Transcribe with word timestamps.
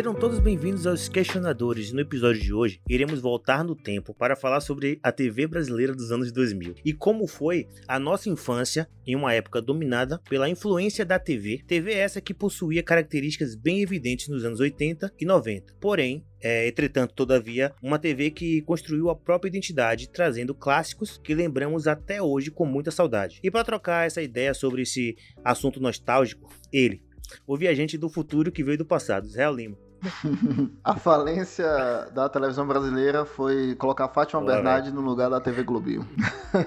Sejam 0.00 0.14
todos 0.14 0.38
bem-vindos 0.38 0.86
aos 0.86 1.10
Questionadores. 1.10 1.92
No 1.92 2.00
episódio 2.00 2.40
de 2.40 2.54
hoje, 2.54 2.80
iremos 2.88 3.20
voltar 3.20 3.62
no 3.62 3.76
tempo 3.76 4.14
para 4.14 4.34
falar 4.34 4.62
sobre 4.62 4.98
a 5.02 5.12
TV 5.12 5.46
brasileira 5.46 5.94
dos 5.94 6.10
anos 6.10 6.32
2000 6.32 6.76
e 6.82 6.94
como 6.94 7.26
foi 7.26 7.68
a 7.86 7.98
nossa 7.98 8.30
infância 8.30 8.88
em 9.06 9.14
uma 9.14 9.34
época 9.34 9.60
dominada 9.60 10.18
pela 10.26 10.48
influência 10.48 11.04
da 11.04 11.18
TV. 11.18 11.62
TV 11.66 11.92
essa 11.92 12.18
que 12.18 12.32
possuía 12.32 12.82
características 12.82 13.54
bem 13.54 13.82
evidentes 13.82 14.28
nos 14.28 14.42
anos 14.42 14.58
80 14.58 15.12
e 15.20 15.26
90. 15.26 15.74
Porém, 15.78 16.24
é, 16.40 16.66
entretanto, 16.66 17.12
todavia, 17.12 17.74
uma 17.82 17.98
TV 17.98 18.30
que 18.30 18.62
construiu 18.62 19.10
a 19.10 19.14
própria 19.14 19.50
identidade, 19.50 20.08
trazendo 20.08 20.54
clássicos 20.54 21.18
que 21.18 21.34
lembramos 21.34 21.86
até 21.86 22.22
hoje 22.22 22.50
com 22.50 22.64
muita 22.64 22.90
saudade. 22.90 23.38
E 23.42 23.50
para 23.50 23.64
trocar 23.64 24.06
essa 24.06 24.22
ideia 24.22 24.54
sobre 24.54 24.80
esse 24.80 25.14
assunto 25.44 25.78
nostálgico, 25.78 26.50
ele, 26.72 27.02
o 27.46 27.54
viajante 27.54 27.98
do 27.98 28.08
futuro 28.08 28.50
que 28.50 28.64
veio 28.64 28.78
do 28.78 28.86
passado, 28.86 29.26
Israel 29.26 29.54
Lima. 29.54 29.89
A 30.82 30.94
falência 30.96 31.66
da 32.14 32.28
televisão 32.28 32.66
brasileira 32.66 33.24
foi 33.24 33.74
colocar 33.74 34.08
Fátima 34.08 34.40
Olá, 34.40 34.54
Bernardi 34.54 34.90
no 34.90 35.00
lugar 35.00 35.28
da 35.30 35.40
TV 35.40 35.62
Globinho. 35.62 36.06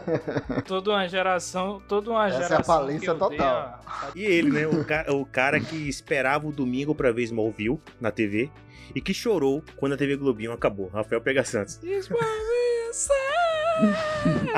Toda 0.68 0.92
uma 0.92 1.08
geração, 1.08 1.82
toda 1.88 2.12
uma 2.12 2.28
Essa 2.28 2.36
é 2.38 2.40
a 2.40 2.48
geração. 2.48 2.76
falência 2.76 3.00
que 3.02 3.10
eu 3.24 3.30
dei 3.30 3.38
total. 3.38 3.56
a- 3.56 3.80
E 4.16 4.24
ele, 4.24 4.52
né? 4.52 4.68
O, 4.68 4.86
ca- 4.86 5.06
o 5.10 5.26
cara 5.26 5.60
que 5.60 5.76
esperava 5.90 6.48
o 6.48 6.52
domingo 6.52 6.94
pra 6.94 7.12
ver 7.12 7.24
Smallville 7.24 7.80
na 8.00 8.12
TV 8.12 8.50
e 8.96 9.02
que 9.02 9.14
chorou 9.14 9.64
quando 9.78 9.94
a 9.94 9.98
TV 9.98 10.16
Globinho 10.16 10.52
acabou. 10.54 10.90
Rafael 10.90 11.20
Pega 11.22 11.44
Santos. 11.44 11.78
Vencer! 11.82 12.14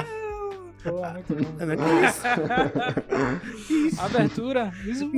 Pô, 0.83 1.01
muito 1.13 1.33
bom. 1.33 1.65
Né? 1.65 1.75
Abertura. 3.97 4.71
Isso 4.85 5.09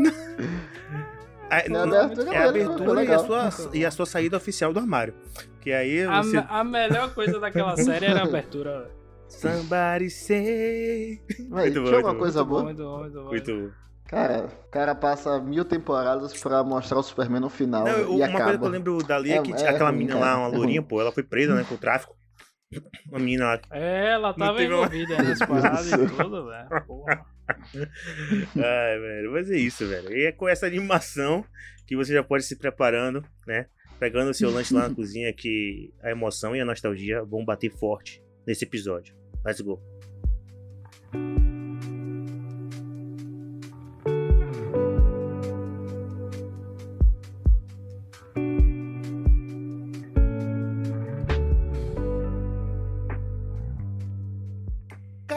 É 1.49 1.69
não, 1.69 1.79
a 1.81 2.03
abertura 2.05 2.33
é 2.33 2.37
a 2.37 2.49
abertura 2.49 3.03
e 3.03 3.11
a, 3.13 3.19
sua, 3.19 3.49
e 3.73 3.85
a 3.85 3.91
sua 3.91 4.05
saída 4.05 4.37
oficial 4.37 4.73
do 4.73 4.79
armário. 4.79 5.13
Que 5.61 5.71
aí 5.71 6.03
a, 6.03 6.21
você. 6.21 6.37
a 6.47 6.63
melhor 6.63 7.13
coisa 7.13 7.39
daquela 7.39 7.75
série 7.77 8.05
era 8.05 8.21
a 8.21 8.23
abertura. 8.23 8.89
Somebody 9.29 10.09
say. 10.09 11.21
Mas, 11.49 11.73
Muito 11.73 11.81
bom, 11.81 11.87
tinha 11.87 11.91
muito 11.91 12.05
uma 12.05 12.13
bom. 12.13 12.19
coisa 12.19 12.43
Muito 12.45 12.49
bom, 12.49 12.53
boa. 12.53 12.63
muito 12.63 12.83
bom, 12.83 12.97
muito 12.99 13.13
bom. 13.23 13.29
Muito. 13.29 13.73
Cara, 14.07 14.45
o 14.65 14.69
cara 14.71 14.95
passa 14.95 15.37
mil 15.41 15.65
temporadas 15.65 16.33
pra 16.39 16.63
mostrar 16.63 16.97
o 16.99 17.03
Superman 17.03 17.41
no 17.41 17.49
final 17.49 17.83
Não, 17.83 17.99
e 17.99 18.05
uma 18.05 18.25
acaba. 18.25 18.43
coisa 18.45 18.57
que 18.59 18.65
eu 18.65 18.69
lembro 18.69 18.97
dali 19.03 19.31
é, 19.31 19.35
É- 19.35 19.41
que 19.41 19.51
é 19.51 19.55
tinha 19.55 19.69
aquela 19.71 19.91
menina 19.91 20.13
cara, 20.13 20.25
lá, 20.25 20.37
uma 20.47 20.53
é 20.53 20.57
lourinha, 20.57 20.81
pô, 20.81 21.01
ela 21.01 21.11
foi 21.11 21.23
presa, 21.23 21.53
né, 21.55 21.65
com 21.67 21.75
tráfico. 21.75 22.15
Uma 23.09 23.19
menina 23.19 23.45
lá. 23.45 23.59
É, 23.71 24.11
ela 24.13 24.33
tava 24.33 24.51
uma- 24.53 24.63
envolvida 24.63 25.21
nas 25.21 25.39
paradas 25.45 25.91
e 25.91 26.07
tudo, 26.07 26.45
velho. 26.45 26.85
Porra. 26.87 27.25
Ai, 28.55 28.99
velho, 28.99 29.31
mas 29.31 29.49
é 29.49 29.57
isso, 29.57 29.87
velho. 29.87 30.11
E 30.15 30.25
é 30.25 30.31
com 30.31 30.47
essa 30.47 30.65
animação 30.65 31.45
que 31.85 31.95
você 31.95 32.13
já 32.13 32.23
pode 32.23 32.43
se 32.43 32.55
preparando, 32.57 33.23
né? 33.45 33.67
Pegando 33.99 34.29
o 34.29 34.33
seu 34.33 34.51
lanche 34.51 34.73
lá 34.73 34.87
na 34.87 34.93
cozinha 34.95 35.33
que 35.33 35.93
a 36.01 36.11
emoção 36.11 36.55
e 36.55 36.61
a 36.61 36.65
nostalgia 36.65 37.23
vão 37.23 37.43
bater 37.43 37.71
forte 37.71 38.21
nesse 38.45 38.65
episódio. 38.65 39.15
Let's 39.45 39.61
go. 39.61 39.81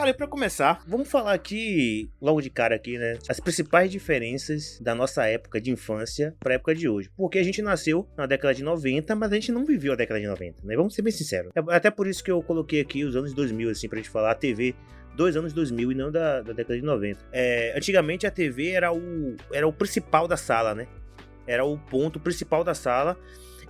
Cara, 0.01 0.09
e 0.09 0.13
pra 0.15 0.25
começar, 0.25 0.83
vamos 0.87 1.07
falar 1.07 1.31
aqui, 1.31 2.09
logo 2.19 2.41
de 2.41 2.49
cara 2.49 2.73
aqui, 2.73 2.97
né? 2.97 3.19
As 3.29 3.39
principais 3.39 3.91
diferenças 3.91 4.79
da 4.81 4.95
nossa 4.95 5.27
época 5.27 5.61
de 5.61 5.69
infância 5.69 6.35
pra 6.39 6.55
época 6.55 6.73
de 6.73 6.89
hoje. 6.89 7.07
Porque 7.15 7.37
a 7.37 7.43
gente 7.43 7.61
nasceu 7.61 8.09
na 8.17 8.25
década 8.25 8.51
de 8.55 8.63
90, 8.63 9.15
mas 9.15 9.31
a 9.31 9.35
gente 9.35 9.51
não 9.51 9.63
viveu 9.63 9.93
a 9.93 9.95
década 9.95 10.19
de 10.19 10.25
90, 10.25 10.65
né? 10.65 10.75
Vamos 10.75 10.95
ser 10.95 11.03
bem 11.03 11.13
sinceros. 11.13 11.51
É 11.55 11.75
até 11.75 11.91
por 11.91 12.07
isso 12.07 12.23
que 12.23 12.31
eu 12.31 12.41
coloquei 12.41 12.81
aqui 12.81 13.03
os 13.03 13.15
anos 13.15 13.31
2000, 13.31 13.69
assim, 13.69 13.87
pra 13.87 13.97
gente 13.97 14.09
falar 14.09 14.31
a 14.31 14.33
TV 14.33 14.73
dois 15.15 15.37
anos 15.37 15.53
2000 15.53 15.91
e 15.91 15.93
não 15.93 16.11
da, 16.11 16.41
da 16.41 16.51
década 16.51 16.79
de 16.79 16.83
90. 16.83 17.23
É, 17.31 17.77
antigamente 17.77 18.25
a 18.25 18.31
TV 18.31 18.71
era 18.71 18.91
o, 18.91 19.35
era 19.53 19.67
o 19.67 19.71
principal 19.71 20.27
da 20.27 20.35
sala, 20.35 20.73
né? 20.73 20.87
Era 21.45 21.63
o 21.63 21.77
ponto 21.77 22.19
principal 22.19 22.63
da 22.63 22.73
sala. 22.73 23.15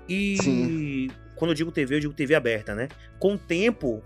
E 0.07 0.37
Sim. 0.37 1.09
quando 1.35 1.51
eu 1.51 1.55
digo 1.55 1.73
TV, 1.73 1.95
eu 1.95 1.99
digo 1.99 2.13
TV 2.13 2.35
aberta, 2.35 2.73
né? 2.73 2.87
Com 3.19 3.33
o 3.33 3.37
tempo, 3.37 4.01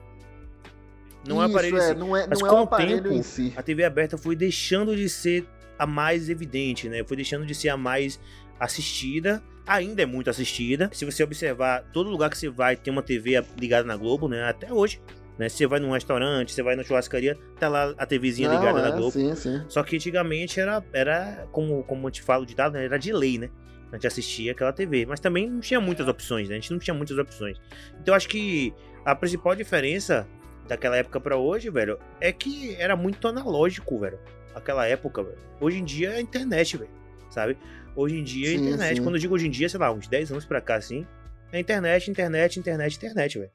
não 1.28 1.42
é 1.42 1.46
Isso, 1.46 1.56
aparelho 1.56 1.78
é, 1.78 1.94
não 1.94 2.16
é, 2.16 2.28
mas 2.28 2.40
não 2.40 2.48
é 2.48 2.50
com 2.50 2.56
o 2.56 2.64
aparelho 2.64 3.04
tempo, 3.04 3.16
em 3.16 3.24
si. 3.24 3.54
a 3.56 3.64
TV 3.64 3.84
aberta 3.84 4.18
foi 4.18 4.36
deixando 4.36 4.96
de 4.96 5.10
ser 5.10 5.48
a 5.78 5.86
mais 5.86 6.30
evidente, 6.30 6.88
né? 6.88 7.04
Foi 7.04 7.18
deixando 7.18 7.46
de 7.46 7.54
ser 7.54 7.70
a 7.70 7.78
mais 7.78 8.20
assistida. 8.60 9.44
Ainda 9.68 10.04
é 10.04 10.06
muito 10.06 10.30
assistida. 10.30 10.90
Se 10.94 11.06
você 11.06 11.24
observar, 11.24 11.84
todo 11.92 12.10
lugar 12.10 12.30
que 12.30 12.38
você 12.38 12.50
vai 12.50 12.76
tem 12.76 12.92
uma 12.92 13.02
TV 13.02 13.44
ligada 13.60 13.86
na 13.86 13.98
Globo, 13.98 14.28
né? 14.28 14.44
Até 14.44 14.72
hoje. 14.72 15.02
Né? 15.38 15.50
Se 15.50 15.58
você 15.58 15.68
vai 15.68 15.80
num 15.80 15.92
restaurante, 15.92 16.54
você 16.54 16.64
vai 16.64 16.76
na 16.76 16.84
churrascaria, 16.84 17.38
tá 17.60 17.68
lá 17.68 17.94
a 17.98 18.06
TVzinha 18.06 18.48
Não, 18.48 18.60
ligada 18.60 18.80
é, 18.80 18.82
na 18.84 18.92
Globo. 18.92 19.12
Sim, 19.12 19.36
sim. 19.36 19.62
Só 19.68 19.84
que 19.84 19.96
antigamente 19.98 20.60
era, 20.60 20.84
era 20.94 21.48
como, 21.52 21.84
como 21.84 22.08
eu 22.08 22.12
te 22.12 22.22
falo 22.22 22.46
de 22.46 22.56
dado, 22.56 22.74
né? 22.74 22.86
era 22.86 22.98
de 22.98 23.12
lei, 23.12 23.38
né? 23.38 23.50
A 23.92 23.96
gente 23.96 24.08
assistia 24.08 24.52
aquela 24.52 24.72
TV. 24.72 25.06
Mas 25.06 25.20
também 25.20 25.50
não 25.50 25.60
tinha 25.60 25.80
muitas 25.80 26.08
opções, 26.08 26.48
né? 26.48 26.56
A 26.56 26.60
gente 26.60 26.72
não 26.72 26.80
tinha 26.80 26.94
muitas 26.94 27.18
opções. 27.18 27.58
Então 28.02 28.14
eu 28.14 28.16
acho 28.16 28.30
que 28.30 28.74
a 29.04 29.16
principal 29.16 29.56
diferença 29.56 30.28
daquela 30.68 30.98
época 30.98 31.20
pra 31.20 31.38
hoje, 31.38 31.70
velho, 31.70 32.00
é 32.20 32.32
que 32.32 32.76
era 32.76 32.96
muito 32.96 33.28
analógico, 33.28 34.00
velho. 34.00 34.20
Aquela 34.54 34.88
época, 34.88 35.24
velho. 35.24 35.38
Hoje 35.60 35.78
em 35.80 35.84
dia 35.86 36.12
é 36.12 36.16
a 36.18 36.22
internet, 36.22 36.78
velho. 36.78 36.90
Sabe? 37.30 37.58
Hoje 37.96 38.16
em 38.18 38.24
dia 38.24 38.48
é 38.48 38.56
a 38.56 38.58
Sim, 38.58 38.66
internet. 38.68 38.96
sim. 38.98 39.04
Quando 39.04 39.16
eu 39.16 39.22
digo 39.22 39.36
hoje 39.36 39.48
em 39.48 39.52
dia, 39.52 39.68
sei 39.70 39.80
lá, 39.80 39.92
uns 39.92 40.08
10 40.08 40.32
anos 40.32 40.46
pra 40.46 40.62
cá, 40.62 40.76
assim, 40.76 41.06
é 41.52 41.60
internet, 41.60 42.10
internet, 42.10 42.60
internet, 42.60 42.96
internet, 42.98 43.40
velho. 43.40 43.52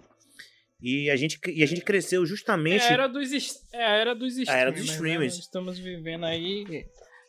E 0.82 1.10
a 1.10 1.16
gente, 1.16 1.38
e 1.46 1.62
a 1.62 1.66
gente 1.66 1.82
cresceu 1.82 2.22
É 2.22 2.26
justamente. 2.26 2.82
a 2.82 2.90
era 2.92 3.06
dos, 3.06 3.30
é 3.72 3.84
a 3.84 3.90
era 3.96 4.14
dos 4.14 4.38
streamers. 4.38 4.60
era 4.62 4.72
dos 4.72 4.86
né? 4.86 4.92
streamers. 4.92 5.34
Nós 5.34 5.44
estamos 5.44 5.78
vivendo 5.78 6.24
aí 6.24 6.86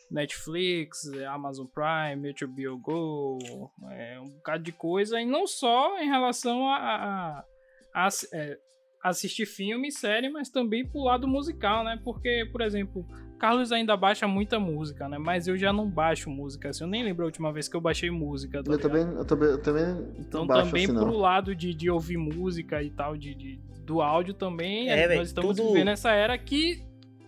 Netflix, 0.09 1.05
Amazon 1.29 1.65
Prime, 1.67 2.33
HBO 2.33 2.77
Go, 2.79 3.71
é, 3.91 4.19
um 4.19 4.29
bocado 4.29 4.63
de 4.63 4.71
coisa. 4.71 5.19
E 5.19 5.25
não 5.25 5.47
só 5.47 5.99
em 5.99 6.07
relação 6.07 6.67
a, 6.67 6.75
a- 6.75 7.45
a 7.93 8.09
é, 8.33 8.57
assistir 9.03 9.45
filme 9.45 9.87
e 9.87 9.91
série, 9.91 10.29
mas 10.29 10.49
também 10.49 10.85
pro 10.87 11.03
lado 11.03 11.27
musical, 11.27 11.83
né? 11.83 11.99
Porque, 12.03 12.47
por 12.51 12.61
exemplo, 12.61 13.05
Carlos 13.39 13.71
ainda 13.71 13.97
baixa 13.97 14.27
muita 14.27 14.59
música, 14.59 15.09
né? 15.09 15.17
Mas 15.17 15.47
eu 15.47 15.57
já 15.57 15.73
não 15.73 15.89
baixo 15.89 16.29
música. 16.29 16.69
Assim, 16.69 16.83
eu 16.83 16.89
nem 16.89 17.03
lembro 17.03 17.23
a 17.23 17.25
última 17.25 17.51
vez 17.51 17.67
que 17.67 17.75
eu 17.75 17.81
baixei 17.81 18.11
música. 18.11 18.63
tá 18.63 18.71
Eu 18.71 18.77
também, 18.79 19.01
eu 19.03 19.25
também, 19.25 19.49
eu 19.49 19.57
também 19.57 19.83
Então 20.19 20.45
baixo 20.45 20.65
também 20.67 20.83
assim, 20.85 20.93
pro 20.93 21.05
não. 21.05 21.17
lado 21.17 21.55
de, 21.55 21.73
de 21.73 21.89
ouvir 21.89 22.17
música 22.17 22.83
e 22.83 22.91
tal, 22.91 23.17
de, 23.17 23.33
de- 23.33 23.59
do 23.83 24.01
áudio 24.01 24.33
também, 24.35 24.89
É, 24.89 24.99
é, 24.99 25.07
véi, 25.07 25.17
nós 25.17 25.27
estamos 25.29 25.57
tudo- 25.57 25.69
vivendo 25.73 25.89
essa 25.89 26.11
era 26.11 26.37
que, 26.37 26.85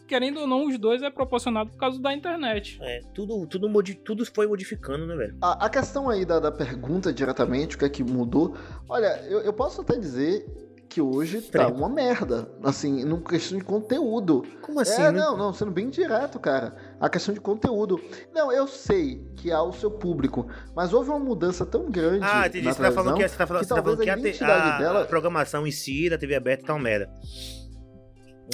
querendo 0.08 0.42
ou 0.42 0.48
não, 0.48 0.68
os 0.68 0.78
dois 0.78 1.02
é 1.02 1.10
proporcionado 1.10 1.72
por 1.72 1.78
causa 1.78 2.00
da 2.00 2.14
internet. 2.14 2.78
É, 2.80 3.02
tudo, 3.16 3.48
tudo, 3.48 3.68
modi- 3.68 3.96
tudo 3.96 4.24
foi 4.24 4.46
modificando, 4.46 5.08
né, 5.08 5.16
velho? 5.16 5.36
A, 5.42 5.66
a 5.66 5.70
questão 5.70 6.08
aí 6.08 6.24
da, 6.24 6.40
da 6.40 6.52
pergunta 6.52 7.12
diretamente, 7.12 7.76
o 7.76 7.80
que 7.80 7.86
é 7.86 7.90
que 7.90 8.04
mudou? 8.04 8.56
Olha, 8.88 9.20
eu, 9.28 9.40
eu 9.40 9.52
posso 9.52 9.82
até 9.82 9.98
dizer 9.98 10.46
que 10.94 11.02
hoje 11.02 11.42
tá 11.42 11.68
uma 11.70 11.90
merda, 11.90 12.48
assim, 12.64 13.04
no 13.04 13.20
questão 13.20 13.58
de 13.58 13.64
conteúdo. 13.64 14.44
Como 14.62 14.80
assim? 14.80 15.02
é, 15.02 15.12
né? 15.12 15.20
não, 15.20 15.36
não, 15.36 15.52
sendo 15.54 15.72
bem 15.72 15.90
direto, 15.90 16.40
cara. 16.40 16.76
A 17.00 17.10
questão 17.10 17.34
de 17.34 17.42
conteúdo. 17.42 18.00
Não, 18.32 18.52
eu 18.52 18.68
sei 18.68 19.26
que 19.36 19.52
há 19.52 19.62
o 19.64 19.74
seu 19.74 19.90
público, 19.90 20.48
mas 20.76 20.94
houve 20.94 21.10
uma 21.10 21.18
mudança 21.20 21.66
tão 21.66 21.90
grande 21.90 22.24
Ah, 22.24 22.46
entendi. 22.46 22.66
na 22.66 22.74
Você 22.74 22.82
tá 22.84 22.92
falando 22.92 23.16
que, 23.18 23.28
televisão 23.28 23.30
você 23.30 23.38
tá 23.38 23.48
falando, 23.48 23.62
que 23.62 23.68
você 23.68 23.74
tá 23.76 23.82
falando 23.84 23.98
talvez 23.98 24.38
que 24.38 24.44
a 24.44 24.48
te- 24.48 24.52
a- 24.54 24.78
dela- 24.78 25.02
a 25.02 25.06
programação 25.06 25.66
em 25.66 25.72
si 25.72 26.10
da 26.10 26.18
TV 26.18 26.36
aberta 26.36 26.66
tá 26.68 26.74
uma 26.74 26.84
merda. 26.84 27.10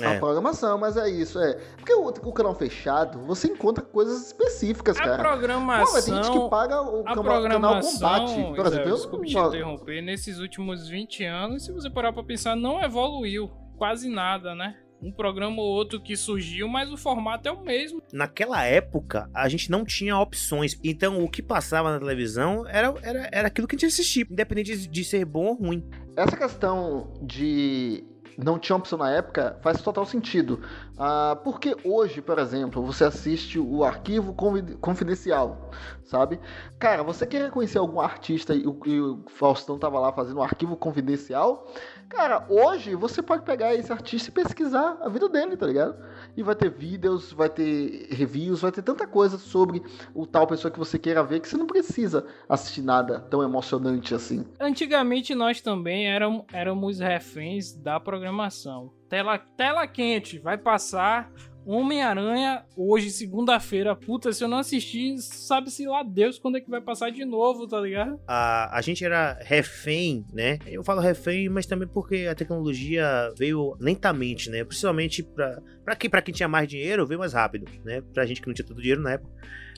A 0.02 0.14
É. 0.14 0.20
programação, 0.20 0.78
mas 0.78 0.96
é 0.98 1.10
isso, 1.10 1.40
é. 1.40 1.54
Porque 1.78 1.94
o, 1.94 2.08
o 2.08 2.34
canal 2.34 2.54
fechado, 2.56 3.20
você 3.26 3.48
encontra 3.48 3.84
coisas 3.84 4.28
específicas, 4.28 4.98
A 4.98 5.00
cara. 5.04 5.18
Não, 5.18 5.24
programação. 5.24 5.94
mas 5.94 6.06
tem 6.06 6.16
gente 6.16 6.32
que 6.32 6.50
paga 6.50 6.82
o 6.82 7.02
a 7.02 7.04
canal 7.16 7.24
programação, 7.24 7.92
combate. 7.94 8.34
Por 8.36 8.42
Isabel, 8.52 8.66
exemplo, 8.68 8.90
eu 8.90 8.96
desculpe 8.96 9.28
te 9.28 9.38
interromper, 9.38 10.02
nesses 10.02 10.40
últimos 10.40 10.88
20 10.88 11.24
anos, 11.26 11.66
se 11.66 11.72
você 11.72 11.90
parar 11.90 12.14
pra 12.14 12.24
pensar, 12.24 12.56
não 12.56 12.82
evoluiu 12.84 13.50
quase 13.78 14.08
nada, 14.10 14.54
né? 14.54 14.76
Um 15.02 15.14
programa 15.14 15.62
ou 15.62 15.68
outro 15.70 16.02
que 16.02 16.18
surgiu, 16.18 16.68
mas 16.68 16.92
o 16.92 16.98
formato 16.98 17.48
é 17.48 17.52
o 17.54 17.62
mesmo. 17.64 18.02
Naquela 18.12 18.66
época, 18.66 19.30
a 19.34 19.48
gente 19.48 19.72
não 19.72 19.86
tinha 19.86 20.18
opções. 20.20 20.78
Então, 20.84 21.24
o 21.24 21.30
que 21.30 21.42
passava 21.42 21.90
na 21.90 22.00
televisão 22.00 22.68
era, 22.68 22.94
era, 23.02 23.30
era 23.32 23.48
aquilo 23.48 23.66
que 23.66 23.78
a 23.78 23.80
gente 23.80 23.86
assistia, 23.94 24.26
independente 24.30 24.76
de, 24.76 24.88
de 24.90 25.04
ser 25.06 25.24
bom 25.24 25.46
ou 25.46 25.54
ruim. 25.56 25.90
Essa 26.18 26.36
questão 26.36 27.14
de 27.22 28.04
não 28.44 28.58
tinha 28.60 28.76
opção 28.76 28.98
na 28.98 29.10
época 29.12 29.58
faz 29.62 29.82
total 29.82 30.06
sentido. 30.06 30.62
Ah, 30.98 31.40
porque 31.44 31.76
hoje, 31.84 32.22
por 32.22 32.40
exemplo, 32.40 32.82
você 32.86 33.04
assiste 33.04 33.60
o 33.60 33.84
arquivo 33.84 34.34
confi- 34.34 34.76
confidencial, 34.78 35.70
sabe? 36.04 36.40
Cara, 36.78 37.04
você 37.04 37.26
quer 37.26 37.44
reconhecer 37.46 37.78
algum 37.78 38.00
artista 38.00 38.54
e 38.56 38.66
o, 38.68 38.80
e 38.86 39.00
o 39.02 39.24
Faustão 39.28 39.78
tava 39.78 40.00
lá 40.00 40.12
fazendo 40.12 40.40
um 40.40 40.44
arquivo 40.44 40.76
confidencial? 40.76 41.68
Cara, 42.10 42.44
hoje 42.50 42.96
você 42.96 43.22
pode 43.22 43.44
pegar 43.44 43.76
esse 43.76 43.92
artista 43.92 44.30
e 44.30 44.34
pesquisar 44.34 44.98
a 45.00 45.08
vida 45.08 45.30
dele, 45.30 45.56
tá 45.56 45.68
ligado? 45.68 45.96
E 46.36 46.42
vai 46.42 46.56
ter 46.56 46.70
vídeos, 46.70 47.32
vai 47.32 47.48
ter 47.48 48.08
reviews, 48.10 48.62
vai 48.62 48.72
ter 48.72 48.82
tanta 48.82 49.06
coisa 49.06 49.38
sobre 49.38 49.84
o 50.14 50.26
tal 50.26 50.48
pessoa 50.48 50.72
que 50.72 50.80
você 50.80 50.98
queira 50.98 51.24
ver 51.24 51.40
que 51.40 51.48
você 51.48 51.56
não 51.56 51.68
precisa 51.68 52.26
assistir 52.50 52.82
nada 52.82 53.20
tão 53.20 53.44
emocionante 53.44 54.16
assim. 54.16 54.44
Antigamente 54.60 55.36
nós 55.36 55.62
também 55.62 56.08
éramos, 56.08 56.46
éramos 56.52 57.00
reféns 57.00 57.74
da 57.74 58.00
programação. 58.00 58.92
Tela, 59.08 59.38
tela 59.38 59.88
quente, 59.88 60.40
vai 60.40 60.58
passar 60.58 61.32
Homem-Aranha, 61.70 62.64
hoje, 62.76 63.12
segunda-feira, 63.12 63.96
puta, 63.96 64.34
se 64.34 64.44
eu 64.44 64.48
não 64.48 64.58
assistir, 64.58 65.20
sabe-se 65.20 65.86
lá 65.86 66.02
Deus 66.02 66.40
quando 66.40 66.58
é 66.58 66.62
que 66.62 66.70
vai 66.70 66.82
passar 66.82 67.12
de 67.12 67.24
novo, 67.24 67.68
tá 67.68 67.80
ligado? 67.80 68.20
A, 68.28 68.76
a 68.76 68.82
gente 68.82 69.06
era 69.06 69.38
refém, 69.40 70.26
né? 70.34 70.58
Eu 70.66 70.84
falo 70.84 71.00
refém, 71.00 71.48
mas 71.48 71.68
também 71.68 71.88
porque 71.88 72.28
a 72.30 72.34
tecnologia 72.34 73.32
veio 73.38 73.78
lentamente, 73.80 74.50
né? 74.50 74.64
Principalmente 74.64 75.22
pra, 75.22 75.62
pra, 75.86 75.96
quem, 75.96 76.10
pra 76.10 76.24
quem 76.24 76.34
tinha 76.34 76.50
mais 76.50 76.68
dinheiro, 76.68 77.06
veio 77.06 77.20
mais 77.20 77.34
rápido, 77.34 77.70
né? 77.86 78.02
Pra 78.14 78.26
gente 78.26 78.42
que 78.42 78.48
não 78.48 78.54
tinha 78.56 78.66
tanto 78.66 78.82
dinheiro 78.82 79.02
na 79.02 79.12
época. 79.12 79.32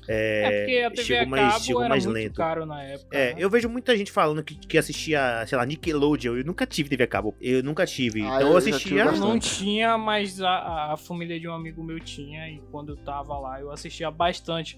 É, 0.07 0.43
é 0.43 0.59
porque 0.59 0.77
a 0.77 0.89
TV 0.91 1.03
chegou 1.03 1.23
a 1.23 1.25
mais, 1.25 1.53
cabo 1.53 1.65
chegou 1.65 1.81
era 1.81 1.89
mais 1.89 2.05
muito 2.05 2.15
lento. 2.15 2.35
caro 2.35 2.65
na 2.65 2.83
época. 2.83 3.17
É, 3.17 3.33
né? 3.33 3.35
eu 3.37 3.49
vejo 3.49 3.69
muita 3.69 3.95
gente 3.95 4.11
falando 4.11 4.43
que, 4.43 4.55
que 4.55 4.77
assistia, 4.77 5.45
sei 5.47 5.57
lá, 5.57 5.65
Nickelodeon. 5.65 6.37
Eu 6.37 6.45
nunca 6.45 6.65
tive 6.65 6.89
TV 6.89 7.03
a 7.03 7.07
cabo. 7.07 7.35
Eu 7.39 7.63
nunca 7.63 7.85
tive. 7.85 8.21
Ah, 8.21 8.25
então 8.25 8.41
eu, 8.41 8.47
eu 8.47 8.57
assistia. 8.57 9.03
Eu 9.03 9.17
não 9.17 9.39
tinha, 9.39 9.97
mas 9.97 10.41
a, 10.41 10.93
a 10.93 10.97
família 10.97 11.39
de 11.39 11.47
um 11.47 11.53
amigo 11.53 11.83
meu 11.83 11.99
tinha. 11.99 12.49
E 12.49 12.61
quando 12.71 12.93
eu 12.93 12.97
tava 12.97 13.37
lá, 13.37 13.59
eu 13.59 13.71
assistia 13.71 14.09
bastante. 14.09 14.77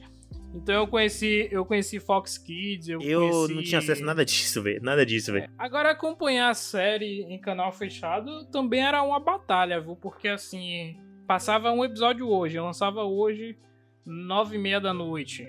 Então 0.54 0.76
eu 0.76 0.88
conheci, 0.88 1.48
eu 1.52 1.66
conheci 1.66 2.00
Fox 2.00 2.38
Kids, 2.38 2.88
eu, 2.88 3.02
eu 3.02 3.20
conheci... 3.22 3.54
não 3.56 3.64
tinha 3.64 3.80
acesso 3.80 4.04
a 4.04 4.06
nada 4.06 4.24
disso, 4.24 4.62
velho. 4.62 4.84
Nada 4.84 5.04
disso, 5.04 5.34
velho. 5.34 5.46
É, 5.46 5.50
agora 5.58 5.90
acompanhar 5.92 6.50
a 6.50 6.54
série 6.54 7.24
em 7.24 7.40
canal 7.40 7.72
fechado 7.72 8.46
também 8.52 8.86
era 8.86 9.02
uma 9.02 9.20
batalha, 9.20 9.82
viu? 9.82 9.96
Porque 9.96 10.28
assim, 10.28 10.96
passava 11.28 11.72
um 11.72 11.84
episódio 11.84 12.30
hoje, 12.30 12.58
eu 12.58 12.64
lançava 12.64 13.04
hoje, 13.04 13.58
nove 14.06 14.56
e 14.56 14.60
meia 14.60 14.80
da 14.80 14.94
noite. 14.94 15.48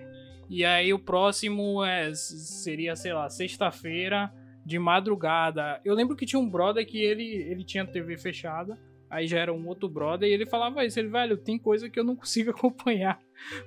E 0.49 0.65
aí 0.65 0.93
o 0.93 0.99
próximo 0.99 1.85
é, 1.85 2.15
seria, 2.15 2.95
sei 2.97 3.13
lá, 3.13 3.29
sexta-feira 3.29 4.33
de 4.65 4.79
madrugada. 4.79 5.81
Eu 5.85 5.95
lembro 5.95 6.17
que 6.17 6.27
tinha 6.27 6.41
um 6.41 6.49
brother 6.49 6.87
que 6.87 6.99
ele, 6.99 7.25
ele 7.25 7.65
tinha 7.65 7.87
TV 7.87 8.17
fechada. 8.17 8.79
Aí 9.11 9.29
já 9.29 9.39
era 9.39 9.53
um 9.53 9.69
outro 9.69 9.89
brother 9.89 10.29
e 10.29 10.33
ele 10.33 10.45
falava 10.45 10.85
isso, 10.85 10.99
ele, 10.99 11.09
velho, 11.09 11.37
tem 11.37 11.57
coisa 11.57 11.89
que 11.89 12.01
eu 12.01 12.03
não 12.03 12.17
consigo 12.17 12.51
acompanhar, 12.51 13.21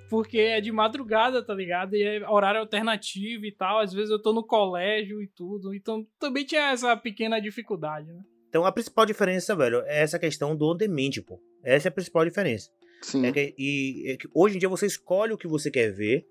porque 0.10 0.40
é 0.40 0.60
de 0.60 0.74
madrugada, 0.74 1.42
tá 1.42 1.54
ligado? 1.54 1.96
E 1.96 2.04
é 2.04 2.30
horário 2.30 2.60
alternativo 2.60 3.46
e 3.46 3.52
tal, 3.54 3.80
às 3.80 3.94
vezes 3.94 4.10
eu 4.10 4.22
tô 4.22 4.34
no 4.34 4.44
colégio 4.44 5.22
e 5.22 5.28
tudo, 5.28 5.74
então 5.74 6.06
também 6.20 6.44
tinha 6.44 6.72
essa 6.72 6.98
pequena 6.98 7.40
dificuldade, 7.40 8.12
né? 8.12 8.22
Então 8.50 8.66
a 8.66 8.72
principal 8.74 9.06
diferença, 9.06 9.56
velho, 9.56 9.84
é 9.86 10.02
essa 10.02 10.20
questão 10.20 10.54
do 10.54 10.70
on 10.70 10.76
demand, 10.76 11.12
pô. 11.26 11.40
Essa 11.64 11.88
é 11.88 11.92
a 11.92 11.94
principal 11.94 12.26
diferença. 12.26 12.70
Sim. 13.02 13.26
É 13.26 13.32
que, 13.32 13.56
e 13.58 14.12
é 14.12 14.18
que 14.18 14.28
hoje 14.34 14.56
em 14.56 14.60
dia 14.60 14.70
você 14.70 14.86
escolhe 14.86 15.34
o 15.34 15.38
que 15.38 15.48
você 15.48 15.70
quer 15.70 15.92
ver, 15.92 16.26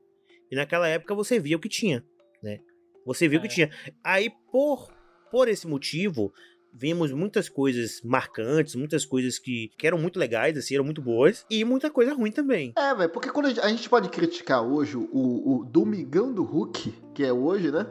e 0.51 0.57
naquela 0.57 0.89
época 0.89 1.15
você 1.15 1.39
via 1.39 1.57
o 1.57 1.61
que 1.61 1.69
tinha, 1.69 2.05
né? 2.43 2.61
Você 3.05 3.29
viu 3.29 3.41
o 3.41 3.45
é. 3.45 3.49
que 3.49 3.55
tinha. 3.55 3.71
Aí, 4.03 4.31
por, 4.51 4.93
por 5.31 5.49
esse 5.49 5.67
motivo, 5.67 6.33
vimos 6.73 7.13
muitas 7.13 7.49
coisas 7.49 8.03
marcantes, 8.05 8.75
muitas 8.75 9.05
coisas 9.05 9.39
que, 9.39 9.71
que 9.79 9.87
eram 9.87 9.99
muito 9.99 10.19
legais, 10.19 10.57
assim, 10.59 10.75
eram 10.75 10.85
muito 10.85 11.01
boas, 11.01 11.47
e 11.49 11.65
muita 11.65 11.91
coisa 11.91 12.13
ruim 12.13 12.31
também. 12.31 12.73
É, 12.77 12.95
velho, 12.95 13.11
porque 13.11 13.31
quando 13.31 13.47
a 13.47 13.49
gente, 13.49 13.61
a 13.61 13.69
gente, 13.69 13.89
pode 13.89 14.09
criticar 14.09 14.63
hoje 14.63 14.97
o, 14.97 15.07
o 15.13 15.65
Domingão 15.65 16.33
do 16.33 16.43
Hulk, 16.43 16.93
que 17.15 17.25
é 17.25 17.33
hoje, 17.33 17.71
né? 17.71 17.87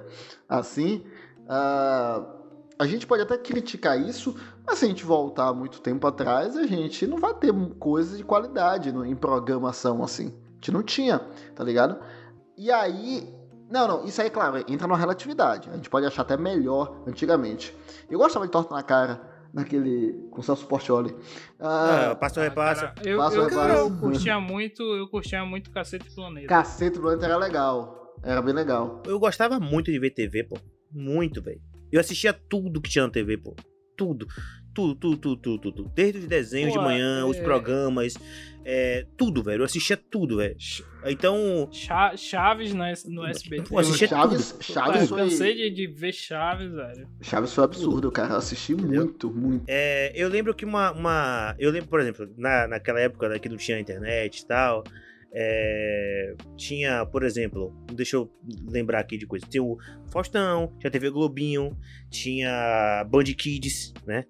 Assim, 0.47 1.03
uh, 1.41 2.34
a 2.77 2.85
gente 2.85 3.07
pode 3.07 3.21
até 3.21 3.37
criticar 3.37 3.99
isso, 3.99 4.35
mas 4.65 4.79
se 4.79 4.85
a 4.85 4.87
gente 4.87 5.05
voltar 5.05 5.53
muito 5.53 5.79
tempo 5.81 6.05
atrás, 6.05 6.57
a 6.57 6.65
gente 6.65 7.07
não 7.07 7.17
vai 7.17 7.33
ter 7.33 7.53
coisas 7.79 8.17
de 8.17 8.23
qualidade 8.23 8.91
no, 8.91 9.05
em 9.05 9.15
programação 9.15 10.03
assim. 10.03 10.33
A 10.51 10.55
gente 10.55 10.71
não 10.71 10.83
tinha, 10.83 11.19
tá 11.55 11.63
ligado? 11.63 11.99
E 12.57 12.71
aí. 12.71 13.33
Não, 13.69 13.87
não, 13.87 14.05
isso 14.05 14.21
aí, 14.21 14.29
claro, 14.29 14.57
entra 14.67 14.87
na 14.87 14.95
relatividade. 14.95 15.69
A 15.71 15.75
gente 15.75 15.89
pode 15.89 16.05
achar 16.05 16.21
até 16.21 16.37
melhor 16.37 17.01
antigamente. 17.07 17.75
Eu 18.09 18.19
gostava 18.19 18.45
de 18.45 18.51
torta 18.51 18.75
na 18.75 18.83
cara 18.83 19.21
naquele. 19.53 20.27
com 20.29 20.41
o 20.41 20.43
Celso 20.43 20.67
Portioli. 20.67 21.15
Ah, 21.59 22.11
ah, 22.11 22.15
passa 22.15 22.41
ou 22.41 22.43
repassa. 22.43 22.93
Eu, 23.03 23.17
passa 23.17 23.37
eu, 23.37 23.47
repassa. 23.47 23.73
eu 23.73 23.97
curtia 23.97 24.39
muito, 24.39 24.83
eu 24.83 25.07
curtia 25.07 25.43
muito 25.45 25.71
Cacete 25.71 26.13
Planeta. 26.13 26.47
Cacete 26.47 26.99
Planeta 26.99 27.25
era 27.25 27.37
legal. 27.37 28.13
Era 28.21 28.41
bem 28.41 28.53
legal. 28.53 29.01
Eu 29.05 29.19
gostava 29.19 29.59
muito 29.59 29.91
de 29.91 29.99
ver 29.99 30.11
TV, 30.11 30.43
pô. 30.43 30.57
Muito, 30.91 31.41
velho. 31.41 31.61
Eu 31.95 32.01
assistia 32.01 32.33
tudo 32.33 32.81
que 32.81 32.89
tinha 32.89 33.05
na 33.05 33.09
TV, 33.09 33.37
pô. 33.37 33.55
Tudo. 33.95 34.27
Tudo, 34.73 34.93
tudo, 34.95 35.17
tudo, 35.17 35.37
tudo, 35.37 35.71
tudo. 35.71 35.91
Desde 35.95 36.19
os 36.19 36.27
desenhos 36.27 36.73
pô, 36.73 36.79
de 36.79 36.85
manhã, 36.85 37.21
é... 37.21 37.23
os 37.23 37.39
programas, 37.39 38.15
é, 38.65 39.05
tudo, 39.15 39.41
velho. 39.41 39.61
Eu 39.61 39.65
assistia 39.65 39.95
tudo, 39.95 40.35
velho. 40.35 40.57
Então. 41.05 41.69
Chaves 42.17 42.73
no, 42.73 42.83
no 43.13 43.25
SBT. 43.25 43.69
Pô, 43.69 43.79
assistia 43.79 44.09
Chaves, 44.09 44.51
tudo. 44.51 44.63
Chaves 44.63 45.07
foi... 45.07 45.21
Eu 45.21 45.23
cansei 45.23 45.55
de, 45.55 45.69
de 45.69 45.87
ver 45.87 46.11
Chaves, 46.11 46.73
velho. 46.73 47.07
Chaves 47.21 47.53
foi 47.53 47.63
absurdo, 47.63 48.11
cara. 48.11 48.33
Eu 48.33 48.37
assisti 48.39 48.73
Entendeu? 48.73 49.05
muito, 49.05 49.31
muito. 49.31 49.63
É, 49.65 50.11
eu 50.13 50.27
lembro 50.27 50.53
que 50.53 50.65
uma, 50.65 50.91
uma. 50.91 51.55
Eu 51.57 51.71
lembro, 51.71 51.87
por 51.87 52.01
exemplo, 52.01 52.29
na, 52.37 52.67
naquela 52.67 52.99
época 52.99 53.29
né, 53.29 53.39
que 53.39 53.47
não 53.47 53.55
tinha 53.55 53.79
internet 53.79 54.39
e 54.39 54.45
tal. 54.45 54.83
É, 55.37 56.33
tinha, 56.55 57.05
por 57.05 57.23
exemplo, 57.23 57.75
deixa 57.91 58.15
eu 58.15 58.31
lembrar 58.69 58.99
aqui 58.99 59.17
de 59.17 59.27
coisa. 59.27 59.45
Tinha 59.45 59.61
o 59.61 59.77
Faustão, 60.07 60.71
tinha 60.79 60.87
a 60.87 60.91
TV 60.91 61.09
Globinho, 61.09 61.77
tinha 62.09 63.05
Band 63.09 63.25
Kids, 63.25 63.93
né? 64.07 64.23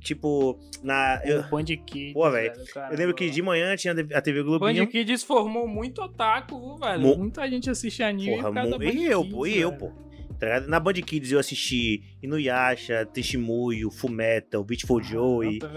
Tipo, 0.00 0.58
na. 0.82 1.20
Eu, 1.24 1.44
Band 1.44 1.64
Kids. 1.64 2.12
Pô, 2.12 2.28
velho. 2.30 2.52
Eu 2.90 2.96
lembro 2.96 3.14
que 3.14 3.30
de 3.30 3.40
manhã 3.40 3.76
tinha 3.76 3.94
a 4.14 4.20
TV 4.20 4.42
Globinho. 4.42 4.84
Band 4.84 4.90
Kids 4.90 5.22
formou 5.22 5.68
muito 5.68 6.02
otaku, 6.02 6.76
velho. 6.76 7.00
Mo... 7.00 7.16
Muita 7.18 7.48
gente 7.48 7.70
assiste 7.70 8.02
anime. 8.02 8.36
Porra, 8.36 8.50
mo... 8.52 8.82
e 8.82 9.04
eu, 9.04 9.24
pô, 9.24 9.46
e 9.46 9.58
eu, 9.58 9.72
pô. 9.72 9.92
Tá 10.38 10.60
Na 10.66 10.78
Band 10.78 10.94
Kids 10.94 11.32
eu 11.32 11.38
assisti 11.38 12.02
Inuyasha, 12.22 13.06
Testemunho, 13.06 13.90
Fullmetal, 13.90 14.62
Beautiful 14.64 15.02
Joey. 15.02 15.58
Tá 15.58 15.68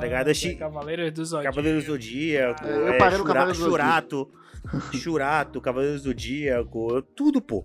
ligado? 0.00 0.28
Assisti... 0.28 0.56
Cavaleiros 0.56 1.12
do 1.12 1.24
Zodíaco. 1.24 1.54
Cavaleiros 1.54 1.84
do 1.84 1.92
Zodíaco. 1.92 2.60
Ah, 2.64 2.68
é, 2.68 2.88
eu 2.88 2.98
parei 2.98 3.18
no 3.18 3.24
Cavaleiros 3.24 3.58
Churato. 3.58 4.30
Churato, 4.94 5.60
Cavaleiros 5.62 6.02
do 6.02 6.08
Zodíaco. 6.08 7.02
Tudo, 7.14 7.40
pô. 7.40 7.64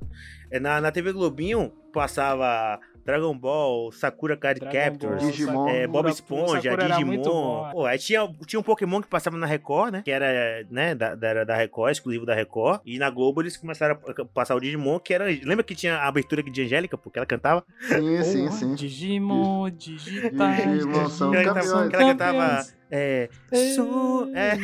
É, 0.51 0.59
na, 0.59 0.81
na 0.81 0.91
TV 0.91 1.11
Globinho 1.13 1.71
passava 1.91 2.79
Dragon 3.05 3.37
Ball, 3.37 3.91
Sakura 3.91 4.37
Card 4.37 4.61
Captors, 4.61 5.21
Ball, 5.21 5.31
Digimon, 5.31 5.67
é, 5.67 5.87
Bob 5.87 6.09
Esponja, 6.09 6.75
Digimon. 6.77 7.71
Pô, 7.71 7.85
aí 7.85 7.97
tinha, 7.97 8.27
tinha 8.45 8.59
um 8.59 8.63
Pokémon 8.63 9.01
que 9.01 9.07
passava 9.07 9.37
na 9.37 9.45
Record, 9.45 9.91
né? 9.93 10.01
Que 10.03 10.11
era, 10.11 10.65
né, 10.69 10.95
da, 10.95 11.15
da, 11.15 11.43
da 11.43 11.55
Record, 11.55 11.91
exclusivo 11.91 12.25
da 12.25 12.33
Record. 12.33 12.81
E 12.85 12.97
na 12.97 13.09
Globo 13.09 13.41
eles 13.41 13.57
começaram 13.57 13.97
a 14.07 14.25
passar 14.25 14.55
o 14.55 14.59
Digimon, 14.59 14.99
que 14.99 15.13
era. 15.13 15.25
Lembra 15.25 15.63
que 15.63 15.75
tinha 15.75 15.97
a 15.97 16.07
abertura 16.07 16.41
de 16.41 16.61
Angélica, 16.61 16.97
porque 16.97 17.19
ela 17.19 17.25
cantava? 17.25 17.63
Sim, 17.81 18.23
sim, 18.23 18.51
sim. 18.51 18.75
Digimon, 18.75 19.69
digitais. 19.69 20.71
Digimon 20.71 21.09
são 21.09 21.31
campeões. 21.31 21.89
Que 21.89 21.95
ela 21.95 22.05
cantava. 22.13 22.65
É. 22.95 23.27
Su, 23.75 24.31
é. 24.35 24.55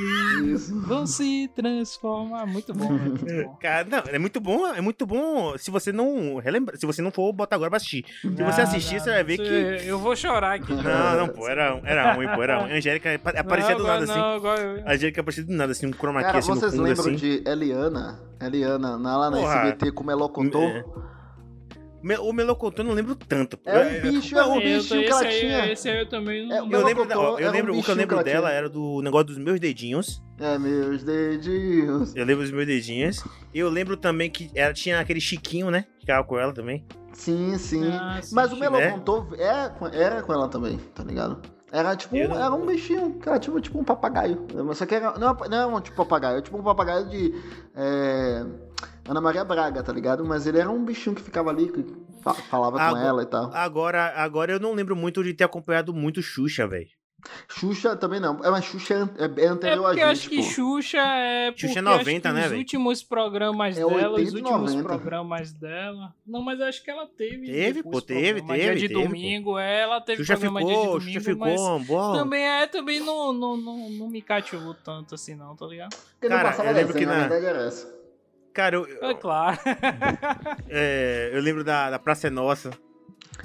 Vão 0.86 1.08
se 1.08 1.50
transformar. 1.56 2.46
Muito 2.46 2.72
bom, 2.76 2.94
né? 2.94 3.00
muito 3.00 3.26
bom. 3.26 3.58
Cara, 3.60 3.88
não, 3.90 4.04
é 4.14 4.20
muito 4.20 4.40
bom, 4.40 4.68
é 4.68 4.82
muito 4.82 5.04
bom 5.08 5.58
se 5.58 5.72
você 5.72 5.92
não 5.92 6.38
relembra, 6.38 6.78
se 6.78 6.86
você 6.86 7.02
não 7.02 7.10
for 7.10 7.34
botar 7.34 7.56
agora 7.56 7.72
pra 7.72 7.78
assistir. 7.78 8.06
Se 8.22 8.30
você 8.30 8.62
assistir, 8.62 8.98
não, 8.98 9.04
você 9.04 9.10
vai 9.10 9.24
ver 9.24 9.38
que. 9.38 9.88
Eu 9.88 9.98
vou 9.98 10.16
chorar 10.16 10.54
aqui. 10.54 10.72
Não, 10.72 11.18
não, 11.18 11.28
pô, 11.28 11.50
era, 11.50 11.82
era 11.84 12.14
ruim, 12.14 12.28
pô, 12.28 12.44
era 12.44 12.60
ruim. 12.60 12.72
A 12.72 12.76
Angélica 12.76 13.20
aparecia 13.36 13.76
do 13.76 13.84
nada 13.84 14.04
assim. 14.04 14.14
Não, 14.14 14.86
A 14.86 14.94
Angélica 14.94 15.22
aparecia 15.22 15.44
do 15.44 15.54
nada, 15.54 15.72
assim, 15.72 15.88
um 15.88 15.94
chroma 15.94 16.24
key 16.24 16.38
assim 16.38 16.52
vocês 16.52 16.72
no 16.74 16.78
fundo, 16.78 16.84
lembram 16.84 17.06
assim. 17.06 17.16
de 17.16 17.44
Eliana? 17.48 18.22
Eliana, 18.40 18.96
lá 18.96 19.32
na 19.32 19.38
Porra, 19.38 19.56
SBT 19.56 19.92
com 19.92 20.04
Melocotô? 20.04 20.62
É. 20.62 20.86
O 22.22 22.34
melocotão 22.34 22.86
eu 22.86 22.90
não 22.90 22.96
lembro 22.96 23.16
tanto. 23.16 23.60
É 23.66 23.80
um 23.80 24.12
bicho, 24.12 24.38
é 24.38 24.46
um 24.46 24.60
bichinho 24.60 25.04
que 25.04 25.12
ela 25.12 25.22
aí, 25.22 25.40
tinha. 25.40 25.72
Esse 25.72 25.90
aí 25.90 26.00
eu 26.00 26.10
também 26.10 26.48
não 26.48 26.56
é, 26.56 26.60
Eu 26.60 26.86
lembro, 26.86 27.08
ó, 27.14 27.40
eu 27.40 27.52
lembro 27.52 27.74
um 27.74 27.80
o 27.80 27.84
que 27.84 27.92
eu 27.92 27.96
lembro 27.96 28.18
que 28.18 28.24
dela 28.24 28.48
tinha. 28.48 28.58
era 28.58 28.70
do 28.70 29.02
negócio 29.02 29.28
dos 29.28 29.38
meus 29.38 29.60
dedinhos. 29.60 30.22
É, 30.40 30.58
meus 30.58 31.04
dedinhos. 31.04 32.16
Eu 32.16 32.26
lembro 32.26 32.44
dos 32.44 32.52
meus 32.52 32.66
dedinhos. 32.66 33.24
Eu 33.54 33.70
lembro 33.70 33.98
também 33.98 34.30
que 34.30 34.50
ela 34.56 34.74
tinha 34.74 35.00
aquele 35.00 35.20
Chiquinho, 35.20 35.70
né? 35.70 35.86
Que 35.96 36.02
ficava 36.02 36.24
com 36.24 36.40
ela 36.40 36.54
também. 36.54 36.86
Sim, 37.14 37.58
sim. 37.58 37.90
Ah, 37.92 38.20
sim 38.22 38.34
Mas 38.34 38.54
o 38.54 38.56
Melocontor 38.56 39.32
né? 39.32 39.44
era, 39.44 39.76
era 39.94 40.24
com 40.24 40.32
ela 40.32 40.48
também, 40.48 40.78
tá 40.96 41.04
ligado? 41.04 41.42
Era 41.72 41.96
tipo 41.96 42.16
um, 42.16 42.36
era 42.36 42.52
um 42.52 42.66
bichinho, 42.66 43.20
que 43.20 43.30
era 43.30 43.38
tipo, 43.38 43.60
tipo 43.62 43.78
um 43.80 43.84
papagaio. 43.84 44.48
Só 44.74 44.86
que 44.86 44.96
era, 44.96 45.18
não, 45.20 45.34
não 45.34 45.58
era 45.58 45.68
um 45.68 45.80
tipo 45.80 45.98
papagaio, 45.98 46.34
era 46.34 46.42
tipo 46.42 46.58
um 46.58 46.64
papagaio 46.64 47.08
de. 47.08 47.34
É, 47.76 48.46
Ana 49.10 49.22
Maria 49.22 49.44
Braga, 49.44 49.82
tá 49.84 49.92
ligado? 49.92 50.24
Mas 50.26 50.46
ele 50.46 50.60
era 50.60 50.70
um 50.70 50.84
bichinho 50.86 51.16
que 51.16 51.22
ficava 51.22 51.50
ali, 51.50 51.70
que 51.72 51.84
falava 52.50 52.80
agora, 52.80 52.92
com 53.02 53.08
ela 53.08 53.24
e 53.24 53.26
tal. 53.26 53.52
Agora, 53.54 54.14
agora 54.16 54.52
eu 54.54 54.60
não 54.60 54.74
lembro 54.74 54.96
muito 54.96 55.24
de 55.24 55.34
ter 55.34 55.44
acompanhado 55.44 55.94
muito 55.94 56.22
Xuxa, 56.22 56.68
velho. 56.68 56.88
Xuxa 57.50 57.98
também 57.98 58.18
não. 58.20 58.40
É, 58.46 58.50
mas 58.50 58.64
Xuxa 58.64 58.94
é, 59.18 59.24
é, 59.26 59.42
é 59.42 59.46
É 59.46 59.48
anterior 59.48 59.88
porque 59.88 60.00
eu 60.02 60.08
a 60.08 60.12
acho 60.12 60.22
gente, 60.22 60.30
que 60.30 60.38
pô. 60.38 60.44
Xuxa 60.44 60.98
é. 61.00 61.52
Xuxa 61.54 61.80
é 61.80 61.82
porque 61.82 61.82
90, 61.82 62.00
acho 62.00 62.22
que 62.22 62.30
né, 62.30 62.42
Os 62.46 62.50
velho? 62.52 62.60
últimos 62.60 63.04
programas 63.04 63.78
É 63.78 63.86
dela, 63.86 64.10
80 64.12 64.22
os 64.30 64.34
últimos 64.36 64.74
90. 64.76 64.84
programas 64.88 65.52
dela. 65.52 66.14
Não, 66.26 66.42
mas 66.42 66.60
eu 66.62 66.66
acho 66.68 66.82
que 66.82 66.90
ela 66.90 67.06
teve. 67.08 67.46
Teve, 67.46 67.84
pô, 67.84 68.02
teve, 68.02 68.42
teve, 68.42 68.54
Dia 68.60 68.76
de 68.76 68.88
teve, 68.88 68.94
pô. 68.94 69.02
domingo, 69.08 69.58
é, 69.60 69.82
ela 69.82 70.00
teve 70.00 70.24
Xuxa 70.24 70.38
programa 70.38 70.60
ficou, 70.62 70.72
dia 70.72 71.00
de 71.00 71.14
Xuxa 71.14 71.34
domingo, 71.34 71.54
ficou, 71.54 71.80
mas 71.80 71.88
bom. 71.88 72.14
também 72.14 72.42
é, 72.48 72.68
também 72.68 73.00
não, 73.02 73.34
não, 73.34 73.58
não, 73.58 73.90
não 73.90 74.08
me 74.10 74.22
cativou 74.22 74.74
tanto 74.76 75.16
assim, 75.16 75.36
não, 75.36 75.56
tá 75.58 75.66
ligado? 75.66 75.90
Porque 76.14 76.28
Cara, 76.30 76.42
não 76.44 76.50
passava 76.52 76.70
eu 76.70 76.76
lembro 76.76 76.94
que 76.94 77.04
a 77.04 77.08
na- 77.08 77.20
verdade 77.28 77.46
era 77.46 77.64
essa. 77.66 77.99
Cara, 78.54 78.76
eu, 78.76 78.86
É 79.10 79.14
claro. 79.14 79.58
é, 80.70 81.32
eu 81.34 81.42
lembro 81.42 81.64
da, 81.64 81.90
da 81.92 82.00
Praça 82.00 82.28
é 82.28 82.30
Nossa. 82.30 82.72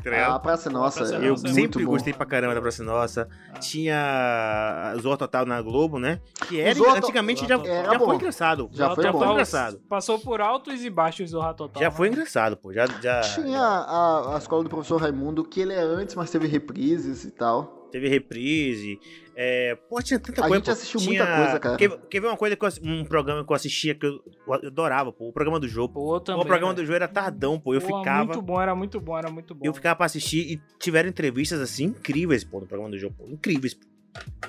Tá 0.03 0.11
ligado? 0.11 0.33
A 0.35 0.39
Praça 0.41 0.69
Nossa 0.69 0.99
Praça 0.99 1.15
é 1.15 1.19
Eu 1.27 1.31
Nossa 1.31 1.47
é 1.47 1.49
sempre 1.51 1.61
muito 1.63 1.79
bom. 1.81 1.93
gostei 1.93 2.13
pra 2.13 2.27
caramba 2.27 2.55
da 2.55 2.61
Praça 2.61 2.83
Nossa. 2.83 3.29
Ah. 3.55 3.59
Tinha 3.59 4.95
Zorro 5.01 5.17
Total 5.17 5.47
na 5.47 5.63
Globo, 5.63 5.99
né? 5.99 6.21
Que 6.49 6.61
era, 6.61 6.75
Zorro- 6.75 6.97
antigamente 6.97 7.47
já, 7.47 7.55
Era 7.55 7.93
já 7.93 7.99
bom. 7.99 8.07
foi 8.07 8.17
engraçado. 8.17 8.69
Já 8.73 8.95
foi 8.95 9.11
bom. 9.13 9.33
engraçado. 9.33 9.79
Passou 9.89 10.19
por 10.19 10.41
altos 10.41 10.85
e 10.85 10.91
baixos 10.91 11.29
o 11.29 11.33
Zorra 11.33 11.55
Total. 11.55 11.81
Já 11.83 11.91
foi 11.91 12.09
né? 12.09 12.15
engraçado, 12.15 12.57
pô. 12.57 12.73
Já, 12.73 12.87
já, 13.01 13.21
Tinha 13.21 13.61
a, 13.63 14.35
a 14.35 14.39
escola 14.39 14.65
do 14.65 14.69
professor 14.71 15.01
Raimundo, 15.01 15.45
que 15.45 15.61
ele 15.61 15.73
é 15.73 15.81
antes, 15.81 16.15
mas 16.17 16.29
teve 16.31 16.49
reprises 16.49 17.25
e 17.25 17.31
tal. 17.31 17.84
Teve 17.95 18.09
reprise. 18.09 18.99
É, 19.37 19.77
pô, 19.89 20.03
tinha 20.03 20.19
tanta 20.19 20.41
A 20.45 20.49
coisa. 20.49 20.57
gente 20.57 20.65
pô. 20.65 20.71
assistiu 20.73 21.01
Tinha- 21.01 21.25
muita 21.25 21.37
coisa, 21.37 21.61
cara. 21.61 21.77
Quer, 21.77 21.97
quer 22.11 22.21
ver 22.21 22.27
uma 22.27 22.37
coisa 22.37 22.57
que 22.57 22.65
eu, 22.65 22.69
um 22.83 23.05
programa 23.05 23.45
que 23.45 23.53
eu 23.53 23.55
assistia 23.55 23.95
que 23.95 24.05
eu, 24.05 24.21
eu 24.49 24.53
adorava, 24.55 25.13
pô? 25.13 25.29
O 25.29 25.33
programa 25.33 25.61
do 25.61 25.69
jogo. 25.69 25.95
Pô, 25.95 26.19
também. 26.21 26.43
o 26.43 26.45
programa 26.45 26.75
do 26.75 26.83
jogo 26.85 26.97
era 26.97 27.07
tardão, 27.07 27.59
pô. 27.61 27.73
Eu 27.73 27.81
Pô, 27.81 27.99
ficava. 27.99 28.25
Muito 28.25 28.43
bom, 28.43 28.61
era 28.61 28.75
muito 28.75 29.01
bom, 29.01 29.17
era 29.17 29.31
muito 29.31 29.55
bom. 29.55 29.65
Eu 29.65 29.73
ficava 29.73 29.95
pra 29.95 30.07
assistir 30.07 30.39
e 30.55 30.61
tiveram 30.81 31.09
entrevistas 31.09 31.61
assim 31.61 31.85
incríveis, 31.85 32.43
pô, 32.43 32.59
no 32.59 32.67
programa 32.67 32.91
do 32.91 32.99
jogo. 32.99 33.15
Pô. 33.17 33.29
Incríveis, 33.29 33.75
pô. 33.75 33.87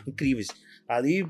Incríveis. 0.07 0.47
Ali, 0.87 1.27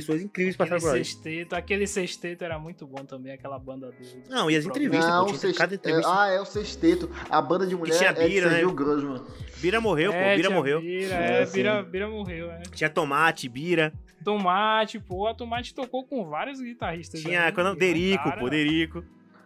pessoas 0.00 0.22
incríveis 0.22 0.54
Aquele 0.54 0.70
passaram 0.70 0.90
por 0.92 0.96
sexteto, 0.98 1.52
aquele 1.54 1.86
sexteto 1.86 2.42
era 2.44 2.58
muito 2.58 2.86
bom 2.86 3.04
também, 3.04 3.32
aquela 3.32 3.58
banda 3.58 3.90
dele. 3.92 4.22
Não, 4.28 4.50
e 4.50 4.56
as 4.56 4.64
entrevistas, 4.66 5.08
Não, 5.08 5.26
pô. 5.26 5.32
o 5.32 5.38
Tinha 5.38 5.52
cada 5.54 5.70
sexteto. 5.70 5.74
entrevista. 5.74 6.22
ah, 6.22 6.28
é 6.28 6.40
o 6.40 6.44
sexteto. 6.44 7.10
A 7.30 7.40
banda 7.42 7.66
de 7.66 7.74
mulher 7.76 7.96
tinha 7.96 8.10
é 8.10 8.12
de 8.12 8.28
Bira, 8.28 8.46
né? 8.46 8.52
Sergio 8.56 8.72
Grossman. 8.72 9.22
Bira 9.58 9.80
morreu, 9.80 10.10
pô. 10.12 10.18
É, 10.18 10.36
Bira 10.36 10.48
tinha 10.48 10.58
morreu. 10.58 10.80
Bira, 10.80 11.14
É, 11.14 11.42
é, 11.42 11.46
sim. 11.46 11.52
Bira, 11.54 11.82
Bira 11.82 12.08
morreu, 12.08 12.50
é. 12.50 12.62
Tinha 12.74 12.90
Tomate, 12.90 13.48
Bira. 13.48 13.92
Tomate, 14.24 14.98
pô, 14.98 15.26
a 15.26 15.34
Tomate 15.34 15.74
tocou 15.74 16.04
com 16.04 16.24
vários 16.28 16.60
guitarristas. 16.60 17.20
Tinha 17.20 17.44
aí, 17.44 17.52
qual 17.52 17.66
é 17.66 17.70
o 17.70 17.72
nome? 17.74 17.84
e, 17.84 17.92
Derico, 17.92 18.24
cara, 18.24 18.40
pô. 18.40 18.48
Derico. 18.48 19.04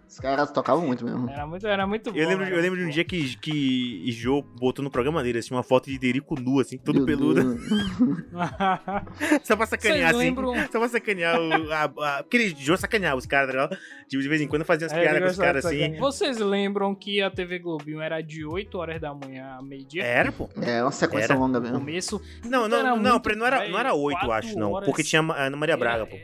Os 0.09 0.19
caras 0.19 0.51
tocavam 0.51 0.87
muito 0.87 1.05
mesmo. 1.05 1.29
Era 1.29 1.47
muito, 1.47 1.67
era 1.67 1.87
muito 1.87 2.11
bom. 2.11 2.19
Eu 2.19 2.27
lembro, 2.29 2.47
era 2.47 2.57
eu 2.57 2.63
lembro 2.63 2.79
de 2.79 2.85
um 2.87 2.89
dia 2.89 3.05
que, 3.05 3.37
que 3.37 4.11
Jô 4.11 4.43
botou 4.59 4.83
no 4.83 4.91
programa 4.91 5.23
dele, 5.23 5.39
assim, 5.39 5.53
uma 5.55 5.63
foto 5.63 5.91
de 5.91 5.99
Derico 5.99 6.35
nu, 6.41 6.59
assim, 6.61 6.79
todo 6.79 6.97
Meu 6.97 7.07
peludo. 7.07 7.59
Só 9.45 9.55
pra 9.57 9.67
sacanear, 9.67 10.15
assim. 10.15 10.35
Só 10.73 10.79
pra 10.79 10.89
sacanear 10.89 11.39
o. 11.39 11.73
A, 11.73 11.93
a, 11.99 12.19
aquele 12.21 12.55
Jô 12.59 12.77
sacaneava 12.77 13.17
os 13.17 13.27
caras, 13.27 13.49
tá 13.49 13.53
ligado? 13.53 13.79
Tipo, 14.09 14.23
de 14.23 14.29
vez 14.29 14.41
em 14.41 14.49
quando 14.49 14.65
fazia 14.65 14.87
umas 14.87 14.97
É, 14.97 15.03
piadas 15.03 15.23
com 15.23 15.29
os 15.31 15.37
caras 15.39 15.65
de 15.65 15.85
assim. 15.85 15.97
Vocês 15.99 16.39
lembram 16.39 16.95
que 16.95 17.21
a 17.21 17.31
TV 17.31 17.59
Globinho 17.59 18.01
era 18.01 18.21
de 18.23 18.45
8 18.45 18.79
horas 18.79 19.01
da 19.01 19.13
manhã 19.13 19.57
a 19.59 19.63
meio-dia? 19.63 20.03
Era, 20.05 20.33
pô. 20.33 20.49
É 20.63 20.83
uma 20.83 20.91
sequência 20.91 21.33
Era. 21.33 21.39
longa 21.41 21.59
No 21.59 21.65
mesmo. 21.65 21.79
começo. 21.81 22.23
Não, 22.45 22.67
não, 22.67 22.97
não, 22.97 23.21
peraí, 23.21 23.39
não 23.39 23.47
era, 23.47 23.69
não 23.69 23.79
era 23.79 23.95
8, 23.95 24.15
quatro 24.21 24.33
acho, 24.33 24.59
não. 24.59 24.81
Porque 24.83 25.03
tinha 25.03 25.21
a 25.23 25.45
Ana 25.45 25.57
Maria 25.57 25.77
Braga, 25.77 26.07
pô. 26.07 26.17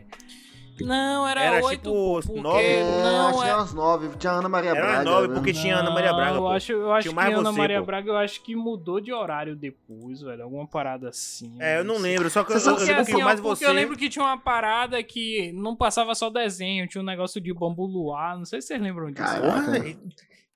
Não, 0.81 1.29
era, 1.29 1.41
Era 1.43 1.65
8. 1.65 1.77
tipo 1.77 2.21
porque... 2.27 2.41
nove? 2.41 2.63
Não, 3.03 3.33
tinha 3.33 3.47
é... 3.47 3.55
umas 3.55 3.75
nove. 3.75 4.09
Tinha 4.19 4.33
Ana 4.33 4.49
Maria 4.49 4.71
Era 4.71 4.81
Braga. 4.81 5.05
nove, 5.05 5.29
né? 5.29 5.35
porque 5.35 5.53
tinha 5.53 5.77
Ana 5.77 5.91
Maria 5.91 6.13
Braga. 6.13 6.37
Eu 6.37 6.49
acho, 6.49 6.73
eu 6.73 6.93
acho 6.93 7.03
Tinha 7.03 7.11
que 7.11 7.17
mais 7.17 7.39
Ana 7.39 7.53
você, 7.53 7.59
Maria 7.59 7.81
pô. 7.81 7.87
Braga, 7.87 8.11
eu 8.11 8.17
acho 8.17 8.43
que 8.43 8.57
mudou 8.57 9.01
de 9.01 9.13
horário 9.13 9.55
depois, 9.55 10.21
velho. 10.21 10.43
Alguma 10.43 10.67
parada 10.67 11.09
assim. 11.11 11.55
É, 11.61 11.79
eu 11.79 11.85
não 11.85 11.99
lembro, 11.99 12.29
só 12.31 12.43
que 12.43 12.53
eu, 12.53 12.57
eu, 12.59 12.65
eu 12.65 12.73
assim, 13.01 13.15
que 13.17 13.23
mais 13.25 13.41
porque 13.41 13.65
você. 13.65 13.67
eu 13.67 13.73
lembro 13.73 13.97
que 13.97 14.09
tinha 14.09 14.25
uma 14.25 14.39
parada 14.39 15.03
que 15.03 15.53
não 15.53 15.77
passava 15.77 16.15
só 16.15 16.29
desenho, 16.31 16.89
tinha 16.89 17.03
um 17.03 17.07
negócio 17.07 17.41
de 17.41 17.53
bambu 17.53 17.87
luar, 17.87 18.37
não 18.37 18.45
sei 18.45 18.61
se 18.61 18.69
vocês 18.69 18.81
lembram 18.81 19.11
disso. 19.11 19.23
Cara, 19.27 19.41
Porra, 19.41 19.79
e- 19.87 19.97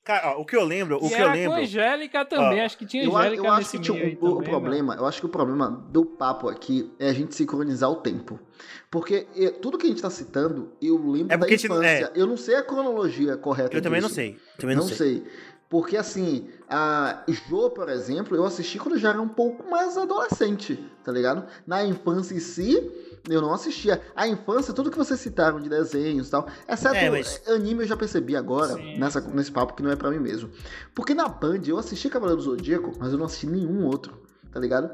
Cara, 0.09 0.31
ó, 0.39 0.41
o 0.41 0.45
que 0.47 0.57
eu 0.57 0.65
lembro, 0.65 0.97
o 1.03 1.07
e 1.07 1.09
que 1.11 1.15
era 1.15 1.25
eu 1.25 1.29
com 1.29 1.35
lembro. 1.37 1.61
Angélica 1.61 2.25
também, 2.25 2.63
Ó, 2.63 2.65
acho 2.65 2.79
que 2.79 2.87
tinha 2.87 3.05
Eu, 3.05 3.15
Angélica 3.15 3.43
eu 3.47 3.51
acho 3.53 3.59
nesse 3.59 3.77
que 3.77 3.83
tinha- 3.85 3.95
meio 3.99 4.07
aí 4.09 4.19
o, 4.19 4.27
o 4.27 4.31
também, 4.37 4.49
problema, 4.51 4.95
eu 4.95 5.05
acho 5.07 5.21
que 5.21 5.27
o 5.27 5.29
problema 5.29 5.71
do 5.91 6.03
papo 6.07 6.49
aqui 6.49 6.91
é 6.99 7.11
a 7.11 7.13
gente 7.13 7.35
sincronizar 7.35 7.91
o 7.91 7.97
tempo. 7.97 8.41
Porque 8.91 9.27
eh, 9.37 9.51
tudo 9.51 9.77
que 9.77 9.85
a 9.87 9.91
gente 9.91 10.01
tá 10.01 10.09
citando, 10.09 10.73
eu 10.81 10.97
lembro 10.97 11.27
É 11.35 11.37
da 11.37 11.39
porque 11.39 11.53
a 11.53 11.57
gente 11.59 11.69
não- 11.69 11.77
infância. 11.77 12.11
Eu 12.15 12.27
não 12.27 12.39
sei 12.39 12.55
a 12.55 12.63
cronologia 12.63 13.37
correta 13.37 13.77
Eu 13.77 13.83
também 13.83 14.01
não 14.01 14.09
disso. 14.09 14.15
sei. 14.17 14.39
Também 14.57 14.75
não, 14.77 14.83
Não 14.85 14.89
sei. 14.89 14.97
sei. 14.97 15.25
Porque 15.69 15.99
assim, 15.99 16.49
a 16.67 17.25
Jô, 17.29 17.69
por 17.69 17.91
exemplo, 17.91 18.35
eu 18.35 18.47
assisti 18.47 18.79
quando 18.79 18.95
eu 18.95 18.99
já 19.01 19.11
era 19.11 19.21
um 19.21 19.29
pouco 19.29 19.69
mais 19.71 19.99
adolescente, 19.99 20.83
tá 21.05 21.13
ligado? 21.13 21.45
Na 21.67 21.85
infância 21.85 22.35
em 22.35 22.41
si, 22.41 22.91
eu 23.29 23.41
não 23.41 23.53
assistia. 23.53 24.01
A 24.15 24.27
infância, 24.29 24.75
tudo 24.75 24.91
que 24.91 24.99
vocês 24.99 25.19
citaram 25.21 25.61
de 25.61 25.69
desenhos 25.69 26.29
e 26.29 26.31
tal, 26.31 26.47
exceto 26.69 26.95
É, 26.95 27.11
mas- 27.11 27.41
anime 27.49 27.85
eu 27.85 27.87
já 27.89 27.97
percebi 27.97 28.37
agora, 28.37 28.75
Sim, 28.75 28.99
nessa, 28.99 29.21
nesse 29.21 29.51
papo, 29.51 29.75
que 29.75 29.83
não 29.83 29.91
é 29.91 29.97
pra 29.97 30.11
mim 30.11 30.19
mesmo. 30.19 30.51
Porque 30.95 31.15
na 31.15 31.29
Band 31.29 31.61
eu 31.67 31.79
assisti 31.79 32.09
Cavaleiro 32.09 32.41
do 32.43 32.45
Zodíaco, 32.45 32.93
mas 32.99 33.13
eu 33.13 33.19
não 33.19 33.27
assisti 33.27 33.47
nenhum 33.47 33.87
outro, 33.87 34.13
tá 34.53 34.61
ligado? 34.61 34.91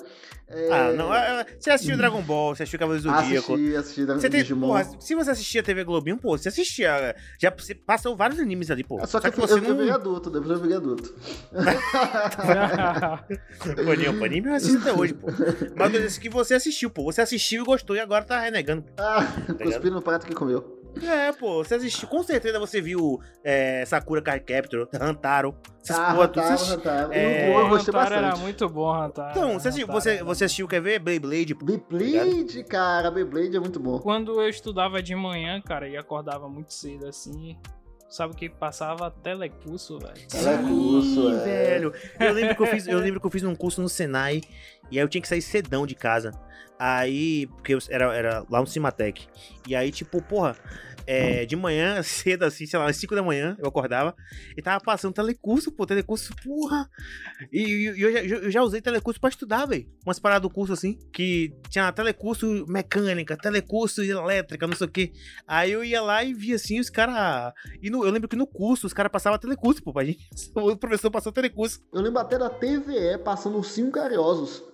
É, 0.46 0.68
Ah, 0.70 0.92
não. 0.92 1.10
ah, 1.10 1.40
ah, 1.40 1.46
Você 1.58 1.70
assistiu 1.70 1.96
Dragon 1.96 2.20
Ball, 2.22 2.54
você 2.54 2.64
assistiu 2.64 2.78
Cavaleiros 2.78 3.04
do 3.04 3.10
Zodíaco. 3.16 3.54
Assisti, 3.54 3.76
assisti 3.76 4.04
Você 4.04 4.30
tem, 4.30 4.42
Digimon. 4.42 4.66
porra, 4.68 4.84
se 5.00 5.14
você 5.14 5.30
assistia 5.30 5.62
TV 5.62 5.84
Globinho, 5.84 6.18
pô, 6.18 6.36
você 6.36 6.48
assistia. 6.48 7.16
Já 7.40 7.50
você 7.56 7.74
passou 7.74 8.14
vários 8.16 8.38
animes 8.38 8.70
ali, 8.70 8.84
pô. 8.84 9.00
É, 9.00 9.06
Só 9.06 9.20
que, 9.20 9.28
eu, 9.28 9.32
você 9.32 9.54
eu, 9.54 9.58
eu 9.64 9.76
virei 9.76 9.90
adulto, 9.90 10.30
depois 10.30 10.50
eu 10.50 10.58
virei 10.60 10.76
adulto. 10.76 11.14
Pô, 13.84 13.94
Ninho, 13.94 14.18
pô, 14.18 14.24
anime 14.24 14.48
eu 14.48 14.54
assisto 14.54 14.78
até 14.78 14.92
hoje, 14.92 15.14
pô. 15.14 15.28
Mas 15.76 15.94
eu 15.94 16.00
disse 16.02 16.20
que 16.20 16.28
você 16.28 16.54
assistiu, 16.54 16.90
pô. 16.90 17.04
Você 17.04 17.20
assistiu 17.22 17.62
e 17.62 17.66
gostou 17.66 17.96
e 17.96 18.00
agora 18.00 18.24
tá 18.24 18.40
renegando. 18.40 18.84
Ah, 18.98 19.20
ligado? 19.48 19.58
cuspindo 19.62 19.94
no 19.94 20.02
prato 20.02 20.26
que 20.26 20.34
comeu. 20.34 20.83
É, 21.02 21.32
pô, 21.32 21.64
você 21.64 21.74
assistiu. 21.74 22.08
Com 22.08 22.22
certeza 22.22 22.58
você 22.58 22.80
viu 22.80 23.20
é, 23.42 23.84
Sakura 23.86 24.22
Card 24.22 24.44
Captor, 24.44 24.88
Hantaro. 25.00 25.54
Essas 25.82 25.98
Ah, 25.98 26.12
porra, 26.14 26.24
Hantaro, 26.26 26.54
assistiu. 26.54 26.74
Hantaro. 26.76 27.12
É, 27.12 27.48
eu 27.58 27.68
gostei 27.68 27.94
Hantaro 27.94 28.14
era 28.14 28.22
bastante. 28.28 28.42
muito 28.42 28.68
bom, 28.68 28.92
Hantaro. 28.94 29.30
Então, 29.30 29.52
você, 29.58 29.68
assistiu, 29.68 29.84
Hantaro 29.86 30.00
você, 30.00 30.10
era- 30.10 30.24
você 30.24 30.44
assistiu, 30.44 30.68
quer 30.68 30.80
ver? 30.80 30.98
Beyblade, 30.98 31.54
pô. 31.54 31.64
Beyblade, 31.66 32.64
cara, 32.64 33.10
Beyblade 33.10 33.56
é 33.56 33.60
muito 33.60 33.80
bom. 33.80 33.98
Quando 33.98 34.40
eu 34.40 34.48
estudava 34.48 35.02
de 35.02 35.14
manhã, 35.14 35.60
cara, 35.60 35.88
e 35.88 35.96
acordava 35.96 36.48
muito 36.48 36.72
cedo 36.72 37.06
assim, 37.06 37.56
sabe 38.08 38.32
o 38.32 38.36
que 38.36 38.48
passava? 38.48 39.10
Telecurso, 39.10 39.98
velho. 39.98 40.14
Telecurso, 40.28 41.30
Sim, 41.30 41.36
é. 41.40 41.64
velho. 41.64 41.92
Eu 42.20 42.32
lembro, 42.32 42.54
que 42.56 42.62
eu, 42.62 42.66
fiz, 42.66 42.86
eu 42.86 42.98
lembro 42.98 43.20
que 43.20 43.26
eu 43.26 43.30
fiz 43.30 43.42
um 43.42 43.54
curso 43.54 43.82
no 43.82 43.88
Senai 43.88 44.40
e 44.90 44.98
aí 44.98 45.04
eu 45.04 45.08
tinha 45.08 45.22
que 45.22 45.28
sair 45.28 45.42
cedão 45.42 45.86
de 45.86 45.94
casa. 45.94 46.30
Aí, 46.78 47.46
porque 47.46 47.72
eu- 47.74 47.78
era, 47.88 48.14
era 48.14 48.44
lá 48.50 48.60
no 48.60 48.66
Cimatec. 48.66 49.26
E 49.66 49.76
aí, 49.76 49.92
tipo, 49.92 50.20
porra, 50.20 50.56
é, 51.06 51.44
de 51.46 51.54
manhã, 51.54 52.02
cedo 52.02 52.42
assim, 52.44 52.66
sei 52.66 52.78
lá, 52.78 52.86
às 52.90 52.96
5 52.96 53.14
da 53.14 53.22
manhã, 53.22 53.56
eu 53.60 53.68
acordava 53.68 54.14
e 54.56 54.60
tava 54.60 54.82
passando 54.82 55.14
telecurso, 55.14 55.70
pô, 55.70 55.86
telecurso, 55.86 56.34
porra. 56.44 56.88
E, 57.52 57.60
e- 57.60 58.00
eu, 58.02 58.12
já, 58.12 58.22
eu 58.24 58.50
já 58.50 58.62
usei 58.62 58.80
telecurso 58.82 59.20
pra 59.20 59.30
estudar, 59.30 59.66
velho. 59.66 59.86
Umas 60.04 60.18
paradas 60.18 60.42
do 60.42 60.50
curso 60.52 60.72
assim, 60.72 60.98
que 61.12 61.54
tinha 61.70 61.92
telecurso 61.92 62.64
mecânica, 62.66 63.36
telecurso 63.36 64.02
elétrica, 64.02 64.66
não 64.66 64.74
sei 64.76 64.86
o 64.86 64.90
quê. 64.90 65.12
Aí 65.46 65.70
eu 65.70 65.84
ia 65.84 66.02
lá 66.02 66.24
e 66.24 66.34
via 66.34 66.56
assim, 66.56 66.80
os 66.80 66.90
caras. 66.90 67.52
E 67.80 67.88
no- 67.88 68.04
eu 68.04 68.10
lembro 68.10 68.28
que 68.28 68.36
no 68.36 68.48
curso 68.48 68.86
os 68.86 68.92
caras 68.92 69.12
passavam 69.12 69.38
telecurso, 69.38 69.80
pô, 69.82 69.92
pra 69.92 70.04
gente. 70.04 70.28
O 70.56 70.76
professor 70.76 71.10
passou 71.10 71.30
telecurso. 71.30 71.80
Eu 71.92 72.00
lembro 72.00 72.18
até 72.18 72.36
da 72.36 72.50
TVE 72.50 73.16
passando 73.24 73.58
os 73.58 73.68
cinco 73.68 73.92
cariosos. 73.92 74.73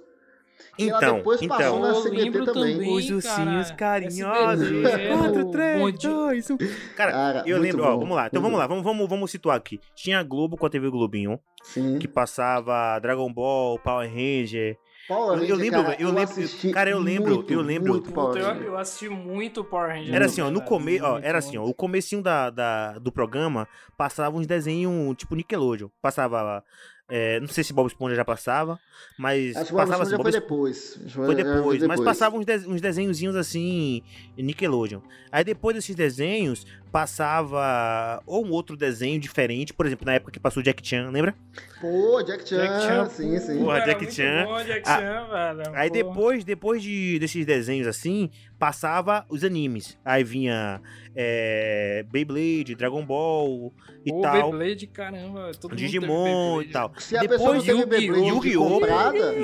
E 0.78 0.88
ela 0.88 0.98
Então, 0.98 1.16
depois 1.16 1.46
passou 1.46 1.78
então. 1.78 1.80
na 1.80 1.88
Eu 1.88 2.12
lembro 2.12 2.44
também. 2.44 2.72
também. 2.74 2.88
Os 2.96 3.10
ursinhos 3.10 3.66
cara, 3.72 3.76
carinhosos. 3.76 4.66
SBT, 4.66 5.08
4, 5.08 5.40
o 5.46 5.50
3, 5.50 5.78
bonde- 5.80 6.08
2, 6.08 6.50
1. 6.50 6.56
Cara, 6.96 7.12
Cara, 7.12 7.42
eu 7.46 7.58
lembro, 7.58 7.82
ó, 7.84 7.92
bom, 7.92 8.00
vamos 8.00 8.16
lá. 8.16 8.26
Então 8.26 8.42
vamos 8.42 8.58
lá, 8.58 8.66
vamos, 8.66 8.84
vamos, 8.84 9.08
vamos 9.08 9.30
situar 9.30 9.56
aqui. 9.56 9.80
Tinha 9.94 10.18
a 10.18 10.22
Globo 10.22 10.56
com 10.56 10.66
a 10.66 10.70
TV 10.70 10.88
Globinho, 10.90 11.38
Sim. 11.62 11.98
que 11.98 12.06
passava 12.08 12.98
Dragon 12.98 13.32
Ball, 13.32 13.78
Power 13.78 14.08
Ranger. 14.08 14.76
Power 15.08 15.30
Eu- 15.30 15.34
eu 15.34 15.40
Ranger, 15.40 15.56
lembro, 15.56 15.82
cara, 15.82 15.96
eu 16.00 16.08
lembro- 16.08 16.22
assisti 16.22 16.70
cara, 16.70 16.90
eu 16.90 16.98
lembro, 17.00 17.34
muito, 17.34 17.52
eu 17.52 17.60
lembro. 17.60 17.92
muito 17.94 18.12
Power 18.12 18.28
Puta, 18.34 18.38
eu, 18.38 18.46
Ranger. 18.46 18.66
eu 18.68 18.78
assisti 18.78 19.08
muito 19.08 19.64
Power 19.64 19.88
Rangers. 19.90 20.14
Era 20.14 20.26
assim, 20.26 20.40
ó, 20.40 20.50
no 20.50 20.60
começo, 20.62 21.04
ó, 21.04 21.18
era 21.18 21.38
assim, 21.38 21.58
ó, 21.58 21.64
o 21.64 21.74
comecinho 21.74 22.22
da, 22.22 22.48
da- 22.48 22.92
do 22.98 23.10
programa 23.10 23.66
passava 23.96 24.36
uns 24.36 24.46
desenhos 24.46 25.16
tipo 25.16 25.34
Nickelodeon. 25.34 25.88
Passava, 26.00 26.62
é, 27.10 27.40
não 27.40 27.48
sei 27.48 27.64
se 27.64 27.72
Bob 27.72 27.86
Esponja 27.88 28.14
já 28.14 28.24
passava, 28.24 28.78
mas 29.18 29.56
Acho 29.56 29.74
passava 29.74 30.02
Esponja 30.02 30.02
assim, 30.02 30.16
Bob 30.16 30.22
foi 30.22 30.32
depois. 30.32 30.98
Acho 31.04 31.04
que 31.04 31.10
Foi 31.26 31.34
depois, 31.34 31.82
mas 31.82 32.00
passava 32.00 32.36
uns, 32.36 32.46
de- 32.46 32.66
uns 32.68 32.80
desenhozinhos 32.80 33.36
assim, 33.36 34.02
Nickelodeon. 34.36 35.00
Aí 35.32 35.44
depois 35.44 35.74
desses 35.76 35.94
desenhos, 35.94 36.64
passava 36.90 38.22
ou 38.26 38.44
um 38.44 38.50
outro 38.50 38.76
desenho 38.76 39.20
diferente, 39.20 39.72
por 39.72 39.86
exemplo, 39.86 40.04
na 40.06 40.14
época 40.14 40.32
que 40.32 40.40
passou 40.40 40.62
Jack 40.62 40.86
Chan, 40.86 41.10
lembra? 41.10 41.34
Pô, 41.80 42.22
Jack 42.22 42.48
Chan, 42.48 42.56
Jack 42.56 42.82
Chan, 42.82 43.08
sim, 43.08 43.38
sim. 43.38 43.58
Porra, 43.58 43.76
Era 43.78 43.86
Jack 43.86 44.12
Chan. 44.14 44.44
Bom, 44.46 44.64
Jack 44.64 44.82
Ah, 44.88 44.98
Chan, 44.98 45.54
velho. 45.54 45.76
Aí 45.76 45.88
pô. 45.88 45.94
depois, 45.94 46.44
depois 46.44 46.82
de, 46.82 47.18
desses 47.18 47.46
desenhos 47.46 47.86
assim, 47.86 48.30
passava 48.60 49.24
os 49.28 49.42
animes. 49.42 49.98
Aí 50.04 50.22
vinha 50.22 50.80
é, 51.16 52.04
Beyblade, 52.12 52.74
Dragon 52.76 53.04
Ball 53.04 53.72
e 54.04 54.10
Pô, 54.12 54.20
tal. 54.20 54.50
Beyblade, 54.52 54.86
caramba. 54.86 55.50
Todo 55.58 55.70
mundo 55.70 55.78
teve 55.78 55.86
Digimon 55.86 56.62
e 56.62 56.68
tal. 56.68 56.88
né? 56.90 56.94
Se 56.98 57.16
a 57.16 57.20
pessoa 57.28 57.54
não 57.54 57.60
Depois 57.62 57.64
teve 57.64 57.78
Yu-Gi-Oh! 57.80 57.88
Beyblade 57.88 58.28
Yu-Gi-Oh! 58.28 58.68
comprada, 58.68 59.34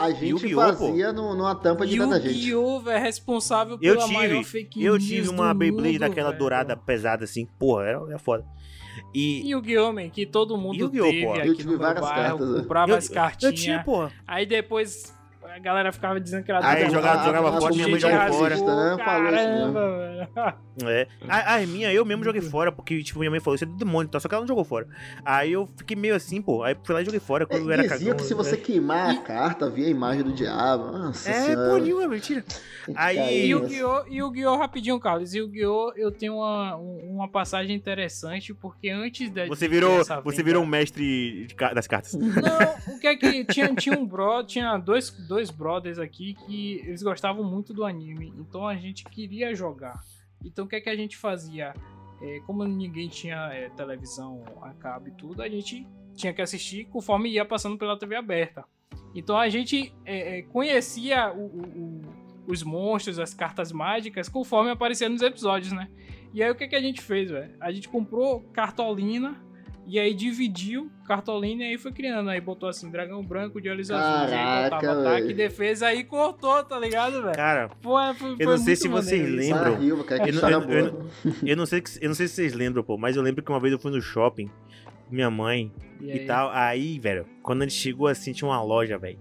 a 0.00 0.10
gente 0.10 0.26
Yu-Gi-Oh, 0.30 0.60
fazia 0.60 1.12
no- 1.12 1.34
numa 1.36 1.54
tampa 1.54 1.86
de 1.86 1.98
cada 1.98 2.18
gente. 2.20 2.48
Yu-Gi-Oh! 2.48 2.90
é 2.90 2.98
responsável 2.98 3.78
Eu 3.80 3.94
pela 3.94 4.06
tive, 4.06 4.14
maior 4.18 4.42
fake 4.44 4.82
Eu 4.82 4.94
news 4.94 5.06
tive 5.06 5.26
do 5.26 5.32
uma 5.32 5.52
Beyblade 5.54 5.92
mundo, 5.92 6.00
daquela 6.00 6.28
velho. 6.30 6.38
dourada 6.38 6.76
pesada 6.76 7.24
assim, 7.24 7.46
porra, 7.58 7.84
era, 7.84 7.98
era 8.08 8.18
foda. 8.18 8.44
E 9.14 9.50
Yu-Gi-Oh! 9.50 9.92
man, 9.92 10.08
que 10.08 10.24
todo 10.26 10.56
mundo 10.56 10.76
Yu-Gi-Oh, 10.78 11.04
teve 11.04 11.24
pô. 11.26 11.32
aqui 11.34 11.48
Eu 11.48 11.54
tive 11.54 11.70
no 11.70 11.78
várias 11.78 12.02
bairro, 12.04 12.38
cartas, 12.38 12.48
né? 12.54 12.60
comprava 12.62 12.92
eu, 12.92 12.96
as 12.96 13.08
cartinhas. 13.08 13.52
eu 13.54 13.58
tinha, 13.60 13.84
porra. 13.84 14.12
Aí 14.26 14.46
depois 14.46 15.14
a 15.54 15.58
galera 15.58 15.92
ficava 15.92 16.20
dizendo 16.20 16.44
que 16.44 16.50
era 16.50 16.66
Aí 16.66 16.84
do 16.86 16.92
jogava- 16.92 17.24
jogava 17.24 17.60
fora, 17.60 17.72
tinha 17.72 17.86
minha 17.88 18.00
mãe 18.00 18.12
rasgou, 18.12 18.38
fora. 18.38 18.54
Né? 18.56 18.60
Falou 19.04 19.24
isso 19.26 19.34
mesmo. 19.34 19.74
Caramba, 19.74 19.98
velho. 19.98 20.22
É. 20.88 21.06
A, 21.28 21.56
as 21.56 21.68
minhas, 21.68 21.94
eu 21.94 22.04
mesmo 22.04 22.24
joguei 22.24 22.40
fora, 22.40 22.72
porque, 22.72 23.02
tipo, 23.02 23.18
minha 23.18 23.30
mãe 23.30 23.40
falou, 23.40 23.54
isso 23.56 23.64
é 23.64 23.66
do 23.66 23.76
demônio, 23.76 24.10
tá? 24.10 24.18
só 24.18 24.26
que 24.28 24.34
ela 24.34 24.40
não 24.42 24.48
jogou 24.48 24.64
fora. 24.64 24.86
Aí 25.24 25.52
eu 25.52 25.68
fiquei 25.76 25.94
meio 25.96 26.14
assim, 26.14 26.40
pô. 26.40 26.62
Aí 26.62 26.74
fui 26.82 26.94
lá 26.94 27.02
e 27.02 27.04
joguei 27.04 27.20
fora 27.20 27.44
quando 27.46 27.64
eu 27.64 27.70
É, 27.70 27.74
era 27.74 27.82
dizia 27.82 27.98
cagão. 27.98 28.16
que 28.16 28.22
se 28.24 28.32
você 28.34 28.52
né? 28.52 28.62
queimar 28.62 29.10
a 29.10 29.16
carta, 29.18 29.68
via 29.68 29.86
a 29.86 29.90
imagem 29.90 30.22
do 30.22 30.32
diabo. 30.32 30.84
Nossa 30.92 31.28
É, 31.30 31.32
senhora. 31.46 31.78
Nil, 31.78 32.00
é 32.00 32.06
mentira. 32.08 32.42
Tem 32.86 32.94
que 32.94 33.00
aí- 33.00 33.16
cair 33.16 33.46
E 33.46 33.54
o! 33.54 34.06
Yu-Gi-Oh! 34.08 34.56
rapidinho, 34.56 34.98
Carlos. 34.98 35.34
Yu-Gi-Oh! 35.34 35.92
eu 35.96 36.10
tenho 36.10 36.36
uma, 36.36 36.76
um- 36.76 37.10
uma 37.16 37.28
passagem 37.28 37.76
interessante, 37.76 38.54
porque 38.54 38.88
antes 38.88 39.30
da. 39.30 39.46
Você 39.46 39.68
virou, 39.68 40.02
você 40.24 40.42
virou 40.42 40.62
um 40.62 40.66
mestre 40.66 41.46
de 41.46 41.54
das 41.74 41.86
cartas. 41.86 42.14
Não, 42.14 42.94
o 42.94 42.98
que 42.98 43.06
é 43.06 43.14
que. 43.16 43.44
Tinha, 43.44 43.74
tinha 43.74 43.98
um 43.98 44.06
bro, 44.06 44.42
tinha 44.44 44.78
dois, 44.78 45.10
dois 45.28 45.41
brothers 45.50 45.98
aqui 45.98 46.34
que 46.34 46.76
eles 46.84 47.02
gostavam 47.02 47.42
muito 47.44 47.72
do 47.74 47.84
anime. 47.84 48.32
Então 48.36 48.66
a 48.66 48.76
gente 48.76 49.04
queria 49.04 49.54
jogar. 49.54 50.00
Então 50.44 50.64
o 50.64 50.68
que 50.68 50.76
é 50.76 50.80
que 50.80 50.88
a 50.90 50.96
gente 50.96 51.16
fazia? 51.16 51.74
É, 52.20 52.40
como 52.46 52.64
ninguém 52.64 53.08
tinha 53.08 53.36
é, 53.52 53.68
televisão 53.70 54.44
a 54.62 54.70
cabo 54.74 55.08
e 55.08 55.10
tudo, 55.12 55.42
a 55.42 55.48
gente 55.48 55.86
tinha 56.14 56.32
que 56.32 56.40
assistir 56.42 56.84
conforme 56.86 57.28
ia 57.30 57.44
passando 57.44 57.76
pela 57.76 57.98
TV 57.98 58.14
aberta. 58.16 58.64
Então 59.14 59.36
a 59.36 59.48
gente 59.48 59.92
é, 60.04 60.38
é, 60.38 60.42
conhecia 60.42 61.32
o- 61.32 61.46
o- 61.46 61.78
o- 61.78 62.22
os 62.46 62.62
monstros, 62.62 63.18
as 63.18 63.34
cartas 63.34 63.70
mágicas, 63.72 64.28
conforme 64.28 64.70
aparecia 64.70 65.08
nos 65.08 65.22
episódios, 65.22 65.72
né? 65.72 65.88
E 66.34 66.42
aí 66.42 66.50
o 66.50 66.54
que, 66.54 66.66
que 66.68 66.76
a 66.76 66.80
gente 66.80 67.00
fez, 67.00 67.30
velho? 67.30 67.54
A 67.60 67.70
gente 67.70 67.88
comprou 67.88 68.40
cartolina 68.52 69.40
e 69.86 69.98
aí 69.98 70.14
dividiu 70.14 70.90
cartolina 71.06 71.62
e 71.64 71.66
aí 71.68 71.78
foi 71.78 71.92
criando. 71.92 72.30
Aí 72.30 72.40
botou 72.40 72.68
assim, 72.68 72.90
dragão 72.90 73.24
branco 73.24 73.60
de 73.60 73.68
olhos 73.68 73.90
azuis. 73.90 74.32
Aí 74.32 74.38
Caraca, 74.38 74.76
botava 74.76 75.00
ataque, 75.00 75.22
velho. 75.24 75.36
defesa, 75.36 75.86
aí 75.88 76.04
cortou, 76.04 76.62
tá 76.64 76.78
ligado, 76.78 77.22
velho? 77.22 77.34
Cara, 77.34 77.68
Pô, 77.80 77.98
é, 77.98 78.14
foi, 78.14 78.36
Eu 78.38 78.48
não 78.50 78.58
sei 78.58 78.76
se 78.76 78.88
vocês 78.88 79.28
lembram. 79.28 79.76
cara, 80.04 80.22
Eu 80.22 80.26
não- 80.26 80.28
história 80.34 80.54
eu- 80.54 80.60
boa. 80.66 81.06
eu 81.44 81.56
não, 81.56 81.66
sei, 81.66 81.82
eu 82.00 82.08
não 82.08 82.14
sei 82.14 82.28
se 82.28 82.34
vocês 82.34 82.52
lembram, 82.54 82.82
pô, 82.84 82.96
mas 82.96 83.16
eu 83.16 83.22
lembro 83.22 83.42
que 83.42 83.50
uma 83.50 83.60
vez 83.60 83.72
eu 83.72 83.78
fui 83.78 83.90
no 83.90 84.00
shopping 84.00 84.46
com 85.08 85.14
minha 85.14 85.30
mãe 85.30 85.72
e, 86.00 86.20
tal. 86.20 86.50
Aí, 86.52 86.98
velho, 86.98 87.26
quando 87.42 87.62
a 87.62 87.64
gente 87.66 87.78
chegou 87.78 88.06
assim, 88.06 88.32
tinha 88.32 88.48
uma 88.48 88.62
loja, 88.62 88.96
velho, 88.98 89.18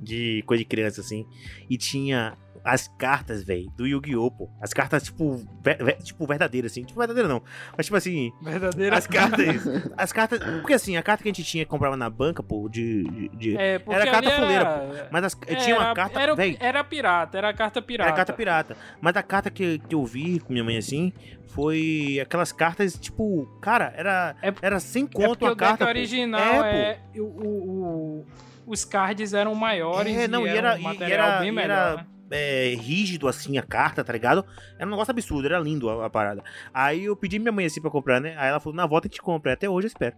de 0.00 0.42
coisa 0.46 0.62
de 0.62 0.68
criança, 0.68 1.00
assim, 1.02 1.26
e 1.68 1.76
tinha 1.76 2.36
as 2.64 2.88
cartas, 2.88 3.42
velho, 3.44 3.70
do 3.76 3.86
Yu-Gi-Oh, 3.86 4.30
pô. 4.30 4.50
As 4.60 4.72
cartas, 4.72 5.04
tipo, 5.04 5.36
ver- 5.62 5.82
ver- 5.82 5.96
tipo, 6.02 6.26
verdadeiras, 6.26 6.72
assim. 6.72 6.84
Tipo, 6.84 6.98
verdadeira 6.98 7.28
não. 7.28 7.42
Mas, 7.76 7.86
tipo 7.86 7.96
assim, 7.96 8.32
Verdadeira. 8.42 8.96
as 8.96 9.06
cartas. 9.06 9.62
As 9.96 10.12
cartas. 10.12 10.38
Porque 10.60 10.74
assim, 10.74 10.96
a 10.96 11.02
carta 11.02 11.22
que 11.22 11.28
a 11.28 11.32
gente 11.32 11.44
tinha 11.44 11.64
que 11.64 11.70
comprava 11.70 11.96
na 11.96 12.08
banca, 12.10 12.42
pô, 12.42 12.68
de. 12.68 13.28
de- 13.36 13.56
É, 13.56 13.80
Era 13.88 14.10
carta 14.10 14.28
ali 14.28 14.30
fuleira, 14.40 15.08
Mas 15.10 15.24
as, 15.24 15.34
tinha 15.62 15.76
uma 15.76 15.84
era- 15.86 15.94
carta. 15.94 16.20
Era, 16.20 16.34
véi, 16.34 16.56
era 16.60 16.84
pirata, 16.84 17.38
era 17.38 17.52
carta 17.52 17.80
pirata. 17.82 18.08
era 18.08 18.16
carta 18.16 18.32
pirata. 18.32 18.76
Mas 19.00 19.16
a 19.16 19.22
carta 19.22 19.50
que, 19.50 19.78
que 19.78 19.94
eu 19.94 20.04
vi 20.04 20.38
com 20.40 20.52
minha 20.52 20.64
mãe 20.64 20.76
assim 20.76 21.12
foi 21.48 22.18
aquelas 22.22 22.52
cartas, 22.52 22.94
tipo, 22.98 23.46
cara, 23.60 23.92
era, 23.96 24.36
É- 24.42 24.52
era 24.62 24.78
sem 24.80 25.04
É 25.04 25.06
conto 25.08 25.44
uma 25.44 25.52
o 25.52 25.56
carta. 25.56 25.84
pô. 25.84 25.90
original 25.90 26.64
É, 26.64 26.98
é. 27.14 27.20
o, 27.20 27.24
o- 27.24 28.20
o- 28.20 28.26
os 28.66 28.84
cards 28.84 29.34
eram 29.34 29.54
maiores 29.54 30.16
É, 30.16 30.28
não, 30.28 30.46
e 30.46 30.50
e 30.50 30.56
era 30.56 30.74
era- 30.74 30.76
um 30.88 30.92
e- 30.92 31.02
era- 31.12 31.38
bem 31.40 31.50
melhor, 31.52 31.70
era- 31.70 31.96
né? 31.96 32.06
É, 32.30 32.74
rígido 32.78 33.26
assim 33.26 33.58
a 33.58 33.62
carta, 33.62 34.04
tá 34.04 34.12
ligado? 34.12 34.44
Era 34.78 34.86
um 34.86 34.90
negócio 34.90 35.10
absurdo, 35.10 35.46
era 35.46 35.58
lindo 35.58 35.90
a, 35.90 36.06
a 36.06 36.10
parada. 36.10 36.44
Aí 36.72 37.04
eu 37.06 37.16
pedi 37.16 37.38
minha 37.38 37.50
mãe 37.52 37.66
assim 37.66 37.80
pra 37.80 37.90
comprar, 37.90 38.20
né? 38.20 38.34
Aí 38.38 38.48
ela 38.48 38.60
falou: 38.60 38.76
na 38.76 38.86
volta 38.86 39.08
a 39.08 39.10
gente 39.10 39.20
compra. 39.20 39.52
Até 39.52 39.68
hoje 39.68 39.86
eu 39.86 39.88
espero. 39.88 40.14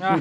Ah, 0.00 0.16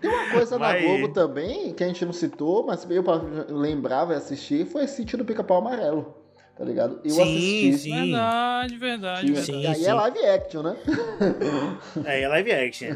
Tem 0.00 0.10
uma 0.10 0.30
coisa 0.30 0.58
na 0.58 0.66
Mas- 0.68 0.82
Globo 0.84 1.08
também, 1.08 1.72
que 1.74 1.82
a 1.82 1.86
gente 1.86 2.04
não 2.04 2.12
citou, 2.12 2.64
mas 2.66 2.88
eu 2.88 3.02
pra- 3.02 3.20
lembrava 3.48 4.12
e 4.12 4.16
assistir, 4.16 4.66
foi 4.66 4.84
esse 4.84 4.96
Sítio 4.96 5.18
do 5.18 5.24
Pica-Pau 5.24 5.58
Amarelo, 5.58 6.14
tá 6.56 6.64
ligado? 6.64 7.00
Eu 7.04 7.10
sim, 7.10 7.22
assisti. 7.22 7.78
sim. 7.78 7.94
verdade, 7.94 8.76
verdade, 8.76 9.20
Tinha- 9.26 9.34
verdade. 9.34 9.62
e 9.62 9.66
aí 9.66 9.74
sim. 9.74 9.86
é 9.86 9.94
live 9.94 10.18
action, 10.26 10.62
né? 10.62 10.76
É, 12.04 12.20
é 12.22 12.28
live 12.28 12.52
action. 12.52 12.88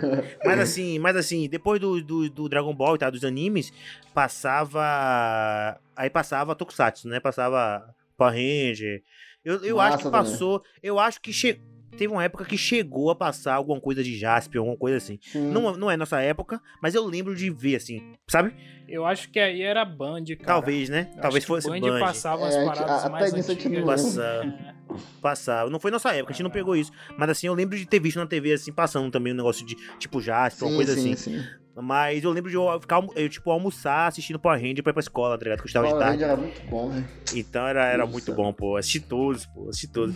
mas 0.45 0.61
assim, 0.61 0.99
mas 0.99 1.17
assim, 1.17 1.49
depois 1.49 1.81
do, 1.81 2.03
do, 2.03 2.31
do 2.31 2.49
Dragon 2.49 2.75
Ball 2.75 2.97
e 2.97 2.99
tal, 2.99 3.11
dos 3.11 3.25
animes, 3.25 3.73
passava. 4.15 5.79
Aí 5.97 6.11
passava 6.11 6.55
Tokusatsu, 6.55 7.09
né? 7.09 7.21
Passava 7.21 7.95
Power 8.17 8.33
Ranger. 8.35 9.03
Eu, 9.45 9.65
eu 9.65 9.81
acho 9.81 9.99
que 9.99 10.03
também. 10.05 10.21
passou. 10.21 10.63
Eu 10.83 10.99
acho 10.99 11.21
que 11.21 11.33
che... 11.33 11.61
teve 11.97 12.13
uma 12.13 12.23
época 12.25 12.45
que 12.45 12.57
chegou 12.57 13.11
a 13.11 13.15
passar 13.15 13.55
alguma 13.55 13.81
coisa 13.81 14.03
de 14.05 14.17
Jaspion, 14.17 14.61
alguma 14.61 14.77
coisa 14.77 14.97
assim. 14.99 15.19
Sim. 15.23 15.51
Não, 15.51 15.77
não 15.77 15.91
é 15.91 15.97
nossa 15.97 16.21
época, 16.21 16.61
mas 16.83 16.95
eu 16.95 17.05
lembro 17.05 17.35
de 17.35 17.51
ver 17.51 17.77
assim, 17.77 18.15
sabe? 18.29 18.55
Eu 18.89 19.05
acho 19.05 19.31
que 19.31 19.41
aí 19.41 19.63
era 19.63 19.85
Band, 19.85 20.25
cara. 20.39 20.45
Talvez, 20.45 20.89
né? 20.89 21.09
Eu 21.17 21.21
Talvez 21.23 21.37
acho 21.37 21.41
que 21.41 21.47
fosse 21.47 21.69
Band, 21.69 21.81
Band. 21.81 21.99
passava 22.01 22.47
as 22.47 22.55
É, 22.55 22.59
a 22.59 22.65
gente- 22.65 22.75
paradas 22.77 23.01
até 23.01 23.09
mais 23.11 23.35
a 23.35 23.37
gente 23.37 23.51
antigas. 23.53 24.19
Passava. 25.21 25.71
Não 25.71 25.79
foi 25.81 25.91
nossa 25.91 26.11
época, 26.13 26.33
a 26.33 26.35
gente 26.35 26.43
não 26.43 26.51
pegou 26.51 26.77
isso. 26.77 26.91
Mas 27.17 27.31
assim, 27.31 27.47
eu 27.47 27.55
lembro 27.55 27.77
de 27.77 27.87
ter 27.87 28.01
visto 28.01 28.17
na 28.19 28.27
TV 28.27 28.53
assim, 28.53 28.73
passando 28.73 29.11
também 29.11 29.33
um 29.33 29.37
negócio 29.37 29.65
de 29.67 29.75
tipo 29.99 30.21
Jaspion, 30.21 30.69
uma 30.69 30.77
coisa 30.77 30.95
sim, 30.95 31.13
assim. 31.13 31.39
sim. 31.39 31.45
Mas 31.79 32.25
eu 32.25 32.31
lembro 32.31 32.49
de 32.51 32.57
eu 32.57 32.81
ficar, 32.81 33.05
eu, 33.15 33.29
tipo, 33.29 33.51
almoçar 33.51 34.07
assistindo 34.09 34.39
Power 34.39 34.59
Ranger 34.59 34.83
pra 34.83 34.93
ir 34.93 34.95
pra 34.95 35.01
escola, 35.01 35.37
tá 35.37 35.45
ligado? 35.45 35.59
Que 35.59 35.65
eu 35.65 35.67
estava 35.67 35.85
de 35.87 35.93
Power 35.93 36.07
tarde. 36.07 36.23
Ranger 36.25 36.33
era 36.33 36.41
muito 36.41 36.71
bom, 36.71 36.89
velho. 36.89 37.05
Então 37.35 37.67
era, 37.67 37.85
era 37.85 38.07
muito 38.07 38.25
do 38.25 38.35
bom, 38.35 38.51
pô. 38.51 38.79
Assisti 38.79 38.99
todos, 39.01 39.45
pô. 39.45 39.69
Assisti 39.69 39.89
todos. 39.89 40.15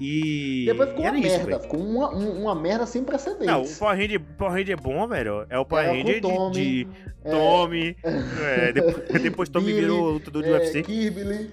E. 0.00 0.64
Depois 0.72 0.88
ficou 0.88 1.04
era 1.04 1.14
uma 1.14 1.26
isso, 1.26 1.36
merda, 1.36 1.46
velho. 1.50 1.60
ficou 1.60 1.80
uma, 1.80 2.14
um- 2.16 2.42
uma 2.44 2.54
merda 2.54 2.86
sem 2.86 3.04
precedentes. 3.04 3.46
Não, 3.46 3.60
o 3.62 3.76
Power 3.76 3.94
Ranger, 3.98 4.20
Power 4.38 4.52
Ranger 4.54 4.70
é 4.70 4.76
bom, 4.76 5.06
velho. 5.06 5.46
É 5.50 5.58
o 5.58 5.66
Power 5.66 5.84
Era 5.84 5.92
com 5.92 5.98
Ranger 5.98 6.14
de, 6.14 6.20
Tommy, 6.22 6.54
de 6.54 6.88
é, 7.24 7.30
Tommy. 7.30 7.96
É, 8.42 8.72
depois, 8.72 9.22
depois 9.22 9.48
Tommy 9.50 9.66
Billy, 9.66 9.80
virou 9.80 10.10
lutador 10.12 10.42
de 10.42 10.48
é, 10.48 10.52
UFC. 10.52 10.82
Kirby. 10.82 11.50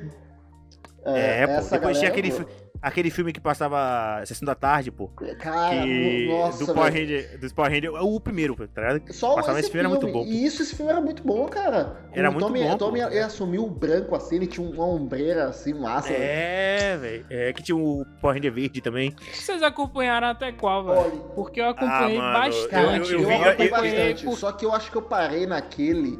É, 1.05 1.47
pô. 1.47 1.53
essa 1.53 1.77
Depois 1.77 1.97
tinha 1.97 2.09
galera, 2.11 2.27
aquele, 2.29 2.31
pô. 2.31 2.37
fi- 2.51 2.63
aquele 2.81 3.09
filme 3.09 3.31
que 3.33 3.39
passava 3.39 4.21
Sessão 4.25 4.45
da 4.45 4.53
Tarde, 4.55 4.91
pô. 4.91 5.07
Cara, 5.39 5.81
Que, 5.83 6.27
nossa, 6.29 6.65
do 6.65 6.73
Power. 6.73 6.91
Ranger. 6.93 7.39
Dos 7.39 7.53
Power 7.53 7.71
Ranger. 7.71 7.93
O 8.03 8.19
primeiro, 8.19 8.55
pô, 8.55 8.67
tá 8.67 8.81
ligado? 8.93 9.13
Só 9.13 9.35
Passava 9.35 9.59
esse 9.59 9.69
filme, 9.71 9.79
era 9.79 9.89
muito 9.89 10.07
bom, 10.07 10.23
pô. 10.23 10.25
E 10.25 10.45
isso, 10.45 10.61
esse 10.61 10.75
filme 10.75 10.91
era 10.91 10.99
muito 11.01 11.23
bom, 11.23 11.45
cara. 11.47 11.97
Era 12.13 12.29
o 12.29 12.33
muito 12.33 12.47
Tommy, 12.47 12.63
bom, 12.63 12.73
O 12.73 12.77
Tommy 12.77 13.01
pô. 13.01 13.07
ele 13.07 13.19
assumiu 13.19 13.63
o 13.65 13.69
branco 13.69 14.15
assim, 14.15 14.35
ele 14.35 14.47
tinha 14.47 14.67
uma 14.67 14.85
ombreira 14.85 15.45
assim, 15.45 15.73
massa. 15.73 16.11
É, 16.11 16.97
velho. 16.97 17.25
É 17.29 17.53
que 17.53 17.63
tinha 17.63 17.77
o 17.77 18.05
Power 18.21 18.35
Ranger 18.35 18.51
verde 18.51 18.81
também. 18.81 19.15
Vocês 19.33 19.63
acompanharam 19.63 20.27
até 20.27 20.51
qual, 20.51 20.83
velho? 20.85 21.11
Porque 21.35 21.61
eu 21.61 21.69
acompanhei 21.69 22.19
Ah, 22.19 22.33
bastante. 22.33 23.13
Eu- 23.13 23.19
eu, 23.19 23.21
eu 23.21 23.27
vi- 23.27 23.33
acompanhei 23.35 23.67
eu- 23.67 23.71
bastante. 23.71 24.25
por- 24.25 24.37
Só 24.37 24.51
que 24.51 24.65
eu 24.65 24.73
acho 24.73 24.91
que 24.91 24.97
eu 24.97 25.01
parei 25.01 25.45
naquele. 25.45 26.19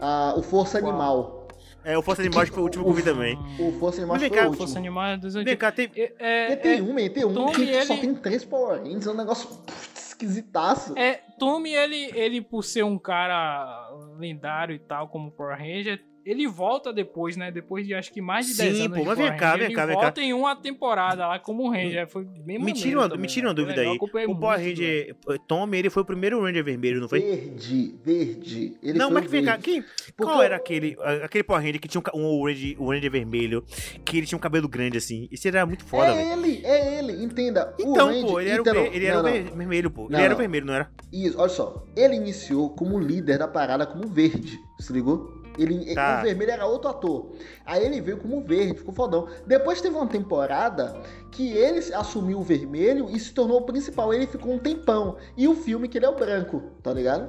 ah, 0.00 0.34
o 0.36 0.42
Força 0.42 0.80
Qual? 0.80 0.90
Animal. 0.92 1.39
É, 1.84 1.96
o 1.96 2.02
Força 2.02 2.20
Animal 2.22 2.42
acho 2.42 2.50
que 2.50 2.54
foi 2.54 2.62
o 2.62 2.66
último 2.66 2.84
que 2.84 2.90
eu 2.90 2.94
vi 2.94 3.02
também. 3.02 3.38
O 3.58 3.72
Força 3.78 3.98
Animal 4.00 4.18
foi 4.18 4.28
o 4.28 4.30
cá, 4.30 4.40
último. 4.42 4.56
Força 4.58 4.78
Animal 4.78 5.04
é 5.06 5.16
dos 5.16 5.34
Vem 5.34 5.56
cá, 5.56 5.72
tem. 5.72 5.90
É, 5.96 6.12
é, 6.18 6.52
E 6.52 6.56
tem 6.56 6.82
um, 6.82 6.94
tem 6.94 7.24
um 7.24 7.32
Tommy, 7.34 7.52
que 7.54 7.84
só 7.84 7.94
ele- 7.94 8.00
tem 8.02 8.14
três 8.14 8.44
Power 8.44 8.78
Rangers, 8.82 9.06
é 9.06 9.10
um 9.10 9.14
negócio 9.16 9.48
esquisitaço. 9.96 10.96
É, 10.98 11.20
Tommy, 11.38 11.72
ele, 11.74 12.10
ele, 12.14 12.40
por 12.42 12.62
ser 12.62 12.84
um 12.84 12.98
cara 12.98 13.88
lendário 14.18 14.74
e 14.74 14.78
tal, 14.78 15.08
como 15.08 15.30
Power 15.30 15.56
Ranger, 15.58 16.02
ele 16.24 16.46
volta 16.46 16.92
depois, 16.92 17.36
né? 17.36 17.50
Depois 17.50 17.86
de 17.86 17.94
acho 17.94 18.12
que 18.12 18.20
mais 18.20 18.46
de 18.46 18.56
10 18.56 18.76
Sim, 18.76 18.82
anos 18.86 18.96
pô, 18.96 19.02
de 19.02 19.08
mas 19.08 19.18
vem 19.18 19.36
cá, 19.36 19.56
vem 19.56 19.66
ele 19.66 19.74
cá, 19.74 19.86
vem 19.86 19.96
cá. 19.96 20.02
volta 20.02 20.20
em 20.20 20.32
uma 20.32 20.54
temporada 20.56 21.26
lá 21.26 21.38
como 21.38 21.68
Ranger. 21.70 22.08
Foi 22.08 22.24
bem 22.24 22.58
Me 22.58 22.72
tira 22.72 22.98
uma, 22.98 23.08
também, 23.08 23.22
me 23.22 23.26
tira 23.28 23.46
uma 23.46 23.52
né? 23.54 23.56
Dúvida 23.56 23.80
legal, 23.80 23.92
aí. 23.94 24.26
O 24.26 24.36
Power 24.36 24.58
Ranger. 24.58 25.16
Tommy, 25.46 25.78
ele 25.78 25.90
foi 25.90 26.02
o 26.02 26.06
primeiro 26.06 26.40
Ranger 26.42 26.64
vermelho, 26.64 27.00
não 27.00 27.08
foi? 27.08 27.20
Verde, 27.20 27.94
verde. 28.04 28.76
Ele 28.82 28.98
não, 28.98 29.10
foi 29.10 29.20
mas 29.20 29.30
vem 29.30 29.44
cá, 29.44 29.58
quem, 29.58 29.82
Porque 29.82 30.14
qual 30.32 30.42
era 30.42 30.56
aquele, 30.56 30.96
aquele 31.24 31.44
Power 31.44 31.62
Ranger 31.62 31.80
que 31.80 31.88
tinha 31.88 32.02
um, 32.14 32.20
um 32.40 32.44
Ranger, 32.46 32.82
um 32.82 32.88
Ranger 32.90 33.10
vermelho, 33.10 33.64
que 34.04 34.18
ele 34.18 34.26
tinha 34.26 34.36
um 34.36 34.40
cabelo 34.40 34.68
grande 34.68 34.98
assim? 34.98 35.28
Esse 35.32 35.48
era 35.48 35.64
muito 35.66 35.84
foda, 35.84 36.14
velho. 36.14 36.28
É 36.28 36.32
ele, 36.32 36.60
é 36.66 36.98
ele, 36.98 37.24
entenda. 37.24 37.74
O 37.78 37.82
Então, 37.82 38.06
Ranger- 38.08 38.26
pô, 38.26 38.40
ele 38.40 38.50
era, 38.50 38.60
então, 38.60 38.74
o, 38.74 38.86
ele 38.86 39.04
era 39.06 39.22
não, 39.22 39.28
o 39.30 39.32
ver- 39.32 39.50
vermelho, 39.56 39.90
pô. 39.90 40.08
Não, 40.08 40.18
ele 40.18 40.24
era 40.24 40.34
o 40.34 40.36
não. 40.36 40.38
vermelho, 40.38 40.66
não 40.66 40.74
era? 40.74 40.90
Isso, 41.12 41.38
olha 41.38 41.48
só. 41.48 41.84
Ele 41.96 42.14
iniciou 42.16 42.70
como 42.70 42.98
líder 42.98 43.38
da 43.38 43.48
parada 43.48 43.86
como 43.86 44.06
verde, 44.06 44.58
se 44.78 44.92
ligou? 44.92 45.39
Ele, 45.58 45.94
Tá. 45.94 46.20
O 46.20 46.22
vermelho 46.24 46.50
era 46.50 46.66
outro 46.66 46.88
ator. 46.90 47.32
Aí 47.66 47.84
ele 47.84 48.00
veio 48.00 48.18
como 48.18 48.40
verde, 48.42 48.74
ficou 48.78 48.94
fodão. 48.94 49.28
Depois 49.46 49.80
teve 49.80 49.94
uma 49.96 50.06
temporada 50.06 50.96
que 51.30 51.52
ele 51.52 51.78
assumiu 51.94 52.38
o 52.38 52.42
vermelho 52.42 53.08
e 53.10 53.18
se 53.18 53.32
tornou 53.32 53.58
o 53.58 53.62
principal. 53.62 54.12
Ele 54.14 54.26
ficou 54.26 54.52
um 54.54 54.58
tempão. 54.58 55.16
E 55.36 55.46
o 55.48 55.54
filme 55.54 55.88
que 55.88 55.98
ele 55.98 56.06
é 56.06 56.08
o 56.08 56.14
branco, 56.14 56.62
tá 56.82 56.92
ligado? 56.92 57.28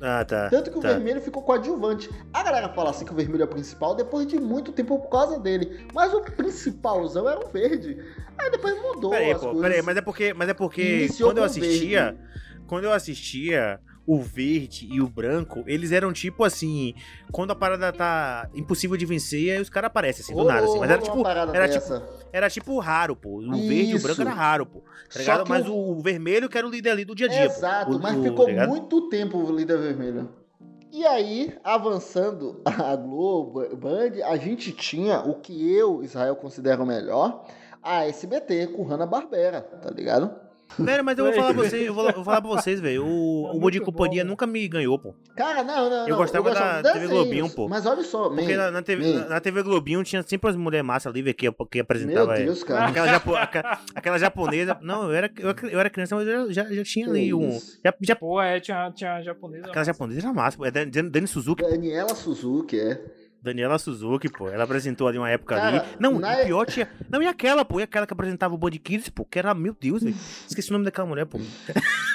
Ah, 0.00 0.24
tá. 0.24 0.50
Tanto 0.50 0.70
que 0.70 0.78
o 0.78 0.80
tá. 0.80 0.88
vermelho 0.88 1.20
ficou 1.20 1.42
coadjuvante. 1.42 2.10
A 2.32 2.42
galera 2.42 2.68
fala 2.68 2.90
assim 2.90 3.04
que 3.04 3.12
o 3.12 3.14
vermelho 3.16 3.42
é 3.42 3.44
o 3.44 3.48
principal 3.48 3.94
depois 3.94 4.26
de 4.26 4.38
muito 4.38 4.72
tempo 4.72 4.98
por 4.98 5.08
causa 5.08 5.38
dele. 5.38 5.86
Mas 5.94 6.12
o 6.12 6.20
principalzão 6.22 7.28
era 7.28 7.38
o 7.38 7.48
verde. 7.48 7.98
Aí 8.36 8.50
depois 8.50 8.80
mudou 8.82 9.10
Peraí, 9.10 9.30
as 9.30 9.38
pô, 9.40 9.46
coisas. 9.46 9.62
peraí, 9.62 9.82
mas 9.82 9.96
é 9.96 10.00
porque, 10.02 10.34
mas 10.34 10.48
é 10.48 10.54
porque 10.54 10.82
Iniciou 10.82 11.30
quando 11.30 11.38
eu 11.38 11.44
assistia, 11.44 12.02
verde. 12.12 12.18
quando 12.66 12.84
eu 12.84 12.92
assistia, 12.92 13.80
o 14.14 14.20
verde 14.20 14.86
e 14.90 15.00
o 15.00 15.08
branco, 15.08 15.62
eles 15.66 15.92
eram 15.92 16.12
tipo 16.12 16.44
assim, 16.44 16.94
quando 17.30 17.50
a 17.52 17.54
parada 17.54 17.92
tá 17.92 18.48
impossível 18.54 18.96
de 18.96 19.06
vencer, 19.06 19.52
aí 19.52 19.60
os 19.60 19.68
caras 19.70 19.86
aparecem 19.88 20.22
assim, 20.22 20.34
do 20.34 20.42
Ô, 20.42 20.44
nada, 20.44 20.66
assim. 20.66 20.78
Mas 20.78 20.90
era 20.90 21.02
tipo, 21.02 21.26
era 21.26 21.66
dessa. 21.66 22.00
tipo, 22.00 22.26
era 22.32 22.50
tipo 22.50 22.78
raro, 22.78 23.16
pô. 23.16 23.38
O 23.40 23.50
verde 23.56 23.92
e 23.92 23.94
o 23.94 23.98
branco 24.00 24.12
Isso. 24.12 24.22
era 24.22 24.32
raro, 24.32 24.66
pô. 24.66 24.82
Tá 25.24 25.44
Mas 25.48 25.66
o- 25.68 25.74
o 25.74 26.00
vermelho 26.00 26.48
que 26.48 26.56
era 26.56 26.66
o 26.66 26.70
líder 26.70 26.90
ali 26.90 27.04
do 27.04 27.14
dia 27.14 27.26
a 27.26 27.30
dia, 27.30 27.48
pô. 27.48 27.56
Exato, 27.56 27.96
O- 27.96 28.00
mas 28.00 28.16
o- 28.16 28.22
ficou 28.22 28.46
tá 28.46 28.66
muito 28.66 29.08
tempo 29.08 29.38
o 29.38 29.54
líder 29.56 29.78
vermelho. 29.78 30.28
E 30.90 31.06
aí, 31.06 31.56
avançando 31.64 32.60
a 32.66 32.94
Globo, 32.96 33.64
Band, 33.76 34.22
a 34.26 34.36
gente 34.36 34.72
tinha 34.72 35.20
o 35.20 35.34
que 35.40 35.72
eu, 35.72 36.02
Israel, 36.02 36.36
considero 36.36 36.84
melhor, 36.84 37.44
a 37.82 38.04
SBT 38.06 38.68
com 38.68 38.84
Hanna-Barbera, 38.84 39.62
tá 39.62 39.90
ligado? 39.90 40.30
Velho, 40.78 41.04
mas 41.04 41.18
eu 41.18 41.24
vou 41.24 41.34
falar 41.34 41.54
pra 41.54 41.62
vocês, 41.64 41.86
eu 41.86 41.94
vou, 41.94 42.06
eu 42.08 42.14
vou 42.14 42.24
falar 42.24 42.40
pra 42.40 42.50
vocês, 42.50 42.80
velho. 42.80 43.04
O, 43.06 43.48
É 43.52 43.56
o 43.56 43.60
Bom 43.60 43.70
de 43.70 43.80
Companhia 43.80 44.24
bom, 44.24 44.30
nunca 44.30 44.46
me 44.46 44.66
ganhou, 44.68 44.98
pô. 44.98 45.14
Cara, 45.36 45.62
não, 45.62 45.88
não, 45.90 46.02
Eu 46.04 46.08
não. 46.10 46.16
gostava 46.16 46.48
gostava 46.48 46.82
da 46.82 46.92
TV 46.92 47.06
Globinho, 47.08 47.50
pô. 47.50 47.68
Mas 47.68 47.84
olha 47.86 48.02
só, 48.02 48.28
Porque 48.28 48.56
man, 48.56 48.64
na, 48.64 48.70
na 48.70 48.82
TV, 48.82 49.12
na, 49.12 49.28
na 49.28 49.40
TV 49.40 49.62
Globinho 49.62 50.02
tinha 50.04 50.22
sempre 50.22 50.50
as 50.50 50.56
mulheres 50.56 50.86
massa 50.86 51.08
ali, 51.08 51.22
velho, 51.22 51.34
que, 51.34 51.50
que 51.50 51.78
Meu 51.78 51.82
apresentava. 51.82 52.38
é, 52.38 52.44
Deus, 52.44 52.62
cara. 52.64 52.86
Aquela, 52.86 53.06
japo- 53.08 53.34
aca- 53.36 53.80
aquela 53.94 54.18
japonesa. 54.18 54.78
Não, 54.80 55.04
eu 55.04 55.12
era, 55.14 55.30
eu, 55.38 55.48
era- 55.50 55.66
eu 55.70 55.80
era 55.80 55.90
criança, 55.90 56.16
mas 56.16 56.26
eu 56.26 56.52
já, 56.52 56.64
já 56.64 56.82
tinha 56.84 57.08
ali 57.08 57.26
Que 57.26 57.34
um. 57.34 57.48
isso? 57.50 57.78
Já, 57.84 57.94
já- 58.00 58.16
Pô, 58.16 58.40
é, 58.40 58.60
tinha, 58.60 58.90
tinha 58.92 59.14
a 59.14 59.22
japonesa. 59.22 59.66
aquela 59.66 59.84
japonesa 59.84 60.20
era 60.20 60.32
massa, 60.32 60.56
pô. 60.56 60.64
É 60.64 60.70
Dan- 60.70 60.88
Dan- 60.88 61.08
Dani 61.08 61.26
Suzuki, 61.26 61.62
Daniela 61.62 62.14
Suzuki, 62.14 62.78
é. 62.78 63.00
Daniela 63.42 63.78
Suzuki, 63.78 64.28
pô. 64.30 64.48
Ela 64.48 64.64
apresentou 64.64 65.08
ali 65.08 65.18
uma 65.18 65.28
época 65.28 65.56
Cara, 65.56 65.80
ali. 65.82 65.88
Não, 65.98 66.18
na- 66.18 66.40
o 66.42 66.44
pior 66.44 66.64
tinha. 66.66 66.88
Não, 67.10 67.20
e 67.22 67.26
aquela, 67.26 67.64
pô. 67.64 67.80
E 67.80 67.82
aquela 67.82 68.06
que 68.06 68.12
apresentava 68.12 68.54
o 68.54 68.58
Band 68.58 68.70
Kids, 68.70 69.08
pô. 69.08 69.24
Que 69.24 69.38
era, 69.38 69.52
meu 69.52 69.76
Deus, 69.78 70.02
velho. 70.02 70.14
Esqueci 70.48 70.70
o 70.70 70.72
nome 70.74 70.84
daquela 70.84 71.08
mulher, 71.08 71.26
pô. 71.26 71.38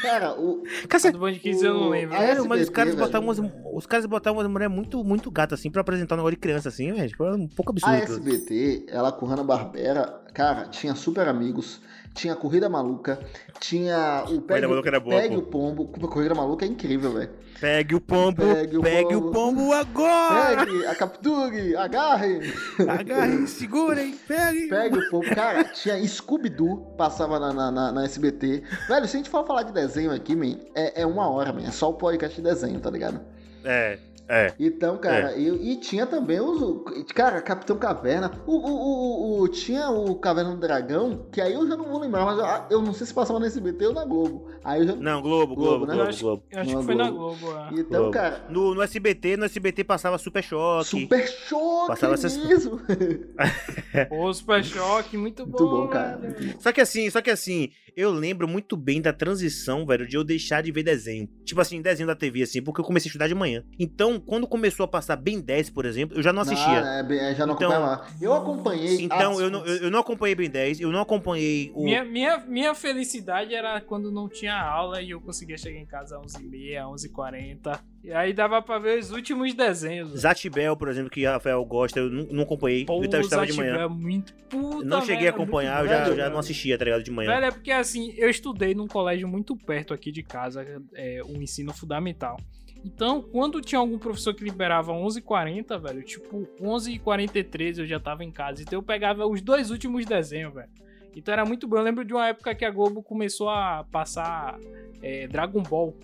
Cara, 0.01 0.33
o, 0.39 0.63
Cacete. 0.87 1.13
do 1.13 1.19
Band 1.19 1.33
Kids 1.33 1.61
eu 1.63 1.73
não 1.73 1.87
O- 1.87 1.89
lembro. 1.89 2.17
Sério, 2.17 2.47
mas 2.47 2.61
os 2.63 2.69
caras 2.69 2.95
botavam 2.95 3.27
umas, 3.27 3.39
os 3.73 3.85
caras 3.85 4.05
botavam 4.05 4.39
umas 4.39 4.49
mulheres 4.51 4.73
muito, 4.73 5.03
muito 5.03 5.29
gatas, 5.29 5.59
assim, 5.59 5.69
pra 5.69 5.81
apresentar 5.81 6.15
um 6.15 6.19
negócio 6.19 6.35
de 6.35 6.41
criança, 6.41 6.69
assim, 6.69 6.93
velho. 6.93 7.09
Tipo, 7.09 7.25
era 7.25 7.35
um 7.35 7.47
pouco 7.47 7.71
absurdo. 7.71 7.93
a. 7.93 7.97
SBT, 7.99 8.85
ela 8.89 9.11
com 9.11 9.25
Hanna-Barbera, 9.25 10.21
cara, 10.33 10.67
tinha 10.69 10.95
Super 10.95 11.27
Amigos, 11.27 11.81
tinha 12.17 12.35
Corrida 12.35 12.67
Maluca, 12.67 13.19
tinha 13.59 14.23
o 14.27 14.41
Pegue, 14.41 14.65
Maluca 14.67 14.89
era 14.89 14.99
boa, 14.99 15.15
Pegue 15.21 15.35
pô. 15.35 15.41
o 15.41 15.45
Pombo. 15.45 15.87
Corrida 16.07 16.33
Maluca 16.35 16.65
é 16.65 16.67
incrível, 16.67 17.13
velho. 17.13 17.29
Pegue 17.59 17.95
o 17.95 18.01
pombo, 18.01 18.43
Pegue 18.53 18.79
pegue, 18.81 19.15
o 19.15 19.17
o, 19.17 19.31
pombo. 19.31 19.61
pombo 19.61 19.73
agora! 19.73 20.57
Pegue, 20.65 20.85
a 20.85 20.93
capture, 20.95 21.75
agarre. 21.75 22.53
Agarre, 22.87 23.47
segurem, 23.47 24.13
pegue. 24.27 24.67
Pegue 24.67 24.97
o 24.99 25.09
pombo. 25.09 25.25
Cara, 25.33 25.63
tinha 25.63 25.97
Scooby-Doo, 26.07 26.93
passava 26.97 27.39
na, 27.39 27.51
na, 27.53 27.71
na- 27.71 27.91
na 27.91 28.03
SBT. 28.05 28.61
Velho, 28.87 29.07
se 29.07 29.15
a 29.15 29.19
gente 29.19 29.29
for 29.29 29.45
falar 29.47 29.63
de 29.63 29.71
desenho 29.73 30.11
aqui, 30.11 30.35
man, 30.35 30.55
é, 30.75 31.01
é 31.01 31.05
uma 31.05 31.27
hora, 31.29 31.51
man. 31.51 31.63
É 31.65 31.71
só 31.71 31.89
o 31.89 31.93
podcast 31.95 32.35
de 32.35 32.47
desenho, 32.47 32.79
tá 32.79 32.91
ligado? 32.91 33.19
É, 33.63 33.97
é. 34.27 34.53
Então, 34.59 34.97
cara, 34.97 35.31
É. 35.33 35.39
eu, 35.41 35.55
e 35.55 35.77
tinha 35.79 36.05
também 36.05 36.39
os. 36.39 36.83
Cara, 37.13 37.41
Capitão 37.41 37.77
Caverna. 37.77 38.31
O, 38.45 38.51
o, 38.55 38.71
o, 38.71 39.41
o- 39.41 39.47
tinha 39.47 39.89
o 39.89 40.15
Caverna 40.15 40.51
do 40.51 40.59
Dragão, 40.59 41.27
que 41.31 41.39
aí 41.41 41.53
eu 41.53 41.67
já 41.67 41.75
não 41.77 41.85
vou 41.85 41.99
lembrar, 41.99 42.25
mas 42.25 42.37
eu, 42.69 42.77
eu 42.77 42.81
não 42.85 42.93
sei 42.93 43.07
se 43.07 43.13
passava 43.13 43.39
na 43.39 43.45
SBT 43.47 43.87
ou 43.87 43.93
na 43.93 44.05
Globo. 44.05 44.47
Aí 44.63 44.81
eu 44.81 44.87
já. 44.87 44.95
Não, 44.95 45.21
Globo, 45.21 45.55
Globo, 45.55 45.85
Globo, 45.85 45.85
né? 45.85 45.93
Globo, 45.93 46.03
Eu 46.03 46.09
acho- 46.09 46.23
Globo. 46.23 46.43
Eu 46.51 46.59
acho 46.61 46.77
que 46.77 46.83
foi 46.83 46.95
na 46.95 47.09
Globo. 47.09 47.37
Globo. 47.39 47.57
é. 47.57 47.69
Então, 47.79 48.01
Globo. 48.01 48.11
cara. 48.11 48.45
No, 48.49 48.73
no 48.75 48.81
SBT, 48.81 49.37
no 49.37 49.45
SBT 49.45 49.83
passava 49.83 50.17
Super 50.17 50.43
Choque. 50.43 50.89
Super 50.89 51.27
choque 51.27 51.87
Passava 51.87 52.13
essas- 52.13 52.37
mesmo. 52.37 52.79
Pô, 54.09 54.33
Super 54.33 54.63
Choque, 54.63 55.17
muito 55.17 55.45
bom. 55.45 55.57
Muito 55.57 55.69
bom, 55.69 55.87
cara. 55.87 56.17
velho. 56.17 56.55
Só 56.59 56.71
que 56.71 56.81
assim, 56.81 57.09
só 57.09 57.21
que 57.21 57.29
assim, 57.29 57.69
eu 57.95 58.11
lembro 58.11 58.47
muito 58.47 58.75
bem 58.77 59.01
da 59.01 59.11
transição, 59.13 59.85
velho, 59.85 60.07
de 60.07 60.15
eu 60.15 60.23
deixar 60.23 60.61
de 60.61 60.71
ver 60.71 60.83
desenho. 60.83 61.27
Tipo 61.45 61.61
assim, 61.61 61.81
desenho 61.81 62.07
da 62.07 62.15
TV, 62.15 62.43
assim, 62.43 62.61
porque 62.61 62.81
eu 62.81 62.85
comecei 62.85 63.07
a 63.07 63.09
estudar 63.09 63.27
de 63.27 63.35
manhã. 63.35 63.63
Então, 63.79 64.16
quando 64.19 64.47
começou 64.47 64.83
a 64.83 64.87
passar 64.87 65.15
Ben 65.15 65.39
10, 65.39 65.69
por 65.69 65.85
exemplo, 65.85 66.17
eu 66.17 66.23
já 66.23 66.31
não 66.33 66.41
assistia. 66.41 66.83
Ah, 66.83 67.05
é, 67.09 67.31
é, 67.31 67.35
já 67.35 67.45
não 67.45 67.55
Então- 67.55 67.69
acompanhava. 67.71 68.07
Eu 68.21 68.33
acompanhei. 68.33 69.01
Então, 69.01 69.37
a- 69.37 69.41
eu 69.41 69.49
não, 69.49 69.65
eu, 69.65 69.75
eu 69.83 69.91
não 69.91 69.99
acompanhei 69.99 70.35
Ben 70.35 70.49
10, 70.49 70.79
eu 70.79 70.91
não 70.91 71.01
acompanhei 71.01 71.71
o. 71.75 71.83
Minha, 71.83 72.03
minha, 72.03 72.37
minha 72.39 72.73
felicidade 72.75 73.53
era 73.53 73.79
quando 73.81 74.11
não 74.11 74.27
tinha 74.29 74.55
aula 74.59 75.01
e 75.01 75.09
eu 75.11 75.21
conseguia 75.21 75.57
chegar 75.57 75.79
em 75.79 75.85
casa 75.85 76.17
às 76.17 76.33
11h30, 76.35 76.83
11h40. 76.85 77.79
E 78.03 78.11
aí 78.13 78.31
dava 78.31 78.61
pra 78.61 78.79
ver 78.79 78.99
os 78.99 79.11
últimos 79.11 79.53
desenhos. 79.53 80.19
Zatibel, 80.21 80.77
por 80.77 80.87
exemplo, 80.87 81.09
que 81.09 81.25
o 81.27 81.29
Rafael 81.29 81.65
gosta, 81.65 81.99
eu 81.99 82.09
não, 82.09 82.23
não 82.31 82.43
acompanhei. 82.43 82.85
Pô, 82.85 83.03
então 83.03 83.19
eu 83.19 83.23
estava 83.25 83.45
de 83.45 83.53
manhã. 83.53 83.75
é 83.83 83.87
muito 83.87 84.33
puta, 84.49 84.85
Não 84.85 85.01
cheguei 85.01 85.15
a 85.15 85.19
velho, 85.19 85.27
é 85.27 85.31
muito 85.31 85.41
acompanhar, 85.43 85.83
eu 85.83 85.89
já, 85.89 86.05
já 86.05 86.13
velho. 86.13 86.29
não 86.31 86.39
assistia, 86.39 86.77
tá 86.77 86.85
ligado? 86.85 87.03
De 87.03 87.11
manhã. 87.11 87.31
Velho, 87.31 87.45
é 87.47 87.51
porque 87.51 87.71
assim, 87.71 88.13
eu 88.15 88.29
estudei 88.29 88.73
num 88.73 88.87
colégio 88.87 89.27
muito 89.27 89.57
perto 89.57 89.93
aqui 89.93 90.09
de 90.11 90.23
casa, 90.23 90.65
é, 90.93 91.21
o 91.25 91.41
ensino 91.41 91.73
fundamental. 91.73 92.37
Então, 92.85 93.21
quando 93.21 93.61
tinha 93.61 93.79
algum 93.79 93.97
professor 93.97 94.33
que 94.33 94.43
liberava 94.43 94.93
11h40, 94.93 95.79
velho, 95.79 96.03
tipo 96.03 96.47
11h43 96.61 97.79
eu 97.79 97.85
já 97.85 97.99
tava 97.99 98.23
em 98.23 98.31
casa. 98.31 98.61
Então 98.61 98.79
eu 98.79 98.83
pegava 98.83 99.25
os 99.25 99.41
dois 99.41 99.71
últimos 99.71 100.05
desenhos, 100.05 100.53
velho. 100.53 100.69
Então 101.15 101.33
era 101.33 101.43
muito 101.45 101.67
bom. 101.67 101.77
Eu 101.77 101.83
lembro 101.83 102.05
de 102.05 102.13
uma 102.13 102.27
época 102.27 102.53
que 102.53 102.63
a 102.63 102.69
Globo 102.69 103.01
começou 103.01 103.49
a 103.49 103.83
passar 103.91 104.59
é, 105.01 105.27
Dragon 105.27 105.63
Ball, 105.63 105.95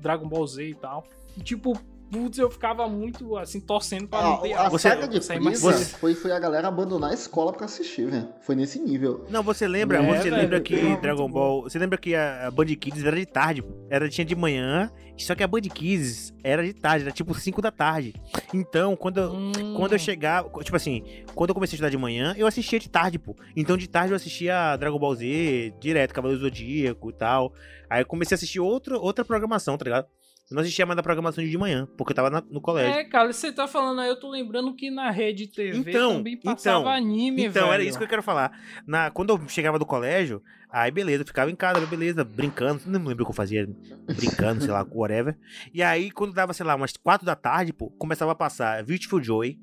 Dragon 0.00 0.26
Ball 0.26 0.46
Z 0.46 0.64
e 0.64 0.74
tal. 0.74 1.04
E 1.36 1.42
tipo, 1.42 1.78
putz, 2.10 2.38
eu 2.38 2.50
ficava 2.50 2.88
muito 2.88 3.36
assim, 3.36 3.60
torcendo 3.60 4.08
pra 4.08 4.18
Ah, 4.18 4.22
não 4.22 4.38
ter 4.38 4.52
a 4.54 4.68
Você- 4.68 4.88
saga 4.88 5.06
de 5.08 5.22
sair 5.24 5.40
mais 5.40 5.58
cedo. 5.58 5.98
foi, 5.98 6.14
foi 6.14 6.32
a 6.32 6.38
galera 6.38 6.68
abandonar 6.68 7.10
a 7.10 7.14
escola 7.14 7.52
pra 7.52 7.66
assistir, 7.66 8.06
velho. 8.10 8.28
Foi 8.40 8.54
nesse 8.54 8.78
nível. 8.80 9.24
Não, 9.30 9.42
você 9.42 9.66
lembra? 9.68 9.98
É, 9.98 10.02
você 10.18 10.30
velho, 10.30 10.36
lembra 10.42 10.60
que 10.60 10.74
é 10.74 10.96
Dragon 10.96 11.28
bom. 11.28 11.32
Ball. 11.32 11.62
Você 11.64 11.78
lembra 11.78 11.98
que 11.98 12.14
a, 12.14 12.46
a 12.46 12.50
Band 12.50 12.66
Kids 12.66 13.04
era 13.04 13.16
de 13.16 13.26
tarde? 13.26 13.62
pô? 13.62 13.68
Era 13.90 14.08
tinha 14.08 14.24
de 14.24 14.34
manhã, 14.36 14.90
só 15.16 15.34
que 15.34 15.42
a 15.42 15.46
Band 15.46 15.60
Kids 15.62 16.32
era 16.44 16.62
de 16.64 16.72
tarde, 16.72 17.04
era 17.04 17.12
tipo 17.12 17.34
5 17.34 17.60
da 17.62 17.70
tarde. 17.70 18.14
Então, 18.54 18.96
quando 18.96 19.18
eu, 19.18 19.32
Hum, 19.32 19.52
quando 19.76 19.92
eu 19.92 19.98
chegava, 19.98 20.48
tipo 20.62 20.76
assim, 20.76 21.02
quando 21.34 21.50
eu 21.50 21.54
comecei 21.54 21.74
a 21.74 21.76
estudar 21.76 21.90
de 21.90 21.98
manhã, 21.98 22.34
eu 22.36 22.46
assistia 22.46 22.78
de 22.78 22.88
tarde, 22.88 23.18
pô. 23.18 23.34
Então 23.56 23.76
de 23.76 23.88
tarde 23.88 24.12
eu 24.12 24.16
assistia 24.16 24.76
Dragon 24.76 24.98
Ball 24.98 25.14
Z, 25.14 25.74
direto, 25.80 26.14
Cavaleiro 26.14 26.40
do 26.40 26.46
Zodíaco 26.48 27.10
e 27.10 27.12
tal. 27.12 27.52
Aí 27.90 28.02
eu 28.02 28.06
comecei 28.06 28.34
a 28.34 28.36
assistir 28.36 28.60
outra, 28.60 28.98
outra 28.98 29.24
programação, 29.24 29.76
tá 29.78 29.84
ligado? 29.84 30.06
Eu 30.50 30.54
não 30.54 30.62
assistia 30.62 30.86
mais 30.86 30.96
da 30.96 31.02
programação 31.02 31.44
de 31.44 31.58
manhã, 31.58 31.86
porque 31.96 32.12
eu 32.12 32.16
tava 32.16 32.30
na- 32.30 32.42
no 32.50 32.60
colégio. 32.60 32.90
É, 32.90 33.04
cara, 33.04 33.30
você 33.30 33.52
tá 33.52 33.68
falando 33.68 34.00
aí, 34.00 34.08
eu 34.08 34.18
tô 34.18 34.30
lembrando 34.30 34.74
que 34.74 34.90
na 34.90 35.10
rede 35.10 35.46
TV 35.46 35.76
Então, 35.90 36.16
também 36.16 36.38
passava 36.40 36.78
então, 36.80 36.88
anime, 36.88 37.42
Então, 37.44 37.64
velho. 37.64 37.72
era 37.74 37.84
isso 37.84 37.98
que 37.98 38.04
eu 38.04 38.08
quero 38.08 38.22
falar. 38.22 38.58
Na, 38.86 39.10
quando 39.10 39.30
eu 39.30 39.48
chegava 39.48 39.78
do 39.78 39.84
colégio, 39.84 40.42
aí 40.70 40.90
beleza, 40.90 41.22
eu 41.22 41.26
ficava 41.26 41.50
em 41.50 41.54
casa, 41.56 41.84
beleza, 41.86 42.24
brincando. 42.24 42.80
Não 42.86 42.98
me 42.98 43.08
lembro 43.08 43.24
o 43.24 43.26
que 43.26 43.30
eu 43.32 43.36
fazia, 43.36 43.68
brincando, 44.16 44.62
sei 44.62 44.72
lá, 44.72 44.86
whatever. 44.90 45.36
E 45.74 45.82
aí, 45.82 46.10
quando 46.10 46.32
dava, 46.32 46.54
sei 46.54 46.64
lá, 46.64 46.74
umas 46.76 46.96
quatro 46.96 47.26
da 47.26 47.36
tarde, 47.36 47.72
pô, 47.74 47.90
começava 47.98 48.32
a 48.32 48.34
passar 48.34 48.82
Beautiful 48.84 49.22
Joy. 49.22 49.58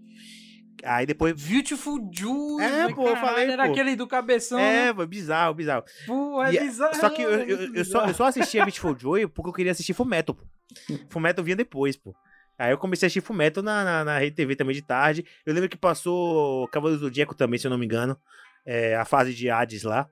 Aí 0.83 1.05
depois. 1.07 1.33
Beautiful 1.33 1.97
Juice, 2.13 2.61
É, 2.63 2.89
pô, 2.93 3.07
eu 3.09 3.15
falei, 3.15 3.49
Era 3.49 3.65
pô. 3.65 3.71
aquele 3.71 3.95
do 3.95 4.05
cabeção, 4.05 4.59
É, 4.59 4.93
pô, 4.93 5.03
bizarro, 5.07 5.55
bizarro. 5.55 5.83
Pô, 6.05 6.43
é 6.43 6.53
E- 6.53 6.59
bizarro. 6.59 6.95
Só 6.95 7.09
que 7.09 7.23
eu, 7.23 7.33
é 7.33 7.43
eu, 7.51 7.73
eu 7.73 7.85
só, 7.85 8.05
eu 8.05 8.13
só 8.13 8.25
assistia 8.25 8.61
Beautiful 8.63 8.95
Joy 8.95 9.25
porque 9.27 9.49
eu 9.49 9.53
queria 9.53 9.71
assistir 9.71 9.93
Fullmetal, 9.93 10.35
pô. 10.35 10.43
Fullmetal 11.09 11.43
vinha 11.43 11.55
depois, 11.55 11.95
pô. 11.95 12.15
Aí 12.57 12.71
eu 12.71 12.77
comecei 12.77 13.05
a 13.05 13.07
assistir 13.07 13.25
Fullmetal 13.25 13.63
na, 13.63 13.83
na, 13.83 14.05
na 14.05 14.17
Rede 14.17 14.35
TV 14.35 14.55
também 14.55 14.75
de 14.75 14.81
tarde. 14.81 15.25
Eu 15.45 15.53
lembro 15.53 15.69
que 15.69 15.77
passou 15.77 16.67
Cavaleiro 16.69 16.99
do 16.99 17.05
Zodíaco 17.05 17.35
também, 17.35 17.59
se 17.59 17.67
eu 17.67 17.71
não 17.71 17.77
me 17.77 17.85
engano. 17.85 18.17
É, 18.65 18.95
a 18.95 19.05
fase 19.05 19.33
de 19.33 19.49
Hades 19.49 19.83
lá. 19.83 20.07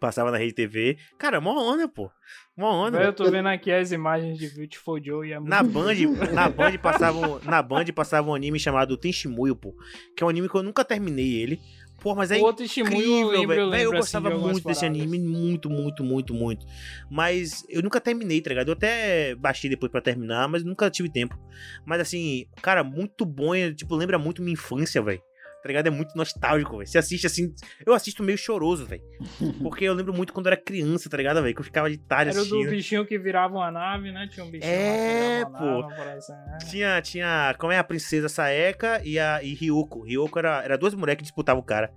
Passava 0.00 0.30
na 0.30 0.38
Rede 0.38 0.54
TV. 0.54 0.96
Cara, 1.18 1.40
mó 1.40 1.52
onda, 1.52 1.86
pô. 1.86 2.10
Mó 2.56 2.86
onda. 2.86 3.02
Eu 3.02 3.12
tô 3.12 3.30
vendo 3.30 3.48
aqui 3.48 3.70
as 3.70 3.92
imagens 3.92 4.38
de 4.38 4.48
Beautiful 4.48 5.02
Joe 5.02 5.28
e 5.28 5.34
muito 5.34 5.48
Na 5.48 5.62
Band, 5.62 5.94
na 6.32 6.48
Band 6.48 6.78
passava 6.78 7.18
um, 7.18 7.38
na 7.44 7.60
Band 7.60 7.84
passava 7.94 8.30
um 8.30 8.34
anime 8.34 8.58
chamado 8.58 8.96
Tenshimuyo, 8.96 9.54
pô. 9.54 9.74
Que 10.16 10.22
é 10.22 10.26
um 10.26 10.30
anime 10.30 10.48
que 10.48 10.54
eu 10.54 10.62
nunca 10.62 10.84
terminei 10.84 11.34
ele. 11.34 11.60
Pô, 12.02 12.14
mas 12.16 12.30
é 12.32 12.38
outro 12.38 12.64
incrível, 12.64 13.30
velho. 13.30 13.52
eu 13.52 13.58
eu 13.58 13.66
lembro, 13.68 13.88
assim, 13.90 13.96
gostava 13.98 14.28
de 14.28 14.34
algumas 14.34 14.52
muito 14.54 14.66
desse 14.66 14.80
paradas. 14.80 15.00
anime, 15.00 15.18
muito, 15.20 15.70
muito, 15.70 16.02
muito, 16.02 16.34
muito. 16.34 16.66
Mas 17.08 17.64
eu 17.68 17.80
nunca 17.80 18.00
terminei, 18.00 18.40
tá 18.40 18.50
ligado? 18.50 18.68
Eu 18.68 18.72
até 18.74 19.34
baixei 19.36 19.70
depois 19.70 19.90
pra 19.90 20.00
terminar, 20.00 20.48
mas 20.48 20.64
nunca 20.64 20.90
tive 20.90 21.08
tempo. 21.08 21.38
Mas 21.86 22.00
assim, 22.00 22.46
cara, 22.60 22.82
muito 22.82 23.24
bom, 23.24 23.54
é, 23.54 23.72
tipo, 23.72 23.94
lembra 23.94 24.18
muito 24.18 24.42
minha 24.42 24.54
infância, 24.54 25.00
velho. 25.00 25.22
Tá 25.62 25.68
ligado? 25.68 25.86
É 25.86 25.90
muito 25.90 26.16
nostálgico, 26.16 26.76
velho. 26.78 26.88
Você 26.88 26.98
assiste 26.98 27.24
assim, 27.26 27.54
eu 27.86 27.94
assisto 27.94 28.20
meio 28.22 28.36
choroso, 28.36 28.84
velho. 28.84 29.02
Porque 29.62 29.84
eu 29.84 29.94
lembro 29.94 30.12
muito 30.12 30.32
quando 30.32 30.46
eu 30.46 30.52
era 30.52 30.60
criança, 30.60 31.08
tá 31.08 31.16
ligado, 31.16 31.40
velho? 31.40 31.54
Que 31.54 31.60
eu 31.60 31.64
ficava 31.64 31.88
de 31.88 31.98
tarde 31.98 32.30
Era 32.32 32.40
o 32.40 32.44
do 32.44 32.54
assistindo. 32.56 32.70
bichinho 32.70 33.06
que 33.06 33.16
virava 33.18 33.54
uma 33.54 33.70
nave, 33.70 34.10
né? 34.10 34.26
Tinha 34.28 34.44
um 34.44 34.50
bichinho 34.50 34.72
É, 34.72 34.88
lá 34.88 34.96
que 34.96 35.12
virava 35.12 35.58
pô. 35.58 35.64
uma 35.64 35.70
nave, 35.70 35.82
uma 35.86 35.94
parada 35.96 36.18
assim, 36.18 36.32
né? 36.32 36.58
Tinha, 36.68 37.00
tinha, 37.02 37.54
como 37.58 37.72
é 37.72 37.78
a 37.78 37.84
princesa 37.84 38.28
Saeka 38.28 39.00
e 39.04 39.18
a 39.20 39.40
e 39.42 39.54
Ryuko. 39.54 40.02
Ryuko 40.04 40.38
era, 40.38 40.62
era 40.64 40.76
duas 40.76 40.94
mulheres 40.94 41.18
que 41.18 41.22
disputavam 41.24 41.62
o 41.62 41.64
cara. 41.64 41.92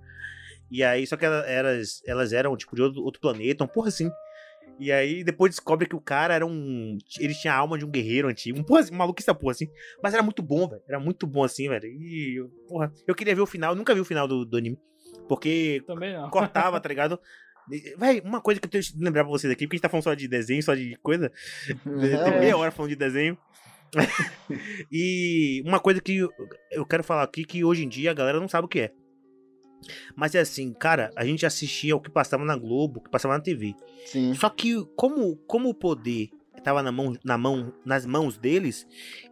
E 0.70 0.84
aí, 0.84 1.06
só 1.08 1.16
que 1.18 1.26
ela- 1.26 1.46
elas, 1.48 2.02
elas 2.06 2.34
eram, 2.34 2.56
tipo, 2.58 2.76
de 2.76 2.82
outro, 2.84 3.02
outro 3.04 3.20
planeta, 3.22 3.64
um 3.64 3.68
porra 3.68 3.88
assim. 3.90 4.10
E 4.80 4.92
aí, 4.92 5.24
depois 5.24 5.52
descobre 5.52 5.88
que 5.88 5.96
o 5.96 6.02
cara 6.02 6.34
era 6.34 6.46
um. 6.46 6.98
Ele 7.20 7.34
tinha 7.34 7.54
a 7.54 7.58
alma 7.58 7.78
de 7.78 7.86
um 7.86 7.90
guerreiro 7.90 8.28
antigo. 8.28 8.60
Um 8.60 8.64
porra 8.64 8.82
assim, 8.82 8.94
um 8.94 8.98
maluquice 8.98 9.34
porra 9.34 9.52
assim. 9.52 9.68
Mas 10.04 10.14
era 10.14 10.22
muito 10.22 10.42
bom, 10.44 10.68
velho. 10.68 10.82
Era 10.88 11.00
muito 11.00 11.26
bom 11.26 11.44
assim, 11.44 11.70
velho. 11.70 11.86
E, 11.86 12.36
eu- 12.40 12.50
porra, 12.68 12.92
eu 13.08 13.16
queria 13.16 13.34
ver 13.34 13.42
o 13.42 13.46
final. 13.46 13.72
eu 13.72 13.76
Nunca 13.78 13.94
vi 13.96 14.02
o 14.02 14.06
final 14.06 14.28
do, 14.28 14.44
do 14.46 14.58
anime. 14.58 14.78
Porque 15.30 15.82
Também 15.88 16.14
não. 16.14 16.30
cortava, 16.30 16.80
tá 16.80 16.90
ligado? 16.90 17.20
Véi, 17.98 18.22
uma 18.24 18.42
coisa 18.42 18.60
que 18.60 18.68
eu 18.68 18.70
tenho 18.72 18.84
que 18.84 18.92
lembrar 19.00 19.24
pra 19.24 19.32
vocês 19.32 19.52
aqui, 19.52 19.66
porque 19.66 19.76
a 19.76 19.78
gente 19.78 19.82
tá 19.84 19.90
falando 19.90 20.04
só 20.04 20.14
de 20.14 20.28
desenho, 20.28 20.62
só 20.62 20.76
de 20.76 20.96
coisa. 21.02 21.32
Tem 21.84 22.14
É. 22.14 22.40
meia 22.40 22.58
hora 22.58 22.70
falando 22.70 22.90
de 22.92 22.96
desenho. 22.96 23.38
e 24.92 25.64
uma 25.66 25.80
coisa 25.80 26.02
que 26.02 26.18
eu- 26.18 26.32
eu 26.72 26.86
quero 26.86 27.04
falar 27.04 27.24
aqui 27.24 27.44
que 27.46 27.64
hoje 27.64 27.84
em 27.84 27.90
dia 27.90 28.12
a 28.12 28.14
galera 28.14 28.40
não 28.40 28.48
sabe 28.48 28.66
o 28.66 28.70
que 28.70 28.80
é. 28.82 28.92
Mas 30.16 30.36
é 30.36 30.40
assim, 30.40 30.74
cara, 30.74 31.12
a 31.16 31.26
gente 31.26 31.46
assistia 31.46 31.96
o 31.96 32.00
que 32.00 32.10
passava 32.10 32.44
na 32.44 32.56
Globo, 32.56 33.00
o 33.00 33.04
que 33.04 33.10
passava 33.10 33.36
na 33.36 33.40
TV. 33.40 33.76
Sim. 34.06 34.34
Só 34.34 34.50
que 34.50 34.86
como, 34.96 35.36
como 35.48 35.70
o 35.70 35.74
poder 35.74 36.30
tava 36.66 36.82
na 36.82 36.92
mão, 36.92 37.16
na 37.24 37.38
mão, 37.38 37.72
nas 37.86 38.06
mãos 38.06 38.38
deles, 38.38 38.86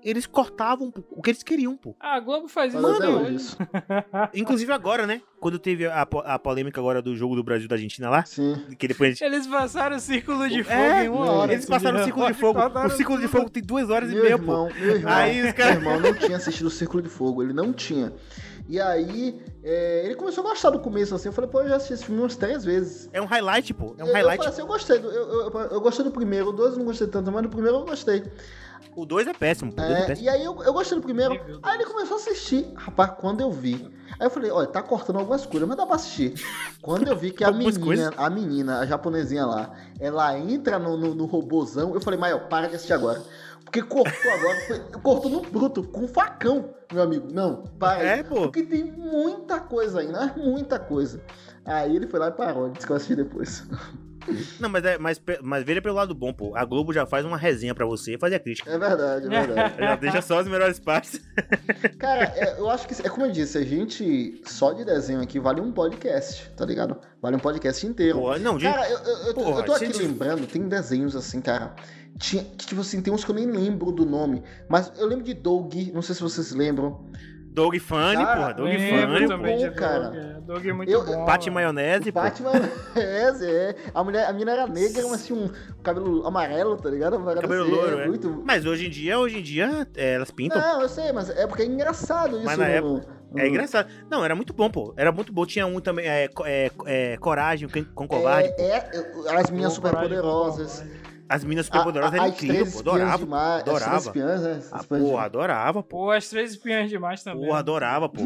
eles 0.04 0.26
cortavam 0.28 0.92
pô, 0.92 1.04
o 1.10 1.22
que 1.22 1.32
eles 1.32 1.42
queriam, 1.44 1.76
pô. 1.76 1.96
Ah, 2.00 2.16
a 2.16 2.20
Globo 2.20 2.48
faz 2.48 2.74
hoje 2.76 3.36
isso. 3.36 3.58
Inclusive 4.34 4.72
agora, 4.72 5.08
né? 5.08 5.22
Quando 5.40 5.60
teve 5.60 5.86
a, 5.88 6.02
a 6.04 6.40
polêmica 6.40 6.80
agora 6.80 7.02
do 7.02 7.16
jogo 7.18 7.36
do 7.36 7.44
Brasil 7.44 7.66
e 7.66 7.68
da 7.68 7.76
Argentina 7.76 8.10
lá, 8.10 8.24
Sim. 8.24 8.56
que 8.78 8.88
depois 8.88 9.10
a 9.10 9.14
gente 9.14 9.24
Eles 9.24 9.46
passaram 9.48 9.98
o 9.98 10.00
círculo 10.00 10.48
de 10.48 10.64
fogo 10.64 10.76
É, 10.76 11.06
em 11.06 11.10
uma 11.10 11.26
não, 11.26 11.34
hora. 11.40 11.54
Eles 11.54 11.66
passaram 11.66 12.00
o 12.00 12.04
círculo 12.04 12.28
de 12.28 12.34
fogo. 12.36 12.60
O 12.60 12.90
círculo 12.92 13.20
de 13.20 13.28
fogo 13.28 13.50
tem 13.50 13.64
duas 13.64 13.90
horas 13.90 14.10
e 14.12 14.14
Meu 14.14 14.24
meia, 14.24 14.38
pô. 14.38 14.44
irmão, 14.44 14.70
meu 14.80 14.96
irmão, 14.96 15.12
Aí 15.14 15.46
os 15.46 15.52
caras- 15.54 15.82
meu 15.82 15.92
irmão 15.92 16.12
não 16.12 16.18
tinha 16.18 16.38
assistido 16.38 16.68
o 16.68 16.72
Círculo 16.72 17.02
de 17.04 17.10
Fogo, 17.10 17.44
ele 17.44 17.52
não 17.54 17.74
tinha. 17.74 18.14
E 18.70 18.80
aí, 18.80 19.42
é, 19.62 20.06
ele 20.06 20.16
começou 20.16 20.42
a 20.46 20.50
gostar 20.52 20.70
do 20.70 20.80
começo, 20.80 21.14
assim, 21.14 21.28
eu 21.28 21.34
falei, 21.34 21.50
pô, 21.50 21.60
eu 21.62 21.68
já 21.68 21.76
assisti 21.76 21.94
esse 21.96 22.06
filme 22.06 22.22
umas 22.22 22.38
três 22.38 22.64
vezes. 22.64 23.10
É 23.12 23.22
um 23.22 23.26
highlight, 23.26 23.74
pô. 23.74 23.94
É 23.98 24.04
um 24.04 24.08
eu, 24.08 24.08
eu 24.08 24.14
highlight. 24.14 24.38
falei 24.38 24.52
assim, 24.54 24.62
eu 24.62 24.68
gostei, 24.68 25.00
do, 25.00 25.12
eu, 25.12 25.30
eu, 25.52 25.60
eu 25.72 25.82
gostei 25.82 26.06
do 26.06 26.12
primeiro, 26.12 26.48
o 26.48 26.54
dois 26.54 26.72
eu 26.72 26.78
não 26.80 26.86
gostei 26.86 27.06
tanto, 27.08 27.23
mas 27.32 27.44
do 27.44 27.50
primeiro 27.50 27.78
eu 27.78 27.86
gostei. 27.86 28.24
O 28.96 29.06
2 29.06 29.28
é 29.28 29.34
péssimo. 29.34 29.72
O 29.72 29.76
dois 29.76 29.90
é 29.90 30.02
É, 30.02 30.06
péssimo. 30.06 30.26
e 30.26 30.30
aí 30.30 30.44
eu, 30.44 30.62
eu 30.64 30.72
gostei 30.74 30.98
do 30.98 31.04
primeiro, 31.04 31.34
Meu 31.34 31.60
aí 31.64 31.76
ele 31.76 31.86
começou 31.86 32.16
a 32.18 32.20
assistir. 32.20 32.72
Rapaz, 32.76 33.14
quando 33.20 33.42
eu 33.42 33.52
vi. 33.52 33.92
Aí 34.20 34.28
eu 34.28 34.30
falei, 34.30 34.52
olha, 34.52 34.68
tá 34.68 34.84
cortando 34.84 35.18
algumas 35.18 35.46
coisas, 35.46 35.68
mas 35.68 35.76
dá 35.76 35.86
pra 35.86 35.96
assistir. 35.96 36.36
Quando 36.82 37.08
eu 37.08 37.16
vi 37.16 37.32
que 37.32 37.44
a 37.44 37.52
menina, 37.52 37.80
coisas? 37.80 38.14
a 38.16 38.30
menina, 38.30 38.80
a 38.80 38.86
japonesinha 38.86 39.46
lá, 39.48 39.74
ela 40.00 40.38
entra 40.38 40.78
no, 40.78 40.96
no, 40.96 41.16
no 41.16 41.26
robôzão, 41.26 41.94
eu 41.96 42.02
falei, 42.02 42.20
Maio, 42.20 42.42
para 42.42 42.68
de 42.68 42.76
assistir 42.76 42.94
agora. 42.94 43.20
Porque 43.74 43.82
cortou 43.82 44.32
agora, 44.32 44.62
foi- 44.68 44.80
cortou 45.02 45.32
no 45.32 45.42
bruto, 45.42 45.82
com 45.82 46.08
facão, 46.08 46.76
meu 46.94 47.02
amigo. 47.02 47.28
Não, 47.34 47.64
para. 47.80 48.04
É, 48.04 48.22
pô. 48.22 48.42
Porque 48.44 48.62
tem 48.62 48.84
muita 48.84 49.60
coisa 49.60 50.00
ainda, 50.02 50.32
muita 50.38 50.78
coisa. 50.78 51.20
Aí 51.66 51.96
ele 51.96 52.06
foi 52.06 52.20
lá 52.20 52.28
e 52.28 52.32
parou, 52.34 52.70
disse 52.70 52.86
que 52.86 52.92
eu 52.92 52.96
assisti 52.96 53.16
depois. 53.16 53.66
Não, 54.58 54.70
mas, 54.70 54.86
é, 54.86 54.98
mas, 54.98 55.22
mas 55.42 55.66
veja 55.66 55.82
pelo 55.82 55.96
lado 55.96 56.16
bom, 56.16 56.32
pô. 56.32 56.56
A 56.56 56.64
Globo 56.64 56.94
já 56.94 57.06
faz 57.06 57.26
uma 57.26 57.36
resenha 57.36 57.76
pra 57.76 57.86
você 57.86 58.18
fazer 58.18 58.36
a 58.36 58.40
crítica. 58.40 58.72
É 58.72 58.78
verdade, 58.78 59.26
é 59.26 59.30
verdade. 59.30 59.76
Já 59.84 59.96
deixa 59.98 60.22
só 60.22 60.40
as 60.40 60.48
melhores 60.48 60.80
partes. 60.80 61.20
Cara, 62.00 62.32
é, 62.38 62.58
eu 62.58 62.70
acho 62.70 62.88
que 62.88 63.06
é 63.06 63.10
como 63.10 63.26
eu 63.26 63.32
disse, 63.34 63.58
a 63.58 63.66
gente 63.66 64.42
só 64.46 64.72
de 64.72 64.86
desenho 64.86 65.20
aqui 65.20 65.42
vale 65.42 65.60
um 65.60 65.74
podcast, 65.74 66.50
tá 66.56 66.66
ligado? 66.66 66.96
Vale 67.22 67.36
um 67.36 67.40
podcast 67.40 67.86
inteiro. 67.86 68.22
Não, 68.40 68.58
de... 68.58 68.64
Cara, 68.64 68.90
eu, 68.90 68.98
eu, 69.00 69.18
eu, 69.28 69.34
tô- 69.34 69.44
Porra, 69.44 69.60
eu 69.60 69.66
tô 69.66 69.74
aqui 69.74 69.86
gente- 69.88 69.98
lembrando, 70.02 70.48
tem 70.48 70.70
desenhos 70.70 71.18
assim, 71.18 71.42
cara. 71.42 71.76
Tinha, 72.20 72.44
que, 72.44 72.66
tipo 72.68 72.82
assim, 72.82 73.02
tem 73.02 73.14
uns 73.14 73.24
que 73.26 73.32
eu 73.32 73.36
nem 73.36 73.46
lembro 73.48 73.92
do 73.92 74.06
nome. 74.06 74.44
Mas 74.70 74.92
eu 75.00 75.08
lembro 75.08 75.24
de 75.24 75.34
Doug, 75.34 75.74
não 75.94 76.02
sei 76.02 76.14
se 76.16 76.22
vocês 76.22 76.52
lembram. 76.52 77.06
Dog 77.52 77.78
Funny, 77.80 78.16
Cara, 78.16 78.56
porra. 78.56 78.68
Lembro 78.68 79.08
Funny, 79.14 79.28
também 79.28 79.58
bom, 79.58 79.64
de 79.70 79.76
cara. 79.76 80.10
Dog. 80.44 80.68
é, 80.68 80.70
é 80.72 80.74
muito 80.74 80.92
Eu- 80.92 81.06
bom. 81.06 81.24
Pate 81.26 81.52
maionese, 81.52 82.12
pô. 82.12 82.20
Batman 82.20 82.52
é, 82.96 83.30
é. 83.46 83.76
A, 83.94 84.04
mulher, 84.04 84.28
a 84.28 84.34
menina 84.34 84.52
era 84.54 84.66
negra, 84.68 85.08
mas 85.08 85.24
tinha 85.26 85.38
um 85.38 85.50
cabelo 85.84 86.26
amarelo, 86.26 86.76
tá 86.78 86.90
ligado? 86.90 87.20
Cabelo 87.24 87.64
assim, 87.64 87.72
loiro, 87.72 88.00
é 88.00 88.04
é. 88.04 88.08
Muito... 88.08 88.44
Mas 88.44 88.66
hoje 88.66 88.88
em 88.88 88.90
dia, 88.90 89.20
hoje 89.20 89.38
em 89.38 89.44
dia, 89.44 89.88
é, 89.96 90.14
elas 90.16 90.32
pintam. 90.32 90.60
Não, 90.60 90.82
eu 90.82 90.90
sei, 90.90 91.12
mas 91.12 91.30
é 91.30 91.46
porque 91.46 91.62
é 91.62 91.66
engraçado 91.68 92.38
isso. 92.38 92.46
Mas 92.46 92.58
na 92.58 92.66
no- 92.68 92.72
época- 92.98 93.14
É 93.36 93.48
engraçado. 93.48 93.88
Não, 94.10 94.26
era 94.26 94.36
muito 94.36 94.52
bom, 94.54 94.70
pô. 94.70 94.94
Era 94.98 95.12
muito 95.12 95.32
bom. 95.32 95.46
Tinha 95.46 95.66
um 95.68 95.80
também, 95.80 96.08
é, 96.08 96.28
co- 96.28 96.46
é, 96.48 96.72
é, 96.86 97.18
Coragem 97.18 97.68
com, 97.94 98.08
Covarde. 98.08 98.50
É, 98.58 98.78
é, 98.78 99.36
as 99.40 99.50
minhas 99.52 99.72
Pô, 99.74 99.76
super 99.76 99.90
coragem, 99.92 100.10
poderosas. 100.10 100.80
coragem. 100.82 101.13
As 101.34 101.44
meninas 101.44 101.66
superpoderosas 101.66 102.14
eram 102.14 102.26
as 102.26 102.34
incríveis, 102.34 102.60
pô. 102.60 102.78
espiãs 102.78 102.88
Adorava. 103.00 103.18
demais. 103.18 103.54
As 103.58 103.64
três 103.64 103.76
adorava. 103.82 104.06
espiãs, 104.06 104.42
né? 104.42 104.52
As 104.52 104.74
Ah, 104.74 104.78
espiãs 104.78 105.02
porra, 105.02 105.24
adorava, 105.24 105.84
pô. 105.84 105.90
Pô, 105.98 106.12
as 106.12 106.28
três 106.30 106.52
espiãs 106.52 106.90
demais 106.90 107.24
também. 107.24 107.46
Porra, 107.48 107.60
adorava, 107.60 108.10
pô. 108.10 108.22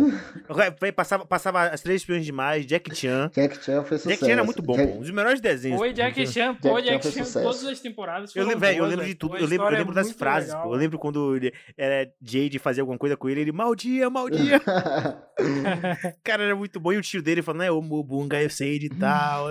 Passava, 0.96 1.26
passava 1.26 1.64
as 1.68 1.82
três 1.82 2.02
espiões 2.02 2.26
demais, 2.26 2.66
Jack 2.66 2.94
Chan. 2.96 3.32
Jack 3.36 3.64
Chan 3.64 3.84
foi 3.84 3.98
sucesso. 3.98 4.10
Jack 4.10 4.26
Chan 4.26 4.32
era 4.32 4.44
muito 4.44 4.62
bom, 4.62 4.76
Jack- 4.76 4.92
pô. 4.92 4.98
Um 4.98 5.02
dos 5.02 5.12
melhores 5.12 5.40
desenhos. 5.40 5.78
Foi. 5.80 5.94
Jack 5.94 6.28
Chan, 6.28 6.56
pô, 6.56 6.80
Jack 6.82 7.04
Chan 7.04 7.10
Jack 7.12 7.32
Chan, 7.32 7.42
todas 7.44 7.66
as 7.66 7.80
temporadas 7.80 8.36
Eu 8.36 8.44
lembro, 8.44 8.60
velho, 8.60 8.78
eu 8.80 8.86
lembro 8.86 9.06
de 9.06 9.16
tudo. 9.16 9.38
Eu 9.38 9.48
lembro, 9.48 9.68
eu 9.68 9.74
é 9.76 9.78
lembro 9.78 9.94
das 9.96 10.12
frases, 10.12 10.50
legal. 10.50 10.64
pô. 10.68 10.74
Eu 10.76 10.78
lembro 10.80 11.00
quando 11.00 11.36
ele 11.36 11.54
era 11.78 12.12
Jade 12.22 12.60
fazia 12.60 12.82
alguma 12.84 12.98
coisa 12.98 13.16
com 13.16 13.30
ele, 13.30 13.42
ele, 13.42 13.52
mal 13.52 13.74
dia, 13.76 14.10
mal 14.10 14.30
dia. 14.30 14.60
Cara, 16.24 16.44
era 16.44 16.56
muito 16.56 16.80
bom. 16.80 16.92
E 16.92 16.98
o 16.98 17.02
tio 17.02 17.22
dele 17.22 17.42
falando, 17.42 17.64
é, 17.64 17.72
ô 17.72 17.82
Mubunga, 17.82 18.42
eu 18.42 18.50
sei 18.50 18.80
de 18.80 18.90
tal. 18.90 19.48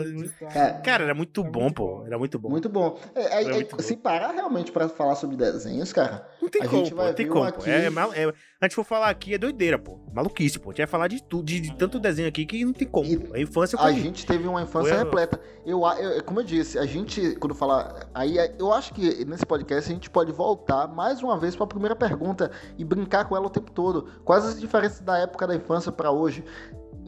Cara, 0.85 1.05
era 1.05 1.15
muito 1.15 1.43
bom, 1.45 1.71
pô. 1.71 2.05
Era 2.07 2.19
muito 2.19 2.39
bom. 2.39 2.49
muito 2.51 2.69
bom. 2.69 2.99
É, 3.15 3.45
bom. 3.49 3.79
se 3.83 3.97
parar 3.97 4.33
realmente 4.33 4.71
pra 4.73 4.89
falar 4.89 5.15
sobre 5.17 5.37
desenhos, 5.37 5.93
cara, 5.93 6.27
Não 6.41 6.49
tem 6.49 6.63
A 6.63 6.69
como, 6.69 6.79
gente 6.85 6.91
pô. 6.91 6.97
vai 6.97 7.07
Não 7.09 7.15
tem 7.15 7.27
como, 7.29 7.45
aqui- 7.45 7.69
É, 7.71 7.87
é- 7.87 8.33
a 8.61 8.65
gente 8.65 8.75
for 8.75 8.85
falar 8.85 9.11
aqui 9.11 9.35
é 9.35 9.39
doideira, 9.39 9.79
pô. 9.79 9.99
Maluquice, 10.15 10.59
pô. 10.59 10.71
A 10.71 10.73
gente 10.73 10.79
vai 10.79 10.87
falar 10.87 11.09
de 11.09 11.23
tudo, 11.23 11.45
de, 11.45 11.61
de 11.61 11.75
tanto 11.77 11.99
desenho 11.99 12.29
aqui 12.29 12.47
que 12.47 12.65
não 12.65 12.73
tem 12.73 12.87
como. 12.89 13.07
E. 13.07 13.31
A 13.35 13.41
infância 13.41 13.79
a 13.79 13.83
foi. 13.83 13.95
gente 13.95 14.25
teve 14.25 14.47
uma 14.47 14.63
infância 14.63 14.91
Foi 14.91 14.99
a- 15.01 15.05
repleta. 15.05 15.41
Eu, 15.65 15.85
a- 15.85 16.01
eu- 16.01 16.23
como 16.23 16.41
eu 16.41 16.45
disse, 16.45 16.79
a 16.79 16.87
gente, 16.87 17.35
quando 17.37 17.55
fala. 17.55 18.09
Aí 18.15 18.37
eu 18.59 18.73
acho 18.73 18.95
que 18.95 19.25
nesse 19.25 19.45
podcast 19.45 19.91
a 19.91 19.95
gente 19.95 20.09
pode 20.09 20.31
voltar 20.33 20.87
mais 20.87 21.23
uma 21.23 21.39
vez 21.39 21.55
pra 21.57 21.67
primeira 21.67 21.97
pergunta 21.97 22.51
e 22.79 22.85
brincar 22.85 23.25
com 23.27 23.37
ela 23.37 23.47
o 23.47 23.51
tempo 23.51 23.71
todo. 23.73 24.09
Quais 24.25 24.45
as 24.45 24.61
diferenças 24.61 25.01
da 25.01 25.19
época 25.19 25.47
da 25.47 25.55
infância 25.57 25.91
pra 25.91 26.11
hoje? 26.11 26.45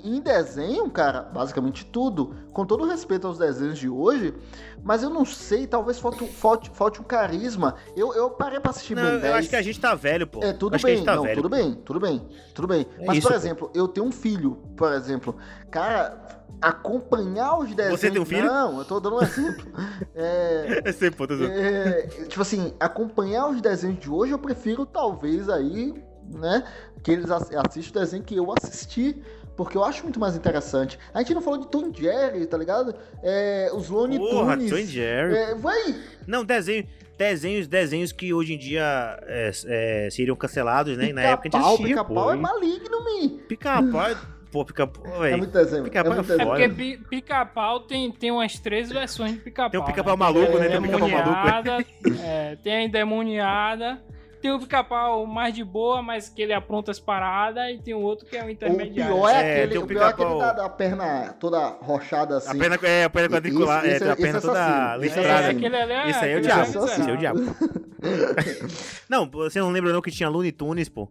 Em 0.04 0.20
desenho, 0.20 0.88
cara, 0.90 1.22
basicamente 1.22 1.84
tudo, 1.86 2.34
com 2.52 2.64
todo 2.64 2.84
respeito 2.86 3.26
aos 3.26 3.38
desenhos 3.38 3.78
de 3.78 3.88
hoje, 3.88 4.34
mas 4.82 5.02
eu 5.02 5.10
não 5.10 5.24
sei, 5.24 5.66
talvez 5.66 5.98
falte, 5.98 6.26
falte, 6.26 6.70
falte 6.70 7.00
um 7.00 7.04
carisma. 7.04 7.74
Eu, 7.96 8.12
eu 8.14 8.30
parei 8.30 8.60
pra 8.60 8.70
assistir 8.70 8.94
Não, 8.94 9.02
Ben 9.02 9.12
eu 9.14 9.20
10. 9.20 9.34
acho 9.34 9.48
que 9.48 9.56
a 9.56 9.62
gente 9.62 9.80
tá 9.80 9.94
velho, 9.94 10.26
pô. 10.26 10.42
É, 10.42 10.52
tudo 10.52 10.78
bem, 10.78 10.96
gente 10.96 11.04
tá 11.04 11.16
não, 11.16 11.22
velho. 11.24 11.36
tudo 11.36 11.48
bem, 11.48 11.74
tudo 11.74 12.00
bem, 12.00 12.28
tudo 12.54 12.68
bem. 12.68 12.86
É 12.98 13.06
Mas, 13.06 13.18
isso, 13.18 13.26
por 13.28 13.32
pô. 13.32 13.38
exemplo, 13.38 13.70
eu 13.74 13.88
tenho 13.88 14.06
um 14.06 14.12
filho, 14.12 14.56
por 14.76 14.92
exemplo. 14.92 15.36
Cara, 15.70 16.44
acompanhar 16.60 17.58
os 17.58 17.74
desenhos... 17.74 18.00
Você 18.00 18.10
tem 18.10 18.20
um 18.20 18.24
filho? 18.24 18.46
Não, 18.46 18.78
eu 18.78 18.84
tô 18.84 19.00
dando 19.00 19.16
um 19.16 19.22
exemplo. 19.22 19.66
é, 20.14 20.82
Eu 20.84 20.92
sei, 20.92 21.10
pô, 21.10 21.26
tô 21.26 21.34
é, 21.44 22.02
tipo 22.28 22.42
assim, 22.42 22.72
acompanhar 22.80 23.48
os 23.48 23.60
desenhos 23.60 23.98
de 24.00 24.10
hoje, 24.10 24.32
eu 24.32 24.38
prefiro 24.38 24.84
talvez 24.86 25.48
aí, 25.48 25.94
né, 26.32 26.64
que 27.02 27.10
eles 27.12 27.30
ass- 27.30 27.50
assistam 27.66 27.98
o 28.00 28.02
desenho 28.04 28.22
que 28.24 28.36
eu 28.36 28.52
assisti. 28.62 29.22
Porque 29.58 29.76
eu 29.76 29.82
acho 29.82 30.04
muito 30.04 30.20
mais 30.20 30.36
interessante. 30.36 30.96
A 31.12 31.18
gente 31.18 31.34
não 31.34 31.42
falou 31.42 31.58
de 31.58 31.66
Tom 31.66 31.92
Jerry, 31.92 32.46
tá 32.46 32.56
ligado? 32.56 32.94
É, 33.20 33.68
os 33.74 33.88
Looney 33.88 34.16
Porra, 34.16 34.56
Tunes. 34.56 34.70
Tom 34.70 34.76
Jerry. 34.76 35.36
É, 35.36 35.54
vai! 35.56 35.96
Não, 36.28 36.44
desenho, 36.44 36.86
desenhos, 37.18 37.66
desenhos 37.66 38.12
que 38.12 38.32
hoje 38.32 38.54
em 38.54 38.56
dia 38.58 39.18
é, 39.26 39.50
é, 39.66 40.08
seriam 40.12 40.36
cancelados, 40.36 40.96
né? 40.96 41.12
Na 41.12 41.22
época 41.22 41.48
a 41.48 41.50
gente 41.50 41.52
Pica-pau, 41.54 41.74
assistia, 41.74 41.88
pica-pau 41.88 42.24
pô. 42.26 42.30
é 42.30 42.36
maligno, 42.36 43.04
mi. 43.04 43.28
Pica-pau, 43.48 44.06
é- 44.08 44.16
pô, 44.52 44.64
pica-pau, 44.64 45.02
É 45.26 45.34
muito 45.36 45.50
desenho. 45.52 45.82
Pica-pau 45.82 46.12
é 46.12 46.16
muito 46.16 46.32
é 46.32 46.36
É 46.36 46.46
porque 46.46 46.68
pi- 46.68 47.04
pica-pau 47.10 47.80
tem, 47.80 48.12
tem 48.12 48.30
umas 48.30 48.60
três 48.60 48.88
versões 48.90 49.32
de 49.32 49.38
pica-pau. 49.40 49.70
Tem 49.70 49.80
o 49.80 49.84
pica-pau 49.84 50.16
né? 50.16 50.20
maluco, 50.20 50.56
né? 50.56 50.68
Tem 50.68 50.78
o 50.78 50.82
pica-pau 50.82 51.08
maluco. 51.08 51.82
é, 52.22 52.54
tem 52.62 52.74
a 52.74 52.82
endemoniada, 52.84 54.00
tem 54.40 54.52
o 54.52 54.58
pica-pau 54.58 55.26
mais 55.26 55.54
de 55.54 55.62
boa, 55.64 56.02
mas 56.02 56.28
que 56.28 56.40
ele 56.42 56.52
apronta 56.52 56.90
as 56.90 56.98
paradas, 57.00 57.70
e 57.70 57.78
tem 57.78 57.94
o 57.94 58.00
outro 58.00 58.26
que 58.26 58.36
é 58.36 58.42
o 58.42 58.46
O 58.46 58.50
intermediário. 58.50 59.14
pior 59.14 59.28
é, 59.28 59.32
É, 59.34 59.52
aquele, 59.56 59.68
tem 59.72 59.78
o 59.78 59.84
o 59.84 59.86
pior 59.86 60.02
é 60.02 60.06
aquele 60.08 60.38
da, 60.38 60.52
da 60.52 60.68
perna 60.68 61.34
toda 61.40 61.58
rochada 61.80 62.36
assim. 62.38 62.56
A 62.56 62.58
perna, 62.60 62.78
é, 62.88 63.04
a 63.04 63.10
perna 63.10 63.28
quadricular, 63.36 63.84
Isso- 63.84 63.94
isso 63.96 64.04
é, 64.04 64.08
é- 64.08 64.10
a 64.12 64.16
perna 64.16 64.38
isso 64.38 64.46
é 64.46 64.50
toda. 64.50 64.60
Isso 65.06 65.18
é 65.18 65.22
listrada. 65.22 65.92
é, 65.92 66.10
Esse 66.10 66.24
aí 66.24 66.32
é 66.32 66.36
o 66.36 66.40
diabo, 66.40 66.62
Isso 66.62 66.78
é 66.78 66.94
aí 66.94 67.10
é 67.10 67.12
o 67.12 67.16
diabo. 67.16 67.40
não, 69.08 69.28
você 69.30 69.58
não 69.60 69.70
lembra 69.70 69.92
não 69.92 70.00
que 70.00 70.10
tinha 70.10 70.28
Looney 70.28 70.52
Tunes, 70.52 70.88
pô? 70.88 71.08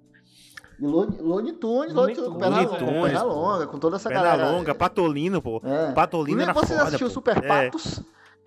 E 0.79 0.85
Looney 0.85 1.17
Looney 1.19 1.53
Tunes, 1.53 1.91
Looney 1.93 2.15
Looney 2.15 2.15
Tunes, 2.15 2.39
perna, 2.39 2.55
Looney 2.55 2.67
com 2.67 2.75
Tunes, 2.77 3.01
perna 3.03 3.23
longa, 3.23 3.67
com 3.67 3.79
toda 3.79 3.95
essa 3.95 4.09
Perna 4.09 4.23
galera. 4.23 4.51
longa, 4.51 4.75
Patolino, 4.75 5.41
pô. 5.41 5.59
É. 5.65 5.91
Patolino 5.91 6.41
era 6.41 6.53
Você 6.53 6.67
foda, 6.67 6.83
assistiu 6.83 7.07
pô. 7.07 7.13
Super 7.13 7.43
É. 7.43 7.71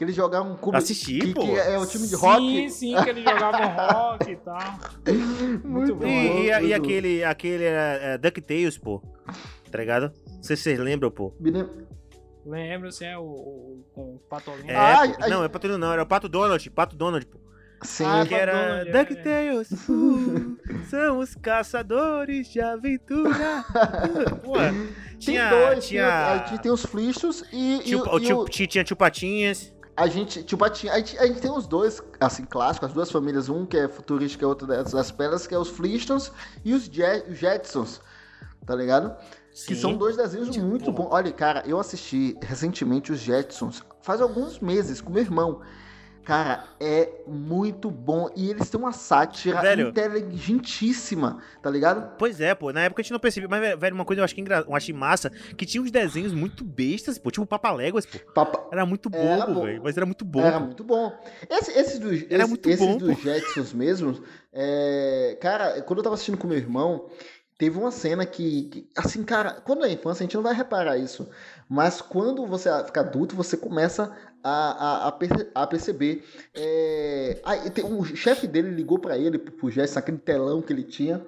Que 0.00 0.04
eles 0.04 0.16
jogavam 0.16 0.52
um 0.52 0.56
clube. 0.56 0.78
Assisti, 0.78 1.18
que, 1.18 1.34
pô. 1.34 1.42
que 1.42 1.58
é 1.58 1.78
o 1.78 1.84
time 1.84 2.06
de 2.06 2.16
Sim, 2.16 2.24
rock. 2.24 2.70
sim, 2.70 2.94
que 3.04 3.10
eles 3.10 3.22
jogavam 3.22 3.68
rock 3.76 4.30
e 4.30 4.36
tal. 4.36 4.78
Muito 5.62 5.94
bom. 5.94 6.06
E, 6.06 6.46
e, 6.46 6.46
e 6.48 6.58
Muito 6.58 6.74
aquele, 6.74 7.22
aquele 7.22 7.64
é, 7.64 7.98
é, 8.14 8.16
DuckTales, 8.18 8.78
pô. 8.78 9.02
Tá 9.70 9.76
ligado? 9.76 10.10
Não 10.26 10.42
sei 10.42 10.56
se 10.56 10.62
vocês 10.62 10.78
lembram, 10.78 11.10
pô. 11.10 11.34
Lembro, 12.46 12.88
assim, 12.88 13.04
é 13.04 13.18
o, 13.18 13.20
o, 13.24 13.84
com 13.92 14.14
o 14.14 14.18
Patolino. 14.20 14.70
É, 14.70 14.74
Ah, 14.74 15.02
pô. 15.06 15.28
não, 15.28 15.44
é 15.44 15.48
Patolino 15.50 15.78
não, 15.78 15.92
era 15.92 16.02
o 16.02 16.06
Pato 16.06 16.30
Donald, 16.30 16.70
Pato 16.70 16.96
Donald, 16.96 17.26
pô. 17.26 17.38
Sim. 17.82 18.04
Ah, 18.06 18.24
Que 18.26 18.34
era 18.34 18.52
é, 18.52 18.84
DuckTales, 18.86 19.70
uh, 19.86 20.58
são 20.88 21.18
os 21.18 21.34
caçadores 21.34 22.48
de 22.48 22.58
aventura. 22.58 23.66
Pô, 24.42 24.54
tem 24.54 25.18
tinha, 25.18 25.50
dois. 25.50 25.86
tinha, 25.86 26.46
gente 26.48 26.62
tem 26.62 26.72
os 26.72 26.86
Flistos 26.86 27.44
e, 27.52 27.82
e, 27.90 27.96
o- 27.96 28.16
e 28.18 28.20
tio, 28.22 28.38
o- 28.40 28.48
tinha, 28.48 28.66
tinha 28.66 28.84
tio 28.84 28.96
Patinhas. 28.96 29.74
A 30.02 30.06
gente, 30.08 30.42
tipo, 30.42 30.64
a 30.64 30.68
a 30.68 30.72
gente- 30.72 31.18
a 31.18 31.26
gente 31.26 31.40
tem 31.40 31.50
os 31.50 31.66
dois, 31.66 32.02
assim, 32.18 32.44
clássicos, 32.44 32.88
as 32.88 32.94
duas 32.94 33.10
famílias, 33.10 33.48
um 33.48 33.66
que 33.66 33.76
é 33.76 33.88
futurística 33.88 34.44
e 34.44 34.46
outro 34.46 34.66
das, 34.66 34.92
das 34.92 35.10
pedras, 35.10 35.46
que 35.46 35.54
é 35.54 35.58
os 35.58 35.68
Flintstones 35.68 36.32
e 36.64 36.72
os, 36.72 36.84
Je- 36.84 37.24
Jetsons, 37.34 38.00
tá 38.64 38.74
ligado? 38.74 39.14
Que 39.66 39.74
são 39.76 39.94
dois 39.96 40.16
desenhos 40.16 40.48
Tipo, 40.48 40.64
muito 40.64 40.90
bons. 40.92 41.08
Olha, 41.10 41.30
cara, 41.32 41.62
eu 41.66 41.78
assisti 41.78 42.36
recentemente 42.40 43.12
os 43.12 43.18
Jetsons, 43.18 43.82
faz 44.00 44.20
alguns 44.20 44.58
meses, 44.60 45.00
com 45.00 45.10
meu 45.12 45.22
irmão. 45.22 45.60
Cara, 46.30 46.62
é 46.78 47.08
muito 47.26 47.90
bom. 47.90 48.30
E 48.36 48.50
eles 48.50 48.70
têm 48.70 48.78
uma 48.78 48.92
sátira 48.92 49.60
Velho. 49.60 49.88
inteligentíssima, 49.88 51.42
tá 51.60 51.68
ligado? 51.68 52.16
Pois 52.16 52.40
é, 52.40 52.54
pô. 52.54 52.72
Na 52.72 52.82
época 52.82 53.00
a 53.00 53.02
gente 53.02 53.10
não 53.12 53.18
percebia. 53.18 53.48
Mas, 53.48 53.76
velho, 53.76 53.94
uma 53.96 54.04
coisa 54.04 54.20
eu 54.20 54.24
acho 54.24 54.32
que 54.34 54.40
engra... 54.40 54.64
eu 54.68 54.76
achei 54.76 54.94
massa, 54.94 55.28
que 55.56 55.66
tinha 55.66 55.82
uns 55.82 55.90
desenhos 55.90 56.32
muito 56.32 56.62
bestas, 56.64 57.18
pô. 57.18 57.32
Tipo 57.32 57.44
Papaléguas, 57.46 58.06
pô. 58.06 58.18
Papa- 58.32 58.68
Era 58.70 58.86
muito 58.86 59.10
Era 59.12 59.44
bobo, 59.46 59.54
bom. 59.60 59.66
velho. 59.66 59.80
Mas 59.82 59.96
era 59.96 60.06
muito 60.06 60.24
bom. 60.24 60.40
Era 60.40 60.60
pô. 60.60 60.66
muito 60.66 60.84
bom. 60.84 61.12
Esse, 61.48 61.72
esses 61.76 61.98
dos, 61.98 62.22
Era 62.30 62.42
esse- 62.44 62.48
muito 62.48 62.70
esses 62.70 62.86
bom, 62.86 62.96
dos 62.96 63.16
pô. 63.16 63.20
Jetsons 63.22 63.72
mesmos, 63.72 64.22
é, 64.52 65.36
cara, 65.40 65.82
quando 65.82 65.98
eu 65.98 66.02
tava 66.04 66.14
assistindo 66.14 66.38
com 66.38 66.46
meu 66.46 66.56
irmão, 66.56 67.06
teve 67.58 67.76
uma 67.76 67.90
cena 67.90 68.24
que, 68.24 68.62
que, 68.64 68.88
assim, 68.96 69.22
cara, 69.24 69.54
quando 69.64 69.84
é 69.84 69.90
infância 69.92 70.22
a 70.22 70.26
gente 70.26 70.36
não 70.36 70.42
vai 70.44 70.54
reparar 70.54 70.96
isso, 70.96 71.28
mas 71.68 72.00
quando 72.00 72.46
você 72.46 72.70
fica 72.84 73.00
adulto, 73.00 73.36
você 73.36 73.56
começa 73.56 74.16
a, 74.42 74.50
a, 75.04 75.08
a, 75.08 75.12
perce- 75.12 75.50
a 75.54 75.66
perceber. 75.66 76.24
É, 76.54 77.40
tem- 77.74 77.84
o 77.84 78.04
chefe 78.04 78.46
dele 78.46 78.70
ligou 78.70 78.98
pra 78.98 79.16
ele, 79.18 79.38
pro 79.38 79.70
Jetson, 79.70 79.98
aquele 79.98 80.18
telão 80.18 80.60
que 80.62 80.72
ele 80.72 80.84
tinha, 80.84 81.24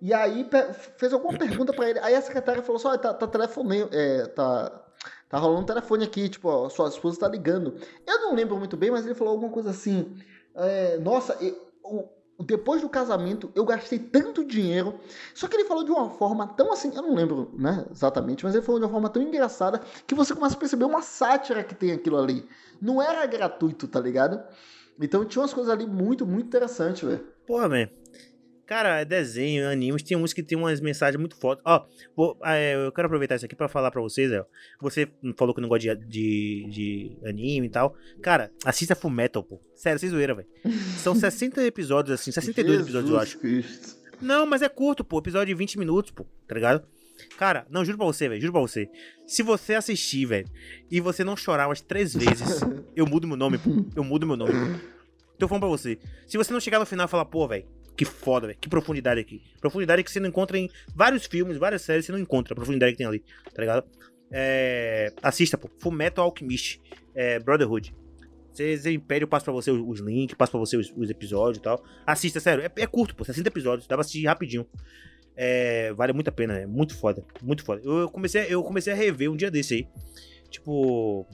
e 0.00 0.12
aí 0.14 0.48
fez 0.96 1.12
alguma 1.12 1.36
pergunta 1.38 1.72
pra 1.72 1.88
ele. 1.90 1.98
Aí 2.00 2.14
a 2.14 2.22
secretária 2.22 2.62
falou 2.62 2.78
só, 2.78 2.96
tá, 2.98 3.12
tá 3.14 3.26
telefonando, 3.26 3.88
é, 3.92 4.26
tá, 4.26 4.84
tá 5.28 5.38
rolando 5.38 5.62
um 5.62 5.66
telefone 5.66 6.04
aqui, 6.04 6.28
tipo, 6.28 6.48
ó, 6.48 6.68
sua 6.68 6.88
esposa 6.88 7.20
tá 7.20 7.28
ligando. 7.28 7.74
Eu 8.06 8.20
não 8.22 8.34
lembro 8.34 8.56
muito 8.56 8.76
bem, 8.76 8.90
mas 8.90 9.04
ele 9.04 9.14
falou 9.14 9.32
alguma 9.34 9.52
coisa 9.52 9.70
assim. 9.70 10.16
é, 10.54 10.98
Nossa, 10.98 11.36
eu- 11.40 12.08
depois 12.44 12.80
do 12.80 12.88
casamento 12.88 13.50
eu 13.54 13.64
gastei 13.64 13.98
tanto 13.98 14.44
dinheiro. 14.44 14.98
Só 15.34 15.48
que 15.48 15.56
ele 15.56 15.64
falou 15.64 15.84
de 15.84 15.90
uma 15.90 16.10
forma 16.10 16.46
tão 16.46 16.72
assim, 16.72 16.92
eu 16.94 17.02
não 17.02 17.14
lembro, 17.14 17.50
né, 17.54 17.84
exatamente, 17.90 18.44
mas 18.44 18.54
ele 18.54 18.64
falou 18.64 18.80
de 18.80 18.86
uma 18.86 18.92
forma 18.92 19.08
tão 19.08 19.22
engraçada 19.22 19.80
que 20.06 20.14
você 20.14 20.34
começa 20.34 20.54
a 20.54 20.58
perceber 20.58 20.84
uma 20.84 21.02
sátira 21.02 21.64
que 21.64 21.74
tem 21.74 21.92
aquilo 21.92 22.16
ali. 22.16 22.46
Não 22.80 23.02
era 23.02 23.26
gratuito, 23.26 23.88
tá 23.88 24.00
ligado? 24.00 24.40
Então 25.00 25.24
tinha 25.24 25.42
umas 25.42 25.54
coisas 25.54 25.72
ali 25.72 25.86
muito, 25.86 26.26
muito 26.26 26.46
interessantes, 26.46 27.02
velho. 27.02 27.24
Porra, 27.46 27.68
man. 27.68 27.88
Cara, 28.68 29.00
é 29.00 29.04
desenho, 29.06 29.66
animes, 29.66 30.02
tem 30.02 30.14
uns 30.14 30.34
que 30.34 30.42
tem 30.42 30.56
umas 30.58 30.78
mensagens 30.78 31.18
muito 31.18 31.34
fodas. 31.36 31.62
Ó, 31.66 31.86
vou- 32.14 32.36
ah, 32.42 32.54
é, 32.54 32.74
eu 32.74 32.92
quero 32.92 33.06
aproveitar 33.06 33.34
isso 33.36 33.46
aqui 33.46 33.56
pra 33.56 33.66
falar 33.66 33.90
pra 33.90 34.02
vocês, 34.02 34.28
Zé. 34.28 34.44
Você 34.82 35.08
falou 35.38 35.54
que 35.54 35.60
não 35.62 35.70
gosta 35.70 35.96
de, 35.96 36.06
de, 36.06 36.66
de 36.70 37.16
anime 37.26 37.68
e 37.68 37.70
tal. 37.70 37.96
Cara, 38.20 38.52
assista 38.66 38.94
Full 38.94 39.10
Metal, 39.10 39.42
pô. 39.42 39.58
Sério, 39.74 39.98
sem 39.98 40.10
zoeira, 40.10 40.34
velho. 40.34 40.46
São 41.02 41.14
60 41.14 41.64
episódios, 41.64 42.20
assim, 42.20 42.30
62 42.30 42.82
episódios, 42.82 43.10
eu 43.10 43.18
acho. 43.18 43.38
Cristo. 43.38 43.96
Não, 44.20 44.44
mas 44.44 44.60
é 44.60 44.68
curto, 44.68 45.02
pô. 45.02 45.18
Episódio 45.18 45.46
de 45.46 45.58
20 45.58 45.78
minutos, 45.78 46.10
pô. 46.10 46.26
Tá 46.46 46.54
ligado? 46.54 46.86
Cara, 47.38 47.66
não, 47.70 47.84
juro 47.86 47.96
pra 47.96 48.06
você, 48.06 48.28
velho. 48.28 48.40
Juro 48.40 48.52
pra 48.52 48.60
você. 48.60 48.86
Se 49.26 49.42
você 49.42 49.74
assistir, 49.74 50.26
velho, 50.26 50.46
e 50.90 51.00
você 51.00 51.24
não 51.24 51.36
chorar 51.38 51.68
umas 51.68 51.80
três 51.80 52.12
vezes, 52.14 52.60
eu 52.94 53.06
mudo 53.06 53.26
meu 53.26 53.36
nome, 53.36 53.56
pô. 53.56 53.70
Eu 53.96 54.04
mudo 54.04 54.26
meu 54.26 54.36
nome, 54.36 54.52
pô. 54.52 54.88
Tô 55.38 55.48
falando 55.48 55.62
pra 55.62 55.70
você. 55.70 55.98
Se 56.26 56.36
você 56.36 56.52
não 56.52 56.60
chegar 56.60 56.78
no 56.80 56.84
final 56.86 57.06
e 57.06 57.08
falar, 57.08 57.24
pô, 57.24 57.46
velho, 57.48 57.64
que 57.98 58.04
foda, 58.04 58.46
velho. 58.46 58.58
Que 58.60 58.68
profundidade 58.68 59.20
aqui. 59.20 59.42
Profundidade 59.60 60.04
que 60.04 60.10
você 60.10 60.20
não 60.20 60.28
encontra 60.28 60.56
em 60.56 60.70
vários 60.94 61.26
filmes, 61.26 61.56
várias 61.56 61.82
séries, 61.82 62.06
você 62.06 62.12
não 62.12 62.18
encontra 62.20 62.54
a 62.54 62.56
profundidade 62.56 62.92
que 62.92 62.98
tem 62.98 63.06
ali, 63.06 63.24
tá 63.52 63.60
ligado? 63.60 63.84
É, 64.30 65.12
assista, 65.20 65.58
pô. 65.58 65.68
Full 65.80 65.90
Metal 65.90 66.24
Alchemist, 66.24 66.80
é, 67.12 67.40
Brotherhood. 67.40 67.92
Você, 68.52 68.76
você 68.76 68.92
impede, 68.92 69.24
eu 69.24 69.28
passo 69.28 69.44
pra 69.44 69.52
você 69.52 69.72
os, 69.72 69.80
os 69.84 69.98
links, 69.98 70.36
passo 70.36 70.52
pra 70.52 70.60
você 70.60 70.76
os, 70.76 70.92
os 70.96 71.10
episódios 71.10 71.58
e 71.58 71.60
tal. 71.60 71.84
Assista, 72.06 72.38
sério. 72.38 72.62
É, 72.62 72.82
é 72.82 72.86
curto, 72.86 73.16
pô. 73.16 73.24
60 73.24 73.48
episódios. 73.48 73.88
Dá 73.88 73.96
pra 73.96 74.02
assistir 74.02 74.24
rapidinho. 74.24 74.64
É, 75.34 75.92
vale 75.94 76.12
muito 76.12 76.28
a 76.28 76.32
pena, 76.32 76.56
é 76.56 76.66
muito 76.66 76.96
foda. 76.96 77.24
Muito 77.42 77.64
foda. 77.64 77.82
Eu, 77.84 77.98
eu 77.98 78.08
comecei, 78.08 78.46
eu 78.48 78.62
comecei 78.62 78.92
a 78.92 78.96
rever 78.96 79.28
um 79.28 79.36
dia 79.36 79.50
desse 79.50 79.74
aí. 79.74 79.88
Tipo. 80.50 81.26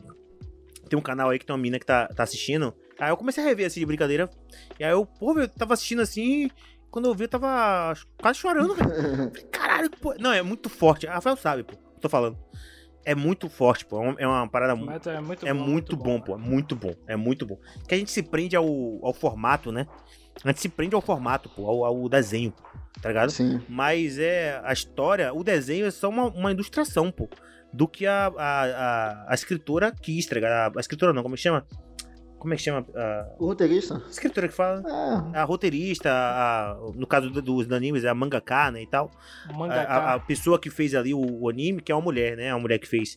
Tem 0.89 0.99
um 0.99 1.03
canal 1.03 1.29
aí 1.29 1.39
que 1.39 1.45
tem 1.45 1.55
uma 1.55 1.61
mina 1.61 1.79
que 1.79 1.85
tá, 1.85 2.09
tá 2.09 2.23
assistindo. 2.23 2.75
Aí 2.99 3.11
eu 3.11 3.17
comecei 3.17 3.43
a 3.43 3.47
rever 3.47 3.67
assim 3.67 3.81
de 3.81 3.87
brincadeira. 3.87 4.29
E 4.79 4.85
aí 4.85 4.91
eu, 4.93 5.05
pô, 5.05 5.39
eu 5.39 5.49
tava 5.49 5.75
assistindo 5.75 6.03
assim. 6.03 6.51
Quando 6.91 7.07
eu 7.07 7.15
vi, 7.15 7.25
eu 7.25 7.29
tava 7.29 7.93
quase 8.21 8.39
chorando, 8.39 8.75
velho. 8.75 8.91
Falei, 9.35 9.45
Caralho, 9.51 9.91
pô. 9.91 10.15
Não, 10.19 10.33
é 10.33 10.43
muito 10.43 10.69
forte. 10.69 11.07
A 11.07 11.15
Rafael 11.15 11.37
sabe, 11.37 11.65
pô. 11.65 11.75
Tô 12.01 12.09
falando. 12.09 12.39
É 13.05 13.15
muito 13.15 13.49
forte, 13.49 13.85
pô. 13.85 13.97
É 14.03 14.09
uma, 14.09 14.21
é 14.21 14.27
uma 14.27 14.49
parada 14.49 14.77
muito. 14.77 15.11
É 15.11 15.21
muito 15.21 15.47
É 15.47 15.53
bom. 15.53 15.61
muito 15.61 15.97
bom, 15.97 16.21
pô. 16.21 16.35
É 16.35 16.39
muito 16.39 16.77
bom. 16.77 16.95
É 17.07 17.17
muito 17.17 17.45
bom. 17.45 17.59
Que 17.89 17.95
a 17.95 17.99
gente 17.99 18.11
se 18.13 18.23
prende 18.23 18.55
ao, 18.57 18.65
ao 19.05 19.13
formato, 19.13 19.73
né? 19.73 19.87
A 20.45 20.49
gente 20.49 20.61
se 20.61 20.69
prende 20.69 20.95
ao 20.95 21.01
formato, 21.03 21.49
pô. 21.49 21.67
Ao, 21.67 21.85
ao 21.85 22.09
desenho, 22.09 22.53
pô, 22.53 22.63
tá 23.03 23.09
ligado? 23.09 23.31
Sim. 23.31 23.61
Mas 23.69 24.19
é 24.19 24.61
a 24.65 24.73
história, 24.73 25.33
o 25.35 25.45
desenho 25.45 25.87
é 25.87 25.91
só 25.91 26.09
uma, 26.09 26.25
uma 26.27 26.51
ilustração, 26.53 27.11
pô. 27.11 27.29
Do 27.73 27.89
que 27.89 28.07
a, 28.07 28.29
a, 28.29 28.65
a, 28.65 29.33
a 29.33 29.35
escritora 29.35 29.91
quis, 29.93 30.27
tá 30.27 30.35
ligado? 30.37 30.77
A, 30.77 30.79
a 30.79 30.81
escritora 30.81 31.13
não, 31.13 31.23
como 31.23 31.35
é 31.35 31.37
que 31.37 31.43
chama? 31.43 31.67
Como 32.45 32.53
é 32.53 32.57
que 32.59 32.63
chama? 32.63 32.87
A 32.95 33.27
O 33.39 33.47
roteirista? 33.47 34.03
escritora 34.11 34.49
que 34.49 34.53
fala. 34.55 34.83
É. 35.35 35.39
A 35.39 35.45
roteirista, 35.45 36.11
a- 36.13 36.77
no 36.95 37.07
caso 37.07 37.31
do- 37.31 37.41
dos 37.41 37.73
animes, 37.73 38.05
é 38.05 38.09
a 38.11 38.15
mangaka, 38.15 38.71
né, 38.71 38.83
e 38.83 38.87
tal. 38.87 39.11
A, 39.49 39.53
Mangaka. 39.55 39.91
a- 39.91 40.15
a 40.15 40.21
pessoa 40.21 40.59
que 40.59 40.69
fez 40.69 40.95
ali 40.95 41.15
o, 41.15 41.21
o 41.41 41.49
anime, 41.49 41.81
que 41.81 41.91
é 41.91 41.95
uma 41.95 42.03
mulher, 42.03 42.37
né? 42.37 42.51
A 42.51 42.59
mulher 42.59 42.79
que 42.79 42.87
fez. 42.87 43.17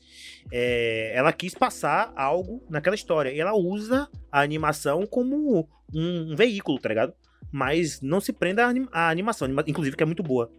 é, 0.50 1.12
ela 1.14 1.34
quis 1.34 1.54
passar 1.54 2.14
algo 2.16 2.64
naquela 2.70 2.96
história. 2.96 3.30
E 3.32 3.40
ela 3.42 3.54
usa 3.54 4.08
a 4.32 4.40
animação 4.40 5.06
como 5.06 5.36
um, 5.60 5.64
um 5.94 6.34
veículo, 6.38 6.80
tá 6.80 6.88
ligado? 6.88 7.14
Mas 7.52 8.00
não 8.00 8.22
se 8.22 8.32
prenda 8.32 8.64
à 8.66 8.70
anim- 8.70 8.88
à 8.94 9.10
animação, 9.10 9.44
anima- 9.46 9.64
inclusive 9.68 9.98
que 9.98 10.04
é 10.04 10.06
muito 10.06 10.24
boa. 10.24 10.50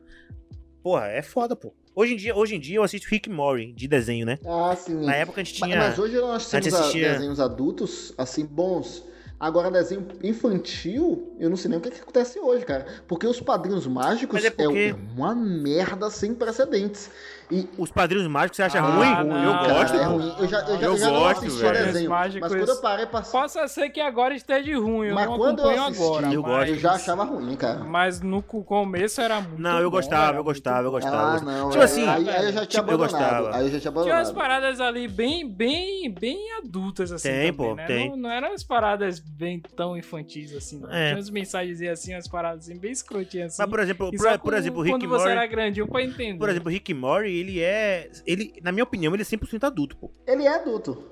Porra, 0.83 1.07
é 1.07 1.23
foda, 1.23 1.57
pô. 1.57 1.75
Hoje 1.99 2.13
em 2.13 2.17
dia, 2.17 2.37
hoje 2.37 2.55
em 2.55 2.61
dia 2.61 2.77
eu 2.77 2.85
assisto 2.85 3.09
Rick 3.11 3.29
Morty 3.29 3.73
de 3.73 3.89
desenho, 3.89 4.25
né? 4.25 4.39
Ah, 4.47 4.73
sim. 4.77 5.05
Na 5.05 5.17
época 5.17 5.41
a 5.41 5.45
gente 5.45 5.61
Mas, 5.61 5.69
tinha. 5.69 5.81
mas 5.83 5.99
hoje 5.99 6.15
nós 6.15 6.49
temos 6.49 6.73
assistia- 6.73 7.15
desenhos 7.15 7.41
adultos, 7.41 8.15
assim, 8.17 8.47
bons. 8.47 9.03
Agora, 9.41 9.69
desenho 9.69 10.07
infantil, 10.23 11.35
eu 11.41 11.51
não 11.51 11.57
sei 11.57 11.71
nem 11.71 11.79
o 11.81 11.83
que, 11.83 11.91
que 11.91 12.01
acontece 12.01 12.39
hoje, 12.39 12.65
cara. 12.65 12.87
Porque 13.09 13.27
os 13.27 13.41
padrinhos 13.41 13.85
mágicos 13.89 14.35
Mas 14.35 14.45
é 14.45 14.51
porque- 14.51 14.95
é 14.95 15.17
uma 15.17 15.35
merda 15.35 16.09
sem 16.09 16.33
precedentes. 16.37 17.11
E 17.51 17.67
Os 17.79 17.91
padrinhos 17.91 18.27
mágicos, 18.27 18.57
você 18.57 18.63
acha 18.63 18.79
Ah, 18.79 18.83
ruim? 18.83 19.29
não, 19.29 19.39
eu 19.43 19.53
não, 19.55 19.69
gosto, 19.69 19.97
é 19.97 20.03
ruim. 20.05 20.35
Eu 20.39 20.47
já, 20.49 20.59
eu 20.61 20.79
já, 20.79 20.87
Eu 20.87 20.97
já 20.99 21.07
não 21.11 21.19
gosto, 21.21 21.39
assisti 21.47 21.63
velho. 21.63 21.87
desenho. 21.87 22.11
Mágicos- 22.11 22.41
Mas 22.53 22.61
quando 22.61 22.69
eu 22.69 22.77
parei 22.83 23.07
pra 23.07 23.23
Possa 23.23 23.69
ser 23.69 23.89
que 23.89 24.01
agora 24.01 24.35
esteja 24.35 24.79
ruim, 24.79 25.09
eu 25.09 25.15
Mas 25.15 25.27
não 25.29 25.37
quando 25.39 25.59
eu 25.61 25.65
acompanho 25.71 25.83
assisti, 25.89 26.03
agora. 26.05 26.27
eu 26.35 26.43
mas, 26.43 26.51
gosto. 26.53 26.69
eu 26.71 26.79
já 26.79 26.93
achava 26.93 27.25
ruim, 27.25 27.57
cara. 27.57 27.79
Mas 27.85 28.21
no 28.21 28.43
co- 28.43 28.63
começo 28.63 29.21
era 29.23 29.41
muito 29.41 29.61
Não, 29.63 29.79
eu 29.79 29.91
bom, 29.91 29.97
gostava, 29.97 30.29
era 30.29 30.37
eu 30.37 30.45
gostava, 30.45 30.79
eu 30.81 30.85
bom. 30.85 30.91
gostava. 30.91 31.37
Ah, 31.39 31.41
não. 31.41 31.71
Tipo 31.71 31.81
é- 31.81 31.85
assim, 31.85 32.07
aí, 32.07 32.29
aí 32.29 32.45
eu 32.47 32.53
já 32.53 32.67
tinha 32.67 32.67
tipo, 32.67 32.91
eu 32.91 32.95
abandonado. 32.97 32.99
gostava. 33.45 33.57
Aí 33.57 33.65
eu 33.67 33.71
já 33.73 33.81
tinha 33.81 33.81
Tinha 33.81 33.93
umas 33.93 34.07
abandonado. 34.29 34.35
paradas 34.35 34.81
ali 34.83 35.09
bem, 35.09 35.49
bem, 35.49 36.11
bem 36.11 36.53
adultas, 36.59 37.11
assim. 37.13 37.29
Tem, 37.31 37.53
também, 37.53 37.53
pô, 37.55 37.75
né? 37.75 37.87
tem. 37.87 38.11
Não, 38.11 38.17
não 38.19 38.31
eram 38.31 38.53
as 38.53 38.63
paradas 38.63 39.19
bem 39.21 39.59
tão 39.75 39.97
infantis, 39.97 40.55
assim. 40.55 40.81
Não. 40.81 40.91
É. 40.93 41.07
Tinha 41.07 41.17
umas 41.17 41.31
mensagens 41.31 41.81
assim, 41.83 42.15
umas 42.15 42.29
paradas 42.29 42.65
assim, 42.69 42.79
bem 42.79 42.93
escrotinhas, 42.93 43.53
assim. 43.55 43.63
Mas, 43.63 43.71
por 43.71 43.81
exemplo, 43.81 44.11
por, 44.11 44.39
por 44.41 44.55
exemplo, 44.55 44.81
o 44.81 44.83
Rick 44.83 44.95
quando 44.95 45.05
and 45.05 45.09
você 45.09 45.25
Morty. 45.25 45.39
era 45.39 45.47
grandinho 45.47 45.87
pra 45.89 46.03
entender. 46.03 46.39
Por 46.39 46.49
exemplo, 46.51 46.69
o 46.69 46.73
Rick 46.73 46.93
Morty, 46.93 47.38
ele 47.39 47.61
é. 47.61 48.11
Ele, 48.27 48.53
na 48.63 48.73
minha 48.73 48.85
opinião, 48.85 49.13
ele 49.15 49.23
é 49.23 49.27
100% 49.27 49.65
adulto, 49.65 49.97
pô. 49.97 50.11
Ele 50.27 50.45
é 50.45 50.55
adulto. 50.55 51.03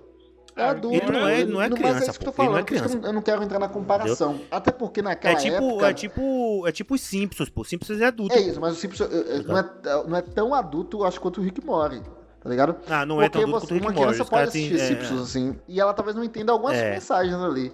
É 0.56 0.62
Ah, 0.62 0.70
adulto. 0.70 0.96
ele 0.96 1.10
não 1.12 1.28
é- 1.28 1.44
não 1.44 1.60
é 1.60 1.68
mas 1.68 1.78
criança, 1.78 2.10
isso 2.10 2.18
que 2.18 2.26
eu 2.26 2.32
tô 2.32 2.36
pô. 2.36 2.42
Ele 2.42 2.50
não 2.52 2.58
é 2.58 2.64
falando, 2.64 3.00
que 3.00 3.06
eu 3.06 3.12
não- 3.12 3.20
quero 3.22 3.42
entrar 3.42 3.58
na 3.58 3.68
comparação. 3.68 4.40
Até 4.50 4.72
porque 4.72 5.02
naquela 5.02 5.34
É 5.34 5.36
tipo, 5.36 5.54
época... 5.56 5.88
é 5.90 5.92
tipo. 5.92 6.66
É 6.66 6.72
tipo 6.72 6.94
os 6.94 7.00
Simpsons, 7.02 7.50
pô. 7.50 7.62
Simpsons 7.62 8.00
é 8.00 8.06
adulto. 8.06 8.34
É 8.34 8.42
pô. 8.42 8.48
isso, 8.48 8.60
mas 8.60 8.72
o 8.72 8.76
Simpsons 8.76 9.10
não 9.46 9.58
é, 9.58 9.70
não 10.08 10.16
é 10.16 10.22
tão 10.22 10.54
adulto, 10.54 11.04
acho, 11.04 11.20
quanto 11.20 11.42
o 11.42 11.44
Rick 11.44 11.62
Morty, 11.62 12.00
tá 12.40 12.48
ligado? 12.48 12.74
Ah, 12.88 13.04
não 13.04 13.20
é 13.20 13.28
tão 13.28 13.42
Porque 13.42 13.50
adulto 13.50 13.60
você, 13.60 13.66
quanto 13.66 13.70
o 13.70 13.74
Rick 13.74 13.86
uma 13.86 13.90
and 13.90 13.94
Morty. 13.96 14.12
criança 14.14 14.30
pode 14.30 14.48
assistir 14.48 14.74
é, 14.80 14.86
Simpsons, 14.88 15.20
assim, 15.20 15.56
e 15.68 15.78
ela 15.78 15.92
talvez 15.92 16.16
não 16.16 16.24
entenda 16.24 16.52
algumas 16.52 16.74
É. 16.76 16.92
mensagens 16.92 17.34
ali. 17.34 17.70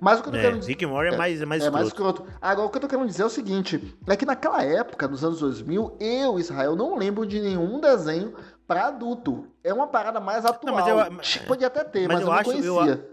Mas 0.00 0.20
o 0.20 0.22
que 0.22 0.28
eu 0.28 0.32
tô 0.32 0.38
É, 0.38 0.42
querendo 0.42 0.58
dizer... 0.60 0.70
Rick 0.72 0.86
Morty 0.86 1.14
é 1.14 1.16
mais, 1.16 1.40
é 1.42 1.46
mais 1.46 1.62
é 1.64 1.70
mais 1.70 1.86
escroto. 1.88 2.22
escroto. 2.22 2.38
Agora, 2.42 2.66
o 2.66 2.70
que 2.70 2.76
eu 2.76 2.80
tô 2.82 2.88
querendo 2.88 3.06
dizer 3.06 3.22
é 3.22 3.26
o 3.26 3.30
seguinte: 3.30 3.96
é 4.06 4.16
que 4.16 4.26
naquela 4.26 4.62
época, 4.62 5.06
nos 5.08 5.24
anos 5.24 5.40
2000, 5.40 5.96
eu, 6.00 6.38
Israel, 6.38 6.76
não 6.76 6.96
lembro 6.96 7.26
de 7.26 7.40
nenhum 7.40 7.80
desenho 7.80 8.34
pra 8.66 8.86
adulto. 8.86 9.46
É 9.62 9.72
uma 9.72 9.86
parada 9.86 10.20
mais 10.20 10.44
atual. 10.44 10.74
mas 10.74 10.86
eu- 10.86 11.18
Tipo, 11.20 11.46
Podia 11.46 11.66
até 11.68 11.84
ter, 11.84 12.08
mas 12.08 12.16
mas, 12.16 12.20
eu 12.20 12.26
eu, 12.26 12.32
não 12.32 12.38
acho- 12.38 12.50
eu- 12.52 12.74
conhecia. 12.74 13.10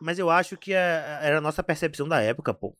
Mas 0.00 0.18
eu 0.18 0.28
acho 0.30 0.56
que 0.58 0.72
é- 0.74 1.18
era 1.22 1.38
a 1.38 1.40
nossa 1.40 1.62
percepção 1.62 2.06
da 2.08 2.20
época, 2.20 2.52
pô. 2.52 2.74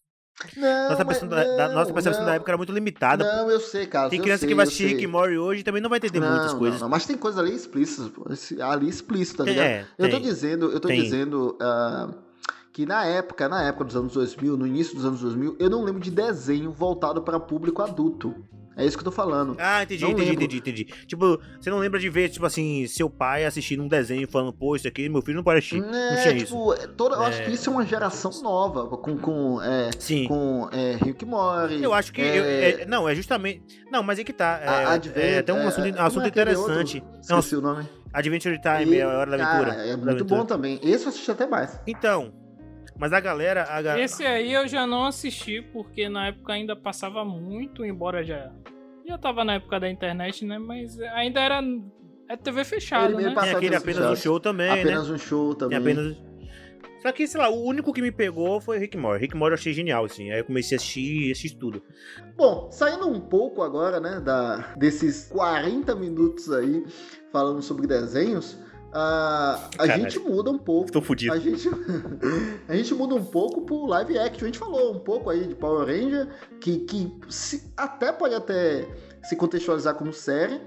Não, 0.54 0.90
Nossa 0.90 1.02
percepção, 1.02 1.28
da, 1.30 1.44
da- 1.56 1.68
nossa 1.70 1.86
não, 1.86 1.94
percepção 1.94 2.20
não. 2.20 2.26
da 2.28 2.34
época 2.34 2.50
era 2.50 2.58
muito 2.58 2.70
limitada. 2.70 3.24
pô. 3.24 3.30
Não, 3.36 3.50
eu 3.50 3.58
sei, 3.58 3.86
cara. 3.86 4.10
Tem 4.10 4.18
eu 4.18 4.22
criança 4.22 4.40
sei, 4.40 4.48
que 4.50 4.54
vai 4.54 4.64
eu 4.64 4.68
assistir. 4.68 4.86
Rick 4.88 5.06
Morty 5.06 5.38
hoje 5.38 5.62
também 5.62 5.80
não 5.80 5.88
vai 5.88 5.96
entender 5.96 6.20
não, 6.20 6.28
muitas 6.30 6.52
não, 6.52 6.58
coisas. 6.58 6.78
Não, 6.82 6.90
mas 6.90 7.06
tem 7.06 7.16
coisa 7.16 7.40
ali 7.40 7.54
explícita, 7.54 8.10
pô. 8.10 8.26
Ali 8.62 8.86
explícita, 8.86 9.44
tá 9.44 9.50
ligado? 9.50 9.64
é, 9.66 9.86
eu 9.98 10.10
tô 10.10 10.16
tem. 10.16 10.22
dizendo, 10.26 10.70
eu 10.70 10.78
tô 10.78 10.88
Tem. 10.88 11.02
dizendo 11.02 11.56
ah, 11.58 12.10
que 12.76 12.84
na 12.84 13.06
época, 13.06 13.48
na 13.48 13.62
época 13.62 13.86
dos 13.86 13.96
anos 13.96 14.12
2000, 14.12 14.54
no 14.54 14.66
início 14.66 14.94
dos 14.94 15.06
anos 15.06 15.22
2000, 15.22 15.56
eu 15.58 15.70
não 15.70 15.82
lembro 15.82 15.98
de 15.98 16.10
desenho 16.10 16.70
voltado 16.70 17.22
para 17.22 17.40
público 17.40 17.80
adulto. 17.80 18.34
É 18.76 18.84
isso 18.84 18.98
que 18.98 19.00
eu 19.00 19.04
tô 19.06 19.10
falando. 19.10 19.56
Ah, 19.58 19.82
entendi, 19.82 20.02
Não 20.02 20.10
entendi, 20.10 20.28
lembro. 20.28 20.44
entendi, 20.44 20.58
entendi. 20.58 20.84
Tipo, 21.06 21.40
você 21.58 21.70
não 21.70 21.78
lembra 21.78 21.98
de 21.98 22.10
ver, 22.10 22.28
tipo 22.28 22.44
assim, 22.44 22.86
seu 22.86 23.08
pai 23.08 23.46
assistindo 23.46 23.82
um 23.82 23.88
desenho 23.88 24.28
falando, 24.28 24.52
pô, 24.52 24.76
isso 24.76 24.86
aqui 24.86 25.08
meu 25.08 25.22
filho 25.22 25.38
não 25.38 25.42
pode 25.42 25.60
assistir. 25.60 25.80
não 25.80 25.88
É, 25.94 26.20
tinha 26.20 26.34
isso. 26.34 26.46
tipo, 26.48 26.74
é 26.74 26.86
toda, 26.86 27.14
eu 27.16 27.22
acho 27.22 27.40
É. 27.40 27.44
que 27.46 27.52
isso 27.52 27.70
é 27.70 27.72
uma 27.72 27.86
geração 27.86 28.30
nova, 28.42 28.86
com, 28.98 29.16
com, 29.16 29.62
é, 29.62 29.88
Sim. 29.98 30.26
com 30.28 30.68
é, 30.70 30.96
Rick 31.02 31.24
Mori. 31.24 31.82
Eu 31.82 31.94
acho 31.94 32.12
que. 32.12 32.20
é, 32.20 32.38
eu- 32.38 32.44
é- 32.82 32.84
não, 32.84 33.08
é 33.08 33.14
justamente. 33.14 33.62
Não, 33.90 34.02
mas 34.02 34.18
é 34.18 34.24
que 34.24 34.34
tá. 34.34 34.60
É, 34.62 34.68
a 34.68 34.90
Advent- 34.92 35.16
é 35.16 35.38
até 35.38 35.54
um 35.54 35.60
é, 35.60 35.66
assunto, 35.68 35.98
assunto 35.98 36.24
é 36.26 36.28
interessante. 36.28 36.96
outro? 36.98 37.20
Não, 37.30 37.38
Esqueci 37.38 37.56
o 37.56 37.62
nome. 37.62 37.88
Adventure 38.12 38.60
Time, 38.60 38.94
E, 38.94 38.98
é 38.98 39.02
a 39.04 39.08
hora 39.08 39.38
da 39.38 39.42
aventura. 39.46 39.70
cara, 39.70 39.86
é 39.86 39.96
muito 39.96 40.10
aventura. 40.10 40.40
bom 40.40 40.44
também. 40.46 40.78
Esse 40.82 41.04
eu 41.04 41.08
assisti 41.08 41.30
até 41.30 41.46
mais. 41.46 41.80
Então, 41.86 42.30
mas 42.98 43.12
a 43.12 43.20
galera. 43.20 43.64
A 43.68 43.80
ga- 43.82 43.98
Esse 43.98 44.24
aí 44.24 44.52
eu 44.52 44.66
já 44.68 44.86
não 44.86 45.04
assisti, 45.04 45.62
porque 45.72 46.08
na 46.08 46.28
época 46.28 46.52
ainda 46.52 46.74
passava 46.76 47.24
muito, 47.24 47.84
embora 47.84 48.24
já. 48.24 48.50
Já 49.06 49.16
tava 49.18 49.44
na 49.44 49.54
época 49.54 49.78
da 49.78 49.88
internet, 49.88 50.44
né? 50.44 50.58
Mas 50.58 50.98
ainda 51.00 51.40
era. 51.40 51.60
É 52.28 52.36
TV 52.36 52.64
fechada, 52.64 53.06
Ele- 53.14 53.22
né? 53.22 53.34
Tem 53.40 53.50
aquele 53.50 53.70
passado 53.70 53.76
apenas 53.76 54.10
um 54.10 54.16
show 54.16 54.40
também, 54.40 54.66
né? 54.68 54.80
apenas 54.80 55.10
um 55.10 55.18
show 55.18 55.54
Tem 55.54 55.68
também. 55.68 55.78
apenas. 55.78 56.16
Só 57.00 57.12
que, 57.12 57.24
sei 57.28 57.40
lá, 57.40 57.48
o 57.48 57.62
único 57.64 57.92
que 57.92 58.02
me 58.02 58.10
pegou 58.10 58.60
foi 58.60 58.78
Rick 58.78 58.96
Mori. 58.96 59.20
Rick 59.20 59.36
Mori 59.36 59.52
eu 59.52 59.54
achei 59.54 59.72
genial, 59.72 60.04
assim. 60.06 60.32
Aí 60.32 60.40
eu 60.40 60.44
comecei 60.44 60.76
a 60.76 60.80
assistir, 60.80 61.30
assistir 61.30 61.56
tudo. 61.56 61.80
Bom, 62.36 62.68
saindo 62.72 63.06
um 63.08 63.20
pouco 63.20 63.62
agora, 63.62 64.00
né, 64.00 64.18
da, 64.18 64.74
desses 64.76 65.28
40 65.28 65.94
minutos 65.94 66.50
aí 66.50 66.84
falando 67.30 67.62
sobre 67.62 67.86
desenhos, 67.86 68.58
a 68.98 69.68
Caralho. 69.76 70.02
gente 70.02 70.18
muda 70.20 70.50
um 70.50 70.58
pouco. 70.58 70.90
Tô 70.90 71.02
fudido. 71.02 71.32
A 71.32 71.38
gente, 71.38 71.68
a 72.68 72.76
gente 72.76 72.94
muda 72.94 73.14
um 73.14 73.24
pouco 73.24 73.62
pro 73.62 73.86
live 73.86 74.18
action. 74.18 74.42
A 74.42 74.46
gente 74.46 74.58
falou 74.58 74.94
um 74.94 74.98
pouco 74.98 75.28
aí 75.30 75.46
de 75.46 75.54
Power 75.54 75.86
Ranger, 75.86 76.28
que, 76.60 76.78
que 76.80 77.12
se- 77.28 77.70
até 77.76 78.10
pode 78.12 78.34
até 78.34 78.88
se 79.24 79.36
contextualizar 79.36 79.94
como 79.94 80.12
série. 80.12 80.60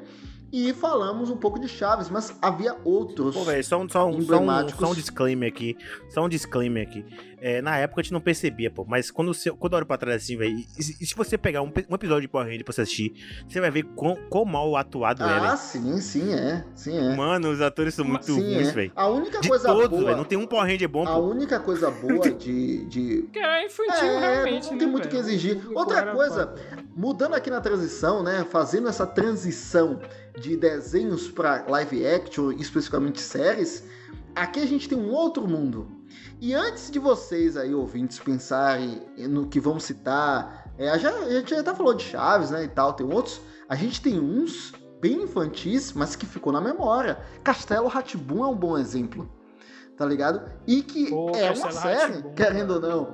E 0.52 0.74
falamos 0.74 1.30
um 1.30 1.38
pouco 1.38 1.60
de 1.60 1.68
Chaves, 1.68 2.10
mas 2.10 2.36
havia 2.41 2.76
outros. 2.84 3.36
Pô, 3.36 3.43
velho, 3.43 3.64
só, 3.64 3.80
um- 3.80 3.88
só, 3.89 4.08
um- 4.08 4.14
só, 4.14 4.18
um, 4.18 4.22
Emblemáticos. 4.22 4.80
só 4.80 4.91
um 4.91 4.95
disclaimer 4.95 5.50
aqui. 5.50 5.78
Só 6.10 6.26
um 6.26 6.30
disclaimer 6.30 6.88
aqui. 6.88 7.06
É, 7.41 7.62
na 7.62 7.78
época 7.78 8.02
a 8.02 8.04
gente 8.04 8.12
não 8.12 8.20
percebia, 8.20 8.70
pô. 8.70 8.84
Mas 8.86 9.10
quando, 9.12 9.34
você, 9.34 9.50
quando 9.52 9.74
eu 9.74 9.78
olho 9.78 9.86
pra 9.86 9.97
trás 9.97 10.24
assim, 10.24 10.36
velho. 10.36 10.58
E, 10.58 10.66
e 11.02 11.06
se 11.06 11.16
você 11.16 11.38
pegar 11.38 11.62
um, 11.62 11.72
um 11.89 11.95
episódio 11.95 12.22
de 12.24 12.28
Power 12.28 12.47
Ranger 12.47 12.66
pra 12.66 12.74
você 12.74 12.82
assistir, 12.82 13.14
você 13.47 13.62
vai 13.62 13.72
ver 13.72 13.84
quão, 13.95 14.16
quão 14.30 14.43
mal 14.43 14.76
atuado 14.76 15.24
é, 15.24 15.26
ah, 15.28 15.56
sim, 15.56 16.02
sim, 16.02 16.34
é. 16.34 16.66
Sim, 16.76 16.97
é. 16.97 17.16
Mano, 17.16 17.50
os 17.52 17.62
atores 17.62 17.93
são 17.93 18.04
muito 18.04 18.26
sim, 18.26 18.34
ruins, 18.34 18.68
é. 18.68 18.72
velho. 18.72 18.91
A 18.95 19.08
única 19.08 19.39
De 19.39 19.47
coisa 19.47 19.68
todos, 19.70 19.89
boa. 19.89 20.04
velho. 20.06 20.18
Não 20.18 20.26
tem 20.26 20.38
um 20.38 20.45
Power 20.45 20.66
Ranger 20.70 20.89
bom, 20.89 21.08
A 21.08 21.14
pô. 21.14 21.20
única 21.22 21.60
coisa 21.60 21.89
boa 21.89 22.30
de, 22.34 22.86
de 22.86 23.30
Que 23.32 23.39
era 23.39 23.64
infantil, 23.64 23.93
É, 24.08 24.20
realmente. 24.20 24.66
não 24.66 24.74
né, 24.74 24.80
tem 24.80 24.88
muito 24.88 25.06
o 25.06 25.08
que 25.08 25.16
exigir. 25.16 25.62
Outra 25.74 26.00
era 26.00 26.12
coisa, 26.14 26.54
mudando 26.95 27.36
aqui 27.36 27.50
na 27.50 27.62
transição, 27.62 28.22
né? 28.22 28.45
Fazendo 28.50 28.89
essa 28.89 29.08
transição 29.08 30.00
de 30.39 30.55
desenhos 30.55 31.29
para 31.29 31.65
live 31.67 32.05
action, 32.05 32.51
especificamente 32.53 33.19
séries, 33.21 33.83
aqui 34.35 34.59
a 34.59 34.65
gente 34.65 34.87
tem 34.87 34.97
um 34.97 35.11
outro 35.11 35.47
mundo. 35.47 35.87
E 36.41 36.53
antes 36.53 36.89
de 36.89 36.99
vocês 36.99 37.57
aí, 37.57 37.73
ouvintes, 37.73 38.19
pensarem 38.19 39.01
no 39.17 39.47
que 39.47 39.59
vamos 39.59 39.83
citar, 39.83 40.71
é, 40.77 40.97
já, 40.97 41.11
a 41.11 41.29
gente 41.29 41.49
já 41.49 41.59
até 41.59 41.75
falou 41.75 41.93
de 41.93 42.03
Chaves, 42.03 42.49
né, 42.49 42.63
e 42.63 42.67
tal, 42.69 42.93
tem 42.93 43.05
outros, 43.05 43.41
a 43.67 43.75
gente 43.75 44.01
tem 44.01 44.19
uns 44.19 44.71
bem 45.01 45.23
infantis, 45.23 45.93
mas 45.93 46.15
que 46.15 46.25
ficou 46.25 46.51
na 46.53 46.61
memória. 46.61 47.19
Castelo 47.43 47.87
Ratibum 47.87 48.43
é 48.43 48.47
um 48.47 48.55
bom 48.55 48.77
exemplo. 48.77 49.29
Tá 49.97 50.05
ligado? 50.05 50.49
E 50.65 50.81
que 50.81 51.09
Pô, 51.09 51.31
é 51.35 51.51
uma 51.51 51.71
série, 51.73 52.23
querendo 52.33 52.75
ou 52.75 52.79
não. 52.79 53.13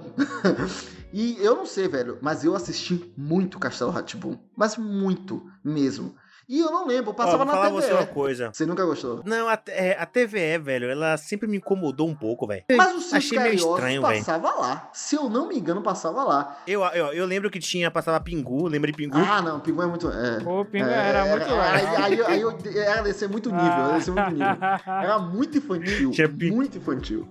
e 1.11 1.35
eu 1.43 1.55
não 1.55 1.65
sei, 1.65 1.87
velho, 1.87 2.19
mas 2.21 2.43
eu 2.43 2.55
assisti 2.55 3.11
muito 3.17 3.57
Castelo 3.57 3.89
Ratibum. 3.89 4.37
Mas 4.55 4.77
muito 4.77 5.43
mesmo. 5.63 6.15
E 6.47 6.59
eu 6.59 6.71
não 6.71 6.85
lembro, 6.87 7.11
Ó, 7.11 7.13
passava 7.13 7.37
vou 7.37 7.45
na 7.45 7.51
falar 7.53 7.65
TV. 7.69 7.81
você 7.81 7.93
uma 7.93 8.05
coisa. 8.05 8.49
Você 8.53 8.65
nunca 8.65 8.85
gostou? 8.85 9.21
Não, 9.25 9.47
a, 9.49 9.59
é, 9.67 9.97
a 9.99 10.05
TVE, 10.05 10.57
velho, 10.59 10.89
ela 10.89 11.17
sempre 11.17 11.47
me 11.47 11.57
incomodou 11.57 12.07
um 12.07 12.15
pouco, 12.15 12.45
velho. 12.45 12.63
Mas 12.71 12.95
o 12.95 12.99
Circo 12.99 13.15
Achei 13.17 13.39
meio 13.39 13.55
estranho, 13.55 14.01
velho. 14.01 14.19
passava 14.19 14.51
lá. 14.59 14.89
Se 14.93 15.15
eu 15.15 15.29
não 15.29 15.47
me 15.47 15.57
engano, 15.57 15.81
passava 15.81 16.23
lá. 16.23 16.57
Eu, 16.67 16.83
eu, 16.85 17.07
eu 17.13 17.25
lembro 17.25 17.49
que 17.49 17.59
tinha, 17.59 17.89
passava 17.89 18.19
Pingu, 18.19 18.67
lembra 18.67 18.91
de 18.91 18.97
Pingu? 18.97 19.17
Ah, 19.17 19.41
não, 19.41 19.59
Pingu 19.59 19.81
é 19.81 19.85
muito. 19.87 20.09
É, 20.09 20.39
Pô, 20.41 20.63
Pingu 20.65 20.87
é, 20.87 21.09
era 21.09 21.25
muito 21.25 21.43
legal. 21.43 21.59
Aí, 21.61 21.85
aí, 21.85 22.21
aí 22.23 22.41
eu 22.41 22.57
era 22.75 23.01
descer 23.01 23.27
muito 23.27 23.49
nível, 23.51 23.65
era 23.67 23.93
descer 23.93 24.13
muito 24.13 24.31
nível. 24.31 24.45
Ah. 24.61 24.81
Era 25.05 25.19
muito 25.19 25.57
infantil. 25.57 26.11
Tinha 26.11 26.27
Muito 26.27 26.77
infantil. 26.77 27.27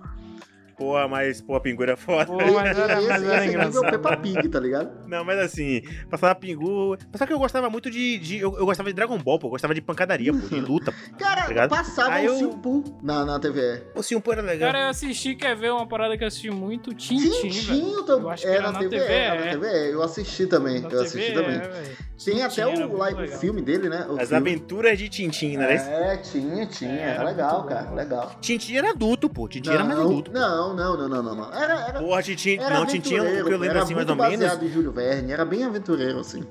Porra, 0.77 1.07
mas, 1.07 1.39
pô, 1.41 1.59
Pingu 1.61 1.83
era 1.83 1.95
foda. 1.95 2.25
Pô, 2.25 2.35
mas 2.35 2.77
era, 2.77 2.99
esse 2.99 3.07
mas 3.07 3.21
esse 3.23 3.31
era 3.31 3.45
nível 3.45 3.67
engraçado. 3.67 3.91
Peppa 3.91 4.17
Pig, 4.17 4.49
tá 4.49 4.59
ligado? 4.59 5.07
Não, 5.07 5.23
mas 5.23 5.39
assim, 5.39 5.81
passava 6.09 6.35
Pingu. 6.35 6.97
Só 7.15 7.25
que 7.25 7.31
eu 7.31 7.39
gostava 7.39 7.69
muito 7.69 7.89
de. 7.89 8.17
de- 8.19 8.37
eu, 8.39 8.57
eu 8.57 8.65
gostava 8.65 8.89
de 8.89 8.95
Dragon 8.95 9.17
Ball, 9.17 9.39
pô. 9.39 9.47
Eu 9.47 9.51
gostava 9.51 9.73
de 9.73 9.81
pancadaria, 9.81 10.33
pô, 10.33 10.39
de 10.47 10.59
luta. 10.59 10.91
pô. 10.91 11.17
Cara, 11.17 11.47
Ligado? 11.47 11.69
passava 11.69 12.11
Aí 12.15 12.27
o 12.27 12.31
eu- 12.33 12.37
Simpu 12.37 12.83
na, 13.01 13.23
na 13.23 13.39
TV. 13.39 13.83
O 13.95 14.03
Simpu 14.03 14.31
era 14.33 14.41
legal. 14.41 14.71
Cara, 14.71 14.85
eu 14.85 14.89
assisti, 14.89 15.35
quer 15.35 15.55
ver 15.55 15.71
uma 15.71 15.87
parada 15.87 16.17
que 16.17 16.23
eu 16.23 16.27
assisti 16.27 16.51
muito? 16.51 16.93
Tintin, 16.93 17.91
Eu 17.93 18.03
também. 18.03 18.31
acho 18.31 18.43
que 18.43 18.49
É 18.49 18.55
era 18.55 18.63
na 18.63 18.71
na 18.73 18.79
TV, 18.79 18.99
TV, 18.99 19.13
é, 19.13 19.27
na 19.29 19.35
é. 19.35 19.49
TV. 19.51 19.93
Eu 19.93 20.03
assisti 20.03 20.45
também. 20.47 20.81
Na 20.81 20.89
eu 20.89 21.01
assisti 21.01 21.31
TV, 21.31 21.41
também. 21.41 21.57
é. 21.57 22.05
Tem 22.23 22.41
até 22.41 22.63
Tintin 22.65 22.81
era 22.81 22.87
o, 22.87 22.97
live, 22.97 23.23
o 23.23 23.27
filme 23.27 23.61
dele, 23.61 23.89
né? 23.89 24.05
O 24.09 24.13
As 24.19 24.29
filme. 24.29 24.35
aventuras 24.49 24.97
de 24.97 25.09
Tintin, 25.09 25.57
né? 25.57 25.73
É, 25.75 26.17
tinha, 26.17 26.65
tinha. 26.65 26.91
É, 26.91 27.01
era 27.01 27.13
era 27.15 27.23
legal, 27.23 27.65
cara. 27.65 27.91
Legal. 27.91 28.35
Tintin 28.39 28.77
era 28.77 28.91
adulto, 28.91 29.29
pô. 29.29 29.47
Tintin 29.49 29.69
era 29.71 29.83
mais 29.83 29.99
adulto. 29.99 30.31
não, 30.31 30.64
não, 30.73 30.97
não, 30.97 31.07
não, 31.07 31.23
não, 31.23 31.35
não. 31.35 31.53
Era, 31.53 31.87
era, 31.87 31.99
Porra, 31.99 32.21
Tintin. 32.23 32.57
era 32.59 32.75
Não, 32.79 32.85
Tintin, 32.85 33.19
o 33.19 33.23
que 33.23 33.29
eu 33.39 33.57
lembro 33.57 33.63
era 33.65 33.83
assim, 33.83 33.93
mais 33.95 34.09
ou 34.09 34.15
menos. 34.15 34.61
em 34.63 34.69
Júlio 34.69 34.91
Verne. 34.91 35.31
Era 35.31 35.45
bem 35.45 35.63
aventureiro, 35.63 36.19
assim. 36.19 36.43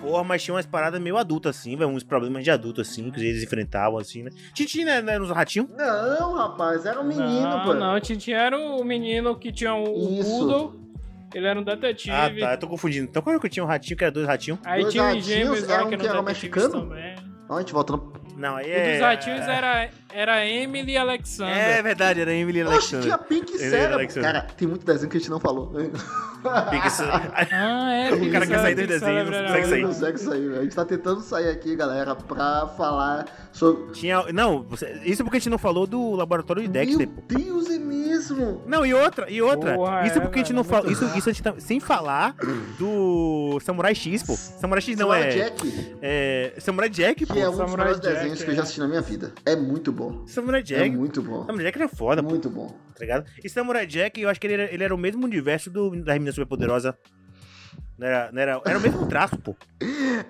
Porra, 0.00 0.22
mas 0.22 0.42
tinha 0.42 0.54
umas 0.54 0.66
paradas 0.66 1.00
meio 1.00 1.16
adultas, 1.16 1.56
assim, 1.58 1.74
velho. 1.76 1.90
Uns 1.90 2.04
problemas 2.04 2.44
de 2.44 2.50
adulto, 2.50 2.80
assim, 2.80 3.10
que 3.10 3.18
eles 3.18 3.42
enfrentavam, 3.42 3.98
assim, 3.98 4.22
né? 4.22 4.30
Tintin, 4.54 4.84
né? 4.84 5.00
né, 5.02 5.18
Nos 5.18 5.30
ratinhos? 5.30 5.68
Não, 5.76 6.34
rapaz, 6.34 6.84
era 6.86 7.00
um 7.00 7.04
menino, 7.04 7.40
não, 7.48 7.64
pô. 7.64 7.74
não, 7.74 7.98
Tintin 8.00 8.32
era 8.32 8.56
o 8.58 8.84
menino 8.84 9.36
que 9.36 9.50
tinha 9.50 9.74
o, 9.74 10.20
Isso. 10.20 10.30
Poodle. 10.30 10.86
Ele 11.34 11.46
era 11.46 11.58
um 11.58 11.62
detetive. 11.62 12.14
Ah, 12.14 12.30
tá. 12.30 12.52
Eu 12.54 12.58
tô 12.58 12.68
confundindo. 12.68 13.08
Então 13.08 13.20
qual 13.20 13.32
era 13.32 13.40
que 13.40 13.46
eu 13.46 13.50
tinha 13.50 13.64
um 13.64 13.66
ratinho, 13.66 13.96
que 13.96 14.04
era 14.04 14.12
dois 14.12 14.26
ratinhos? 14.26 14.60
Aí 14.64 14.82
Dois 14.82 14.92
tinha 14.92 15.02
os 15.02 15.08
ratinhos, 15.08 15.26
gêmeos 15.26 15.68
era 15.68 15.84
um 15.84 15.90
que 15.90 15.96
que 15.96 16.06
era 16.06 16.22
detetives 16.22 16.54
mexicano? 16.54 16.80
também. 16.88 17.16
Ó, 17.48 17.56
a 17.56 17.60
gente 17.60 17.72
voltando. 17.72 18.12
Não, 18.36 18.56
aí 18.56 18.66
O 18.66 18.68
é. 18.72 18.92
dos 18.92 19.00
ratinhos 19.00 19.40
era, 19.40 19.88
era 20.12 20.46
Emily 20.46 20.92
e 20.92 20.96
Alexander. 20.96 21.54
É 21.56 21.82
verdade, 21.82 22.20
era 22.20 22.32
Emily 22.32 22.62
Oxe, 22.62 22.72
Alexander. 22.72 23.02
tinha 23.04 23.18
Pink 23.18 23.58
Cérebro. 23.58 24.22
Cara, 24.22 24.42
tem 24.56 24.66
muito 24.68 24.84
desenho 24.86 25.10
que 25.10 25.16
a 25.16 25.20
gente 25.20 25.30
não 25.30 25.40
falou. 25.40 25.72
Pink 26.70 26.90
Cérebro. 26.90 27.32
Ah, 27.52 27.92
é. 27.92 28.06
O 28.16 28.30
cara 28.32 28.46
quer 28.46 28.58
sair 28.60 28.74
dos 28.74 28.86
desenhos, 28.86 29.30
não 29.30 29.42
consegue 29.42 29.60
Não 29.62 29.68
sair. 29.68 29.82
consegue 29.82 30.18
sair. 30.18 30.48
velho. 30.48 30.60
A 30.60 30.62
gente 30.62 30.76
tá 30.76 30.84
tentando 30.84 31.20
sair 31.20 31.48
aqui, 31.48 31.74
galera, 31.76 32.14
pra 32.14 32.68
falar 32.76 33.26
sobre. 33.52 33.92
Tinha. 33.92 34.32
Não, 34.32 34.66
isso 35.04 35.22
porque 35.24 35.36
a 35.36 35.40
gente 35.40 35.50
não 35.50 35.58
falou 35.58 35.86
do 35.86 36.12
laboratório 36.12 36.62
de 36.62 36.68
Dexter. 36.68 37.08
Meu 37.08 37.24
Deus, 37.38 37.70
é 37.70 37.78
mesmo. 37.78 38.62
Não, 38.66 38.86
e 38.86 38.94
outra, 38.94 39.30
e 39.30 39.42
outra. 39.42 39.74
Porra, 39.74 40.06
isso 40.06 40.18
é, 40.18 40.20
porque 40.20 40.38
a 40.38 40.42
gente 40.42 40.52
não 40.52 40.62
é 40.62 40.64
falou. 40.64 40.90
Isso, 40.90 41.04
isso 41.16 41.28
a 41.28 41.32
gente 41.32 41.42
tá, 41.42 41.54
sem 41.58 41.80
falar 41.80 42.34
do 42.78 43.58
Samurai 43.62 43.94
X, 43.94 44.22
pô. 44.22 44.34
Samurai 44.34 44.80
X 44.80 44.96
não 44.96 45.08
Samurai 45.08 45.22
é, 45.28 45.30
Jack, 45.30 45.96
é. 46.02 46.52
Samurai 46.58 46.88
Jack, 46.88 47.26
pô. 47.26 47.34
que 47.34 47.40
é 47.40 47.48
um 47.48 47.50
dos 47.50 47.58
Samurai 47.58 47.86
melhores 47.86 48.00
Jack, 48.00 48.14
desenhos 48.14 48.42
que 48.42 48.50
eu 48.50 48.54
já 48.54 48.60
é. 48.60 48.62
assisti 48.62 48.80
na 48.80 48.88
minha 48.88 49.02
vida. 49.02 49.32
É 49.44 49.56
muito 49.56 49.92
bom. 49.92 50.05
Samurai 50.26 50.60
É 50.60 50.62
Jack. 50.64 50.90
muito 50.96 51.22
bom. 51.22 51.44
Samurai 51.46 51.64
Jack 51.64 51.78
era 51.78 51.88
foda, 51.88 52.22
pô, 52.22 52.30
Muito 52.30 52.50
bom. 52.50 52.68
tá 52.94 53.00
ligado? 53.00 53.26
E 53.42 53.48
Samurai 53.48 53.86
Jack, 53.86 54.20
eu 54.20 54.28
acho 54.28 54.40
que 54.40 54.46
ele 54.46 54.54
era, 54.54 54.72
ele 54.74 54.84
era 54.84 54.94
o 54.94 54.98
mesmo 54.98 55.24
universo 55.24 55.70
do, 55.70 55.90
da 56.02 56.12
Menina 56.14 56.32
Superpoderosa. 56.32 56.96
Não 57.98 58.06
era, 58.06 58.30
não 58.30 58.42
era, 58.42 58.60
era 58.66 58.78
o 58.78 58.82
mesmo 58.82 59.06
traço, 59.08 59.38
pô. 59.38 59.56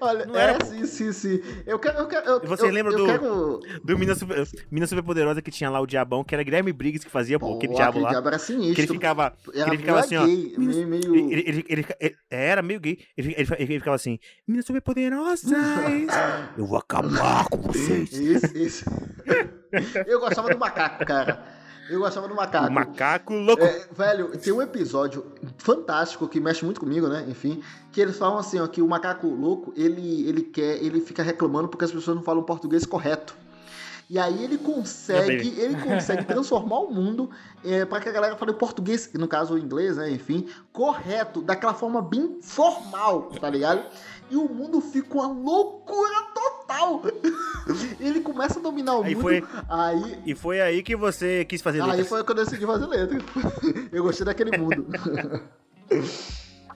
Olha, 0.00 0.24
Não 0.24 0.36
era, 0.36 0.52
é, 0.56 0.64
sim, 0.64 0.86
sim, 0.86 1.10
sim. 1.12 1.40
Eu 1.66 1.80
quero. 1.80 1.98
Eu 1.98 2.06
quero 2.06 2.24
eu, 2.28 2.40
você 2.46 2.64
eu, 2.64 2.70
lembra 2.70 2.92
eu 2.92 2.98
do- 2.98 3.06
Quero... 3.06 3.60
Do 3.84 3.94
Menina, 3.98 4.14
Super, 4.14 4.46
Superpoderosa 4.86 5.42
que 5.42 5.50
tinha 5.50 5.68
lá 5.68 5.80
o 5.80 5.86
diabão, 5.86 6.22
que 6.22 6.32
era 6.32 6.44
Guilherme 6.44 6.72
Briggs 6.72 7.04
que 7.04 7.10
fazia, 7.10 7.40
pô, 7.40 7.56
aquele 7.56 7.72
Pô, 7.72 7.76
diabo 7.78 7.98
lá. 7.98 8.10
diabo 8.10 8.28
era 8.28 8.38
sinistro. 8.38 8.74
Que 8.76 8.80
ele 8.82 8.88
ficava. 8.88 9.32
Que 9.52 9.58
ele 9.58 9.78
ficava 9.78 9.98
assim, 9.98 10.16
ó. 10.16 10.24
gay, 10.26 10.54
meio, 10.56 10.86
meio... 10.86 11.16
Ele, 11.16 11.42
ele, 11.44 11.64
ele, 11.68 11.86
ele- 11.98 12.16
era 12.30 12.62
meio 12.62 12.78
gay. 12.78 12.98
Ele, 13.16 13.34
ele, 13.36 13.78
ficava 13.80 13.96
assim: 13.96 14.18
Meninas 14.46 14.64
superpoderosas, 14.66 15.50
eu 16.56 16.66
vou 16.66 16.78
acabar 16.78 17.48
com 17.48 17.62
vocês. 17.62 18.12
Esse, 18.12 18.62
esse. 18.62 18.84
eu 20.06 20.20
gostava 20.20 20.48
do 20.48 20.58
macaco, 20.58 21.04
cara. 21.04 21.56
Eu 21.88 22.00
gostava 22.00 22.26
do 22.26 22.34
macaco. 22.34 22.66
O 22.66 22.72
macaco 22.72 23.34
louco. 23.34 23.62
É, 23.62 23.86
velho, 23.92 24.36
tem 24.38 24.52
um 24.52 24.60
episódio 24.60 25.24
fantástico 25.58 26.26
que 26.26 26.40
mexe 26.40 26.64
muito 26.64 26.80
comigo, 26.80 27.06
né? 27.06 27.24
Enfim, 27.28 27.62
que 27.92 28.00
eles 28.00 28.18
falam 28.18 28.38
assim, 28.38 28.58
ó, 28.58 28.66
que 28.66 28.82
o 28.82 28.88
macaco 28.88 29.28
louco, 29.28 29.72
ele, 29.76 30.28
ele 30.28 30.42
quer, 30.42 30.82
ele 30.82 31.00
fica 31.00 31.22
reclamando 31.22 31.68
porque 31.68 31.84
as 31.84 31.92
pessoas 31.92 32.16
não 32.16 32.24
falam 32.24 32.42
português 32.42 32.84
correto. 32.84 33.36
E 34.08 34.20
aí 34.20 34.44
ele 34.44 34.56
consegue, 34.56 35.60
ele 35.60 35.76
consegue 35.82 36.24
transformar 36.26 36.78
o 36.78 36.92
mundo 36.92 37.28
é, 37.64 37.84
para 37.84 38.00
que 38.00 38.08
a 38.08 38.12
galera 38.12 38.36
fale 38.36 38.52
português, 38.52 39.10
no 39.14 39.26
caso 39.26 39.54
o 39.54 39.58
inglês, 39.58 39.96
né? 39.96 40.10
Enfim, 40.10 40.48
correto, 40.72 41.42
daquela 41.42 41.74
forma 41.74 42.00
bem 42.00 42.38
formal, 42.40 43.30
tá 43.40 43.50
ligado? 43.50 43.84
E 44.28 44.36
o 44.36 44.48
mundo 44.48 44.80
fica 44.80 45.14
uma 45.14 45.28
loucura 45.28 46.22
total. 46.34 47.02
ele 48.00 48.20
começa 48.20 48.58
a 48.58 48.62
dominar 48.62 48.98
o 48.98 49.02
Aí 49.04 49.14
mundo. 49.14 49.22
foi- 49.22 49.44
Aí 49.68 50.18
E 50.26 50.34
foi 50.34 50.60
aí 50.60 50.82
que 50.82 50.96
você 50.96 51.44
quis 51.44 51.62
fazer 51.62 51.80
Aí 51.80 51.88
letras. 51.90 52.08
foi 52.08 52.24
quando 52.24 52.38
eu 52.38 52.44
decidi 52.44 52.66
fazer 52.66 52.86
letra. 52.86 53.18
Eu 53.92 54.02
gostei 54.02 54.26
daquele 54.26 54.56
mundo. 54.58 54.86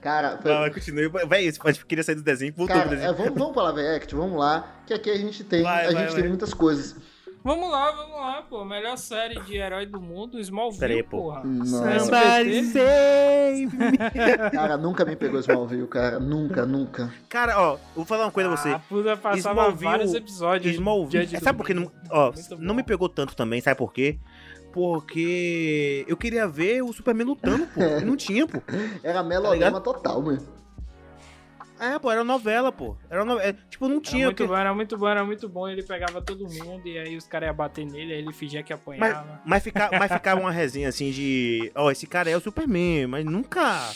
Cara, 0.01 0.39
foi- 0.41 0.51
Vai, 0.53 0.71
continue. 0.73 1.09
Véi, 1.29 1.53
você 1.53 1.59
pode- 1.59 1.85
queria 1.85 2.03
sair 2.03 2.15
do 2.15 2.23
desenho, 2.23 2.55
voltou 2.57 2.75
cara 2.75 2.89
pro 2.89 2.97
desenho. 2.97 3.11
é, 3.13 3.15
vamos, 3.15 3.35
vamos 3.39 3.53
pra 3.53 3.63
Live 3.65 3.97
Act, 3.97 4.15
vamos 4.15 4.39
lá, 4.39 4.67
que 4.87 4.95
aqui 4.95 5.11
a 5.11 5.17
gente 5.17 5.45
tem, 5.45 5.63
Vai, 5.63 5.87
a 5.89 5.93
vai, 5.93 6.03
gente 6.05 6.13
vai. 6.13 6.21
tem 6.23 6.29
muitas 6.31 6.55
coisas. 6.55 6.97
Vamos 7.43 7.71
lá, 7.71 7.91
vamos 7.93 8.17
lá, 8.17 8.43
pô. 8.43 8.65
Melhor 8.67 8.99
série 8.99 9.41
de 9.41 9.57
herói 9.57 9.87
do 9.87 9.99
mundo, 10.01 10.39
Smallville, 10.39 10.79
Pera 10.81 10.93
aí, 10.95 11.03
pô. 11.03 11.17
porra. 11.23 11.43
Nossa. 11.43 11.91
SBT. 11.93 12.65
save 12.65 13.67
me. 13.77 14.51
Cara, 14.51 14.77
nunca 14.77 15.05
me 15.07 15.17
pegou 15.17 15.41
Smallville, 15.41 15.87
cara, 15.87 16.21
nunca, 16.21 16.67
nunca. 16.67 17.11
Cara, 17.31 17.59
ó, 17.59 17.79
vou 17.97 18.05
falar 18.05 18.27
uma 18.27 18.31
coisa 18.31 18.51
a 18.51 18.57
você. 18.57 18.69
Ah, 18.71 18.79
puta, 18.89 19.17
passava 19.17 19.61
Smallville- 19.63 19.85
vários 19.91 20.15
episódios. 20.15 20.75
Smallville. 20.75 21.27
de 21.27 21.41
Sabe 21.41 21.57
por 21.57 21.67
que 21.67 21.73
não, 21.73 21.91
ó, 22.11 22.31
não 22.59 22.75
me 22.75 22.83
pegou 22.83 23.09
tanto 23.09 23.35
também, 23.35 23.61
sabe 23.63 23.79
por 23.79 23.91
quê? 23.93 24.19
Porque 24.73 26.05
eu 26.07 26.17
queria 26.17 26.47
ver 26.47 26.83
o 26.83 26.93
Superman 26.93 27.27
lutando, 27.27 27.67
pô. 27.69 27.81
E 27.81 28.05
não 28.05 28.17
tinha, 28.17 28.47
pô. 28.47 28.63
Era 29.03 29.23
melodrama 29.23 29.81
total, 29.81 30.21
mano. 30.23 30.60
É, 31.81 31.99
pô, 31.99 32.11
era 32.13 32.23
novela, 32.23 32.71
pô. 32.71 32.95
Era 33.09 33.25
novela. 33.25 33.49
é, 33.49 33.55
tipo, 33.71 33.89
não 33.89 33.97
Era 33.97 34.03
tinha. 34.03 34.27
muito 34.27 34.37
que- 34.43 34.47
bom, 34.47 34.57
era 34.57 34.75
muito 34.75 34.99
bom, 34.99 35.09
era 35.09 35.25
muito 35.25 35.49
bom. 35.49 35.69
Ele 35.69 35.83
pegava 35.83 36.21
todo 36.21 36.45
mundo 36.47 36.87
e 36.87 36.99
aí 36.99 37.17
os 37.17 37.27
caras 37.27 37.47
iam 37.49 37.55
bater 37.57 37.87
nele, 37.87 38.13
aí 38.13 38.19
ele 38.19 38.33
fingia 38.33 38.63
que 38.63 38.73
Mas, 38.73 38.81
apanhava. 38.83 39.41
mas, 39.45 39.63
fica, 39.63 39.89
mas 39.99 40.13
ficava 40.13 40.41
uma 40.41 40.53
resenha 40.53 40.89
assim 40.91 41.11
de. 41.11 41.73
Ó, 41.75 41.91
esse 41.91 42.07
cara 42.07 42.29
é 42.29 42.37
o 42.37 42.41
Superman, 42.41 43.07
mas 43.07 43.25
nunca 43.25 43.91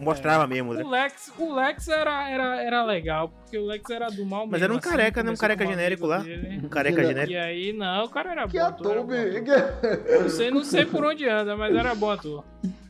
mostrava 0.00 0.46
mesmo. 0.46 0.74
né? 0.74 0.82
O 0.82 0.88
Lex, 0.88 1.32
o 1.38 1.54
Lex 1.54 1.88
era, 1.88 2.28
era, 2.30 2.62
era 2.62 2.84
legal, 2.84 3.28
porque 3.28 3.56
o 3.58 3.66
Lex 3.66 3.88
era 3.90 4.08
do 4.08 4.24
mal 4.24 4.40
Mas 4.46 4.52
mesmo, 4.60 4.64
era 4.64 4.72
um 4.74 4.78
assim, 4.78 4.88
careca, 4.90 5.22
né? 5.22 5.30
Um 5.30 5.36
careca 5.36 5.66
genérico 5.66 6.06
lá. 6.06 6.18
dele. 6.18 6.60
Um 6.64 6.68
careca 6.68 7.00
Que- 7.00 7.06
genérico. 7.06 7.32
E 7.32 7.36
aí, 7.36 7.72
não, 7.72 8.04
o 8.04 8.08
cara 8.08 8.32
era 8.32 8.48
Que 8.48 8.58
bom. 8.58 8.64
ator, 8.64 8.90
era 8.92 9.00
ator, 9.00 9.06
bom 9.06 9.12
ator. 9.14 9.32
Big. 9.32 10.22
Não 10.22 10.28
sei, 10.28 10.50
não 10.50 10.64
sei 10.64 10.84
por 10.86 11.04
onde 11.04 11.28
anda, 11.28 11.56
mas 11.56 11.74
era 11.74 11.94
bom 11.94 12.10
ator. 12.10 12.44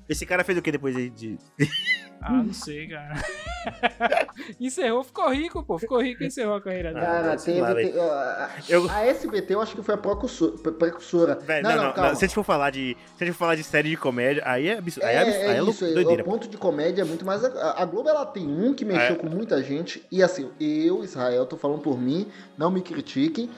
Esse 0.09 0.25
cara 0.27 0.43
fez 0.45 0.57
o 0.59 0.63
que 0.63 0.73
depois 0.73 0.95
de. 0.97 1.11
de- 1.11 1.39
Ah, 2.21 2.33
não 2.43 2.53
sei, 2.53 2.89
cara. 2.89 3.15
encerrou, 4.61 5.05
ficou 5.05 5.29
rico, 5.33 5.63
pô. 5.63 5.79
Ficou 5.79 6.03
rico 6.03 6.23
e 6.23 6.27
encerrou 6.27 6.57
a 6.57 6.61
carreira 6.61 6.93
dele. 6.93 7.07
Cara, 7.07 7.37
teve. 7.37 7.61
lá, 7.61 7.75
te- 7.75 7.99
a- 7.99 8.51
Eu- 8.69 8.91
A 8.91 9.07
SBT 9.07 9.55
eu 9.55 9.61
acho 9.61 9.77
que 9.77 9.83
foi 9.85 9.95
a 9.95 9.99
precursor- 9.99 10.59
pre- 10.59 10.73
precursora. 10.73 11.37
Véi, 11.37 11.63
não, 11.63 11.71
não, 11.71 11.77
não, 11.85 11.93
calma. 11.93 12.09
não, 12.11 12.17
Se 12.17 12.25
a 12.25 12.27
gente 12.29 12.35
for 12.35 12.43
falar 12.43 12.71
de. 12.71 12.97
Se 13.17 13.23
a 13.23 13.27
gente 13.27 13.35
for 13.35 13.39
falar 13.41 13.55
de 13.55 13.63
série 13.63 13.91
de 13.91 13.97
comédia, 13.97 14.43
aí 14.45 14.69
é 14.69 14.79
absurdo. 14.79 15.07
Aí 15.07 15.15
é, 15.15 15.19
É, 15.19 15.23
absurdo. 15.23 15.45
é 15.45 15.49
aí 15.49 15.57
é 15.59 15.63
isso, 15.71 15.85
é, 15.85 15.93
doideira. 15.93 16.23
o 16.23 16.25
ponto 16.25 16.49
de 16.49 16.57
comédia 16.57 17.03
é 17.03 17.05
muito 17.05 17.25
mais. 17.25 17.45
A, 17.45 17.83
a 17.83 17.85
Globo 17.85 18.09
ela 18.09 18.27
tem 18.27 18.47
um 18.49 18.75
que 18.75 18.85
mexeu 18.85 19.15
É. 19.15 19.19
com 19.19 19.29
muita 19.29 19.63
gente, 19.63 20.05
e 20.11 20.21
assim, 20.21 20.51
eu, 20.61 21.05
Israel, 21.05 21.47
tô 21.47 21.57
falando 21.57 21.83
por 21.83 21.97
mim, 21.97 22.27
não 22.57 22.69
me 22.71 22.83
critiquem, 22.83 23.49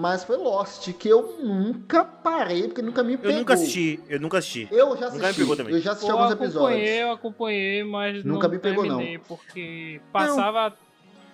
mas 0.00 0.24
foi 0.24 0.36
Lost, 0.38 0.90
que 0.94 1.08
eu 1.08 1.36
nunca 1.42 2.04
parei, 2.04 2.62
porque 2.68 2.80
nunca 2.82 3.02
me 3.04 3.16
pegou. 3.16 3.32
Eu 3.32 3.38
nunca 3.38 3.54
assisti, 3.54 4.00
eu 4.08 4.18
nunca 4.18 4.38
assisti. 4.38 4.66
Eu 4.70 4.96
já 4.96 5.06
Nunca 5.06 5.10
me 5.18 5.20
assisti, 5.24 5.40
pegou 5.40 5.56
também. 5.56 5.74
eu 5.74 5.80
já 5.80 5.92
assisti 5.92 6.10
Pô, 6.10 6.16
alguns 6.18 6.32
acompanhei, 6.32 6.46
episódios. 6.48 6.90
eu 6.90 7.12
acompanhei, 7.12 7.84
mas 7.84 8.24
Nunca 8.24 8.48
não 8.48 8.54
me 8.54 8.58
pegou, 8.60 8.84
não. 8.86 9.02
porque 9.28 10.00
passava, 10.12 10.74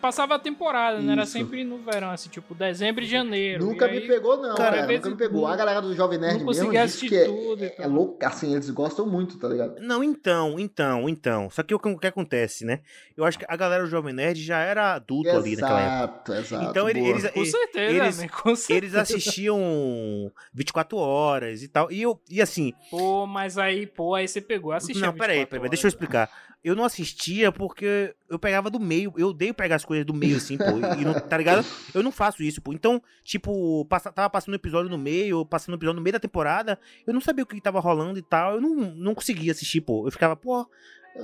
passava 0.01 0.35
a 0.37 0.39
temporada, 0.39 1.01
né? 1.01 1.13
Era 1.13 1.23
Isso. 1.25 1.33
sempre 1.33 1.65
no 1.65 1.79
verão, 1.79 2.11
assim, 2.11 2.29
tipo 2.29 2.55
dezembro 2.55 3.03
e 3.03 3.07
janeiro. 3.07 3.65
Nunca 3.65 3.87
e 3.89 3.91
me 3.93 3.97
aí, 3.99 4.07
pegou, 4.07 4.37
não, 4.37 4.55
Cara, 4.55 4.77
cara. 4.83 4.93
Nunca 4.93 5.11
me 5.11 5.17
pegou. 5.17 5.47
A 5.47 5.57
galera 5.57 5.81
do 5.83 5.95
Jovem 5.95 6.19
Nerd 6.19 6.39
não 6.39 6.47
mesmo 6.47 6.63
conseguia 6.65 6.83
diz 6.85 6.91
assistir 6.95 7.09
que 7.09 7.17
é, 7.17 7.25
tudo 7.25 7.65
é, 7.65 7.75
é 7.79 7.87
louco, 7.87 8.19
assim, 8.25 8.53
eles 8.55 8.71
gostam 8.71 9.07
muito, 9.07 9.39
tá 9.39 9.49
ligado? 9.49 9.81
Não, 9.81 10.03
então, 10.05 10.59
então, 10.59 11.09
então. 11.09 11.51
Só 11.51 11.63
que 11.63 11.75
o 11.75 11.79
que, 11.99 12.07
acontece, 12.07 12.65
né? 12.65 12.81
Eu 13.17 13.25
acho 13.25 13.39
que 13.39 13.45
a 13.49 13.57
galera 13.57 13.83
do 13.85 13.89
Jovem 13.91 14.13
Nerd 14.15 14.43
já 14.43 14.59
era 14.59 14.95
adulto 14.95 15.31
ali 15.31 15.57
naquela 15.57 15.81
época. 15.81 16.33
Exato, 16.33 16.35
exato. 16.35 16.71
Então 16.71 16.89
ele- 16.89 17.01
eles, 17.01 17.31
Com 17.31 17.39
eles, 17.41 17.51
certeza, 17.51 17.97
eles- 18.05 18.19
né? 18.19 18.29
Com 18.29 18.57
certeza. 18.57 18.73
eles 18.79 18.95
assistiam 18.95 20.33
24 20.53 20.97
horas 20.99 21.63
e 21.63 21.69
tal. 21.69 21.91
E 21.91 22.03
eu, 22.03 22.21
e 22.31 22.41
assim, 22.41 22.73
Pô, 22.91 23.27
mas 23.27 23.59
aí, 23.59 23.87
pô, 23.87 24.15
aí 24.15 24.29
você 24.29 24.41
pegou, 24.41 24.73
assistiu. 24.73 25.05
não, 25.05 25.13
peraí, 25.13 25.47
peraí, 25.47 25.69
deixa 25.69 25.87
eu 25.87 25.89
explicar. 25.89 26.29
Eu 26.67 26.75
não 26.75 26.83
assistia 26.83 27.53
porque 27.53 28.13
eu 28.29 28.41
pegava 28.41 28.69
do 28.69 28.81
meio. 28.81 29.15
Eu 29.17 29.29
odeio 29.29 29.55
pegar 29.55 29.77
as 29.77 29.85
coisas 29.85 30.05
do 30.05 30.13
meio, 30.13 30.37
assim, 30.37 30.59
pô. 30.59 30.65
E 30.99 31.05
não, 31.05 31.15
tá 31.15 31.39
ligado? 31.39 31.65
Eu 31.95 32.03
não 32.03 32.11
faço 32.11 32.43
isso, 32.43 32.61
pô. 32.61 32.73
Então, 32.73 33.01
tipo, 33.23 33.85
passa, 33.85 34.11
tava 34.11 34.29
passando 34.29 34.55
um 34.55 34.57
episódio 34.57 34.91
no 34.91 34.99
meio, 34.99 35.47
passando 35.47 35.75
um 35.75 35.77
episódio 35.77 36.01
no 36.01 36.03
meio 36.03 36.15
da 36.15 36.19
temporada. 36.19 36.77
Eu 37.07 37.15
não 37.15 37.21
sabia 37.21 37.45
o 37.45 37.47
que 37.47 37.61
tava 37.61 37.79
rolando 37.79 38.19
e 38.19 38.23
tal. 38.23 38.55
Eu 38.55 38.61
não, 38.61 38.75
não 38.75 39.15
conseguia 39.15 39.53
assistir, 39.53 39.81
pô. 39.81 40.09
Eu 40.09 40.11
ficava, 40.11 40.35
pô, 40.35 40.69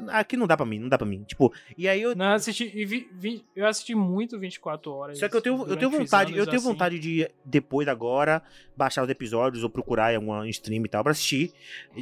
aqui 0.09 0.37
não 0.37 0.47
dá 0.47 0.57
pra 0.57 0.67
mim, 0.67 0.79
não 0.79 0.89
dá 0.89 0.97
pra 0.99 1.07
mim. 1.07 1.23
Tipo, 1.25 1.53
e 1.77 1.89
aí 1.89 2.01
eu. 2.03 2.15
Não, 2.15 2.27
eu 2.27 2.33
assisti, 2.33 2.71
e 2.75 2.85
vi- 2.85 3.09
vi- 3.13 3.45
eu 3.55 3.67
assisti 3.67 3.95
muito 3.95 4.39
24 4.39 4.93
horas. 4.93 5.19
Só 5.19 5.29
que 5.29 5.37
eu 5.37 5.41
tenho, 5.43 5.67
eu 5.67 5.77
tenho 5.77 5.91
vontade, 5.91 6.37
eu 6.37 6.45
tenho 6.47 6.59
assim. 6.59 6.67
vontade 6.67 6.99
de, 6.99 7.29
depois 7.45 7.89
agora, 7.89 8.43
baixar 8.77 9.03
os 9.05 9.11
episódios 9.11 9.63
ou 9.63 9.71
procurar 9.71 10.13
em 10.13 10.17
alguma 10.17 10.49
stream 10.49 10.85
e 10.85 10.89
tal 10.89 11.03
pra 11.03 11.13
assistir. 11.13 11.53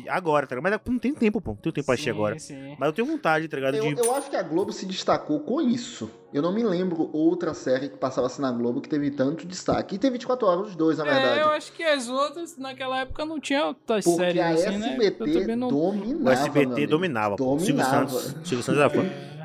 Agora, 0.09 0.47
tá 0.47 0.55
ligado? 0.57 0.81
Mas 0.85 0.93
não 0.93 0.99
tem 0.99 1.15
tempo, 1.15 1.41
pô. 1.41 1.51
Não 1.51 1.57
tenho 1.57 1.73
tempo 1.73 1.87
pra 1.87 1.95
assistir 1.95 2.11
agora. 2.11 2.39
sim. 2.39 2.77
Mas 2.79 2.87
eu 2.89 2.93
tenho 2.93 3.07
vontade, 3.09 3.49
tá 3.49 3.57
ligado? 3.57 3.75
Eu, 3.77 3.95
De... 3.95 4.01
eu 4.01 4.15
acho 4.15 4.31
que 4.31 4.37
a 4.37 4.43
Globo 4.43 4.73
se 4.73 4.87
destacou 4.87 5.41
com 5.41 5.61
isso. 5.61 6.11
Eu 6.33 6.43
não 6.43 6.53
me 6.53 6.63
lembro 6.63 7.11
outra 7.13 7.53
série 7.55 7.89
que 7.89 7.97
passava 7.97 8.27
assim 8.29 8.41
na 8.41 8.53
Globo 8.53 8.81
que 8.81 8.89
teve 8.89 9.11
tanto 9.11 9.47
destaque. 9.47 9.97
E 9.97 9.99
tem 9.99 10.11
24 10.11 10.47
horas 10.47 10.69
os 10.69 10.77
dois, 10.77 10.99
na 10.99 11.05
verdade. 11.05 11.41
É, 11.41 11.43
eu 11.43 11.51
acho 11.51 11.73
que 11.73 11.83
as 11.83 12.09
outras, 12.09 12.57
naquela 12.57 13.01
época, 13.01 13.25
não 13.25 13.41
tinha 13.41 13.75
tantas 13.87 14.05
Porque 14.05 14.19
séries 14.33 14.41
a 14.41 14.49
assim, 14.51 14.79
né? 14.79 14.89
SBT 14.91 15.51
Eu 15.53 15.57
não... 15.57 15.69
dominava. 15.69 16.25
O 16.25 16.31
SBT 16.33 16.87
dominava, 16.87 17.37
pô. 17.37 17.59
Silvio 17.59 17.77
Dominava. 17.83 18.09
Santos. 18.09 18.37
Silvio 18.49 18.63
Santos 18.63 18.81
era 18.81 18.91
fã. 18.91 19.05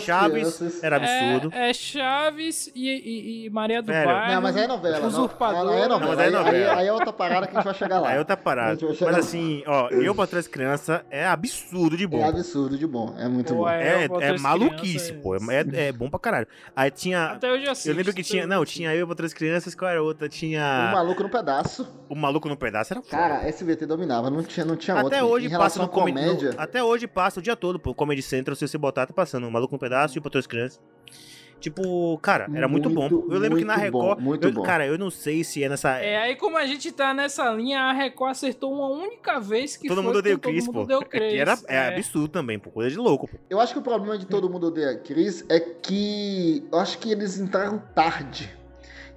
Chaves 0.00 0.56
Crianças- 0.56 0.82
era 0.82 0.96
absurdo. 0.96 1.50
É, 1.54 1.70
é 1.70 1.74
Chaves 1.74 2.70
e, 2.74 2.88
e- 2.88 3.46
e 3.46 3.50
Maria 3.50 3.82
do 3.82 3.86
Velho. 3.92 4.06
Bairro. 4.06 4.32
Não, 4.34 4.40
mas 4.42 4.56
é 4.56 4.66
novela. 4.66 5.00
não. 5.00 5.08
Usurpador. 5.08 5.72
Aí 5.72 5.80
é 5.80 5.88
novela. 5.88 5.88
Não, 5.88 5.98
mas 6.00 6.18
é 6.26 6.30
novela. 6.30 6.50
Aí, 6.72 6.78
aí 6.80 6.86
é 6.86 6.92
outra 6.92 7.12
parada 7.12 7.46
que 7.46 7.52
a 7.52 7.56
gente 7.56 7.64
vai 7.64 7.74
chegar 7.74 8.00
lá. 8.00 8.08
Aí 8.10 8.18
outra 8.18 8.36
parada. 8.36 8.78
Mas 9.00 9.16
assim, 9.18 9.62
ó, 9.66 9.88
eu 9.90 10.14
pra 10.14 10.26
trás 10.28 10.46
criança 10.46 11.04
é 11.10 11.26
absurdo 11.26 11.96
de 11.96 12.04
É 12.04 12.06
bom. 12.06 12.24
absurdo 12.28 12.78
de 12.78 12.86
bom. 12.86 13.14
É 13.18 13.28
muito 13.28 13.52
Pô, 13.54 13.62
bom. 13.62 13.68
é, 13.68 14.04
É, 14.04 14.08
é 14.20 14.30
as 14.30 14.40
maluquice, 14.40 15.12
crianças- 15.12 15.22
pô. 15.22 15.34
É, 15.50 15.86
é 15.88 15.92
bom 15.92 16.08
pra 16.18 16.30
caralho. 16.30 16.48
Aí 16.74 16.90
tinha. 16.90 17.26
Até 17.26 17.50
hoje 17.52 17.68
assisto. 17.68 17.90
Eu 17.90 17.94
lembro 17.96 18.12
que 18.14 18.22
tinha. 18.22 18.46
Não, 18.46 18.64
tinha 18.64 18.94
eu 18.94 19.06
pra 19.06 19.14
trás 19.16 19.32
crianças, 19.34 19.74
qual 19.74 19.90
era 19.90 20.00
a 20.00 20.02
outra? 20.02 20.26
O 20.26 20.28
Tinha. 20.28 20.90
Maluco 20.92 21.22
no 21.22 21.28
Pedaço. 21.28 21.86
O 22.08 22.14
Maluco 22.14 22.48
no 22.48 22.56
Pedaço 22.56 22.92
era 22.92 23.02
foda. 23.02 23.16
Cara, 23.16 23.48
SBT 23.48 23.86
dominava. 23.86 24.30
Não 24.30 24.42
tinha, 24.42 24.64
não 24.66 24.76
tinha. 24.76 24.98
Até 25.00 25.22
hoje 25.22 25.46
em 25.46 25.50
passa 25.50 25.80
no 25.80 25.88
comédia. 25.88 26.52
no- 26.52 26.60
até 26.60 26.82
hoje 26.82 27.06
passa 27.06 27.40
o 27.40 27.42
dia 27.42 27.56
todo, 27.56 27.78
pô. 27.78 27.94
Comedy 27.94 28.22
Central, 28.22 28.56
se 28.56 28.66
você 28.66 28.76
botar, 28.78 29.06
tá 29.06 29.12
passando. 29.12 29.46
O 29.46 29.50
Maluco 29.50 29.74
no 29.74 29.78
Pedaço 29.78 30.16
e 30.16 30.18
o 30.18 30.22
Pra 30.22 30.30
Trás 30.30 30.46
Crianças. 30.46 30.80
Tipo, 31.60 32.18
cara, 32.18 32.46
era 32.54 32.68
muito, 32.68 32.90
bom. 32.90 33.08
Muito, 33.08 33.32
Eu 33.32 33.38
lembro 33.38 33.56
que 33.58 33.64
na 33.64 33.76
muito 33.78 33.90
bom, 33.92 34.00
Record. 34.02 34.20
muito 34.22 34.46
eu- 34.48 34.52
bom. 34.52 34.62
Cara, 34.62 34.86
eu 34.86 34.98
não 34.98 35.10
sei 35.10 35.42
se 35.42 35.64
é 35.64 35.68
nessa. 35.68 35.96
É, 35.98 36.18
aí 36.18 36.36
como 36.36 36.58
a 36.58 36.66
gente 36.66 36.92
tá 36.92 37.14
nessa 37.14 37.50
linha, 37.52 37.80
a 37.80 37.92
Record 37.92 38.32
acertou 38.32 38.72
uma 38.72 38.88
única 38.88 39.40
vez 39.40 39.76
que 39.76 39.88
todo 39.88 39.96
foi 39.98 40.04
mundo 40.06 40.18
odeia 40.18 40.36
o 40.36 40.38
Chris, 40.38 40.64
Todo 40.66 40.72
pô. 40.74 40.78
mundo 40.80 40.88
deu 40.88 41.00
Que 41.00 41.08
Chris. 41.18 41.34
era, 41.34 41.58
é, 41.68 41.76
é. 41.76 41.88
absurdo 41.96 42.28
também, 42.28 42.58
pô. 42.58 42.70
Coisa 42.70 42.90
de 42.90 42.96
louco, 42.98 43.26
pô. 43.28 43.38
Eu 43.48 43.60
acho 43.60 43.72
que 43.72 43.78
o 43.78 43.82
problema 43.82 44.18
de 44.18 44.26
todo 44.26 44.50
mundo 44.50 44.66
odeia 44.66 44.94
Chris 44.98 45.44
é 45.48 45.58
que. 45.60 46.66
Eu 46.70 46.78
acho 46.78 46.98
que 46.98 47.10
eles 47.10 47.38
entraram 47.38 47.78
tarde. 47.94 48.50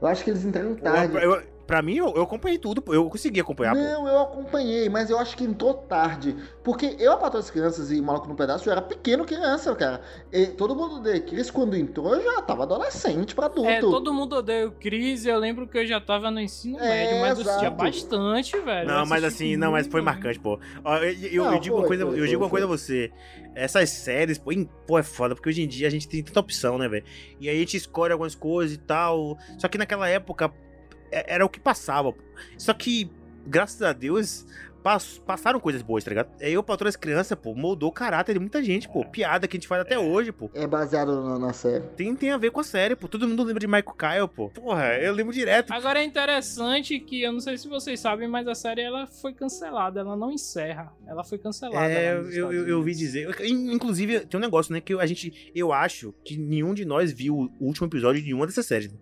Eu 0.01 0.07
acho 0.07 0.23
que 0.23 0.29
eles 0.29 0.45
entraram 0.45 0.75
tarde. 0.75 1.15
Eu, 1.17 1.33
eu- 1.33 1.56
pra 1.67 1.81
mim, 1.81 1.97
eu, 1.97 2.15
eu 2.15 2.23
acompanhei 2.23 2.57
tudo, 2.57 2.81
pô. 2.81 2.93
Eu 2.93 3.07
consegui 3.09 3.39
acompanhar, 3.41 3.75
pô. 3.75 3.81
Não, 3.81 4.07
eu 4.07 4.19
acompanhei, 4.21 4.87
mas 4.89 5.09
eu 5.09 5.19
acho 5.19 5.35
que 5.35 5.43
entrou 5.43 5.73
tarde. 5.73 6.35
Porque 6.63 6.95
eu, 6.97 7.13
a 7.23 7.29
das 7.29 7.51
Crianças 7.51 7.91
e 7.91 8.01
Maluco 8.01 8.27
no 8.27 8.35
Pedaço, 8.35 8.67
eu 8.67 8.71
era 8.71 8.81
pequeno 8.81 9.25
criança, 9.25 9.75
cara. 9.75 10.01
E 10.31 10.47
todo 10.47 10.75
mundo 10.75 10.95
odeia 10.95 11.19
Chris, 11.19 11.51
quando 11.51 11.75
entrou, 11.75 12.15
eu 12.15 12.23
já 12.23 12.41
tava 12.41 12.63
adolescente 12.63 13.35
pra 13.35 13.45
adulto. 13.47 13.69
É, 13.69 13.79
todo 13.81 14.13
mundo 14.13 14.37
odeia 14.37 14.67
o 14.67 14.71
Chris. 14.71 15.25
Eu 15.25 15.37
lembro 15.37 15.67
que 15.67 15.77
eu 15.77 15.85
já 15.85 15.99
tava 15.99 16.31
no 16.31 16.39
ensino 16.39 16.79
É, 16.79 16.87
médio, 16.89 17.17
mas 17.19 17.37
eu 17.39 17.43
assistia 17.43 17.67
exato. 17.67 17.75
bastante, 17.83 18.59
velho. 18.61 18.87
Não, 18.87 19.05
mas 19.05 19.23
assim, 19.23 19.57
não, 19.57 19.73
mas 19.73 19.85
foi 19.87 20.01
marcante, 20.01 20.39
pô. 20.39 20.57
Eu, 20.85 20.93
eu- 21.31 21.43
Não, 21.43 21.53
eu 21.53 21.59
digo 21.59 21.75
uma 21.75 21.81
foi, 21.81 21.87
coisa, 21.89 22.03
foi, 22.05 22.13
eu 22.13 22.17
foi, 22.19 22.27
digo 22.27 22.43
uma 22.43 22.49
coisa 22.49 22.65
a 22.65 22.69
você. 22.69 23.11
Essas 23.53 23.89
séries, 23.89 24.37
pô, 24.37 24.51
pô, 24.87 24.97
é 24.99 25.03
foda, 25.03 25.35
porque 25.35 25.49
hoje 25.49 25.61
em 25.63 25.67
dia 25.67 25.87
a 25.87 25.89
gente 25.91 26.07
tem 26.07 26.23
tanta 26.23 26.39
opção, 26.39 26.77
né, 26.77 26.87
velho? 26.87 27.03
E 27.39 27.49
aí 27.49 27.57
a 27.57 27.59
gente 27.59 27.75
escolhe 27.75 28.13
algumas 28.13 28.35
coisas 28.35 28.75
e 28.75 28.79
tal. 28.79 29.37
Só 29.57 29.67
que 29.67 29.77
naquela 29.77 30.07
época 30.07 30.45
é- 30.45 30.66
era 31.11 31.45
o 31.45 31.49
que 31.49 31.59
passava. 31.59 32.11
pô. 32.13 32.21
Só 32.57 32.73
que, 32.73 33.09
graças 33.45 33.81
a 33.81 33.93
Deus, 33.93 34.45
pass- 34.83 35.19
passaram 35.25 35.59
coisas 35.59 35.81
boas, 35.81 36.03
tá 36.03 36.09
ligado? 36.09 36.29
Aí 36.41 36.53
eu, 36.53 36.63
patrão 36.63 36.85
das 36.85 36.95
crianças, 36.95 37.37
pô, 37.37 37.53
moldou 37.55 37.89
o 37.89 37.91
caráter 37.91 38.33
de 38.33 38.39
muita 38.39 38.63
gente, 38.63 38.87
pô. 38.87 39.03
Piada 39.03 39.47
que 39.47 39.57
a 39.57 39.59
gente 39.59 39.67
faz 39.67 39.81
até 39.81 39.97
hoje, 39.97 40.31
pô. 40.31 40.49
É 40.53 40.65
baseado 40.67 41.23
na, 41.23 41.39
na 41.39 41.53
série. 41.53 41.83
Tem, 41.95 42.15
tem 42.15 42.31
a 42.31 42.37
ver 42.37 42.51
com 42.51 42.59
a 42.59 42.63
série, 42.63 42.95
pô. 42.95 43.07
Todo 43.07 43.27
mundo 43.27 43.43
lembra 43.43 43.59
de 43.59 43.67
Michael 43.67 43.95
Kyle, 43.97 44.27
pô. 44.33 44.49
Porra, 44.49 44.95
eu 44.97 45.13
lembro 45.13 45.33
direto. 45.33 45.71
Agora 45.73 45.99
é 45.99 46.03
interessante 46.03 46.99
que, 46.99 47.21
eu 47.23 47.33
não 47.33 47.39
sei 47.39 47.57
se 47.57 47.67
vocês 47.67 47.99
sabem, 47.99 48.27
mas 48.27 48.47
a 48.47 48.55
série 48.55 48.81
ela 48.81 49.07
foi 49.07 49.33
cancelada, 49.33 49.99
ela 50.01 50.15
não 50.15 50.31
encerra. 50.31 50.93
Ela 51.07 51.23
foi 51.23 51.37
cancelada. 51.37 51.89
É, 51.89 52.13
eu, 52.13 52.51
eu, 52.51 52.67
eu 52.67 52.77
ouvi 52.77 52.93
dizer. 52.93 53.27
Inclusive, 53.45 54.21
tem 54.21 54.37
um 54.37 54.41
negócio, 54.41 54.71
né? 54.73 54.79
Que 54.81 54.93
a 54.93 55.05
gente. 55.05 55.51
Eu 55.55 55.73
acho 55.73 56.13
que 56.23 56.37
nenhum 56.37 56.73
de 56.73 56.85
nós 56.85 57.11
viu 57.11 57.35
o 57.59 57.65
último 57.65 57.87
episódio 57.87 58.21
de 58.21 58.27
nenhuma 58.27 58.45
dessas 58.45 58.65
séries. 58.65 58.93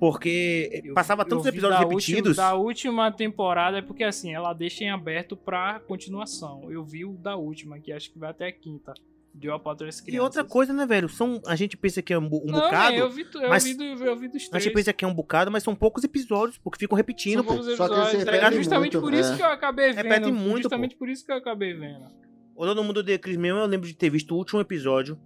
Porque 0.00 0.80
Eu- 0.82 0.94
passava 0.94 1.24
tantos 1.26 1.44
episódios 1.46 1.78
da 1.78 1.86
repetidos. 1.86 2.30
Última, 2.38 2.42
da 2.42 2.54
última 2.54 3.12
temporada, 3.12 3.78
é 3.78 3.82
porque 3.82 4.02
assim, 4.02 4.32
ela 4.34 4.54
deixa 4.54 4.82
em 4.82 4.90
aberto 4.90 5.36
pra 5.36 5.78
continuação. 5.80 6.66
Eu 6.70 6.82
vi 6.82 7.04
o 7.04 7.12
da 7.12 7.36
última, 7.36 7.78
que 7.78 7.92
acho 7.92 8.10
que 8.10 8.18
vai 8.18 8.30
até 8.30 8.46
a 8.48 8.52
quinta. 8.52 8.94
De 9.32 9.48
uma 9.48 9.60
para 9.60 9.76
três 9.76 9.98
E 10.00 10.02
crianças. 10.04 10.24
outra 10.24 10.42
coisa, 10.44 10.72
né, 10.72 10.84
velho? 10.84 11.08
São, 11.08 11.40
a 11.46 11.54
gente 11.54 11.76
pensa 11.76 12.02
que 12.02 12.12
é 12.12 12.18
um, 12.18 12.24
um 12.24 12.46
não, 12.46 12.62
bocado. 12.62 12.96
eu 12.96 13.08
vi, 13.08 13.24
eu, 13.32 13.48
mas- 13.48 13.62
vi 13.62 13.74
do, 13.74 13.84
eu 13.84 14.16
vi 14.18 14.26
dos 14.26 14.46
A 14.46 14.50
três. 14.50 14.64
gente 14.64 14.72
pensa 14.74 14.92
que 14.92 15.04
é 15.04 15.08
um 15.08 15.14
bocado, 15.14 15.52
mas 15.52 15.62
são 15.62 15.72
poucos 15.72 16.02
episódios, 16.02 16.58
porque 16.58 16.80
ficam 16.80 16.96
repetindo, 16.96 17.34
São 17.36 17.44
pô. 17.44 17.54
poucos 17.54 17.76
Só 17.76 17.86
que 17.86 17.92
episódios, 17.94 18.18
se 18.20 18.24
tá 18.26 18.32
ligado? 18.32 18.50
repete 18.50 18.56
Justamente 18.64 18.96
muito, 18.96 19.04
por 19.08 19.14
isso 19.14 19.32
é. 19.32 19.36
que 19.36 19.42
eu 19.42 19.46
acabei 19.46 19.92
vendo. 19.92 19.96
Repete 20.02 20.32
muito, 20.32 20.62
Justamente 20.62 20.96
por 20.96 21.08
isso 21.08 21.24
que 21.24 21.30
eu 21.30 21.36
acabei 21.36 21.72
vendo. 21.74 22.06
O 22.56 22.64
Todo 22.66 22.82
Mundo 22.82 22.98
Odeia 22.98 23.18
Chris 23.20 23.36
mesmo, 23.36 23.60
eu 23.60 23.66
lembro 23.66 23.86
de 23.86 23.94
ter 23.94 24.10
visto 24.10 24.32
o 24.32 24.36
último 24.36 24.60
episódio. 24.60 25.16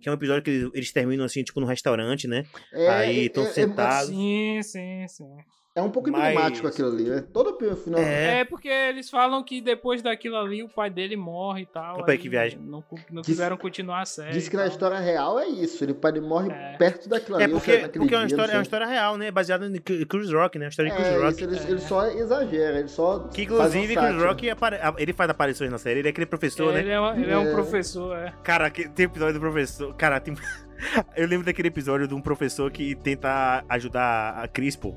Que 0.00 0.08
é 0.08 0.12
um 0.12 0.14
episódio 0.14 0.42
que 0.42 0.50
eles, 0.50 0.70
eles 0.74 0.92
terminam 0.92 1.24
assim, 1.24 1.42
tipo, 1.42 1.60
num 1.60 1.66
restaurante, 1.66 2.28
né? 2.28 2.44
É, 2.72 2.88
Aí 2.88 3.18
é- 3.18 3.22
estão 3.24 3.44
é- 3.44 3.46
sentados. 3.52 4.08
Sim, 4.10 4.60
sim, 4.62 5.06
sim. 5.08 5.36
É 5.78 5.82
um 5.82 5.90
pouco 5.90 6.10
Mas- 6.10 6.30
emblemático 6.32 6.66
aquilo 6.66 6.88
ali, 6.88 7.04
né? 7.04 7.24
Todo 7.32 7.50
o 7.50 7.76
final. 7.76 8.00
É. 8.00 8.40
É. 8.40 8.44
porque 8.44 8.68
eles 8.68 9.08
falam 9.08 9.42
que 9.44 9.60
depois 9.60 10.02
daquilo 10.02 10.36
ali 10.36 10.62
o 10.62 10.68
pai 10.68 10.90
dele 10.90 11.16
morre 11.16 11.62
e 11.62 11.66
tal. 11.66 12.00
Opa, 12.00 12.10
aí 12.12 12.18
que 12.18 12.28
viagem. 12.28 12.58
Não, 12.58 12.82
não 13.10 13.22
Diz- 13.22 13.26
quiseram 13.26 13.56
continuar 13.56 14.02
a 14.02 14.06
série. 14.06 14.32
Diz 14.32 14.48
que 14.48 14.56
na 14.56 14.66
história 14.66 14.98
real 14.98 15.38
é 15.38 15.46
isso. 15.46 15.84
Ele, 15.84 15.94
pai, 15.94 16.10
ele 16.12 16.20
morre 16.20 16.50
É. 16.50 16.76
perto 16.76 17.08
daquilo 17.08 17.40
É 17.40 17.44
ali. 17.44 17.52
porque, 17.52 17.78
porque 17.78 18.14
é, 18.14 18.18
uma 18.18 18.26
dia, 18.26 18.34
história, 18.34 18.52
é 18.52 18.56
uma 18.56 18.62
história 18.62 18.86
real, 18.86 19.16
né? 19.16 19.30
Baseada 19.30 19.66
em 19.66 19.76
Cru- 19.80 20.06
Chris 20.06 20.32
Rock, 20.32 20.58
né? 20.58 20.66
A 20.66 20.68
história 20.68 20.90
de 20.90 20.96
Chris 20.96 21.08
É, 21.08 21.16
Rock. 21.18 21.30
isso, 21.34 21.44
ele, 21.44 21.56
É. 21.58 21.70
ele 21.70 21.80
só 21.80 22.06
exagera, 22.08 22.78
ele 22.80 22.88
só. 22.88 23.18
Que 23.32 23.42
inclusive 23.42 23.86
Chris 23.86 23.94
sátira. 23.94 24.26
Rock 24.28 24.50
apare- 24.50 24.80
ele 24.98 25.12
faz 25.12 25.30
aparições 25.30 25.70
na 25.70 25.78
série, 25.78 26.00
ele 26.00 26.08
é 26.08 26.10
aquele 26.10 26.26
professor, 26.26 26.72
né? 26.72 26.80
Ele 26.80 26.90
é, 26.90 26.98
uma- 27.00 27.16
ele 27.16 27.30
é 27.30 27.38
um 27.38 27.48
É. 27.48 27.52
professor, 27.52 28.16
é. 28.16 28.32
Cara, 28.42 28.70
tem 28.70 29.04
episódio 29.06 29.34
do 29.34 29.40
professor. 29.40 29.94
Cara, 29.94 30.18
tem. 30.20 30.34
Eu 31.16 31.26
lembro 31.26 31.44
daquele 31.44 31.68
episódio 31.68 32.06
de 32.06 32.14
um 32.14 32.20
professor 32.20 32.70
que 32.70 32.94
tenta 32.94 33.64
ajudar 33.68 34.38
a 34.40 34.46
Crispo 34.46 34.96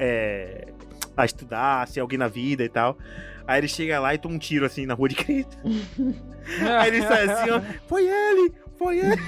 é, 0.00 0.68
a 1.14 1.24
estudar, 1.26 1.86
ser 1.86 2.00
alguém 2.00 2.18
na 2.18 2.28
vida 2.28 2.64
e 2.64 2.68
tal. 2.68 2.96
Aí 3.46 3.60
ele 3.60 3.68
chega 3.68 4.00
lá 4.00 4.14
e 4.14 4.18
toma 4.18 4.34
um 4.34 4.38
tiro 4.38 4.64
assim 4.64 4.86
na 4.86 4.94
rua 4.94 5.08
de 5.08 5.16
Cristo. 5.16 5.56
Aí 6.80 6.88
ele 6.88 7.02
sai 7.02 7.28
assim, 7.28 7.50
ó. 7.50 7.60
Foi 7.86 8.08
ele! 8.08 8.52
Foi 8.78 8.98
ele! 8.98 9.20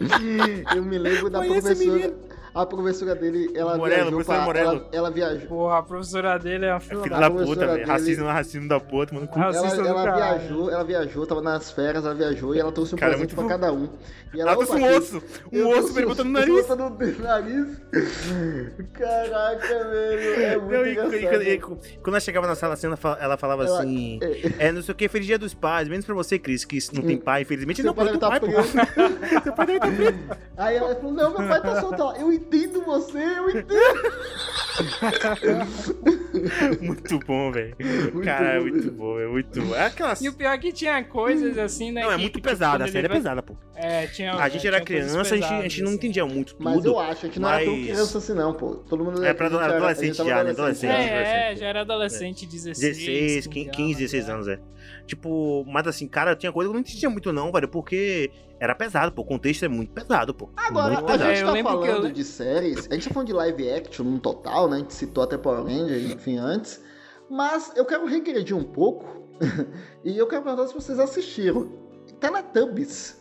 Eu 0.74 0.82
me 0.84 0.96
lembro 0.96 1.28
da 1.28 1.40
Foi 1.40 1.58
esse 1.58 1.74
professora. 1.74 2.29
A 2.52 2.66
professora 2.66 3.14
dele, 3.14 3.50
ela 3.54 3.76
Morello, 3.76 4.10
viajou 4.10 4.10
professora 4.24 4.36
pra, 4.38 4.44
Morello. 4.46 4.70
ela, 4.70 4.88
ela 4.92 5.10
viajou. 5.10 5.46
Porra, 5.48 5.78
a 5.78 5.82
professora 5.82 6.38
dele 6.38 6.66
é 6.66 6.72
uma 6.72 6.80
filha 6.80 7.00
Filho 7.02 7.10
da... 7.14 7.20
da 7.20 7.30
professora 7.30 7.54
puta, 7.54 7.66
velho. 7.66 7.78
dele- 7.78 7.90
Racismo 7.92 8.24
é 8.26 8.32
racismo 8.32 8.68
da 8.68 8.80
puta, 8.80 9.14
mano. 9.14 9.28
Ela, 9.36 9.88
ela 9.88 10.14
viajou, 10.16 10.70
ela 10.70 10.84
viajou, 10.84 11.26
tava 11.26 11.42
nas 11.42 11.70
férias, 11.70 12.04
ela 12.04 12.14
viajou 12.14 12.54
e 12.54 12.58
ela 12.58 12.72
trouxe 12.72 12.94
um 12.94 12.98
Cara, 12.98 13.12
é 13.12 13.14
presente 13.16 13.34
pra 13.34 13.44
muito 13.44 13.54
cada 13.60 13.72
um. 13.72 13.88
E 14.34 14.40
Ela 14.40 14.52
trouxe 14.54 14.72
um 14.72 14.84
"Opa, 14.84 14.96
osso. 14.98 15.22
Um 15.52 15.68
osso 15.68 15.92
pra 15.92 16.02
ele 16.02 16.06
botar 16.10 16.24
no 16.24 16.30
um 16.30 16.32
nariz. 16.32 16.54
osso 16.54 16.76
no 16.76 16.90
nariz. 17.24 17.80
Caraca, 18.92 19.84
velho. 19.90 20.42
É 20.42 20.56
muito 20.58 20.72
Não, 20.72 20.86
e- 20.86 20.92
engraçado. 20.92 21.42
e- 21.42 21.48
e- 21.48 21.54
e- 21.54 21.58
quando 21.58 22.08
ela 22.08 22.20
chegava 22.20 22.46
na 22.46 22.54
sala 22.54 22.74
assim, 22.74 22.86
ela 22.86 22.96
fa- 22.96 23.18
ela 23.20 23.36
falava 23.36 23.64
Ela- 23.64 23.78
assim: 23.80 24.18
É, 24.58 24.72
não 24.72 24.82
sei 24.82 24.92
o 24.92 24.96
que, 24.96 25.08
feliz 25.08 25.26
dia 25.26 25.38
dos 25.38 25.54
pais, 25.54 25.88
menos 25.88 26.04
pra 26.04 26.14
você, 26.14 26.38
Cris, 26.38 26.64
que 26.64 26.78
não 26.92 27.02
tem 27.02 27.16
pai, 27.18 27.42
infelizmente. 27.42 27.76
Seu 27.82 27.86
Não, 27.86 27.94
pai 27.94 28.08
tem 28.08 28.18
tá 28.18 28.28
pai, 28.28 28.40
pô. 28.40 28.46
preso. 28.46 28.72
Seu 29.44 29.52
pai 29.52 29.66
deve 29.66 29.80
tá 29.80 29.86
preso. 29.90 30.18
Aí 30.56 30.76
ela 30.76 30.94
falou, 30.94 31.12
não, 31.12 31.30
meu 31.38 31.48
pai 31.48 31.60
tá 31.62 31.80
solto. 31.80 32.00
Ela, 32.00 32.18
Eu 32.20 32.32
entendo 32.40 32.84
você, 32.84 33.18
eu 33.18 33.50
entendo. 33.50 33.70
Muito 36.80 37.18
bom, 37.20 37.52
velho. 37.52 37.76
Cara, 38.24 38.54
é 38.54 38.58
bom. 38.58 38.64
muito 38.66 38.90
bom, 38.92 39.20
é 39.20 39.26
muito 39.26 39.62
bom. 39.62 39.74
É 39.74 39.86
aquelas. 39.86 40.20
E 40.22 40.28
o 40.28 40.32
pior 40.32 40.54
é 40.54 40.58
que 40.58 40.72
tinha 40.72 41.02
coisas 41.04 41.56
assim, 41.58 41.92
né? 41.92 42.02
Não, 42.02 42.12
é 42.12 42.16
muito 42.16 42.34
que, 42.34 42.40
pesada, 42.42 42.84
a 42.84 42.86
ele 42.86 42.92
série 42.92 43.06
é 43.06 43.10
pesada, 43.10 43.42
pô. 43.42 43.54
É, 43.74 44.06
tinha. 44.06 44.34
A 44.34 44.48
gente 44.48 44.64
é, 44.66 44.68
era 44.68 44.80
criança, 44.80 45.20
a 45.20 45.24
gente, 45.24 45.44
a 45.44 45.62
gente 45.62 45.80
não 45.82 45.88
assim. 45.88 45.96
entendia 45.96 46.26
muito 46.26 46.54
tudo. 46.54 46.64
Mas 46.64 46.84
eu 46.84 46.98
acho, 46.98 47.26
a 47.26 47.28
gente 47.28 47.40
não 47.40 47.48
era 47.48 47.64
tão 47.64 47.72
mas- 47.76 47.84
criança 47.84 48.18
assim 48.18 48.34
não, 48.34 48.54
pô. 48.54 48.74
Todo 48.76 49.04
mundo 49.04 49.24
É 49.24 49.34
pra 49.34 49.46
adolescente 49.46 50.16
já, 50.16 50.44
né? 50.44 50.50
Adolescente. 50.50 50.90
É, 50.90 51.52
é, 51.52 51.56
já 51.56 51.66
era 51.66 51.80
adolescente, 51.82 52.46
16. 52.46 52.96
16, 52.96 53.46
15, 53.46 53.94
16 54.00 54.28
anos, 54.28 54.48
é. 54.48 54.58
Tipo, 55.10 55.64
mas 55.66 55.88
assim, 55.88 56.06
cara, 56.06 56.36
tinha 56.36 56.52
coisa 56.52 56.68
que 56.68 56.70
eu 56.70 56.74
não 56.74 56.80
entendia 56.80 57.10
muito, 57.10 57.32
não, 57.32 57.50
velho, 57.50 57.66
porque 57.68 58.30
era 58.60 58.76
pesado, 58.76 59.10
pô. 59.10 59.22
O 59.22 59.24
contexto 59.24 59.64
é 59.64 59.68
muito 59.68 59.90
pesado, 59.92 60.32
pô. 60.32 60.48
Agora, 60.56 60.94
muito 60.94 61.04
a 61.04 61.12
pesado. 61.12 61.30
gente 61.30 61.38
É, 61.38 61.42
eu 61.42 61.64
tá 61.64 61.70
falando 61.72 62.06
eu- 62.06 62.12
de 62.12 62.22
séries, 62.24 62.86
a 62.88 62.94
gente 62.94 63.08
tá 63.08 63.12
falando 63.14 63.26
de 63.26 63.32
live 63.32 63.70
action 63.72 64.04
no 64.04 64.20
total, 64.20 64.68
né? 64.70 64.76
A 64.76 64.78
gente 64.78 64.94
citou 64.94 65.24
até 65.24 65.36
Power 65.36 65.64
Ranger, 65.64 66.12
enfim, 66.12 66.38
antes. 66.38 66.80
Mas 67.28 67.72
eu 67.76 67.84
quero 67.84 68.06
regredir 68.06 68.56
um 68.56 68.62
pouco 68.62 69.26
e 70.04 70.16
eu 70.16 70.28
quero 70.28 70.42
perguntar 70.42 70.68
se 70.68 70.74
vocês 70.74 70.98
assistiram. 71.00 71.72
Teletubbies. 72.20 73.18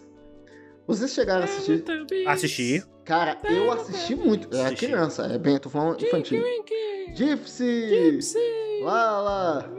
Vocês 0.86 1.12
chegaram 1.12 1.42
a 1.42 1.46
assistir? 1.46 1.84
Assisti. 2.28 2.84
Cara, 3.06 3.38
eu 3.46 3.72
assisti 3.72 4.16
muito. 4.16 4.48
Assisti. 4.56 4.86
criança, 4.86 5.24
é 5.26 5.38
bem, 5.40 5.54
eu 5.56 5.60
tô 5.60 5.70
falando 5.70 6.04
infantil. 6.04 6.44
Gypsy! 7.14 7.88
Gypsy! 7.90 8.38
Lá, 8.84 9.20
lá! 9.22 9.70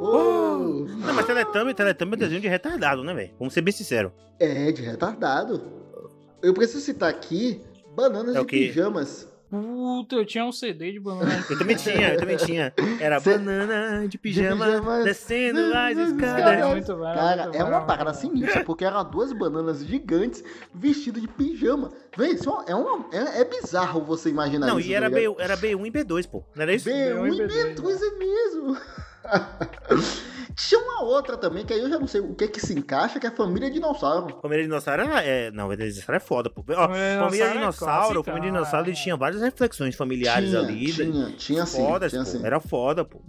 Oh. 0.00 0.84
Não, 0.88 1.14
mas 1.14 1.26
Teletubbies, 1.26 1.74
Teletubbies 1.74 2.20
é 2.20 2.24
desenho 2.24 2.40
de 2.40 2.48
retardado, 2.48 3.02
né, 3.02 3.14
velho? 3.14 3.30
Vamos 3.38 3.54
ser 3.54 3.60
bem 3.62 3.72
sinceros. 3.72 4.12
É, 4.38 4.70
de 4.72 4.82
retardado. 4.82 5.62
Eu 6.42 6.52
preciso 6.52 6.80
citar 6.80 7.08
aqui 7.08 7.60
Bananas 7.94 8.34
É 8.34 8.40
o 8.40 8.44
de? 8.44 8.50
Pijamas. 8.50 9.32
Puta, 9.48 10.16
eu 10.16 10.26
tinha 10.26 10.44
um 10.44 10.50
CD 10.50 10.90
de 10.90 10.98
banana. 10.98 11.30
Eu 11.48 11.56
também 11.56 11.76
tinha, 11.76 12.14
eu 12.14 12.18
também 12.18 12.36
tinha. 12.36 12.74
Era 12.98 13.20
Cê- 13.20 13.38
banana 13.38 14.08
de 14.08 14.18
pijama, 14.18 14.66
pijama, 14.66 15.04
descendo 15.04 15.60
as 15.72 15.96
escadas. 15.96 16.66
muito 16.70 16.96
bom, 16.96 17.02
Cara, 17.14 17.42
muito 17.44 17.56
é 17.56 17.62
bom, 17.62 17.68
uma 17.68 17.80
parada 17.82 18.12
sinistra, 18.14 18.64
porque 18.64 18.84
eram 18.84 19.08
duas 19.08 19.32
bananas 19.32 19.86
gigantes 19.86 20.42
vestidas 20.74 21.22
de 21.22 21.28
pijama. 21.28 21.92
Vê, 22.16 22.30
isso 22.30 22.50
é, 22.66 22.74
uma, 22.74 23.06
é, 23.12 23.42
é 23.42 23.44
bizarro 23.44 24.00
você 24.02 24.28
imaginar 24.28 24.66
Não, 24.66 24.80
isso. 24.80 24.88
e 24.88 24.94
era, 24.94 25.08
tá? 25.08 25.14
B, 25.14 25.34
era 25.38 25.56
B1 25.56 25.86
e 25.86 25.90
B2, 25.92 26.28
pô. 26.28 26.42
Não 26.56 26.62
era 26.64 26.74
isso? 26.74 26.88
B1 26.90 27.32
e 27.32 27.38
B2, 27.46 27.74
B2 27.76 28.00
é 28.02 28.18
mesmo. 28.18 28.76
Tinha 30.56 30.80
uma 30.80 31.02
outra 31.02 31.36
também, 31.36 31.66
que 31.66 31.72
aí 31.72 31.80
eu 31.80 31.88
já 31.88 31.98
não 31.98 32.06
sei 32.06 32.20
o 32.20 32.32
que 32.32 32.46
que 32.46 32.60
se 32.60 32.78
encaixa, 32.78 33.18
que 33.18 33.26
é 33.26 33.28
a 33.28 33.32
família 33.32 33.68
dinossauro. 33.68 34.38
Família 34.40 34.62
Dinossauro 34.62 35.02
era. 35.02 35.20
É, 35.20 35.50
não, 35.50 35.64
Família 35.64 35.88
Dinossauro 35.90 36.16
é 36.16 36.20
foda, 36.20 36.50
pô. 36.50 36.60
Ó, 36.60 36.64
Família 36.64 37.18
Família 37.18 37.18
Dinossauro 37.18 37.48
é 37.48 37.58
Dinossauro, 37.58 37.74
clássica, 37.76 38.22
Família 38.22 38.52
Dinossauro, 38.52 38.86
ele 38.86 38.96
é. 38.96 39.02
tinha 39.02 39.16
várias 39.16 39.42
reflexões 39.42 39.96
familiares 39.96 40.50
tinha, 40.50 40.60
ali. 40.60 40.92
tinha, 40.92 41.30
tinha 41.32 41.66
sim, 41.66 41.78
fodas, 41.78 42.12
tinha 42.12 42.22
pô. 42.22 42.30
sim. 42.30 42.46
Era 42.46 42.60
foda, 42.60 43.04
pô. 43.04 43.20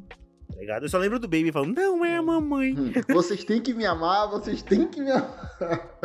Tá 0.56 0.62
ligado? 0.62 0.84
Eu 0.84 0.90
só 0.90 0.98
lembro 0.98 1.20
do 1.20 1.28
Baby 1.28 1.52
falando, 1.52 1.76
não 1.76 2.06
é 2.06 2.16
a 2.16 2.22
mamãe. 2.22 2.74
Hum, 2.74 2.92
Vocês 3.10 3.44
têm 3.44 3.62
que 3.62 3.74
me 3.74 3.86
amar, 3.86 4.30
vocês 4.30 4.62
têm 4.64 4.88
que 4.88 5.02
me 5.02 5.12
amar. 5.12 5.52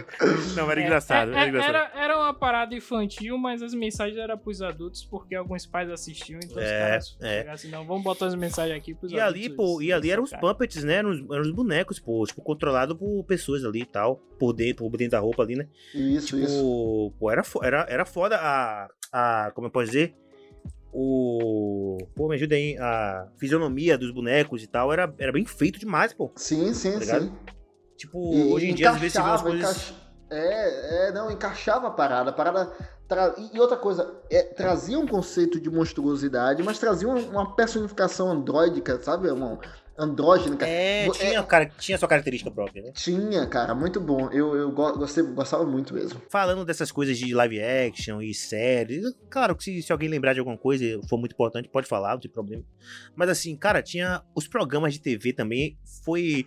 Não, 0.57 0.71
era 0.71 0.81
É, 0.81 0.85
engraçado, 0.85 1.29
é, 1.31 1.35
era 1.35 1.45
é, 1.45 1.49
engraçado. 1.49 1.75
Era, 1.77 1.91
era 1.95 2.19
uma 2.19 2.35
parada 2.35 2.75
infantil, 2.75 3.39
mas 3.39 3.63
as 3.63 3.73
mensagens 3.73 4.19
eram 4.19 4.37
pros 4.37 4.61
adultos, 4.61 5.05
porque 5.05 5.35
alguns 5.37 5.67
pais 5.67 5.89
assistiam, 5.91 6.41
então 6.43 6.57
os 6.57 6.63
É, 6.69 6.79
caras 6.81 7.17
é. 7.21 7.29
chegaram 7.39 7.53
assim, 7.55 7.69
não, 7.71 7.87
vamos 7.87 8.03
botar 8.03 8.27
as 8.27 8.35
mensagens 8.35 8.77
aqui 8.77 8.93
pros 8.95 9.13
E 9.13 9.21
adultos. 9.21 9.45
ali, 9.47 9.55
pô, 9.55 9.81
e 9.81 9.93
ali 9.93 10.11
eram 10.11 10.25
os 10.25 10.33
puppets, 10.33 10.83
né? 10.83 10.95
Eram 10.95 11.11
os, 11.11 11.19
eram 11.31 11.43
os 11.43 11.51
bonecos, 11.53 12.01
pô, 12.01 12.25
tipo, 12.27 12.43
controlado 12.43 12.97
por 12.97 13.23
pessoas 13.25 13.65
ali 13.65 13.83
e 13.83 13.87
tal. 13.87 14.17
Por 14.39 14.53
dentro, 14.53 14.89
por 14.91 14.97
dentro 14.97 15.13
da 15.13 15.21
roupa 15.21 15.43
ali, 15.43 15.55
né? 15.55 15.69
Isso, 15.95 16.29
Tipo, 16.29 16.39
isso. 16.43 17.13
pô, 17.19 17.31
era, 17.31 17.43
era, 17.63 17.87
era 17.89 18.05
foda 18.05 18.37
a, 18.37 18.89
a. 19.13 19.51
Como 19.53 19.67
eu 19.67 19.71
posso 19.71 19.87
dizer? 19.87 20.15
O. 20.93 21.97
Pô, 22.15 22.29
me 22.29 22.35
ajuda 22.35 22.55
aí. 22.55 22.77
A 22.79 23.29
fisionomia 23.39 23.97
dos 23.97 24.11
bonecos 24.13 24.63
e 24.63 24.67
tal 24.67 24.93
era, 24.93 25.13
era 25.19 25.33
bem 25.33 25.45
feito 25.45 25.79
demais, 25.79 26.13
pô. 26.13 26.31
Sim, 26.37 26.73
sim, 26.75 26.99
tá 26.99 27.21
sim. 27.21 27.33
Tipo, 27.97 28.33
E 28.35 28.53
hoje 28.53 28.71
em 28.71 28.75
dia, 28.75 28.91
às 28.91 28.97
vezes, 28.99 29.13
você 29.13 29.23
vê 29.23 29.29
umas 29.29 29.43
coisas. 29.43 29.61
encaixa- 29.61 29.95
É, 30.33 31.09
é, 31.09 31.13
não, 31.13 31.31
encaixava 31.31 31.89
a 31.89 31.91
parada. 31.91 32.31
A 32.31 32.33
parada. 32.33 32.73
tra- 33.09 33.35
E 33.37 33.57
e 33.57 33.61
outra 33.61 33.77
coisa, 33.77 34.21
é, 34.31 34.43
trazia 34.45 34.99
um 34.99 35.07
conceito 35.07 35.61
de 35.61 35.69
monstruosidade, 35.69 36.63
mas 36.63 36.79
trazia 36.79 37.09
uma, 37.09 37.19
uma 37.19 37.57
personificação 37.57 38.31
andróidica, 38.31 39.01
sabe? 39.03 39.29
Uma 39.31 39.59
andrógena. 40.01 40.57
É, 40.65 41.07
Vo- 41.07 41.13
tinha, 41.13 41.43
cara, 41.43 41.67
tinha 41.79 41.99
sua 41.99 42.09
característica 42.09 42.51
própria, 42.51 42.83
né? 42.83 42.93
Tinha, 42.95 43.47
cara, 43.47 43.75
muito 43.75 44.01
bom. 44.01 44.31
Eu, 44.33 44.57
eu 44.57 44.71
go- 44.73 44.97
gostei, 44.99 45.23
gostava 45.23 45.65
muito 45.65 45.93
mesmo. 45.95 46.21
Falando 46.31 46.65
dessas 46.65 46.91
coisas 46.91 47.19
de 47.19 47.35
live 47.35 47.61
action 47.63 48.21
e 48.23 48.33
séries, 48.35 49.05
claro 49.29 49.55
que 49.55 49.65
se, 49.65 49.83
se 49.83 49.93
alguém 49.93 50.09
lembrar 50.09 50.33
de 50.33 50.39
alguma 50.39 50.57
coisa 50.57 50.85
e 50.85 51.01
for 51.09 51.19
muito 51.19 51.33
importante, 51.33 51.69
pode 51.69 51.87
falar, 51.87 52.13
não 52.15 52.21
tem 52.21 52.31
problema. 52.31 52.65
Mas 53.15 53.29
assim, 53.29 53.57
cara, 53.57 53.83
tinha 53.83 54.23
os 54.35 54.49
programas 54.49 54.95
de 54.95 55.01
TV 55.01 55.33
também, 55.33 55.77
foi 56.05 56.47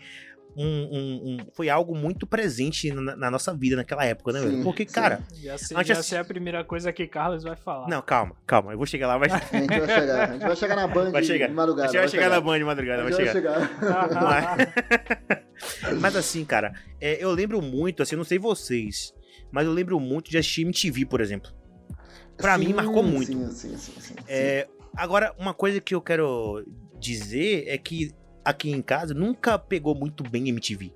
um, 0.55 0.65
um- 0.65 1.21
um- 1.25 1.37
foi 1.53 1.67
algo 1.69 1.95
muito 1.95 2.27
presente 2.27 2.91
na, 2.91 3.15
na 3.15 3.31
nossa 3.31 3.53
vida 3.55 3.75
naquela 3.75 4.05
época, 4.05 4.31
né, 4.33 4.39
Sim, 4.39 4.49
velho? 4.49 4.63
Porque, 4.63 4.85
sim. 4.87 4.93
cara, 4.93 5.21
Já 5.33 5.57
sei, 5.57 5.77
Antes 5.77 5.87
já 5.97 6.03
sei 6.03 6.17
a 6.19 6.23
primeira 6.25 6.63
coisa 6.63 6.91
que 6.93 7.07
Carlos 7.07 7.43
vai 7.43 7.55
falar. 7.55 7.87
não, 7.89 8.01
calma, 8.01 8.35
calma, 8.45 8.71
eu 8.71 8.77
vou 8.77 8.85
chegar 8.85 9.07
lá, 9.07 9.17
vai, 9.17 9.29
A 9.31 9.37
gente 9.37 9.79
vai 9.79 9.87
chegar, 9.87 10.29
a 10.29 10.33
gente 10.33 10.41
vai 10.45 10.55
chegar 10.55 10.75
na 10.75 10.87
Band 10.87 11.11
Vai 11.11 11.23
chegar. 11.23 11.45
de 11.47 11.51
a 11.51 11.55
madrugada. 11.55 11.87
gente 11.87 11.99
vai 11.99 12.07
chegar 12.07 12.29
na 12.29 12.39
Band 12.41 12.57
de 12.59 12.63
madrugada, 12.65 13.01
A 13.01 13.03
vai 13.03 13.13
gente 13.13 13.31
chegar. 13.31 13.31
chegar. 13.33 14.13
Mas, 14.21 15.99
mas 16.01 16.15
assim, 16.15 16.45
cara, 16.45 16.73
é, 16.99 17.23
eu 17.23 17.31
lembro 17.31 17.61
muito, 17.61 18.03
assim, 18.03 18.15
eu 18.15 18.17
não 18.17 18.25
sei 18.25 18.37
vocês, 18.39 19.13
mas 19.51 19.65
eu 19.65 19.73
lembro 19.73 19.99
muito 19.99 20.29
de 20.29 20.37
assistir 20.37 20.61
MTV, 20.63 21.05
por 21.05 21.21
exemplo. 21.21 21.51
Pra 22.37 22.57
mim, 22.57 22.67
Sim, 22.67 22.73
marcou 22.73 23.03
muito. 23.03 23.31
Sim, 23.31 23.51
sim, 23.51 23.77
sim. 23.77 23.93
sim, 23.99 24.15
É, 24.27 24.67
agora, 24.95 25.33
uma 25.37 25.53
coisa 25.53 25.79
que 25.79 25.93
eu 25.93 26.01
quero 26.01 26.63
dizer 26.99 27.65
é 27.67 27.77
que 27.77 28.11
aqui 28.43 28.71
em 28.71 28.81
casa 28.81 29.13
nunca 29.13 29.57
pegou 29.57 29.95
muito 29.95 30.23
bem 30.23 30.49
MTV. 30.49 30.91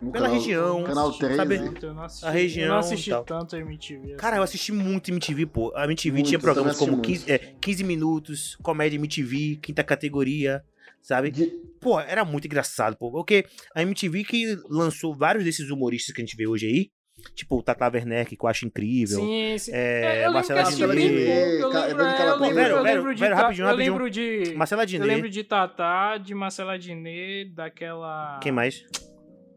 No 0.00 0.12
pela 0.12 0.24
canal- 0.24 0.40
região, 0.40 0.84
Canal 0.84 1.12
13. 1.12 1.36
sabe? 1.36 1.58
Tanto, 1.58 1.86
eu 1.86 1.94
não 1.94 2.02
assisti, 2.04 2.24
A 2.26 2.30
região 2.30 2.64
eu 2.66 2.72
não 2.72 2.78
assisti 2.78 3.10
tal. 3.10 3.24
tanto 3.24 3.56
MTV. 3.56 4.14
Cara, 4.16 4.36
eu 4.38 4.42
assisti 4.42 4.72
muito 4.72 5.10
MTV, 5.10 5.44
pô. 5.46 5.72
A 5.76 5.84
MTV 5.84 6.14
Muito, 6.16 6.26
tinha 6.28 6.38
programas 6.38 6.76
como 6.78 7.00
assisti 7.02 7.26
15, 7.26 7.30
é, 7.30 7.38
15 7.60 7.84
minutos, 7.84 8.56
comédia 8.62 8.96
MTV, 8.96 9.56
quinta 9.62 9.84
categoria, 9.84 10.62
sabe? 11.02 11.30
De- 11.30 11.52
Pô, 11.80 12.00
era 12.00 12.24
muito 12.24 12.46
engraçado, 12.46 12.96
pô. 12.96 13.10
Porque 13.10 13.44
a 13.74 13.82
MTV 13.82 14.24
que 14.24 14.56
lançou 14.70 15.14
vários 15.14 15.44
desses 15.44 15.70
humoristas 15.70 16.14
que 16.14 16.20
a 16.22 16.24
gente 16.24 16.36
vê 16.36 16.46
hoje 16.46 16.66
aí, 16.66 16.90
tipo 17.34 17.58
o 17.58 17.62
Tata 17.62 17.90
Werneck, 17.92 18.36
que 18.36 18.44
eu 18.44 18.48
acho 18.48 18.66
incrível. 18.66 19.20
Sim, 19.20 19.58
sim. 19.58 19.72
É, 19.74 20.26
eu 20.26 20.32
Marcela 20.32 20.62
pouco, 20.62 20.82
eu 20.82 20.88
lembro, 20.88 21.18
é, 21.18 21.62
eu 21.62 21.70
Calabresa. 21.70 22.70
eu 22.70 23.14
de 23.14 23.24
rapidinho, 23.26 23.68
eu 23.68 23.76
lembro 23.76 24.10
de 24.10 24.54
Marcela 24.56 24.82
eu 24.82 24.86
Diné. 24.86 25.04
lembro 25.04 25.30
de 25.30 25.44
Tatá, 25.44 26.16
de 26.18 26.34
Marcela 26.34 26.78
Diné, 26.78 27.44
daquela 27.46 28.38
Quem 28.42 28.52
mais? 28.52 28.84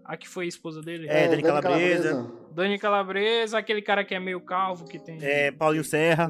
A 0.05 0.17
que 0.17 0.27
foi 0.27 0.45
a 0.45 0.47
esposa 0.47 0.81
dele? 0.81 1.07
É, 1.07 1.27
Dani 1.27 1.41
Calabresa. 1.41 2.31
Dani 2.51 2.77
Calabresa, 2.77 3.57
aquele 3.57 3.81
cara 3.81 4.03
que 4.03 4.13
é 4.13 4.19
meio 4.19 4.41
calvo, 4.41 4.85
que 4.85 4.99
tem. 4.99 5.17
É, 5.21 5.51
Paulinho 5.51 5.83
Serra. 5.83 6.29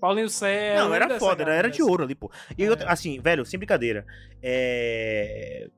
Paulinho 0.00 0.28
Serra. 0.28 0.84
Não, 0.84 0.94
era 0.94 1.18
foda, 1.18 1.42
era, 1.42 1.54
era 1.54 1.70
de 1.70 1.82
ouro 1.82 2.02
ali, 2.04 2.14
pô. 2.14 2.30
E 2.58 2.64
é. 2.64 2.68
assim, 2.86 3.20
velho, 3.20 3.44
sem 3.44 3.58
brincadeira. 3.58 4.04
É. 4.42 5.68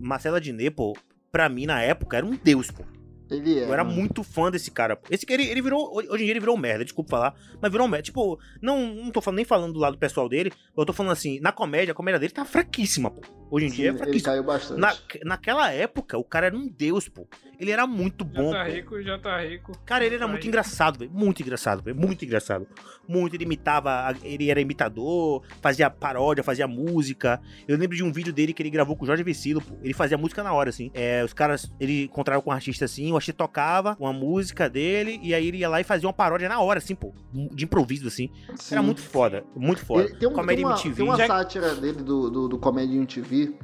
Marcela 0.00 0.40
Diné, 0.40 0.68
pô, 0.70 0.96
pra 1.30 1.48
mim 1.48 1.66
na 1.66 1.80
época 1.80 2.16
era 2.16 2.26
um 2.26 2.36
deus, 2.36 2.70
pô. 2.70 2.84
Ele 3.30 3.58
é. 3.58 3.64
Eu 3.64 3.72
era 3.72 3.82
mano. 3.82 3.96
muito 3.96 4.22
fã 4.22 4.50
desse 4.50 4.70
cara. 4.70 4.98
Esse 5.10 5.24
ele, 5.28 5.44
ele 5.44 5.62
virou. 5.62 5.94
Hoje 5.94 6.22
em 6.22 6.26
dia 6.26 6.32
ele 6.32 6.40
virou 6.40 6.56
merda, 6.56 6.84
desculpa 6.84 7.10
falar. 7.10 7.34
Mas 7.60 7.70
virou 7.72 7.88
merda. 7.88 8.02
Tipo, 8.02 8.38
não, 8.60 8.94
não 8.94 9.10
tô 9.10 9.20
falando, 9.20 9.36
nem 9.36 9.44
falando 9.44 9.72
do 9.72 9.78
lado 9.78 9.96
pessoal 9.96 10.28
dele. 10.28 10.52
Eu 10.76 10.84
tô 10.84 10.92
falando 10.92 11.12
assim, 11.12 11.40
na 11.40 11.52
comédia, 11.52 11.92
a 11.92 11.94
comédia 11.94 12.18
dele 12.18 12.32
tá 12.32 12.44
fraquíssima, 12.44 13.10
pô. 13.10 13.22
Hoje 13.50 13.66
em 13.66 13.70
Sim, 13.70 13.76
dia 13.76 13.90
é 13.90 13.94
fraquíssimo. 13.94 14.14
Ele 14.16 14.22
caiu 14.22 14.44
bastante. 14.44 14.80
Na, 14.80 14.96
naquela 15.24 15.70
época, 15.70 16.18
o 16.18 16.24
cara 16.24 16.46
era 16.46 16.56
um 16.56 16.68
deus, 16.68 17.08
pô. 17.08 17.26
Ele 17.58 17.70
era 17.70 17.86
muito 17.86 18.24
bom. 18.24 18.52
Já 18.52 18.58
tá 18.58 18.64
pô. 18.64 18.70
rico, 18.70 19.02
já 19.02 19.18
tá 19.18 19.40
rico. 19.40 19.78
Cara, 19.84 20.04
ele 20.04 20.14
era 20.16 20.24
tá 20.24 20.28
muito 20.28 20.42
rico. 20.42 20.48
engraçado, 20.48 20.98
velho. 20.98 21.10
Muito 21.12 21.42
engraçado, 21.42 21.82
velho. 21.82 21.96
Muito 21.96 22.24
engraçado. 22.24 22.66
Muito. 23.08 23.34
Ele 23.34 23.44
imitava. 23.44 24.14
Ele 24.22 24.50
era 24.50 24.60
imitador, 24.60 25.42
fazia 25.60 25.88
paródia, 25.90 26.42
fazia 26.42 26.66
música. 26.66 27.40
Eu 27.66 27.76
lembro 27.76 27.96
de 27.96 28.02
um 28.02 28.12
vídeo 28.12 28.32
dele 28.32 28.52
que 28.52 28.62
ele 28.62 28.70
gravou 28.70 28.96
com 28.96 29.04
o 29.04 29.06
Jorge 29.06 29.22
Vecilo, 29.22 29.60
pô. 29.60 29.74
Ele 29.82 29.94
fazia 29.94 30.16
música 30.18 30.42
na 30.42 30.52
hora, 30.52 30.70
assim. 30.70 30.90
É, 30.94 31.22
os 31.24 31.32
caras. 31.32 31.70
Ele 31.80 32.04
encontrava 32.04 32.42
com 32.42 32.50
um 32.50 32.52
artista 32.52 32.84
assim, 32.84 33.10
o 33.12 33.16
artista 33.16 33.36
tocava 33.36 33.96
uma 33.98 34.12
música 34.12 34.68
dele, 34.68 35.18
e 35.22 35.34
aí 35.34 35.48
ele 35.48 35.58
ia 35.58 35.68
lá 35.68 35.80
e 35.80 35.84
fazia 35.84 36.06
uma 36.06 36.12
paródia 36.12 36.48
na 36.48 36.60
hora, 36.60 36.78
assim, 36.78 36.94
pô. 36.94 37.12
De 37.32 37.64
improviso, 37.64 38.08
assim. 38.08 38.30
Sim. 38.56 38.74
Era 38.74 38.82
muito 38.82 39.00
foda. 39.00 39.44
Muito 39.54 39.84
foda. 39.84 40.04
Ele, 40.04 40.16
tem, 40.16 40.28
um, 40.28 40.32
Comédia 40.32 40.56
tem 40.56 40.64
uma, 40.64 40.74
MTV. 40.74 40.94
Tem 40.96 41.04
uma 41.04 41.16
já... 41.16 41.26
sátira 41.26 41.74
dele 41.74 42.02
do, 42.02 42.30
do, 42.30 42.48
do 42.48 42.58
Comédia 42.58 42.96
MTV 42.96 43.54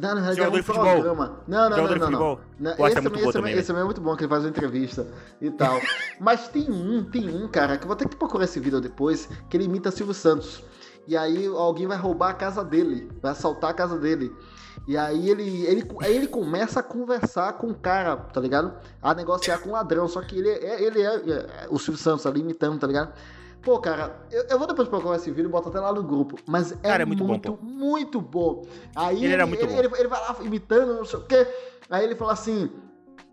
não, 0.00 0.14
na 0.14 0.20
realidade 0.20 0.56
é 0.56 0.60
um 0.60 0.62
programa. 0.62 1.40
Não, 1.46 1.70
não, 1.70 1.76
não, 1.76 1.96
não, 1.96 2.10
não. 2.10 2.38
não. 2.58 2.86
Esse, 2.86 2.98
é 2.98 3.00
muito 3.00 3.18
esse, 3.18 3.32
também, 3.32 3.54
esse 3.54 3.70
é 3.70 3.84
muito 3.84 4.00
bom, 4.00 4.16
que 4.16 4.22
ele 4.22 4.30
faz 4.30 4.44
uma 4.44 4.50
entrevista 4.50 5.06
e 5.40 5.50
tal. 5.52 5.78
Mas 6.18 6.48
tem 6.48 6.70
um, 6.70 7.04
tem 7.04 7.28
um, 7.28 7.46
cara, 7.48 7.76
que 7.76 7.84
eu 7.84 7.88
vou 7.88 7.96
ter 7.96 8.08
que 8.08 8.16
procurar 8.16 8.44
esse 8.44 8.58
vídeo 8.58 8.80
depois, 8.80 9.28
que 9.48 9.56
ele 9.56 9.64
imita 9.64 9.90
Silvio 9.90 10.14
Santos. 10.14 10.62
E 11.06 11.16
aí 11.16 11.46
alguém 11.46 11.86
vai 11.86 11.98
roubar 11.98 12.30
a 12.30 12.34
casa 12.34 12.64
dele, 12.64 13.10
vai 13.20 13.32
assaltar 13.32 13.70
a 13.70 13.74
casa 13.74 13.98
dele. 13.98 14.34
E 14.86 14.96
aí 14.96 15.28
ele, 15.28 15.66
ele, 15.66 15.88
aí 16.00 16.16
ele 16.16 16.26
começa 16.26 16.80
a 16.80 16.82
conversar 16.82 17.52
com 17.54 17.68
o 17.68 17.74
cara, 17.74 18.16
tá 18.16 18.40
ligado? 18.40 18.72
A 19.02 19.14
negociar 19.14 19.58
com 19.58 19.70
o 19.70 19.72
ladrão. 19.72 20.08
Só 20.08 20.22
que 20.22 20.38
ele 20.38 20.48
é, 20.48 20.82
ele 20.82 21.02
é, 21.02 21.14
é 21.14 21.66
o 21.70 21.78
Silvio 21.78 22.00
Santos 22.00 22.26
ali 22.26 22.40
imitando, 22.40 22.78
tá 22.78 22.86
ligado? 22.86 23.12
Pô, 23.62 23.78
cara, 23.78 24.16
eu, 24.30 24.44
eu 24.48 24.58
vou 24.58 24.66
depois 24.66 24.88
procurar 24.88 25.16
esse 25.16 25.30
vídeo 25.30 25.48
e 25.48 25.52
boto 25.52 25.68
até 25.68 25.78
lá 25.78 25.92
no 25.92 26.02
grupo. 26.02 26.38
Mas 26.46 26.72
é, 26.72 26.76
cara, 26.76 27.02
é 27.02 27.06
muito, 27.06 27.24
muito, 27.24 27.52
bom, 27.52 27.58
muito 27.62 28.20
bom. 28.20 28.66
Aí 28.96 29.16
ele, 29.16 29.26
ele 29.26 29.34
era 29.34 29.46
muito 29.46 29.62
ele, 29.64 29.72
bom. 29.72 29.78
Ele, 29.78 29.90
ele, 29.98 30.08
vai 30.08 30.20
lá 30.20 30.36
imitando, 30.40 30.94
não 30.94 31.04
sei 31.04 31.18
o 31.18 31.22
quê. 31.24 31.46
Aí 31.90 32.04
ele 32.04 32.14
fala 32.14 32.32
assim. 32.32 32.70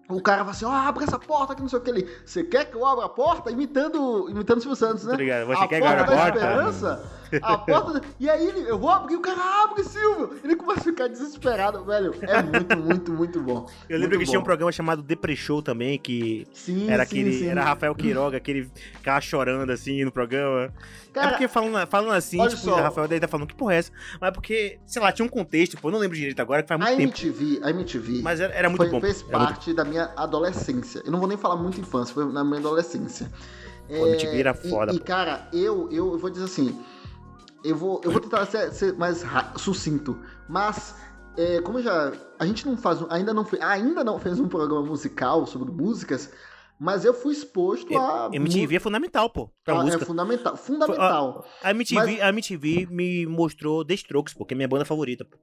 O 0.09 0.21
cara 0.21 0.39
fala 0.39 0.51
assim, 0.51 0.63
ó, 0.65 0.69
oh, 0.69 0.71
abre 0.71 1.03
essa 1.03 1.19
porta 1.19 1.53
que 1.53 1.61
não 1.61 1.67
sei 1.67 1.79
o 1.79 1.81
que 1.81 1.89
ele. 1.89 2.09
Você 2.25 2.41
quer 2.41 2.65
que 2.65 2.77
eu 2.77 2.85
abra 2.85 3.05
a 3.05 3.09
porta? 3.09 3.51
Imitando, 3.51 4.29
imitando 4.29 4.59
o 4.59 4.61
Silvio 4.61 4.75
Santos, 4.77 5.03
né? 5.03 5.13
Obrigado. 5.13 5.47
Você 5.47 5.63
a 5.63 5.67
quer 5.67 5.81
porta 5.81 6.03
da 6.03 6.05
porta? 6.05 6.37
esperança. 6.37 7.11
A 7.41 7.57
porta. 7.57 8.01
E 8.19 8.29
aí 8.29 8.47
ele, 8.47 8.69
eu 8.69 8.77
vou 8.77 8.89
abrir, 8.89 9.15
o 9.15 9.21
cara 9.21 9.63
abre, 9.63 9.83
Silvio. 9.83 10.39
Ele 10.43 10.55
começa 10.55 10.81
a 10.81 10.83
ficar 10.83 11.07
desesperado, 11.07 11.83
velho. 11.83 12.13
É 12.21 12.41
muito, 12.41 12.77
muito, 12.77 13.11
muito 13.13 13.41
bom. 13.41 13.67
Eu 13.89 13.97
lembro 13.97 14.17
muito 14.17 14.19
que 14.19 14.25
bom. 14.25 14.31
tinha 14.31 14.39
um 14.39 14.43
programa 14.43 14.71
chamado 14.71 15.01
Depre 15.01 15.35
Show 15.35 15.61
também, 15.61 15.97
que 15.97 16.47
sim, 16.53 16.89
era 16.89 17.05
sim, 17.05 17.09
aquele. 17.09 17.33
Sim. 17.33 17.47
Era 17.47 17.63
Rafael 17.63 17.95
Quiroga, 17.95 18.37
aquele 18.37 18.69
ficava 18.93 19.21
chorando 19.21 19.71
assim 19.71 20.03
no 20.03 20.11
programa. 20.11 20.73
Cara, 21.17 21.27
é 21.27 21.31
porque 21.31 21.47
falando, 21.47 21.87
falando 21.87 22.13
assim, 22.13 22.37
tipo, 22.47 22.61
só. 22.61 22.73
o 22.73 22.81
Rafael 22.81 23.07
daí 23.07 23.19
tá 23.19 23.27
falando, 23.27 23.47
que 23.47 23.55
porra 23.55 23.73
é 23.73 23.77
essa? 23.77 23.91
Mas 24.21 24.29
é 24.29 24.31
porque, 24.31 24.79
sei 24.85 25.01
lá, 25.01 25.11
tinha 25.11 25.25
um 25.25 25.29
contexto, 25.29 25.75
pô, 25.77 25.87
eu 25.87 25.93
não 25.93 25.99
lembro 25.99 26.15
direito 26.15 26.39
agora, 26.39 26.61
que 26.61 26.67
faz 26.67 26.79
muito 26.79 26.93
a 26.93 26.97
tempo. 26.97 27.17
MTV, 27.17 27.59
a 27.63 27.69
MTV. 27.71 28.21
Mas 28.21 28.39
era, 28.39 28.53
era 28.53 28.69
muito 28.69 28.81
foi, 28.81 28.89
bom. 28.89 29.01
Fez 29.01 29.23
parte 29.23 29.67
muito... 29.67 29.77
da 29.77 29.85
minha 29.85 30.11
adolescência. 30.15 31.01
Eu 31.03 31.11
não 31.11 31.19
vou 31.19 31.27
nem 31.27 31.37
falar 31.37 31.55
muito 31.55 31.79
infância, 31.79 32.13
foi 32.13 32.31
na 32.31 32.43
minha 32.43 32.59
adolescência. 32.59 33.31
Pô, 33.87 34.05
a 34.05 34.09
MTV 34.09 34.39
era 34.39 34.53
foda. 34.53 34.93
E, 34.93 34.97
e 34.97 34.99
cara, 34.99 35.47
eu, 35.51 35.89
eu, 35.91 36.13
eu 36.13 36.19
vou 36.19 36.29
dizer 36.29 36.45
assim. 36.45 36.77
Eu 37.63 37.75
vou, 37.75 38.01
eu 38.03 38.11
vou 38.11 38.21
tentar 38.21 38.45
ser, 38.45 38.71
ser 38.71 38.93
mais 38.93 39.23
sucinto, 39.57 40.19
mas 40.47 40.95
é, 41.37 41.61
como 41.61 41.81
já 41.81 42.13
a 42.39 42.45
gente 42.45 42.65
não 42.65 42.77
faz, 42.77 42.99
ainda 43.09 43.33
não 43.33 43.45
fez, 43.45 43.61
ainda 43.61 44.03
não 44.03 44.19
fez 44.19 44.39
um 44.39 44.47
programa 44.47 44.85
musical 44.85 45.45
sobre 45.45 45.71
músicas, 45.71 46.31
mas 46.79 47.05
eu 47.05 47.13
fui 47.13 47.33
exposto 47.33 47.97
a 47.97 48.29
MTV 48.31 48.75
é 48.75 48.79
fundamental, 48.79 49.29
pô, 49.29 49.49
pra 49.63 49.79
ah, 49.79 49.83
música. 49.83 50.03
É 50.03 50.05
fundamental, 50.05 50.55
fundamental. 50.55 51.45
A, 51.61 51.69
a 51.69 51.71
MTV, 51.71 52.05
mas... 52.05 52.21
a 52.21 52.29
MTV 52.29 52.87
me 52.89 53.25
mostrou 53.25 53.83
The 53.83 53.95
Strokes, 53.95 54.33
pô, 54.33 54.45
que 54.45 54.53
é 54.53 54.57
minha 54.57 54.67
banda 54.67 54.85
favorita, 54.85 55.25
pô. 55.25 55.37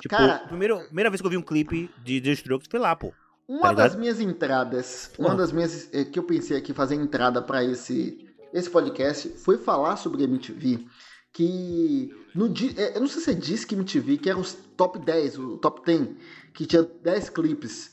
Tipo, 0.00 0.16
Cara, 0.16 0.38
primeiro, 0.46 0.78
primeira 0.84 1.10
vez 1.10 1.20
que 1.20 1.26
eu 1.26 1.30
vi 1.30 1.36
um 1.36 1.42
clipe 1.42 1.90
de 2.04 2.20
The 2.20 2.30
Strokes 2.32 2.68
foi 2.70 2.78
lá, 2.78 2.94
pô. 2.94 3.12
Uma 3.48 3.68
tá 3.68 3.72
das 3.72 3.96
minhas 3.96 4.20
entradas, 4.20 5.10
uma 5.18 5.34
das 5.34 5.50
minhas 5.50 5.92
é, 5.92 6.04
que 6.04 6.18
eu 6.18 6.22
pensei 6.22 6.56
aqui 6.56 6.72
fazer 6.72 6.94
entrada 6.94 7.42
para 7.42 7.64
esse 7.64 8.28
esse 8.52 8.68
podcast 8.68 9.30
foi 9.30 9.56
falar 9.56 9.96
sobre 9.96 10.22
MTV 10.24 10.86
que 11.32 12.14
no 12.34 12.48
dia, 12.48 12.72
é, 12.76 12.96
eu 12.96 13.00
não 13.00 13.08
sei 13.08 13.20
se 13.20 13.24
você 13.24 13.34
disse 13.34 13.66
que 13.66 13.74
MTV, 13.74 14.18
que 14.18 14.28
era 14.28 14.38
os 14.38 14.54
top 14.76 14.98
10, 14.98 15.38
o 15.38 15.56
top 15.58 15.82
10, 15.84 16.08
que 16.52 16.66
tinha 16.66 16.82
10 16.82 17.30
clipes, 17.30 17.92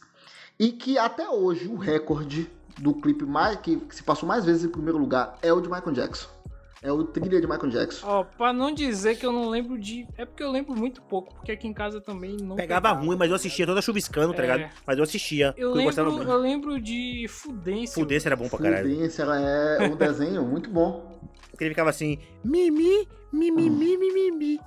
e 0.59 0.71
que 0.71 0.97
até 0.97 1.29
hoje 1.29 1.67
o 1.67 1.75
recorde 1.75 2.49
do 2.77 2.93
clipe 2.93 3.25
mais 3.25 3.57
que, 3.59 3.77
que 3.77 3.95
se 3.95 4.03
passou 4.03 4.27
mais 4.27 4.45
vezes 4.45 4.65
em 4.65 4.69
primeiro 4.69 4.97
lugar 4.97 5.37
é 5.41 5.51
o 5.53 5.61
de 5.61 5.69
Michael 5.69 5.93
Jackson. 5.93 6.39
É 6.81 6.89
o 6.89 7.03
trilha 7.03 7.41
de 7.41 7.47
Michael 7.47 7.69
Jackson. 7.71 8.07
Ó, 8.07 8.21
oh, 8.21 8.25
pra 8.25 8.53
não 8.53 8.73
dizer 8.73 9.17
que 9.17 9.25
eu 9.25 9.33
não 9.33 9.49
lembro 9.49 9.77
de. 9.77 10.07
É 10.17 10.23
porque 10.23 10.41
eu 10.41 10.49
lembro 10.49 10.73
muito 10.73 11.01
pouco, 11.01 11.35
porque 11.35 11.51
aqui 11.51 11.67
em 11.67 11.73
casa 11.73 11.99
também 11.99 12.37
não. 12.37 12.55
Pegava, 12.55 12.81
pegava 12.81 13.05
ruim, 13.05 13.17
mas 13.17 13.29
eu 13.29 13.35
assistia 13.35 13.65
toda 13.65 13.81
chuviscando, 13.81 14.33
tá 14.33 14.39
é. 14.39 14.41
ligado? 14.43 14.71
Mas 14.87 14.97
eu 14.97 15.03
assistia. 15.03 15.53
Eu, 15.57 15.73
lembro, 15.73 16.01
eu, 16.01 16.23
eu 16.23 16.37
lembro 16.37 16.79
de 16.79 17.25
Fudência. 17.27 17.95
Fudência 17.95 18.29
era 18.29 18.37
bom 18.37 18.47
pra 18.47 18.59
caralho. 18.59 18.89
Fudência 18.89 19.23
é 19.23 19.89
um 19.89 19.95
desenho 19.97 20.45
muito 20.45 20.69
bom. 20.69 21.19
Porque 21.51 21.65
ele 21.65 21.71
ficava 21.71 21.89
assim, 21.89 22.17
mimi, 22.41 23.05
mimi, 23.31 23.69
mimi, 23.69 24.11
mimi. 24.11 24.59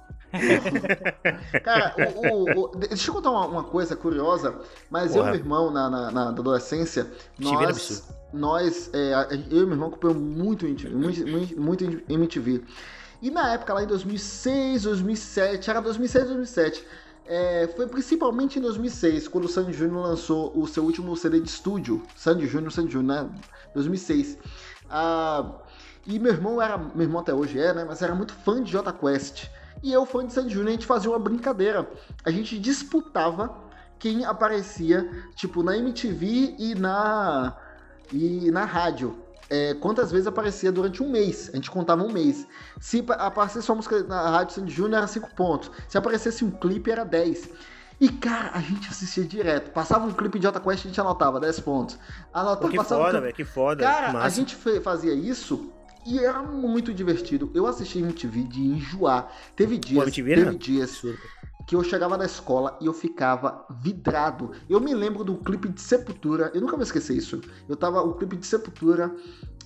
Cara, 1.63 1.95
o, 2.17 2.29
o, 2.29 2.65
o, 2.65 2.77
deixa 2.77 3.11
eu 3.11 3.15
contar 3.15 3.31
uma, 3.31 3.47
uma 3.47 3.65
coisa 3.65 3.95
curiosa, 3.95 4.59
mas 4.91 5.13
Porra. 5.13 5.29
eu 5.29 5.29
e 5.29 5.31
meu 5.31 5.41
irmão, 5.41 5.71
na, 5.71 5.91
na, 5.91 6.11
na 6.11 6.29
adolescência, 6.29 7.07
nós, 7.39 8.09
nós 8.33 8.91
é, 8.95 9.13
eu 9.51 9.63
e 9.63 9.67
meu 9.67 9.73
irmão 9.73 9.89
acompanhamos 9.89 10.23
muito 10.23 10.67
MTV, 10.67 10.95
muito, 10.95 11.61
muito 11.61 12.03
MTV. 12.09 12.63
E 13.21 13.31
na 13.31 13.53
época, 13.53 13.75
lá 13.75 13.85
em 13.85 13.87
2006, 13.87 14.83
2007, 14.83 15.71
era 15.71 15.81
2006, 15.81 16.25
2007, 16.25 16.85
é, 17.27 17.69
foi 17.77 17.87
principalmente 17.87 18.59
em 18.59 18.63
2006, 18.63 19.29
quando 19.29 19.45
o 19.45 19.49
Sandy 19.49 19.73
Júnior 19.73 20.03
lançou 20.03 20.53
o 20.59 20.67
seu 20.67 20.83
último 20.83 21.17
CD 21.17 21.41
de 21.41 21.49
estúdio, 21.49 22.03
Sandy 22.17 22.47
Júnior, 22.47 22.73
Sandy 22.73 22.93
Júnior, 22.93 23.25
né? 23.25 23.31
2006. 23.75 24.39
Ah, 24.91 25.53
e 26.07 26.19
meu 26.19 26.33
irmão 26.33 26.61
era, 26.61 26.77
meu 26.77 27.03
irmão 27.03 27.21
até 27.21 27.33
hoje 27.33 27.59
é, 27.59 27.73
né? 27.73 27.85
Mas 27.85 28.03
era 28.03 28.15
muito 28.15 28.33
fã 28.33 28.63
de 28.63 28.71
Jota 28.71 28.93
Quest. 28.93 29.49
E 29.83 29.93
eu, 29.93 30.05
fã 30.07 30.25
de 30.25 30.33
Sandy 30.33 30.53
Júnior, 30.53 30.69
a 30.69 30.73
gente 30.73 30.87
fazia 30.87 31.11
uma 31.11 31.19
brincadeira. 31.19 31.89
A 32.25 32.31
gente 32.31 32.59
disputava 32.59 33.55
quem 33.99 34.25
aparecia, 34.25 35.09
tipo, 35.35 35.63
na 35.63 35.77
MTV 35.77 36.57
e 36.59 36.75
na, 36.75 37.57
e 38.13 38.51
na 38.51 38.65
rádio. 38.65 39.17
É, 39.51 39.75
quantas 39.75 40.11
vezes 40.11 40.27
aparecia 40.27 40.73
durante 40.73 41.03
um 41.03 41.11
mês. 41.11 41.51
A 41.53 41.57
gente 41.57 41.71
contava 41.71 42.03
um 42.03 42.11
mês. 42.11 42.47
Se 42.81 43.05
aparecesse 43.09 43.69
uma 43.71 43.77
música 43.77 44.03
na 44.05 44.31
rádio 44.31 44.55
Sandy 44.55 44.73
Júnior, 44.73 44.99
era 44.99 45.07
5 45.07 45.35
pontos. 45.35 45.71
Se 45.89 45.99
aparecesse 45.99 46.45
um 46.45 46.51
clipe, 46.51 46.91
era 46.91 47.05
10. 47.05 47.51
E, 48.01 48.09
cara, 48.09 48.51
a 48.55 48.61
gente 48.61 48.89
assistia 48.89 49.25
direto. 49.25 49.71
Passava 49.71 50.07
um 50.07 50.13
clipe 50.13 50.39
de 50.39 50.45
Jota 50.45 50.59
Quest, 50.59 50.85
a 50.85 50.89
gente 50.89 51.01
anotava 51.01 51.39
10 51.39 51.61
pontos. 51.61 51.99
Anotava, 52.33 52.63
Pô, 52.63 52.69
que 52.69 52.83
foda, 52.83 53.21
velho, 53.21 53.35
que 53.35 53.45
foda. 53.45 53.85
Cara, 53.85 54.19
a 54.19 54.29
gente 54.29 54.57
fazia 54.81 55.13
isso 55.13 55.71
e 56.07 56.19
era 56.19 56.43
muito 56.43 56.93
divertido. 56.93 57.51
Eu 57.55 57.67
assisti 57.67 57.99
MTV 57.99 58.45
de 58.45 58.61
enjoar. 58.61 59.31
Teve 59.57 59.79
dias, 59.79 60.05
MTV, 60.05 60.35
teve 60.35 60.57
dias 60.57 61.03
que 61.67 61.77
eu 61.77 61.85
chegava 61.85 62.17
na 62.17 62.25
escola 62.25 62.77
e 62.81 62.87
eu 62.87 62.93
ficava 62.93 63.67
vidrado. 63.81 64.53
Eu 64.69 64.81
me 64.81 64.95
lembro 64.95 65.25
do 65.25 65.37
clipe 65.37 65.69
de 65.69 65.81
Sepultura, 65.81 66.51
eu 66.55 66.61
nunca 66.61 66.77
vou 66.77 66.83
esquecer 66.83 67.17
isso. 67.17 67.41
Eu 67.69 67.77
tava, 67.77 68.03
o 68.03 68.15
clipe 68.15 68.37
de 68.37 68.47
Sepultura, 68.47 69.15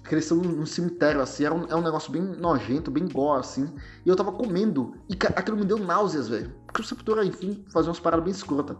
cresceu 0.03 0.37
num 0.37 0.67
cemitério, 0.67 1.21
assim, 1.21 1.45
era 1.45 1.55
um, 1.55 1.67
é 1.67 1.75
um 1.75 1.83
negócio 1.83 2.11
bem 2.13 2.23
nojento, 2.23 2.91
bem 2.91 3.09
gore, 3.09 3.41
assim. 3.41 3.73
E 4.05 4.09
eu 4.09 4.17
tava 4.17 4.33
comendo, 4.33 4.95
e 5.09 5.15
aquilo 5.35 5.57
me 5.57 5.65
deu 5.65 5.79
náuseas, 5.79 6.29
velho. 6.29 6.53
Porque 6.67 6.81
o 6.81 6.85
Sepultura, 6.85 7.25
enfim, 7.25 7.65
fazia 7.73 7.91
umas 7.91 8.01
paradas 8.01 8.25
bem 8.25 8.33
escrotas. 8.33 8.77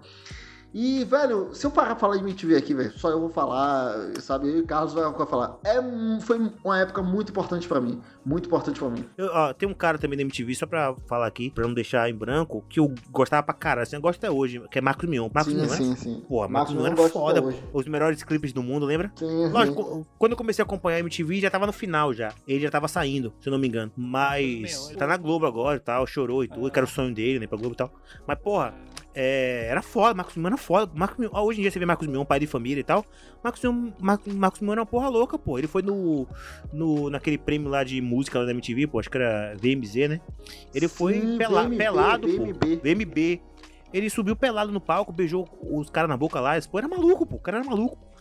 E, 0.79 1.05
velho, 1.05 1.55
se 1.55 1.67
eu 1.67 1.71
parar 1.71 1.95
pra 1.95 1.97
falar 1.97 2.17
de 2.19 2.23
MTV 2.23 2.55
aqui, 2.55 2.75
velho, 2.75 2.93
só 2.99 3.09
eu 3.09 3.19
vou 3.19 3.31
falar, 3.31 4.11
sabe? 4.21 4.49
E 4.49 4.61
o 4.61 4.67
Carlos 4.67 4.93
vai 4.93 5.27
falar. 5.27 5.59
É, 5.65 5.77
foi 6.21 6.53
uma 6.63 6.79
época 6.79 7.03
muito 7.03 7.31
importante 7.31 7.67
pra 7.67 7.81
mim. 7.81 7.99
Muito 8.23 8.45
importante 8.45 8.79
pra 8.79 8.91
mim. 8.91 9.03
Eu, 9.17 9.31
ó, 9.33 9.55
tem 9.55 9.67
um 9.67 9.73
cara 9.73 9.97
também 9.97 10.19
da 10.19 10.23
MTV, 10.23 10.55
só 10.55 10.67
pra 10.67 10.95
falar 11.07 11.29
aqui, 11.29 11.51
pra 11.51 11.67
não 11.67 11.73
deixar 11.73 12.11
em 12.11 12.15
branco, 12.15 12.63
que 12.69 12.79
eu 12.79 12.95
gostava 13.11 13.43
pra 13.43 13.55
caralho, 13.55 13.85
assim, 13.85 13.97
eu 13.97 14.03
gosto 14.03 14.19
até 14.19 14.31
hoje, 14.31 14.61
que 14.71 14.79
é 14.79 14.83
Marcos 14.83 15.09
Mion. 15.09 15.31
Marcos 15.33 15.55
sim, 15.55 15.59
Mion, 15.59 15.69
sim, 15.71 15.89
né? 15.89 15.97
sim. 15.97 16.25
Pô, 16.29 16.47
Marcos, 16.47 16.75
Mion 16.75 16.85
era 16.85 17.09
foda. 17.09 17.43
Os 17.73 17.89
melhores 17.89 18.23
clipes 18.23 18.53
do 18.53 18.63
mundo, 18.63 18.85
lembra? 18.85 19.11
Sim, 19.17 19.49
Lógico, 19.49 19.83
sim. 19.83 20.07
quando 20.19 20.33
eu 20.33 20.37
comecei 20.37 20.63
a 20.63 20.67
acompanhar 20.67 20.99
a 20.99 21.01
MTV, 21.01 21.41
já 21.41 21.51
tava 21.51 21.65
no 21.65 21.73
final 21.73 22.13
já. 22.13 22.35
Ele 22.47 22.61
já 22.61 22.71
tava 22.71 22.87
saindo, 22.87 23.33
se 23.41 23.49
eu 23.49 23.51
não 23.51 23.59
me 23.59 23.67
engano. 23.67 23.91
Mas 23.97 24.91
Meu, 24.91 24.99
tá 24.99 25.07
na 25.07 25.17
Globo 25.17 25.47
agora 25.47 25.79
e 25.79 25.81
tal, 25.81 26.07
chorou 26.07 26.45
e 26.45 26.49
tudo, 26.49 26.67
ah. 26.67 26.71
que 26.71 26.79
era 26.79 26.85
o 26.85 26.91
sonho 26.91 27.15
dele, 27.15 27.39
né, 27.39 27.47
pra 27.47 27.57
Globo 27.57 27.73
e 27.73 27.79
tal. 27.79 27.91
Mas, 28.27 28.39
porra, 28.39 28.75
é, 29.17 29.67
era 29.71 29.81
foda, 29.83 30.15
Marcos 30.15 30.37
Mion 30.37 30.47
era 30.49 30.57
foda. 30.59 30.93
Marcos 30.95 31.19
Mion, 31.19 31.31
hoje 31.33 31.59
em 31.59 31.63
dia 31.63 31.71
você 31.71 31.79
vê 31.79 31.87
Marcos 31.87 32.07
Mion, 32.07 32.25
pai 32.25 32.39
de 32.39 32.47
família 32.47 32.81
e 32.81 32.85
tal. 32.85 33.05
Marcos 33.43 33.63
Mion, 33.63 33.91
Marcos, 33.99 34.33
Marcos 34.35 34.61
Mion 34.61 34.73
era 34.73 34.81
uma 34.83 34.87
porra 34.87 35.09
louca, 35.09 35.39
pô. 35.39 35.59
Ele 35.59 35.67
foi 35.67 35.81
no, 35.83 36.27
no 36.73 37.09
naquele 37.11 37.39
prêmio 37.39 37.69
lá 37.71 37.83
de 37.83 38.01
música 38.01 38.39
lá 38.39 38.45
da 38.45 38.51
MTV, 38.53 38.87
pô, 38.87 39.01
acho 39.01 39.11
que 39.11 39.17
era 39.17 39.57
VMZ, 39.57 39.95
né? 40.09 40.21
Ele 40.75 40.87
foi 40.87 41.15
Sim, 41.15 41.39
pela, 41.39 41.63
VMB, 41.65 41.77
pelado, 41.79 42.29
VMB. 42.29 42.55
pô. 42.55 42.77
VMB. 42.83 43.41
Ele 43.95 44.11
subiu 44.11 44.37
pelado 44.37 44.71
no 44.71 44.81
palco, 44.81 45.11
beijou 45.13 45.49
os 45.63 45.89
caras 45.89 46.11
na 46.11 46.17
boca 46.17 46.39
lá. 46.39 46.59
Esse 46.59 46.69
pô 46.69 46.77
era 46.79 46.87
maluco, 46.89 47.25
pô. 47.25 47.37
O 47.37 47.41
cara 47.41 47.59
era 47.59 47.67
maluco. 47.67 47.97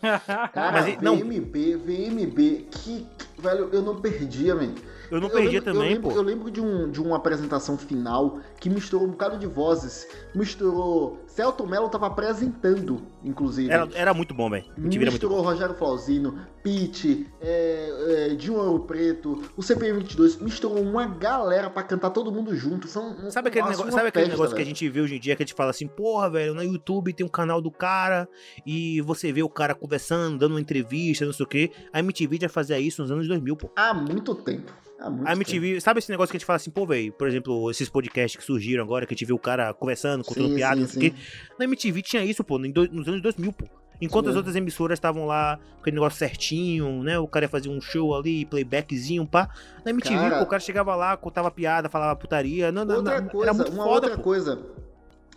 Cara, 0.52 0.72
Mas 0.72 0.86
ele- 0.86 0.98
não. 1.02 1.16
VMB, 1.16 1.76
VMB, 1.76 2.66
que, 2.70 3.00
que- 3.00 3.06
Velho, 3.38 3.68
eu 3.72 3.82
não 3.82 4.00
perdia, 4.00 4.54
man. 4.54 4.74
Eu 5.10 5.20
não 5.20 5.28
Eu 5.28 5.32
perdia 5.34 5.60
lembro- 5.60 5.64
também, 5.72 5.88
eu 5.88 5.94
lembro, 5.94 6.10
pô. 6.10 6.16
Eu 6.16 6.22
lembro 6.22 6.50
de, 6.50 6.60
um, 6.60 6.90
de 6.90 7.00
uma 7.00 7.16
apresentação 7.16 7.76
final 7.78 8.40
que 8.60 8.68
misturou 8.68 9.06
um 9.06 9.10
bocado 9.10 9.38
de 9.38 9.46
vozes. 9.46 10.06
Misturou. 10.34 11.20
Celton 11.26 11.66
Mello 11.66 11.88
tava 11.88 12.06
apresentando, 12.06 13.02
inclusive. 13.22 13.70
Era, 13.70 13.88
era 13.94 14.14
muito 14.14 14.32
bom, 14.34 14.48
velho. 14.48 14.64
Misturou 14.78 15.42
Rogério 15.42 15.74
Flauzino, 15.74 16.38
Pete, 16.62 17.26
é, 17.40 18.28
é, 18.30 18.34
Dinho 18.34 18.54
Ouro 18.56 18.84
Preto, 18.84 19.42
o 19.56 19.60
CPM22. 19.62 20.40
Misturou 20.40 20.80
uma 20.82 21.06
galera 21.06 21.68
pra 21.68 21.82
cantar 21.82 22.10
todo 22.10 22.32
mundo 22.32 22.56
junto. 22.56 22.88
Foi 22.88 23.02
um, 23.02 23.30
Sabe 23.30 23.48
aquele, 23.48 23.62
nossa, 23.66 23.76
negócio, 23.76 23.92
sabe 23.92 24.08
aquele 24.08 24.24
festa, 24.26 24.36
negócio 24.36 24.56
que 24.56 24.62
a 24.62 24.64
gente 24.64 24.88
vê 24.88 25.00
hoje 25.00 25.16
em 25.16 25.20
dia 25.20 25.36
que 25.36 25.42
a 25.42 25.46
gente 25.46 25.54
fala 25.54 25.70
assim, 25.70 25.86
porra, 25.86 26.30
velho, 26.30 26.54
no 26.54 26.62
YouTube 26.62 27.12
tem 27.12 27.24
um 27.26 27.28
canal 27.28 27.60
do 27.60 27.70
cara 27.70 28.28
e 28.64 29.00
você 29.02 29.30
vê 29.32 29.42
o 29.42 29.48
cara 29.48 29.74
conversando, 29.74 30.38
dando 30.38 30.52
uma 30.52 30.60
entrevista, 30.60 31.24
não 31.26 31.32
sei 31.32 31.44
o 31.44 31.48
quê. 31.48 31.70
A 31.92 32.00
MTV 32.00 32.38
já 32.40 32.48
fazia 32.48 32.78
isso 32.80 33.02
nos 33.02 33.10
anos 33.10 33.28
2000, 33.28 33.56
pô. 33.56 33.70
Há 33.76 33.92
muito 33.92 34.34
tempo. 34.34 34.72
Muito 35.00 35.28
A 35.28 35.32
MTV, 35.32 35.80
sabe 35.80 35.98
esse 35.98 36.10
negócio 36.10 36.30
que 36.32 36.36
a 36.36 36.38
gente 36.38 36.46
fala 36.46 36.56
assim, 36.56 36.70
pô, 36.70 36.86
velho, 36.86 37.12
por 37.12 37.28
exemplo, 37.28 37.70
esses 37.70 37.88
podcasts 37.88 38.36
que 38.38 38.44
surgiram 38.44 38.82
agora, 38.82 39.06
que 39.06 39.12
a 39.12 39.16
gente 39.16 39.26
vê 39.26 39.32
o 39.32 39.38
cara 39.38 39.72
conversando, 39.74 40.24
contando 40.24 40.48
Sim, 40.48 40.54
piada, 40.56 40.80
não 40.80 40.88
sei 40.88 41.08
o 41.08 41.12
quê. 41.12 41.18
Na 41.58 41.64
MTV 41.66 42.02
tinha 42.02 42.24
isso, 42.24 42.42
pô, 42.42 42.58
nos 42.58 43.06
anos 43.08 43.20
2000, 43.22 43.52
pô. 43.52 43.66
Enquanto 44.00 44.26
Sim. 44.26 44.30
as 44.32 44.36
outras 44.36 44.54
emissoras 44.56 44.96
estavam 44.98 45.24
lá 45.26 45.58
com 45.76 45.80
aquele 45.80 45.96
negócio 45.96 46.18
certinho, 46.18 47.02
né? 47.02 47.18
O 47.18 47.26
cara 47.26 47.46
ia 47.46 47.48
fazer 47.48 47.70
um 47.70 47.80
show 47.80 48.14
ali, 48.14 48.44
playbackzinho, 48.44 49.26
pá. 49.26 49.48
Na 49.84 49.90
MTV, 49.90 50.16
Cara- 50.16 50.38
pô, 50.38 50.44
o 50.44 50.46
cara 50.46 50.60
chegava 50.60 50.94
lá, 50.94 51.16
contava 51.16 51.50
piada, 51.50 51.88
falava 51.88 52.14
putaria. 52.14 52.70
Não, 52.70 52.84
não, 52.84 52.96
Outra 52.96 53.20
não, 53.22 53.28
coisa, 53.28 53.46
era 53.50 53.54
muito 53.54 53.72
uma 53.72 53.84
foda, 53.84 54.06
outra 54.08 54.16
pô. 54.18 54.22
coisa. 54.22 54.60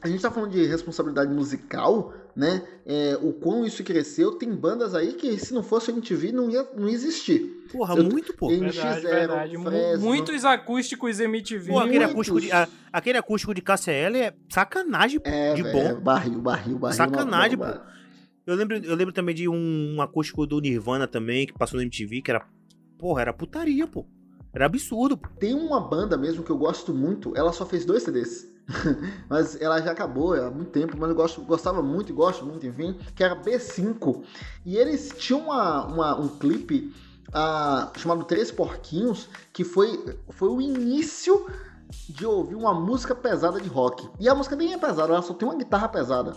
A 0.01 0.07
gente 0.09 0.21
tá 0.21 0.29
falando 0.31 0.51
de 0.51 0.65
responsabilidade 0.65 1.33
musical, 1.33 2.13
né? 2.35 2.63
É, 2.85 3.17
o 3.21 3.33
quão 3.33 3.65
isso 3.65 3.83
cresceu. 3.83 4.31
Tem 4.33 4.49
bandas 4.53 4.93
aí 4.95 5.13
que 5.13 5.37
se 5.37 5.53
não 5.53 5.61
fosse 5.63 5.91
a 5.91 5.93
MTV 5.93 6.31
não 6.31 6.49
ia, 6.49 6.67
não 6.75 6.87
ia 6.87 6.93
existir. 6.95 7.65
Porra, 7.71 7.95
Eu- 7.95 8.03
muito, 8.05 8.33
pô. 8.35 8.51
Em- 8.51 8.59
Verdade, 8.59 9.01
NX0, 9.05 9.09
verdade. 9.09 9.57
Fresno. 9.57 10.05
Muitos 10.05 10.45
acústicos 10.45 11.19
MTV. 11.19 11.71
Pô, 11.71 11.79
aquele 11.79 11.97
Muitos. 11.99 12.13
acústico, 12.13 12.41
de, 12.41 12.51
a- 12.51 12.67
aquele 12.91 13.17
acústico 13.17 13.53
de 13.53 13.61
KCL 13.61 14.17
é 14.17 14.33
sacanagem, 14.49 15.19
pô. 15.19 15.29
É, 15.29 15.53
de 15.53 15.63
velho, 15.63 15.95
bom. 15.95 16.01
barril, 16.01 16.39
barril, 16.41 16.77
barril. 16.79 16.97
Sacanagem, 16.97 17.57
não, 17.57 17.67
não, 17.67 17.73
pô. 17.75 17.81
Eu 18.47 18.55
lembro, 18.55 18.77
eu 18.77 18.95
lembro 18.95 19.13
também 19.13 19.35
de 19.35 19.47
um, 19.47 19.95
um 19.97 20.01
acústico 20.01 20.47
do 20.47 20.59
Nirvana 20.59 21.07
também, 21.07 21.45
que 21.45 21.53
passou 21.53 21.77
na 21.77 21.83
MTV, 21.83 22.21
que 22.21 22.31
era. 22.31 22.43
Porra, 22.97 23.21
era 23.21 23.33
putaria, 23.33 23.85
pô. 23.85 24.05
Era 24.51 24.65
absurdo, 24.65 25.15
pô. 25.15 25.29
Tem 25.39 25.53
uma 25.53 25.79
banda 25.79 26.17
mesmo 26.17 26.43
que 26.43 26.49
eu 26.49 26.57
gosto 26.57 26.91
muito, 26.91 27.31
ela 27.37 27.53
só 27.53 27.65
fez 27.65 27.85
dois 27.85 28.01
CDs. 28.01 28.47
mas 29.27 29.59
ela 29.59 29.81
já 29.81 29.91
acabou 29.91 30.33
há 30.33 30.49
muito 30.51 30.71
tempo, 30.71 30.95
mas 30.97 31.09
eu 31.09 31.15
gosto, 31.15 31.41
gostava 31.41 31.81
muito 31.81 32.11
e 32.11 32.13
gosto 32.15 32.45
muito, 32.45 32.65
enfim, 32.65 32.97
que 33.15 33.23
era 33.23 33.35
B5. 33.35 34.23
E 34.65 34.77
eles 34.77 35.11
tinham 35.17 35.41
uma, 35.41 35.85
uma- 35.87 36.19
um 36.19 36.27
clipe 36.27 36.93
ah, 37.33 37.91
chamado 37.97 38.23
Três 38.23 38.51
Porquinhos, 38.51 39.27
que 39.51 39.63
foi, 39.63 40.17
foi 40.29 40.49
o 40.49 40.61
início 40.61 41.47
de 42.07 42.25
ouvir 42.25 42.55
uma 42.55 42.73
música 42.73 43.15
pesada 43.15 43.59
de 43.59 43.67
rock. 43.67 44.07
E 44.19 44.29
a 44.29 44.35
música 44.35 44.55
nem 44.55 44.73
é 44.73 44.77
pesada, 44.77 45.13
ela 45.13 45.21
só 45.21 45.33
tem 45.33 45.47
uma 45.47 45.57
guitarra 45.57 45.89
pesada. 45.89 46.35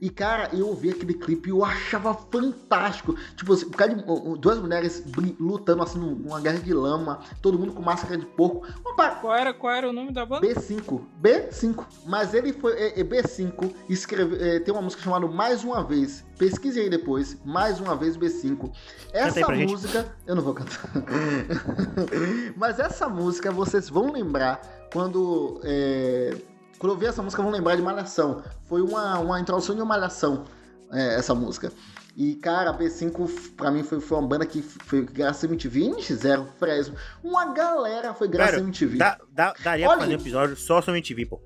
E, 0.00 0.08
cara, 0.10 0.50
eu 0.52 0.68
ouvi 0.68 0.90
aquele 0.90 1.14
clipe 1.14 1.48
e 1.48 1.52
eu 1.52 1.64
achava 1.64 2.14
fantástico. 2.14 3.16
Tipo, 3.36 3.52
assim, 3.52 3.68
cara 3.70 3.94
de- 3.94 4.04
duas 4.38 4.58
mulheres 4.58 5.02
lutando 5.40 5.82
assim 5.82 5.98
numa 5.98 6.40
guerra 6.40 6.58
de 6.60 6.72
lama, 6.72 7.18
todo 7.42 7.58
mundo 7.58 7.72
com 7.72 7.82
máscara 7.82 8.16
de 8.16 8.24
porco. 8.26 8.66
Uma 8.84 8.94
pa- 8.94 9.16
Qual 9.16 9.34
era, 9.34 9.52
qual 9.52 9.72
era 9.74 9.88
o 9.88 9.92
nome 9.92 10.12
da 10.12 10.24
banda? 10.24 10.46
B5. 10.46 11.00
B5. 11.22 11.84
Mas 12.06 12.32
ele 12.34 12.52
foi. 12.52 12.72
É, 12.74 13.00
é 13.00 13.04
B5 13.04 13.72
escreve, 13.88 14.36
é, 14.42 14.60
tem 14.60 14.72
uma 14.72 14.82
música 14.82 15.02
chamada 15.02 15.26
Mais 15.26 15.64
Uma 15.64 15.82
Vez. 15.82 16.24
Pesquise 16.38 16.78
aí 16.78 16.88
depois. 16.88 17.36
Mais 17.44 17.80
uma 17.80 17.96
vez 17.96 18.16
B5. 18.16 18.70
aí 19.12 19.20
Essa 19.22 19.44
pra 19.44 19.56
gente. 19.56 19.70
música. 19.72 20.14
Eu 20.24 20.36
não 20.36 20.42
vou 20.42 20.54
cantar. 20.54 20.80
Mas 22.56 22.78
essa 22.78 23.08
música 23.08 23.50
vocês 23.50 23.88
vão 23.88 24.12
lembrar 24.12 24.60
quando. 24.92 25.60
é, 25.64 26.36
quando 26.78 26.90
eu 26.90 26.94
ouvir 26.94 27.06
essa 27.06 27.22
música, 27.22 27.42
vão 27.42 27.50
lembrar 27.50 27.76
de 27.76 27.82
Malhação. 27.82 28.42
Foi 28.64 28.80
uma, 28.80 29.18
uma 29.18 29.40
introdução 29.40 29.74
de 29.74 29.80
uma 29.80 29.88
Malhação, 29.88 30.44
é, 30.92 31.16
essa 31.16 31.34
música. 31.34 31.72
E, 32.16 32.34
cara, 32.34 32.70
a 32.70 32.74
B5 32.78 33.52
pra 33.56 33.70
mim 33.70 33.84
foi, 33.84 34.00
foi 34.00 34.18
uma 34.18 34.26
banda 34.26 34.44
que 34.44 34.60
foi 34.60 35.02
graças 35.04 35.44
a 35.44 35.46
MTV, 35.46 35.80
NX0, 35.90 36.46
Fresno. 36.58 36.96
Uma 37.22 37.52
galera 37.52 38.12
foi 38.14 38.26
graças 38.26 38.52
Cara, 38.54 38.62
a 38.64 38.66
MTV. 38.66 38.98
Dá, 38.98 39.18
dá, 39.30 39.54
daria 39.62 39.86
Olha- 39.86 39.98
pra 39.98 40.06
fazer 40.06 40.16
um 40.16 40.20
episódio 40.20 40.56
só 40.56 40.80
sobre 40.82 40.98
MTV, 40.98 41.26
pô. 41.26 41.40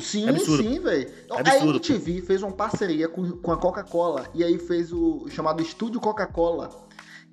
Sim, 0.00 0.28
É 0.28 0.38
sim, 0.38 0.80
velho. 0.80 1.10
A 1.30 1.40
absurdo, 1.40 1.76
MTV 1.76 2.22
fez 2.22 2.42
uma 2.42 2.52
parceria 2.52 3.08
com, 3.08 3.30
com 3.38 3.52
a 3.52 3.56
Coca-Cola 3.56 4.26
e 4.34 4.42
aí 4.44 4.58
fez 4.58 4.92
o 4.92 5.26
chamado 5.30 5.62
Estúdio 5.62 6.00
Coca-Cola, 6.00 6.68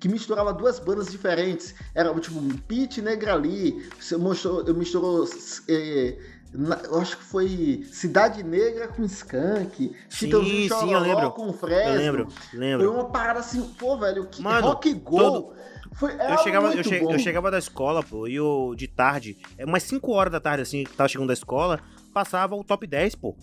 que 0.00 0.08
misturava 0.08 0.52
duas 0.52 0.78
bandas 0.78 1.08
diferentes. 1.10 1.74
Era 1.94 2.14
tipo 2.20 2.40
Pete 2.68 3.02
Negrali, 3.02 3.86
mostrou, 4.18 4.64
misturou. 4.72 5.28
eh, 5.68 6.16
na- 6.16 6.33
eu 6.90 7.00
acho 7.00 7.16
que 7.18 7.24
foi 7.24 7.84
Cidade 7.90 8.42
Negra 8.42 8.88
com 8.88 9.02
Skank, 9.04 9.94
Chitãozinho 10.08 10.56
sim, 10.56 10.62
eu 10.62 10.68
Chororó 10.78 11.00
lembro. 11.00 11.30
com 11.32 11.52
Fresno. 11.52 11.90
Eu 11.92 11.96
lembro, 11.98 12.28
Foi 12.30 12.58
lembro. 12.58 12.92
uma 12.92 13.04
parada 13.10 13.40
assim, 13.40 13.62
pô, 13.78 13.96
velho, 13.98 14.26
que 14.26 14.40
Mano, 14.42 14.68
rock 14.68 14.92
go. 14.94 15.16
todo- 15.18 15.52
Foi, 15.94 16.12
era 16.12 16.34
Eu 16.34 16.38
chegava, 16.38 16.74
eu, 16.74 16.82
che- 16.82 16.98
bom. 17.00 17.12
eu 17.12 17.18
chegava 17.20 17.50
da 17.52 17.58
escola, 17.58 18.02
pô, 18.02 18.26
e 18.26 18.34
eu, 18.34 18.74
de 18.76 18.88
tarde, 18.88 19.36
é 19.56 19.64
umas 19.64 19.82
5 19.84 20.10
horas 20.12 20.32
da 20.32 20.40
tarde, 20.40 20.62
assim, 20.62 20.82
que 20.82 20.92
tava 20.92 21.08
chegando 21.08 21.28
da 21.28 21.34
escola, 21.34 21.78
passava 22.12 22.56
o 22.56 22.64
top 22.64 22.84
10, 22.86 23.14
pô. 23.14 23.36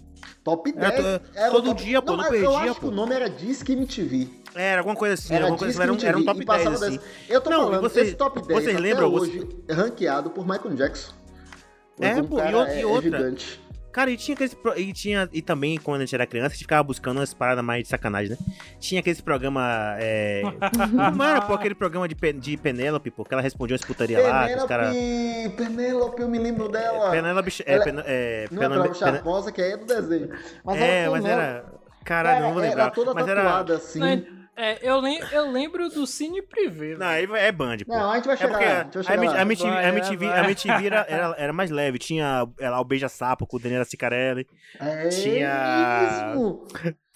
Top 0.44 0.74
Era 0.76 0.90
10. 0.92 1.02
to- 1.20 1.26
era 1.34 1.50
o 1.50 1.52
todo 1.54 1.66
top- 1.68 1.84
dia, 1.84 2.02
pô, 2.02 2.12
não 2.12 2.18
mas 2.18 2.28
perdia, 2.30 2.46
Eu 2.48 2.58
acho 2.58 2.76
que 2.76 2.82
pô. 2.82 2.88
o 2.88 2.92
nome 2.92 3.14
era 3.16 3.30
Disque 3.30 3.72
MTV. 3.74 4.30
É, 4.54 4.72
Era 4.72 4.82
alguma 4.82 4.96
coisa 4.98 5.14
assim, 5.14 5.34
Era 5.34 5.46
alguma 5.46 5.60
coisa 5.60 5.82
era, 5.82 5.94
um, 5.94 5.98
era 6.02 6.18
um 6.18 6.26
top 6.26 6.46
passava 6.46 6.78
10, 6.78 6.84
assim. 6.84 7.00
Eu 7.30 7.40
tô 7.40 7.50
Não, 7.50 7.60
falando, 7.64 7.82
vocês- 7.82 8.08
esse 8.10 8.18
top 8.18 8.42
10 8.46 8.64
vocês 8.64 8.78
lembram, 8.78 9.14
hoje 9.14 9.48
é 9.70 9.74
ranqueado 9.74 10.30
por 10.30 10.46
Michael 10.46 10.76
Jackson. 10.76 11.14
É, 12.02 12.16
Como 12.16 12.28
pô, 12.28 12.40
e 12.40 12.42
cara 12.42 12.58
outra- 12.58 12.74
é, 12.74 12.78
e 12.78 12.82
é 12.82 12.86
outra. 12.86 13.02
gigante. 13.18 13.62
Cara, 13.92 14.10
e 14.10 14.16
tinha 14.16 14.36
aqueles. 14.36 14.54
pro- 14.54 14.80
E, 14.80 14.94
tinha, 14.94 15.28
e 15.34 15.42
também, 15.42 15.78
quando 15.78 15.98
a 15.98 16.06
gente 16.06 16.16
era 16.16 16.26
criança, 16.26 16.48
a 16.48 16.52
gente 16.52 16.60
ficava 16.60 16.82
buscando 16.82 17.18
umas 17.18 17.34
paradas 17.34 17.62
mais 17.64 17.84
de 17.84 17.90
sacanagem, 17.90 18.32
né? 18.32 18.38
Tinha 18.80 19.02
aquele 19.02 19.22
programa. 19.22 19.98
É... 20.00 20.44
Como 21.12 21.24
era, 21.24 21.42
pô, 21.42 21.54
aquele 21.54 21.76
programa 21.76 22.08
de, 22.08 22.16
Pe- 22.16 22.32
de 22.32 22.56
Penélope, 22.56 23.12
pô, 23.12 23.26
que 23.26 23.34
ela 23.34 23.42
respondia 23.44 23.74
umas 23.76 23.84
putaria 23.86 24.22
lá, 24.26 24.48
os 24.56 24.64
caras. 24.64 24.96
Penélope, 25.58 26.22
eu 26.22 26.30
me 26.30 26.40
lembro 26.40 26.70
dela. 26.70 27.12
Penélope. 27.12 27.52
É, 27.66 27.74
Ela- 27.74 27.84
Pen- 27.84 28.04
é, 28.06 28.48
Não 28.50 28.64
é 28.64 28.68
Penélope- 28.68 28.90
Penélope 28.94 28.98
Charmosa, 29.00 29.52
que 29.52 29.62
aí 29.62 29.72
é 29.74 29.78
do 29.78 29.86
desenho. 29.86 30.30
Mas 30.64 30.82
É, 30.82 31.10
mas 31.10 31.26
era. 31.26 31.66
Caralho, 32.06 32.42
não 32.46 32.54
vou 32.54 32.62
Era- 32.62 32.70
lembrar. 32.70 32.84
Era 32.86 32.92
toda 32.92 33.14
mas 33.14 33.28
era. 33.28 33.44
tatuada, 33.44 33.76
assim. 33.76 34.00
Não, 34.00 34.41
É, 34.62 34.78
eu, 34.84 35.00
lem 35.00 35.20
eu 35.32 35.50
lembro 35.52 35.90
do 35.90 36.06
Cine 36.06 36.42
Privé. 36.42 36.96
Não, 36.96 37.08
aí 37.08 37.24
é 37.36 37.52
Band, 37.52 37.78
pô. 37.86 37.94
Não, 37.94 38.12
a 38.12 38.16
gente 38.18 38.26
vai 38.26 38.36
É 38.36 38.38
chegar 38.38 38.52
porque 38.52 38.66
lá. 38.66 38.84
a 39.86 39.90
MTV, 39.90 40.26
MTV 40.44 40.86
era, 40.86 41.06
era, 41.10 41.36
era 41.38 41.54
mais 41.54 41.72
leve. 41.72 41.98
Tinha 41.98 42.48
é, 42.60 42.70
lá 42.70 42.80
o 42.80 42.84
Beija-Sapo 42.86 43.48
com 43.48 43.58
o 43.58 43.60
Daniela 43.60 43.86
Cicarelli. 43.86 44.48
É 44.80 45.10
tinha- 45.10 46.28
mesmo. 46.32 46.68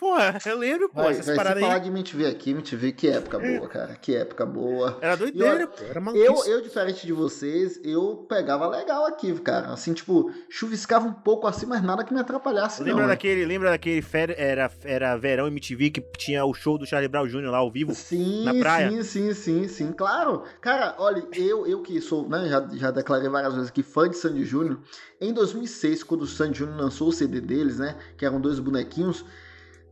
Porra, 0.05 0.37
eu 0.45 0.57
lembro, 0.59 0.87
pô, 0.89 1.01
Vai, 1.01 1.11
essas 1.13 1.25
vai, 1.25 1.33
se 1.35 1.37
paradas 1.41 1.61
falar 1.61 1.73
aí. 1.75 1.79
de 1.81 1.87
MTV 1.89 2.25
aqui, 2.27 2.51
MTV, 2.51 2.91
que 2.91 3.07
época 3.07 3.39
boa, 3.39 3.67
cara. 3.67 3.95
Que 3.95 4.15
época 4.15 4.45
boa. 4.45 4.99
Era 5.01 5.15
doideira, 5.15 5.65
pô. 5.67 5.83
Era 5.83 5.99
Eu, 5.99 6.01
maluquice. 6.03 6.49
eu, 6.51 6.61
diferente 6.61 7.07
de 7.07 7.11
vocês, 7.11 7.79
eu 7.83 8.25
pegava 8.29 8.67
legal 8.67 9.05
aqui, 9.07 9.33
cara. 9.39 9.73
Assim, 9.73 9.93
tipo, 9.93 10.31
chuviscava 10.47 11.07
um 11.07 11.11
pouco 11.11 11.47
assim, 11.47 11.65
mas 11.65 11.81
nada 11.81 12.03
que 12.03 12.13
me 12.13 12.19
atrapalhasse, 12.19 12.83
Lembra 12.83 13.01
não. 13.01 13.09
daquele, 13.09 13.45
lembra 13.45 13.71
daquele 13.71 14.01
fer- 14.03 14.35
era, 14.37 14.71
era 14.83 15.17
verão 15.17 15.47
MTV 15.47 15.89
que 15.89 16.01
tinha 16.17 16.45
o 16.45 16.53
show 16.53 16.77
do 16.77 16.85
Charlie 16.85 17.07
Brown 17.09 17.25
Jr. 17.27 17.49
lá 17.49 17.57
ao 17.57 17.71
vivo? 17.71 17.93
Sim, 17.95 18.45
na 18.45 18.53
praia? 18.53 18.89
sim, 18.91 19.01
sim, 19.03 19.33
sim, 19.33 19.67
sim, 19.67 19.91
claro. 19.91 20.43
Cara, 20.61 20.93
olha, 20.99 21.25
eu, 21.33 21.65
eu 21.65 21.81
que 21.81 21.99
sou, 21.99 22.29
né, 22.29 22.47
já, 22.47 22.67
já 22.73 22.91
declarei 22.91 23.27
várias 23.27 23.53
vezes 23.55 23.69
aqui, 23.69 23.81
fã 23.81 24.07
de 24.07 24.15
Sandy 24.17 24.45
Júnior. 24.45 24.79
Em 25.19 25.33
2006, 25.33 26.03
quando 26.03 26.21
o 26.21 26.27
Sandy 26.27 26.59
Júnior 26.59 26.77
lançou 26.77 27.07
o 27.07 27.11
CD 27.11 27.41
deles, 27.41 27.79
né, 27.79 27.95
que 28.17 28.23
eram 28.25 28.39
dois 28.39 28.59
bonequinhos, 28.59 29.25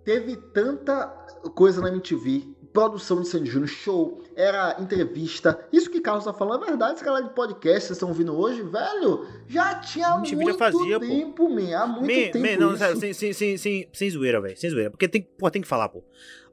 teve 0.04 0.36
tanta 0.38 1.08
coisa 1.56 1.82
na 1.82 1.90
MTV, 1.90 2.44
produção 2.72 3.22
de 3.22 3.28
Sandy 3.28 3.50
Júnior, 3.50 3.68
show, 3.70 4.24
era 4.36 4.76
entrevista. 4.80 5.68
Isso 5.72 5.90
que 5.92 6.02
Carlos 6.02 6.26
tá 6.26 6.34
falando 6.34 6.64
é 6.64 6.68
verdade, 6.68 6.96
esse 6.96 7.04
galera 7.06 7.26
de 7.28 7.34
podcast 7.36 7.82
que 7.82 7.88
vocês 7.88 7.92
estão 7.92 8.10
ouvindo 8.10 8.36
hoje, 8.36 8.62
velho, 8.64 9.28
já 9.48 9.76
tinha 9.76 10.08
há 10.14 10.18
MTV 10.18 10.36
já 10.38 10.44
muito 10.44 10.58
fazia, 10.58 11.00
pô. 11.00 11.06
tempo, 11.06 11.50
man, 11.50 11.76
há 11.78 11.86
muito 11.88 12.06
Me, 12.08 12.30
tempo 12.30 12.40
me, 12.40 12.56
não, 12.58 12.76
sério, 12.76 13.00
sem, 13.00 13.14
sem, 13.14 13.32
sem, 13.34 13.58
sem, 13.58 13.90
sem 13.94 14.10
zoeira, 14.10 14.42
velho. 14.42 14.58
Sem 14.58 14.70
zoeira. 14.70 14.90
Porque 14.90 15.08
tem, 15.08 15.22
pô, 15.38 15.52
tem 15.52 15.62
que 15.62 15.68
falar, 15.68 15.90
pô. 15.90 16.04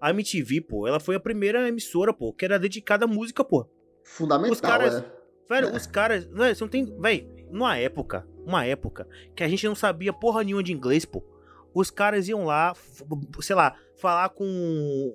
A 0.01 0.11
MTV, 0.11 0.61
pô, 0.62 0.86
ela 0.86 1.01
foi 1.01 1.14
a 1.14 1.20
primeira 1.20 1.66
emissora, 1.68 2.12
pô, 2.12 2.32
que 2.32 2.44
era 2.44 2.59
dedicada 2.59 3.05
à 3.07 3.09
música, 3.09 3.42
pô. 3.44 3.66
Fundamental, 4.05 4.53
os 4.53 4.61
caras- 4.61 4.94
é. 4.96 5.20
Velho, 5.48 5.68
É. 5.68 5.76
os 5.76 5.86
caras. 5.86 6.24
Velho, 6.26 6.55
você 6.55 6.62
não 6.64 6.68
tem. 6.68 6.84
Velho, 7.01 7.26
numa 7.51 7.76
época, 7.76 8.26
uma 8.46 8.64
época, 8.64 9.09
que 9.34 9.42
a 9.42 9.48
gente 9.48 9.66
não 9.66 9.74
sabia 9.74 10.12
porra 10.12 10.44
nenhuma 10.44 10.62
de 10.62 10.72
inglês, 10.72 11.05
pô. 11.05 11.22
Os 11.75 11.91
caras 11.91 12.29
iam 12.29 12.45
lá, 12.45 12.75
sei 13.41 13.57
lá, 13.57 13.75
falar 14.01 14.29
com 14.31 14.45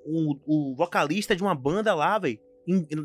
o, 0.06 0.36
o 0.46 0.76
vocalista 0.76 1.36
de 1.36 1.42
uma 1.44 1.56
banda 1.56 1.94
lá, 1.94 2.18
velho. 2.20 2.40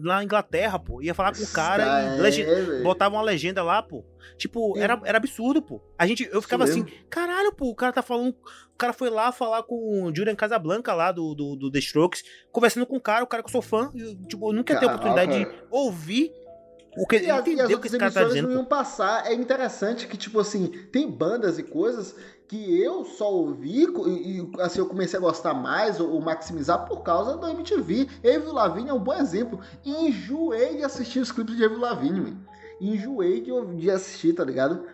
Lá 0.02 0.16
na 0.16 0.24
Inglaterra, 0.24 0.78
pô. 0.78 1.02
Ia 1.02 1.12
falar 1.14 1.36
com 1.36 1.42
o 1.42 1.46
cara 1.52 1.84
Ah, 1.96 2.02
e 2.02 2.18
é, 2.18 2.20
lege- 2.22 2.82
botava 2.82 3.14
uma 3.16 3.22
legenda 3.22 3.62
lá, 3.62 3.82
pô. 3.82 4.02
Tipo, 4.38 4.74
É. 4.78 4.80
era, 4.82 4.98
era 5.04 5.18
absurdo, 5.18 5.60
pô. 5.60 5.82
A 5.98 6.06
gente, 6.06 6.26
eu 6.32 6.40
ficava 6.40 6.64
Isso 6.64 6.72
assim, 6.72 6.84
mesmo. 6.84 6.98
caralho, 7.10 7.52
pô, 7.52 7.66
o 7.68 7.74
cara 7.74 7.92
tá 7.92 8.00
falando. 8.00 8.30
O 8.30 8.76
cara 8.78 8.94
foi 8.94 9.10
lá 9.10 9.30
falar 9.32 9.62
com 9.64 10.04
o 10.04 10.14
Julian 10.16 10.34
Casablanca 10.34 10.94
lá 10.94 11.12
do, 11.12 11.34
do, 11.34 11.56
do 11.56 11.70
The 11.70 11.78
Strokes, 11.78 12.22
conversando 12.50 12.86
com 12.86 12.96
o 12.96 13.00
cara, 13.00 13.22
o 13.22 13.26
cara 13.26 13.42
que 13.42 13.48
eu 13.48 13.52
sou 13.52 13.60
fã. 13.60 13.90
E, 13.94 14.16
tipo, 14.26 14.48
eu 14.48 14.54
nunca 14.54 14.72
ia 14.72 14.80
ter 14.80 14.86
a 14.86 14.94
oportunidade 14.94 15.38
de 15.44 15.46
ouvir 15.70 16.32
o 16.96 17.06
que 17.06 17.16
E, 17.16 17.30
as- 17.30 17.46
e 17.46 17.60
as 17.60 17.78
que 17.78 17.86
esse 17.86 17.98
cara 17.98 18.10
tá 18.10 18.20
emissoras 18.22 18.28
dizendo. 18.28 18.48
não 18.48 18.54
pô. 18.54 18.60
iam 18.62 18.64
passar. 18.64 19.26
É 19.30 19.34
interessante 19.34 20.06
que, 20.08 20.16
tipo 20.16 20.40
assim, 20.40 20.68
tem 20.90 21.06
bandas 21.10 21.58
e 21.58 21.62
coisas 21.62 22.16
que 22.50 22.82
eu 22.82 23.04
só 23.04 23.32
ouvi 23.32 23.84
e, 23.84 24.40
e, 24.40 24.50
assim, 24.60 24.80
eu 24.80 24.86
comecei 24.86 25.16
a 25.16 25.22
gostar 25.22 25.54
mais 25.54 26.00
ou, 26.00 26.10
ou 26.10 26.20
maximizar 26.20 26.84
por 26.84 27.04
causa 27.04 27.36
do 27.36 27.46
MTV. 27.46 28.08
Avril 28.18 28.52
Lavigne 28.52 28.90
é 28.90 28.92
um 28.92 28.98
bom 28.98 29.14
exemplo. 29.14 29.60
Enjoei 29.86 30.78
de 30.78 30.82
assistir 30.82 31.20
os 31.20 31.30
clipes 31.30 31.56
de 31.56 31.64
Avril 31.64 31.78
Lavigne, 31.78 32.20
man. 32.20 32.36
Enjoei 32.80 33.40
de, 33.40 33.52
de 33.76 33.88
assistir, 33.88 34.32
tá 34.32 34.42
ligado? 34.44 34.84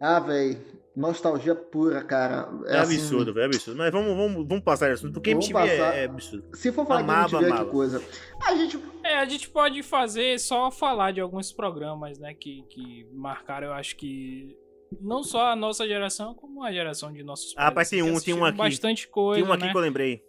Ah, 0.00 0.18
velho, 0.18 0.58
nostalgia 0.96 1.54
pura, 1.54 2.02
cara. 2.02 2.48
É 2.64 2.78
assim, 2.78 2.96
absurdo, 2.96 3.32
velho, 3.32 3.44
é 3.44 3.46
absurdo. 3.54 3.78
Mas 3.78 3.92
vamos, 3.92 4.16
vamos, 4.16 4.48
vamos 4.48 4.64
passar 4.64 4.92
isso, 4.92 5.08
porque 5.12 5.30
Vamos 5.30 5.48
MTV 5.48 5.64
é, 5.64 5.78
passar. 5.78 5.96
é 5.96 6.04
absurdo. 6.06 6.56
Se 6.56 6.72
for 6.72 6.84
falar 6.88 7.00
Amava, 7.02 7.28
de 7.28 7.34
MTV, 7.36 7.52
amava. 7.52 7.64
que 7.66 7.70
coisa. 7.70 8.02
A 8.42 8.56
gente 8.56 8.80
É, 9.04 9.18
a 9.18 9.24
gente 9.26 9.48
pode 9.48 9.80
fazer 9.84 10.40
só 10.40 10.72
falar 10.72 11.12
de 11.12 11.20
alguns 11.20 11.52
programas, 11.52 12.18
né, 12.18 12.34
que, 12.34 12.64
que 12.68 13.06
marcaram, 13.12 13.68
eu 13.68 13.74
acho 13.74 13.94
que 13.96 14.56
não 15.00 15.22
só 15.22 15.48
a 15.52 15.56
nossa 15.56 15.86
geração, 15.86 16.34
como 16.34 16.62
a 16.62 16.72
geração 16.72 17.12
de 17.12 17.22
nossos 17.22 17.52
Ah, 17.56 17.64
pais. 17.72 17.74
mas 17.74 17.90
tem 17.90 18.02
que 18.04 18.10
um, 18.10 18.20
tem 18.20 18.34
um 18.34 18.44
aqui. 18.44 18.58
Bastante 18.58 19.08
coisa, 19.08 19.40
Tem 19.42 19.50
um 19.50 19.52
aqui 19.52 19.64
né? 19.66 19.70
que 19.72 19.76
eu 19.76 19.80
lembrei. 19.80 20.22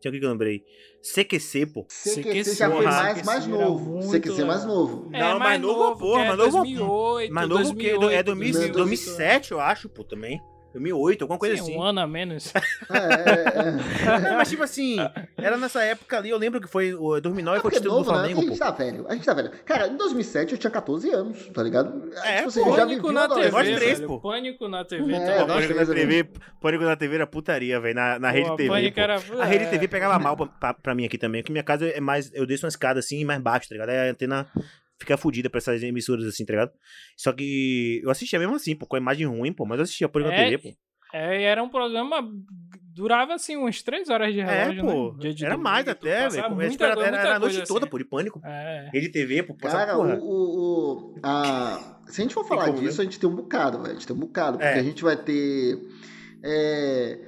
Tem 0.00 0.10
um 0.10 0.12
aqui 0.12 0.20
que 0.20 0.26
eu 0.26 0.30
lembrei. 0.30 0.64
CQC, 1.02 1.66
pô. 1.66 1.84
CQC 1.88 2.54
já 2.54 2.70
foi 2.70 2.78
porra, 2.84 2.90
mais, 2.96 3.12
CQC 3.18 3.26
mais 3.26 3.46
novo. 3.46 3.90
muito 3.90 4.10
CQC 4.10 4.40
é 4.40 4.44
mais 4.44 4.64
novo. 4.64 5.10
É, 5.12 5.18
Não, 5.20 5.38
mais 5.38 5.60
novo, 5.60 5.98
porra, 5.98 6.20
que 6.20 6.24
é 6.24 6.26
mais 6.28 6.38
novo- 6.38 6.50
2008, 6.64 7.32
Mas 7.34 7.48
novo 7.48 7.74
que 7.76 7.86
é 7.88 7.92
2008, 7.98 8.24
2000, 8.26 8.72
2007, 8.72 9.52
eu 9.52 9.60
acho, 9.60 9.88
pô, 9.88 10.02
também. 10.04 10.40
2008, 10.74 11.22
alguma 11.22 11.38
coisa 11.38 11.56
Sim, 11.56 11.62
assim. 11.62 11.76
um 11.76 11.82
ano 11.82 12.00
a 12.00 12.06
menos. 12.06 12.52
É, 12.90 12.98
é, 12.98 13.68
é. 13.68 14.30
Não, 14.30 14.36
mas 14.36 14.48
tipo 14.48 14.62
assim, 14.62 14.96
era 15.36 15.56
nessa 15.56 15.82
época 15.82 16.18
ali, 16.18 16.28
eu 16.30 16.36
lembro 16.38 16.60
que 16.60 16.68
foi 16.68 16.92
o 16.94 17.18
2009 17.20 17.58
É 17.58 17.60
foi 17.60 17.70
o 17.70 17.74
título 17.74 17.94
do 17.94 18.00
né? 18.00 18.04
Flamengo, 18.04 18.40
A 18.40 18.42
pô. 18.42 18.48
gente 18.48 18.58
tá 18.58 18.70
velho. 18.70 19.06
A 19.08 19.14
gente 19.14 19.24
tá 19.24 19.34
velho. 19.34 19.50
Cara, 19.64 19.86
em 19.88 19.96
2007 19.96 20.52
eu 20.52 20.58
tinha 20.58 20.70
14 20.70 21.10
anos, 21.10 21.46
tá 21.48 21.62
ligado? 21.62 22.10
É, 22.22 22.36
tipo 22.36 22.48
assim, 22.48 22.64
Pânico 22.64 23.02
vivi 23.08 23.14
na 23.14 23.28
TV, 23.28 23.50
Nós 23.50 23.68
três, 23.76 24.00
pô. 24.00 24.20
Pânico 24.20 24.68
na 24.68 24.84
TV. 24.84 25.12
É, 25.14 25.44
tá? 25.44 25.46
Pânico 25.46 25.74
na. 25.74 25.86
TV, 25.86 26.28
Pânico 26.60 26.84
na 26.84 26.96
TV 26.96 27.14
era 27.14 27.26
putaria, 27.26 27.80
velho, 27.80 27.94
na, 27.94 28.18
na 28.18 28.28
Pô, 28.30 28.34
Rede 28.36 28.50
a 28.50 28.56
TV. 28.56 28.68
Pânico 28.68 28.94
pô. 28.94 29.00
era- 29.00 29.14
A 29.40 29.44
Rede 29.44 29.64
é. 29.64 29.68
TV 29.68 29.88
pegava 29.88 30.18
mal 30.22 30.36
pra, 30.36 30.46
pra, 30.46 30.74
pra 30.74 30.94
mim 30.94 31.04
aqui 31.06 31.16
também, 31.18 31.42
porque 31.42 31.52
minha 31.52 31.64
casa 31.64 31.86
é 31.86 32.00
mais. 32.00 32.30
Eu 32.34 32.46
desço 32.46 32.66
uma 32.66 32.68
escada 32.70 33.00
assim 33.00 33.20
e 33.20 33.24
mais 33.24 33.40
baixo, 33.40 33.68
tá 33.68 33.74
ligado? 33.74 33.88
Aí 33.90 34.08
a 34.08 34.10
antena 34.12 34.46
fica 34.98 35.16
fodida 35.16 35.48
pra 35.50 35.58
essas 35.58 35.82
emissoras 35.82 36.24
assim, 36.24 36.44
tá 36.44 36.52
ligado? 36.52 36.72
Só 37.16 37.32
que 37.32 38.00
eu 38.02 38.10
assistia 38.10 38.38
mesmo 38.38 38.54
assim, 38.54 38.74
pô, 38.76 38.86
com 38.86 38.96
a 38.96 38.98
imagem 39.00 39.26
ruim, 39.26 39.52
pô, 39.52 39.64
mas 39.66 39.78
eu 39.78 39.84
assistia 39.84 40.10
na 40.14 40.32
É, 40.34 40.44
TV, 40.50 40.58
pô. 40.58 40.76
É, 41.12 41.40
e 41.40 41.44
era 41.44 41.62
um 41.62 41.68
programa. 41.68 42.28
Durava 42.92 43.34
assim 43.34 43.56
umas 43.56 43.82
3 43.82 44.08
horas 44.08 44.32
de 44.32 44.40
É, 44.40 44.44
relógio. 44.64 44.82
pô. 44.84 45.12
né? 45.14 45.30
De 45.32 45.44
Era 45.44 45.54
domingo, 45.54 45.62
mais 45.70 45.88
até, 45.88 46.28
velho. 46.28 46.38
era, 46.44 46.50
muita 46.54 46.84
era 46.86 47.36
a 47.36 47.38
noite 47.40 47.54
coisa 47.56 47.66
toda, 47.66 47.80
assim. 47.86 47.90
pô, 47.90 47.98
de 47.98 48.04
Pânico. 48.04 48.40
É. 48.44 48.88
Rede 48.92 49.08
TV, 49.10 49.42
pô, 49.42 49.54
passava, 49.54 49.84
Cara, 49.86 49.96
porra. 49.96 50.14
o, 50.16 50.22
o, 50.22 51.14
o- 51.14 51.14
a- 51.22 51.98
se 52.06 52.20
a 52.20 52.24
gente 52.24 52.34
for 52.34 52.44
falar 52.46 52.66
como, 52.66 52.78
disso, 52.80 52.98
né? 52.98 53.02
a 53.02 53.04
gente 53.04 53.18
tem 53.18 53.28
um 53.28 53.34
bocado, 53.34 53.78
velho. 53.78 53.90
A 53.90 53.94
gente 53.94 54.06
tem 54.06 54.14
um 54.16 54.20
bocado. 54.20 54.58
Porque 54.58 54.68
É. 54.78 54.80
a 54.80 54.82
gente 54.82 55.02
vai 55.02 55.16
ter. 55.16 55.78
é, 56.42 57.18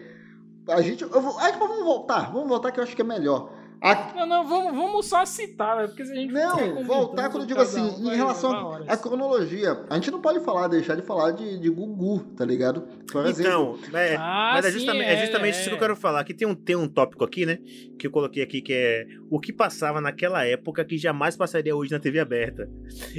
a 0.68 0.80
gente. 0.82 1.02
Eu 1.02 1.20
vou, 1.20 1.38
ah, 1.38 1.50
vamos 1.52 1.84
voltar. 1.84 2.32
Vamos 2.32 2.48
voltar 2.48 2.70
que 2.72 2.78
eu 2.80 2.84
acho 2.84 2.94
que 2.94 3.02
é 3.02 3.04
melhor. 3.04 3.52
A- 3.86 4.12
Não, 4.16 4.26
não, 4.26 4.46
vamos, 4.48 4.74
vamos 4.74 5.06
só 5.06 5.24
citar, 5.24 5.76
velho, 5.76 5.88
porque 5.88 6.04
se 6.04 6.12
a 6.12 6.14
gente 6.14 6.32
não, 6.32 6.82
voltar 6.84 7.28
quando 7.30 7.42
eu 7.42 7.46
digo 7.46 7.60
assim, 7.60 7.80
um, 7.80 8.12
em 8.12 8.16
relação 8.16 8.74
à 8.88 8.96
cronologia, 8.96 9.84
a 9.88 9.94
gente 9.94 10.10
não 10.10 10.20
pode 10.20 10.40
falar, 10.40 10.68
deixar 10.68 10.94
de 10.96 11.02
falar 11.02 11.30
de, 11.32 11.58
de 11.58 11.70
Gugu, 11.70 12.20
tá 12.36 12.44
ligado? 12.44 12.82
Por 13.10 13.24
exemplo. 13.26 13.78
Então, 13.86 13.98
é, 14.00 14.16
Ah, 14.16 14.52
mas 14.54 14.64
é 14.66 14.68
sim, 14.70 14.78
justamente, 14.78 15.08
é 15.08 15.16
justamente 15.24 15.54
isso 15.54 15.64
que 15.64 15.70
eu 15.74 15.76
é. 15.76 15.80
quero 15.80 15.96
falar. 15.96 16.20
Aqui 16.20 16.34
tem 16.34 16.46
um, 16.48 16.54
tem 16.54 16.74
um 16.76 16.88
tópico 16.88 17.24
aqui, 17.24 17.46
né? 17.46 17.58
Que 17.98 18.06
eu 18.06 18.10
coloquei 18.10 18.42
aqui, 18.42 18.60
que 18.60 18.72
é 18.72 19.06
o 19.30 19.38
que 19.38 19.52
passava 19.52 20.00
naquela 20.00 20.44
época 20.44 20.84
que 20.84 20.98
jamais 20.98 21.36
passaria 21.36 21.74
hoje 21.76 21.92
na 21.92 21.98
TV 22.00 22.18
aberta. 22.18 22.68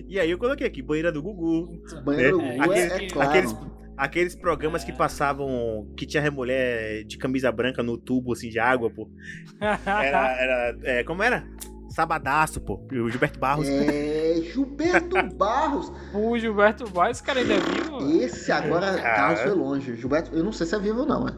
E 0.07 0.20
aí 0.20 0.30
eu 0.30 0.38
coloquei 0.38 0.68
aqui, 0.68 0.82
banheira 0.82 1.11
do 1.11 1.22
Gugu. 1.22 1.82
Banheiro 2.03 2.41
É, 2.41 2.51
do 2.51 2.57
Gugu 2.57 2.74
é, 2.74 2.84
aqueles- 2.86 2.91
é 3.03 3.07
claro. 3.13 3.30
aqueles- 3.30 3.55
Aqueles 3.98 4.36
programas 4.36 4.84
que 4.84 4.93
passavam, 4.93 5.91
que 5.98 6.06
tinha 6.06 6.30
mulher 6.30 7.04
de 7.04 7.18
camisa 7.18 7.52
branca 7.52 7.82
no 7.82 7.98
tubo, 7.98 8.34
assim, 8.34 8.50
de 8.50 8.60
água, 8.60 8.89
pô. 8.89 9.10
Era, 9.60 10.32
era 10.39 10.78
é, 10.84 11.04
como 11.04 11.24
era? 11.24 11.48
Sabadaço, 11.89 12.62
pô. 12.62 12.80
O 12.91 13.10
Gilberto 13.10 13.39
Barros. 13.39 13.68
É, 13.68 14.36
Gilberto 14.54 15.16
Barros. 15.36 15.91
o 16.14 16.38
Gilberto 16.38 16.88
Barros, 16.89 17.18
esse 17.18 17.24
cara 17.24 17.39
ainda 17.39 17.56
é 17.56 17.60
vivo. 17.60 18.22
Esse 18.22 18.52
agora, 18.52 18.98
Cara. 18.98 19.16
Carlos 19.16 19.41
foi 19.41 19.52
longe. 19.52 19.95
Gilberto, 19.95 20.36
eu 20.36 20.43
não 20.43 20.52
sei 20.52 20.68
se 20.68 20.76
é 20.76 20.80
vivo 20.80 21.00
ou 21.00 21.06
não, 21.08 21.28
é. 21.28 21.32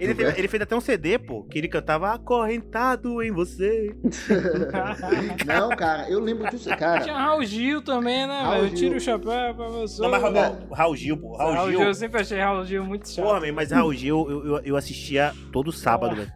Ele 0.00 0.14
fez, 0.14 0.38
ele 0.38 0.48
fez 0.48 0.62
até 0.62 0.74
um 0.74 0.80
CD, 0.80 1.16
pô, 1.18 1.44
que 1.44 1.56
ele 1.58 1.68
cantava 1.68 2.12
Acorrentado 2.12 3.22
em 3.22 3.30
você. 3.30 3.94
Não, 5.46 5.68
cara, 5.70 6.08
eu 6.10 6.18
lembro 6.20 6.50
disso. 6.50 6.68
Cara, 6.76 7.00
Tinha 7.02 7.16
Raul 7.16 7.44
Gil 7.44 7.82
também, 7.82 8.26
né, 8.26 8.40
Raul 8.42 8.52
velho? 8.54 8.64
Eu 8.64 8.68
Gil. 8.68 8.76
tiro 8.76 8.96
o 8.96 9.00
chapéu 9.00 9.54
pra 9.54 9.68
você. 9.68 10.02
Não, 10.02 10.10
mas 10.10 10.22
Raul, 10.22 10.34
Não. 10.34 10.68
Raul 10.72 10.96
Gil, 10.96 11.16
pô. 11.16 11.36
Raul, 11.36 11.52
Raul 11.54 11.68
Gil. 11.70 11.78
Gil, 11.78 11.88
eu 11.88 11.94
sempre 11.94 12.20
achei 12.20 12.38
Raul 12.40 12.64
Gil 12.64 12.84
muito 12.84 13.08
chato. 13.08 13.24
Porra, 13.24 13.40
man, 13.40 13.52
mas 13.52 13.70
Raul 13.70 13.92
Gil 13.92 14.26
eu, 14.28 14.46
eu, 14.46 14.60
eu 14.64 14.76
assistia 14.76 15.32
todo 15.52 15.70
sábado, 15.72 16.16
velho. 16.16 16.32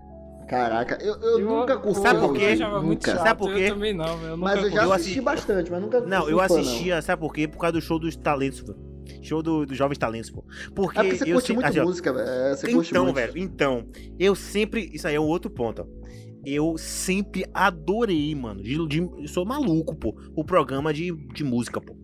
caraca, 0.49 0.99
eu, 1.03 1.15
eu, 1.21 1.39
Eu- 1.41 1.45
nunca 1.47 1.77
curti 1.77 2.01
Sabe 2.01 2.21
por 2.21 2.27
Raul 2.27 2.35
quê? 2.35 2.45
Eu 2.45 2.57
Gil, 2.57 2.67
achava 2.67 2.83
muito 2.83 2.99
nunca. 3.07 3.11
chato. 3.19 3.27
Sabe 3.27 3.39
por 3.41 3.53
quê? 3.55 3.61
Eu 3.65 3.69
também 3.75 3.93
não, 3.95 4.17
velho. 4.19 4.31
Eu 4.33 4.37
Mas 4.37 4.63
eu 4.63 4.71
já 4.71 4.81
assisti 4.83 4.93
assisti- 4.95 5.21
bastante, 5.21 5.71
mas 5.73 5.83
nunca 5.83 6.01
Não, 6.03 6.29
eu 6.29 6.39
fã, 6.39 6.47
não. 6.49 6.61
assistia, 6.61 7.03
sabe 7.03 7.21
por 7.21 7.33
quê? 7.33 7.49
Por 7.49 7.59
causa 7.59 7.73
do 7.73 7.81
show 7.81 7.99
dos 7.99 8.17
talentos, 8.17 8.63
pô. 8.63 8.75
Show 9.23 9.43
do- 9.43 9.67
dos 9.67 9.77
jovens 9.77 9.99
talentos, 9.99 10.31
pô. 10.31 10.45
Porque 10.75 10.99
É 10.99 11.03
porque 11.03 11.17
você 11.19 11.25
eu 11.31 11.35
curte 11.35 11.47
sempre- 11.49 11.63
muito 11.65 11.67
assim, 11.79 11.87
música, 11.87 12.13
velho. 12.13 12.29
É, 12.29 12.57
curte 12.73 12.91
Então, 12.91 13.05
muito. 13.05 13.15
velho, 13.17 13.39
então, 13.39 13.87
eu 14.19 14.35
sempre. 14.35 14.91
Isso 14.93 15.07
aí 15.09 15.15
é 15.15 15.21
um 15.21 15.25
outro 15.27 15.51
ponto, 15.51 15.83
ó. 15.83 16.07
Eu 16.45 16.79
sempre 16.79 17.45
adorei, 17.53 18.33
mano. 18.35 18.63
De, 18.63 18.87
de- 18.87 18.99
eu 19.01 19.27
sou 19.29 19.45
maluco, 19.45 19.97
pô. 19.97 20.17
O 20.35 20.45
programa 20.45 20.95
de, 20.95 21.11
de 21.35 21.43
música, 21.43 21.81
pô. 21.81 21.97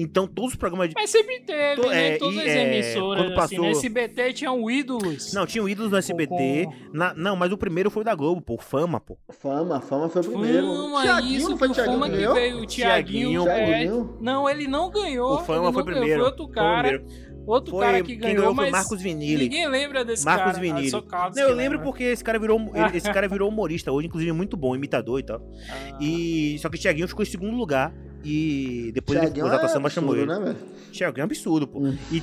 Então, 0.00 0.28
todos 0.28 0.52
os 0.52 0.56
programas 0.56 0.88
de. 0.90 0.94
Mas 0.94 1.10
sempre 1.10 1.40
teve, 1.40 1.82
To- 1.82 1.88
né? 1.88 2.14
é, 2.14 2.18
Todas 2.18 2.36
e, 2.36 2.40
as 2.40 2.46
é, 2.46 2.62
emissoras, 2.76 3.22
quando 3.24 3.40
assim, 3.40 3.56
passou- 3.56 3.64
né? 3.64 3.70
SBT 3.72 4.32
tinham 4.32 4.70
ídolos. 4.70 5.32
Não, 5.34 5.44
tinha 5.44 5.64
o 5.64 5.68
Ídolos 5.68 5.90
no 5.90 5.96
SBT. 5.98 6.66
Com- 6.66 6.96
na- 6.96 7.12
não, 7.14 7.34
mas 7.34 7.50
o 7.50 7.58
primeiro 7.58 7.90
foi 7.90 8.02
o 8.02 8.04
da 8.04 8.14
Globo, 8.14 8.40
pô. 8.40 8.56
Fama, 8.58 9.00
pô. 9.00 9.18
Fama, 9.30 9.80
fama 9.80 10.08
foi 10.08 10.22
o 10.22 10.24
primeiro. 10.30 10.66
Fama, 10.66 11.02
Thiaguinho, 11.02 11.38
isso, 11.38 11.50
não 11.50 11.58
foi 11.58 11.68
o 11.68 11.72
Thiaguinho 11.72 11.94
Fama 11.98 12.06
que 12.06 12.12
que 12.12 12.18
ganhou? 12.20 12.34
veio, 12.34 12.56
o 12.62 12.66
Thiaguinho. 12.66 13.42
Thiaguinho, 13.44 14.16
é. 14.20 14.22
Não, 14.24 14.48
ele 14.48 14.68
não 14.68 14.88
ganhou. 14.88 15.34
O 15.34 15.38
Fama 15.40 15.72
foi 15.72 15.82
ganhou, 15.82 15.84
primeiro. 15.84 16.20
Foi 16.20 16.24
outro 16.30 16.44
Foi 16.44 16.52
o 16.52 16.54
cara. 16.54 16.88
primeiro. 16.88 17.28
Outro 17.48 17.70
Foi, 17.70 17.80
cara 17.86 18.02
que 18.02 18.08
quem 18.08 18.18
ganhou, 18.18 18.36
ganhou 18.40 18.54
foi 18.54 18.64
mas 18.64 18.74
o 18.74 18.76
Marcos 18.76 19.00
Vinili. 19.02 19.44
ninguém 19.44 19.66
lembra 19.68 20.04
desse 20.04 20.22
Marcos 20.22 20.52
cara. 20.52 20.58
Vinili. 20.60 20.90
Carlos 21.08 21.34
Não, 21.34 21.42
eu 21.44 21.48
lembro 21.54 21.78
lembra. 21.78 21.78
porque 21.86 22.04
esse 22.04 22.22
cara 22.22 22.38
virou 22.38 22.60
esse 22.92 23.10
cara 23.10 23.26
virou 23.26 23.48
humorista 23.48 23.90
hoje, 23.90 24.06
inclusive 24.06 24.30
muito 24.32 24.54
bom, 24.54 24.76
imitador 24.76 25.18
e 25.18 25.22
tal. 25.22 25.40
Ah. 25.70 25.96
E 25.98 26.58
só 26.60 26.68
que 26.68 26.76
o 26.76 26.78
Thiaguinho 26.78 27.08
ficou 27.08 27.22
em 27.22 27.26
segundo 27.26 27.56
lugar 27.56 27.90
e 28.28 28.92
depois 28.92 29.18
Thiaguinho 29.18 29.46
ele, 29.46 29.54
o 29.54 29.58
Zé 29.58 29.64
é 29.64 29.68
Samba 29.68 29.88
chamou 29.90 30.14
ele. 30.16 30.26
né? 30.26 30.56
Thiaguinho 30.92 31.22
é 31.22 31.24
um 31.24 31.26
absurdo, 31.26 31.66
pô. 31.66 31.78
Hum. 31.80 31.96
E 32.10 32.22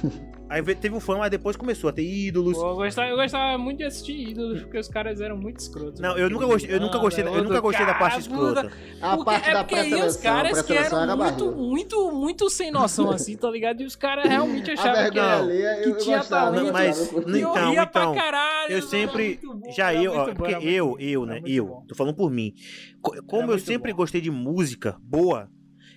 aí 0.50 0.62
ve- 0.62 0.76
teve 0.76 0.96
o 0.96 1.00
fã, 1.00 1.18
mas 1.18 1.32
depois 1.32 1.56
começou 1.56 1.90
a 1.90 1.94
ter 1.94 2.04
ídolos. 2.04 2.56
Pô, 2.58 2.70
eu, 2.72 2.76
gostava, 2.76 3.10
eu 3.10 3.16
gostava 3.16 3.58
muito 3.58 3.78
de 3.80 3.84
assistir 3.86 4.30
ídolos, 4.30 4.62
porque 4.62 4.78
os 4.78 4.88
caras 4.88 5.20
eram 5.22 5.38
muito 5.38 5.60
escrotos. 5.60 6.00
Não, 6.00 6.14
né? 6.16 6.22
eu 6.22 6.30
nunca 6.30 6.46
gostei, 6.46 6.76
eu 6.76 6.80
nunca 6.80 6.98
gostei, 7.00 7.24
da- 7.24 7.32
eu 7.32 7.44
nunca 7.44 7.60
gostei 7.60 7.86
da 7.86 7.94
parte 7.96 8.20
escrota. 8.20 8.72
A 9.02 9.16
Porque- 9.18 9.32
parte 9.32 9.50
é 9.50 9.54
da 9.54 9.64
porque 9.64 9.76
aí 9.76 9.94
os 10.04 10.18
caras 10.18 10.62
que 10.62 10.68
pré-seleção 10.68 11.02
eram 11.04 11.14
era 11.14 11.16
muito, 11.32 11.46
barril. 11.46 11.58
muito, 11.70 12.12
muito 12.12 12.50
sem 12.50 12.72
noção, 12.72 13.10
assim, 13.12 13.36
tá 13.36 13.50
ligado? 13.50 13.82
E 13.82 13.86
os 13.86 13.96
caras 13.96 14.30
realmente 14.30 14.70
achavam 14.72 15.10
que, 15.12 15.20
era, 15.20 15.82
que 15.84 15.94
tinha 15.98 16.18
gostava, 16.18 16.52
talento. 16.52 16.66
Não, 16.66 16.74
mas- 16.74 17.08
que 17.10 17.16
Então, 17.20 17.56
eu 17.58 17.70
ria 17.72 17.86
pra 17.88 18.02
então, 18.04 18.16
caralho. 18.16 18.72
Eu 18.72 18.82
sempre, 18.82 19.40
já 19.76 19.94
eu, 19.94 20.34
porque 20.36 20.56
eu, 20.62 20.96
eu, 21.00 21.26
né, 21.26 21.42
eu, 21.46 21.84
tô 21.88 21.96
falando 21.96 22.16
por 22.16 22.30
mim. 22.32 22.54
Co- 23.02 23.16
Como 23.28 23.52
eu 23.52 23.60
sempre 23.60 23.92
gostei 23.94 24.22
de 24.22 24.32
música 24.32 24.96
boa, 25.02 25.48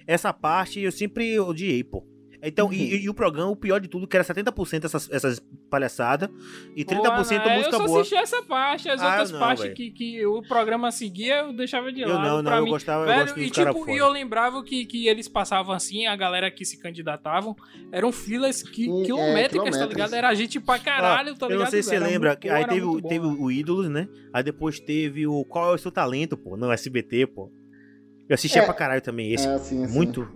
essa 0.08 0.32
parte 0.32 0.80
eu 0.80 0.90
sempre 0.90 1.38
odiei, 1.38 1.84
pô. 1.84 2.04
Então, 2.40 2.66
Uhum. 2.68 2.72
e, 2.72 3.02
e 3.02 3.08
o 3.10 3.14
programa, 3.14 3.50
o 3.50 3.56
pior 3.56 3.80
de 3.80 3.88
tudo, 3.88 4.06
que 4.06 4.16
era 4.16 4.22
70% 4.24 4.84
essas, 4.84 5.10
essas 5.10 5.42
palhaçadas 5.68 6.30
e 6.76 6.84
30% 6.84 7.42
Pô, 7.42 7.50
música 7.50 7.74
eu 7.74 7.80
só 7.80 7.84
boa. 7.84 7.98
assisti 8.00 8.14
essa 8.14 8.40
parte, 8.44 8.88
as 8.88 9.02
Ah, 9.02 9.06
outras 9.10 9.32
não, 9.32 9.40
partes 9.40 9.72
que, 9.74 9.90
que 9.90 10.24
o 10.24 10.40
programa 10.42 10.92
seguia 10.92 11.38
eu 11.40 11.52
deixava 11.52 11.92
de 11.92 12.02
Eu 12.02 12.10
lado. 12.10 12.22
não, 12.22 12.36
não, 12.36 12.44
pra 12.44 12.58
eu 12.58 12.64
mim. 12.64 12.70
gostava, 12.70 13.02
eu 13.02 13.06
Velho, 13.08 13.20
gosto 13.24 13.40
e 13.40 13.50
tipo, 13.50 13.90
e 13.90 13.96
eu 13.96 14.08
lembrava 14.08 14.62
que, 14.62 14.86
que 14.86 15.08
eles 15.08 15.26
passavam 15.26 15.74
assim, 15.74 16.06
a 16.06 16.14
galera 16.14 16.48
que 16.48 16.64
se 16.64 16.78
candidatavam 16.80 17.56
eram 17.90 18.12
filas 18.12 18.62
que, 18.62 18.88
Hum, 18.88 19.02
é, 19.02 19.04
quilométricas, 19.06 19.50
tá 19.50 19.70
quilométricas. 19.70 19.88
ligado? 19.96 20.14
Era 20.14 20.32
gente 20.36 20.60
pra 20.60 20.78
caralho, 20.78 21.34
tá 21.34 21.46
eu 21.46 21.50
ligado? 21.50 21.64
não 21.64 21.70
sei 21.72 21.82
se 21.82 21.88
você 21.88 21.98
lembra, 21.98 22.36
que 22.36 22.48
aí 22.48 22.64
teve, 22.68 22.80
bom, 22.86 23.00
teve 23.00 23.26
o 23.26 23.50
Ídolos, 23.50 23.88
né? 23.90 24.08
Aí 24.32 24.44
depois 24.44 24.78
teve 24.78 25.26
o 25.26 25.44
Qual 25.44 25.72
é 25.72 25.74
o 25.74 25.78
seu 25.78 25.90
talento, 25.90 26.36
pô, 26.36 26.56
no 26.56 26.70
SBT, 26.70 27.26
pô. 27.26 27.50
Eu 28.28 28.34
assistia 28.34 28.62
É. 28.62 28.64
pra 28.64 28.74
caralho 28.74 29.00
também 29.02 29.32
esse. 29.32 29.46
É, 29.46 29.54
assim, 29.54 29.84
assim. 29.84 29.94
Muito, 29.94 30.28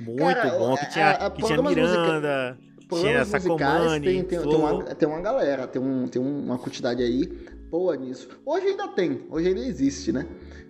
muito 0.00 0.18
Cara, 0.22 0.50
bom. 0.58 0.76
Que 0.76 0.84
a- 0.84 0.88
tinha, 0.88 1.10
a- 1.10 1.30
que 1.30 1.42
tinha 1.42 1.54
programas 1.56 1.76
musica- 1.76 2.02
Miranda. 2.02 2.58
programas 2.88 3.28
Tinha 3.28 3.40
Sacomani, 3.40 4.04
tem, 4.06 4.22
tem, 4.24 4.38
tem, 4.40 4.48
uma, 4.54 4.82
tem 4.84 5.08
uma 5.08 5.20
galera, 5.20 5.66
tem, 5.66 5.82
um, 5.82 6.06
tem 6.06 6.22
uma 6.22 6.56
quantidade 6.58 7.02
aí 7.02 7.26
boa 7.70 7.96
nisso. 7.96 8.28
Hoje 8.44 8.66
ainda 8.68 8.88
tem, 8.88 9.22
hoje 9.28 9.48
ainda 9.48 9.60
existe, 9.60 10.12
né? 10.12 10.24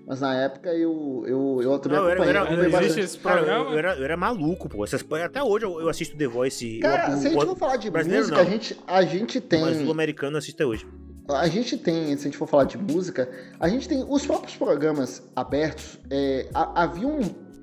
Mas 0.06 0.20
na 0.20 0.34
época 0.36 0.72
eu, 0.72 1.24
eu, 1.26 1.60
eu 1.62 1.78
também 1.80 1.98
Não, 1.98 2.04
eu 2.04 2.10
era, 2.10 2.20
eu 2.20 2.22
acompanhei. 2.22 2.30
era, 2.30 2.40
acompanhei 2.42 2.66
eu, 2.66 2.70
bastante. 2.70 2.90
existe 3.00 3.16
esse 3.16 3.18
cara, 3.18 3.40
eu, 3.40 3.44
programa? 3.44 3.70
eu 3.72 3.78
era, 3.78 3.96
eu 3.98 4.04
era 4.04 4.16
maluco, 4.16 4.68
pô. 4.68 4.84
Essas, 4.84 5.04
até 5.24 5.42
hoje 5.42 5.64
eu, 5.66 5.80
eu 5.80 5.88
assisto 5.88 6.16
The 6.16 6.26
Voice. 6.28 6.78
Cara, 6.78 7.10
o, 7.12 7.16
se 7.18 7.26
a 7.26 7.30
gente 7.30 7.42
o, 7.42 7.46
for 7.48 7.56
falar 7.58 7.76
de 7.76 7.90
música, 7.90 8.16
a 8.40 8.44
não. 8.44 8.50
gente, 8.50 8.76
a 8.86 9.02
gente 9.02 9.40
tem. 9.40 9.60
Mas 9.60 9.80
o 9.86 9.90
americano 9.90 10.36
eu 10.36 10.38
assisto 10.38 10.62
até 10.62 10.64
hoje. 10.64 10.86
A 11.28 11.48
gente 11.48 11.76
tem, 11.76 12.16
se 12.16 12.22
a 12.22 12.24
gente 12.24 12.36
for 12.36 12.46
falar 12.46 12.64
de 12.64 12.78
música, 12.78 13.28
a 13.58 13.68
gente 13.68 13.88
tem 13.88 14.04
os 14.08 14.24
próprios 14.24 14.56
programas 14.56 15.22
abertos. 15.34 15.98
É, 16.10 16.48
ha- 16.54 16.72
havia 16.82 17.08
um. 17.08 17.20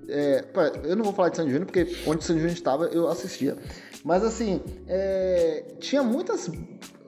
é, 0.10 0.44
eu 0.84 0.96
não 0.96 1.04
vou 1.04 1.14
falar 1.14 1.30
de 1.30 1.38
Sandy 1.38 1.52
Júnior, 1.52 1.66
porque 1.66 1.96
onde 2.06 2.20
o 2.20 2.22
Sandy 2.22 2.40
Júnior 2.40 2.58
estava 2.58 2.86
eu 2.88 3.08
assistia. 3.08 3.58
Mas 4.04 4.24
assim, 4.24 4.62
é, 4.88 5.76
tinha 5.80 6.04
muitas. 6.04 6.52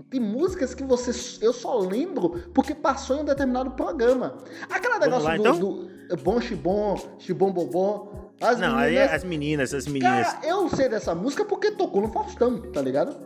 Tem 0.09 0.19
músicas 0.19 0.73
que 0.73 0.83
você, 0.83 1.11
eu 1.43 1.51
só 1.51 1.79
lembro 1.79 2.29
porque 2.53 2.73
passou 2.73 3.17
em 3.17 3.21
um 3.21 3.25
determinado 3.25 3.71
programa. 3.71 4.37
Aquela 4.69 4.99
negócio 4.99 5.27
lá, 5.27 5.35
do, 5.35 5.41
então? 5.41 5.59
do 5.59 6.17
Bom 6.23 6.39
Chibom, 6.39 6.95
Chibom 7.19 7.51
Bobó. 7.51 8.31
As 8.39 8.59
não, 8.59 8.77
meninas, 8.77 9.11
as 9.11 9.23
meninas, 9.23 9.73
as 9.73 9.87
meninas. 9.87 10.33
Cara, 10.33 10.47
eu 10.47 10.69
sei 10.69 10.87
dessa 10.87 11.15
música 11.15 11.43
porque 11.43 11.71
tocou 11.71 12.01
no 12.01 12.11
Faustão, 12.11 12.61
tá 12.71 12.81
ligado? 12.81 13.17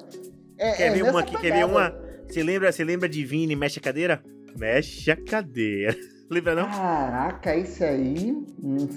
É, 0.57 0.71
quer 0.73 0.87
é 0.87 0.89
ver 0.91 1.03
nessa 1.03 1.11
uma 1.11 1.19
aqui? 1.19 1.37
Quer 1.37 1.53
ver 1.53 1.65
uma? 1.65 2.08
Você 2.29 2.43
lembra, 2.43 2.71
você 2.71 2.83
lembra 2.83 3.09
de 3.09 3.25
Vini, 3.25 3.55
mexe 3.55 3.79
a 3.79 3.81
cadeira? 3.81 4.23
Mexe 4.57 5.09
a 5.11 5.15
cadeira. 5.15 5.95
Lembra 6.29 6.53
não? 6.53 6.69
Caraca, 6.69 7.55
esse 7.55 7.83
aí. 7.83 8.31
Não 8.61 8.87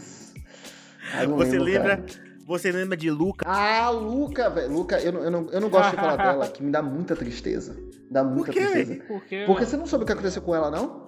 Você 1.39 1.59
lembro, 1.59 1.65
lembra? 1.65 1.97
cara. 1.97 2.05
Você 2.47 2.71
lembra 2.71 2.95
de 2.95 3.11
Luca? 3.11 3.47
Ah, 3.49 3.89
Luca, 3.89 4.51
velho. 4.51 4.71
Luca, 4.71 5.01
eu 5.01 5.13
não, 5.13 5.25
eu, 5.25 5.31
não, 5.31 5.51
eu 5.51 5.61
não 5.63 5.71
gosto 5.71 5.91
de 5.93 5.97
falar 5.97 6.17
dela, 6.23 6.47
que 6.49 6.63
me 6.63 6.71
dá 6.71 6.83
muita 6.83 7.17
tristeza. 7.17 7.75
Dá 8.11 8.23
muita 8.23 8.53
quê? 8.53 8.61
tristeza. 8.61 9.03
Porque, 9.09 9.45
Porque 9.47 9.65
você 9.65 9.79
não 9.79 9.87
soube 9.87 10.03
o 10.03 10.07
que 10.07 10.13
aconteceu 10.13 10.43
com 10.43 10.55
ela, 10.55 10.71
não? 10.71 11.07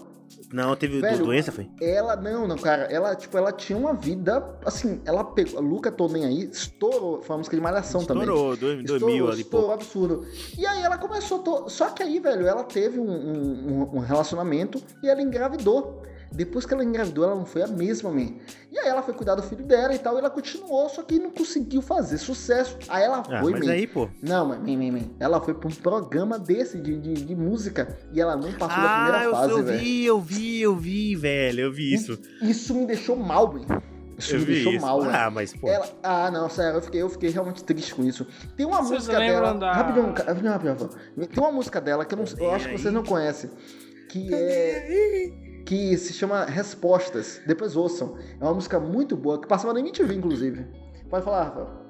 Não, 0.53 0.75
teve 0.77 1.01
Velho, 1.01 1.25
doença, 1.25 1.51
foi? 1.51 1.69
Ela, 1.81 2.15
não, 2.17 2.47
não, 2.47 2.57
cara. 2.57 2.85
Ela, 2.85 3.15
tipo, 3.17 3.37
ela 3.37 3.51
tinha 3.53 3.77
uma 3.79 3.93
vida. 3.93 4.45
Assim, 4.65 5.01
ela 5.05 5.25
pegou. 5.25 5.61
Luca, 5.61 5.91
tô 5.91 6.07
nem 6.09 6.25
aí, 6.25 6.45
estourou. 6.51 7.23
Foi 7.23 7.35
uma 7.35 7.39
música 7.39 7.57
de 7.57 7.63
malhação 7.63 8.05
também. 8.05 8.23
Estourou, 8.23 8.57
dois, 8.57 8.77
dois 8.77 8.91
Estourou, 8.93 9.09
mil 9.17 9.29
ali, 9.31 9.41
estourou, 9.43 9.73
absurdo. 9.73 10.27
E 10.57 10.67
aí 10.67 10.83
ela 10.83 10.97
começou. 10.99 11.41
to- 11.41 11.69
Só 11.69 11.91
que 11.91 12.03
aí, 12.03 12.19
velho, 12.21 12.47
ela 12.47 12.63
teve 12.65 12.99
um, 13.01 13.11
um- 13.11 13.91
um 13.95 13.99
relacionamento 14.01 14.81
e 15.03 15.09
ela 15.09 15.21
engravidou. 15.23 16.03
Depois 16.35 16.67
que 16.67 16.75
ela 16.75 16.83
engravidou, 16.85 17.25
ela 17.25 17.35
não 17.35 17.47
foi 17.47 17.63
a 17.63 17.67
mesma, 17.67 18.11
man. 18.11 18.33
E 18.73 18.79
aí 18.79 18.89
ela 18.89 19.03
foi 19.03 19.15
cuidar 19.15 19.37
do 19.37 19.43
filho 19.43 19.65
dela 19.65 19.95
e 19.95 19.99
tal, 19.99 20.17
e 20.17 20.19
ela 20.19 20.29
continuou, 20.31 20.89
só 20.89 21.03
que 21.03 21.19
não 21.19 21.31
conseguiu 21.31 21.81
fazer 21.81 22.19
sucesso. 22.19 22.77
Aí 22.89 23.05
ela 23.05 23.23
Ah, 23.29 23.41
foi, 23.41 23.53
mas 23.53 23.65
man. 23.67 23.73
aí, 23.73 23.87
pô. 23.87 24.09
Não, 24.21 24.47
mas, 24.49 24.59
man, 24.59 24.77
man, 24.77 24.93
man. 24.93 25.11
Ela 25.21 25.41
foi 25.41 25.55
pra 25.55 25.69
um 25.69 25.73
programa 25.73 26.39
desse 26.39 26.79
de, 26.79 26.99
de, 26.99 27.15
de 27.15 27.35
música 27.37 27.97
e 28.13 28.21
ela 28.21 28.37
não 28.37 28.53
passou 28.53 28.83
da 28.83 28.91
Ah, 28.91 29.03
primeira 29.05 29.25
eu, 29.25 29.31
fase, 29.33 29.51
eu 29.53 29.63
velho. 29.63 29.79
vi, 29.79 30.05
eu 30.05 30.21
vi, 30.21 30.61
eu 30.61 30.77
vi, 30.77 31.15
velho. 31.17 31.61
Eu 31.61 31.73
vi 31.73 31.95
isso. 31.95 32.19
Isso 32.43 32.75
me 32.75 32.85
deixou 32.87 33.17
mal, 33.17 33.53
man. 33.53 33.81
Isso 34.19 34.35
Eu 34.35 34.41
me 34.41 34.45
vi 34.47 34.53
deixou 34.55 34.73
isso. 34.73 34.85
mal, 34.87 35.01
velho. 35.03 35.15
Ah, 35.17 35.31
mas, 35.31 35.53
pô. 35.53 35.69
Ela... 35.69 35.89
Ah, 36.03 36.31
não, 36.31 36.49
sério, 36.49 36.79
eu 36.79 36.83
fiquei, 36.83 37.03
eu 37.03 37.09
fiquei 37.09 37.31
realmente 37.31 37.63
triste 37.65 37.95
com 37.95 38.05
isso. 38.05 38.27
Tem 38.57 38.67
uma 38.67 38.79
Vocês 38.79 39.07
música 39.07 39.19
dela. 39.19 39.55
da- 39.55 39.73
Rapidão, 39.73 40.07
rapidão, 40.13 40.53
rapidão, 40.53 40.73
rapidão. 40.77 40.89
Tem 41.29 41.43
uma 41.45 41.53
música 41.53 41.81
dela 41.81 42.05
que 42.05 42.15
eu, 42.15 42.19
não, 42.19 42.25
eu 42.39 42.51
acho 42.53 42.69
que 42.69 42.77
vocês 42.79 42.93
não 42.93 43.03
conhecem. 43.05 43.51
Que 44.09 44.33
é. 44.33 45.33
Que 45.65 45.97
se 45.97 46.13
chama 46.13 46.45
Respostas. 46.45 47.41
Depois 47.47 47.75
ouçam. 47.77 48.17
É 48.41 48.45
uma 48.45 48.55
música 48.55 48.79
muito 48.79 49.17
boa, 49.17 49.41
que 49.41 49.49
passava 49.49 49.73
na 49.73 49.81
MTV, 49.81 50.15
inclusive. 50.15 50.67
Pode 51.09 51.25
falar, 51.25 51.45
Rafael. 51.45 51.85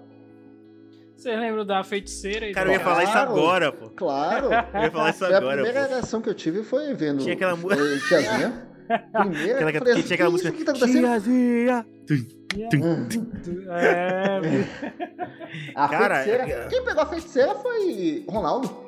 Vocês 1.16 1.38
lembram 1.40 1.64
da 1.64 1.82
feiticeira? 1.82 2.46
e 2.48 2.52
Cara, 2.52 2.68
eu 2.68 2.72
ia 2.74 2.80
falar 2.80 3.04
isso 3.04 3.16
agora, 3.16 3.72
pô. 3.72 3.88
Claro. 3.90 4.48
Eu 4.74 4.82
ia 4.82 4.90
falar 4.90 5.10
isso 5.10 5.18
Foi 5.20 5.32
a 5.34 5.38
agora, 5.38 5.62
primeira 5.62 5.86
pô. 5.88 5.94
reação 5.94 6.20
que 6.20 6.28
eu 6.28 6.34
tive 6.34 6.62
foi 6.62 6.92
vendo. 6.92 7.20
Tinha 7.22 7.34
aquela 7.34 7.52
eh, 7.54 7.98
Tiazinha. 8.08 8.68
Primeira, 9.12 9.54
Aquela, 9.68 9.70
eu 9.70 9.78
falei, 9.78 9.94
que 9.94 10.02
tinha 10.02 10.14
aquela 10.14 10.28
"Que 10.28 10.32
música. 10.32 10.52
que 10.52 10.64
tá 10.64 10.72
acontecendo?" 10.72 11.00
Tiazinha. 11.00 11.86
Hum. 12.74 13.08
É, 13.70 14.40
A 15.74 15.88
Cara, 15.88 16.16
feiticeira. 16.22 16.52
é- 16.64 16.68
Quem 16.68 16.84
pegou 16.84 17.02
a 17.02 17.06
feiticeira 17.06 17.54
foi 17.54 18.24
Ronaldo. 18.28 18.83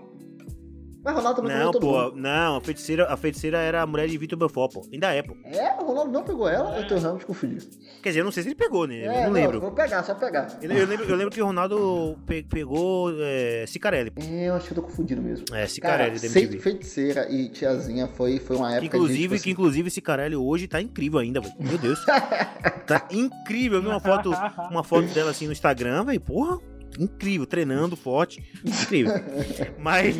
Mas 1.06 1.14
Ronaldo 1.14 1.40
também 1.40 1.56
Não, 1.56 1.66
pegou 1.70 1.72
todo 1.72 1.80
pô. 1.82 2.02
mundo. 2.10 2.16
Não, 2.16 2.56
a 2.56 2.60
feiticeira, 2.60 3.06
a 3.06 3.16
feiticeira 3.16 3.58
era 3.58 3.82
a 3.82 3.86
mulher 3.86 4.08
de 4.08 4.18
Vitor 4.18 4.36
Belfort, 4.36 4.72
pô. 4.72 4.86
Ainda 4.92 5.14
é, 5.14 5.22
pô. 5.22 5.36
É, 5.44 5.74
o 5.80 5.84
Ronaldo 5.86 6.10
não 6.10 6.24
pegou 6.24 6.48
ela, 6.48 6.76
eu 6.78 6.86
tô 6.88 6.96
realmente 6.98 7.24
confundido. 7.24 7.64
Quer 8.02 8.08
dizer, 8.10 8.20
eu 8.20 8.24
não 8.24 8.32
sei 8.32 8.42
se 8.42 8.48
ele 8.48 8.56
pegou, 8.56 8.86
né? 8.88 8.96
É, 8.98 9.20
eu 9.20 9.26
não 9.26 9.30
lembro. 9.32 9.60
Vou 9.60 9.70
pegar, 9.70 10.02
só 10.02 10.14
pegar. 10.14 10.48
Eu, 10.60 10.70
eu 10.70 10.86
lembro. 10.86 11.06
Eu 11.06 11.16
lembro 11.16 11.32
que 11.32 11.40
o 11.40 11.46
Ronaldo 11.46 12.18
pe- 12.26 12.42
pegou 12.42 13.12
é, 13.20 13.64
Cicarelli, 13.68 14.10
pô. 14.10 14.20
É, 14.20 14.48
eu 14.48 14.54
acho 14.54 14.66
que 14.66 14.72
eu 14.72 14.76
tô 14.76 14.82
confundido 14.82 15.22
mesmo. 15.22 15.44
É, 15.50 15.52
Cara, 15.52 15.68
Cicarelli 15.68 16.18
Fe- 16.18 16.26
MTV. 16.40 16.58
feiticeira 16.58 17.30
e 17.30 17.48
tiazinha 17.50 18.08
foi, 18.08 18.38
foi 18.40 18.56
uma 18.56 18.68
Que 18.70 18.74
época 18.74 18.96
inclusive, 18.96 19.16
de, 19.18 19.22
tipo 19.22 19.34
que 19.34 19.40
assim, 19.40 19.50
inclusive 19.50 19.90
Cicarelli 19.90 20.34
hoje 20.36 20.66
tá 20.66 20.80
incrível 20.82 21.20
ainda, 21.20 21.40
velho. 21.40 21.54
Meu 21.60 21.78
Deus. 21.78 22.04
tá 22.86 23.06
incrível. 23.10 23.78
Eu 23.78 23.82
vi 23.82 23.88
uma 23.88 24.00
foto, 24.00 24.30
uma 24.70 24.82
foto 24.82 25.06
dela 25.14 25.30
assim 25.30 25.46
no 25.46 25.52
Instagram, 25.52 26.04
velho. 26.04 26.20
Porra, 26.20 26.58
incrível, 26.98 27.46
treinando 27.46 27.96
forte. 27.96 28.42
Incrível. 28.64 29.12
Mas 29.78 30.16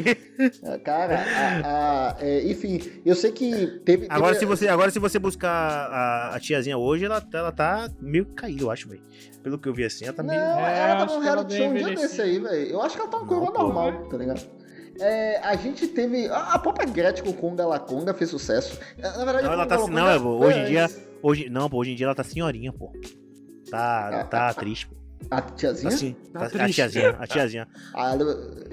Cara, 0.84 1.16
a- 1.18 2.10
a- 2.12 2.16
é, 2.20 2.50
enfim, 2.50 2.80
eu 3.04 3.14
sei 3.14 3.32
que 3.32 3.80
teve. 3.84 4.06
agora 4.08 4.34
teve- 4.34 4.40
se 4.40 4.44
você, 4.46 4.68
agora 4.68 4.90
se 4.90 4.98
você 4.98 5.18
buscar 5.18 5.50
a, 5.50 6.34
a 6.36 6.40
tiazinha 6.40 6.76
hoje, 6.76 7.04
ela, 7.04 7.22
ela 7.32 7.52
tá 7.52 7.88
meio 8.00 8.26
caída, 8.26 8.62
eu 8.62 8.70
acho, 8.70 8.88
velho. 8.88 9.02
Pelo 9.42 9.58
que 9.58 9.68
eu 9.68 9.74
vi 9.74 9.84
assim, 9.84 10.04
ela 10.04 10.14
tá 10.14 10.22
Não, 10.22 10.30
meio 10.30 10.42
É, 10.42 10.44
ela 10.90 10.96
acho 10.96 11.06
tava 11.06 11.14
num 11.14 11.20
reality 11.20 11.56
show 11.56 11.66
um 11.68 11.74
dia 11.74 11.94
desse 11.94 12.20
aí, 12.22 12.38
velho. 12.38 12.66
Eu 12.72 12.82
acho 12.82 12.94
que 12.96 13.00
ela 13.00 13.10
tá 13.10 13.16
uma 13.18 13.26
coisa 13.26 13.44
Não, 13.44 13.52
pô. 13.52 13.62
normal, 13.62 14.08
tá 14.08 14.16
ligado? 14.16 14.40
É, 14.98 15.38
a 15.42 15.54
gente 15.56 15.86
teve. 15.88 16.26
A 16.28 16.54
a 16.54 16.58
própria 16.58 16.86
Gretchen 16.86 17.24
com 17.24 17.32
Conga 17.32 17.66
La 17.66 17.78
Conga 17.78 18.14
fez 18.14 18.30
sucesso. 18.30 18.78
Na 18.98 19.10
verdade, 19.24 19.44
Não, 19.44 19.52
ela 19.52 19.66
tá 19.66 19.74
assim, 19.76 19.90
não, 19.90 20.08
Evo, 20.08 20.30
hoje 20.30 20.58
em 20.58 20.62
foi 20.62 20.70
dia- 20.70 20.90
hoje, 21.22 21.48
não, 21.50 21.68
pô, 21.68 21.78
hoje 21.78 21.92
em 21.92 21.94
dia 21.94 22.06
ela 22.06 22.14
tá 22.14 22.24
senhorinha, 22.24 22.72
pô. 22.72 22.90
Tá, 23.70 24.20
Ah, 24.20 24.24
tá 24.24 24.54
triste, 24.54 24.86
pô. 24.88 24.96
A 25.30 25.40
Tá 25.40 25.50
tiazinha? 25.54 25.88
assim, 25.88 26.16
Tá 26.32 26.48
tá- 26.48 26.64
a 26.64 26.68
tiazinha, 26.68 27.10
a 27.18 27.26
tiazinha. 27.26 27.68
Ah, 27.94 28.12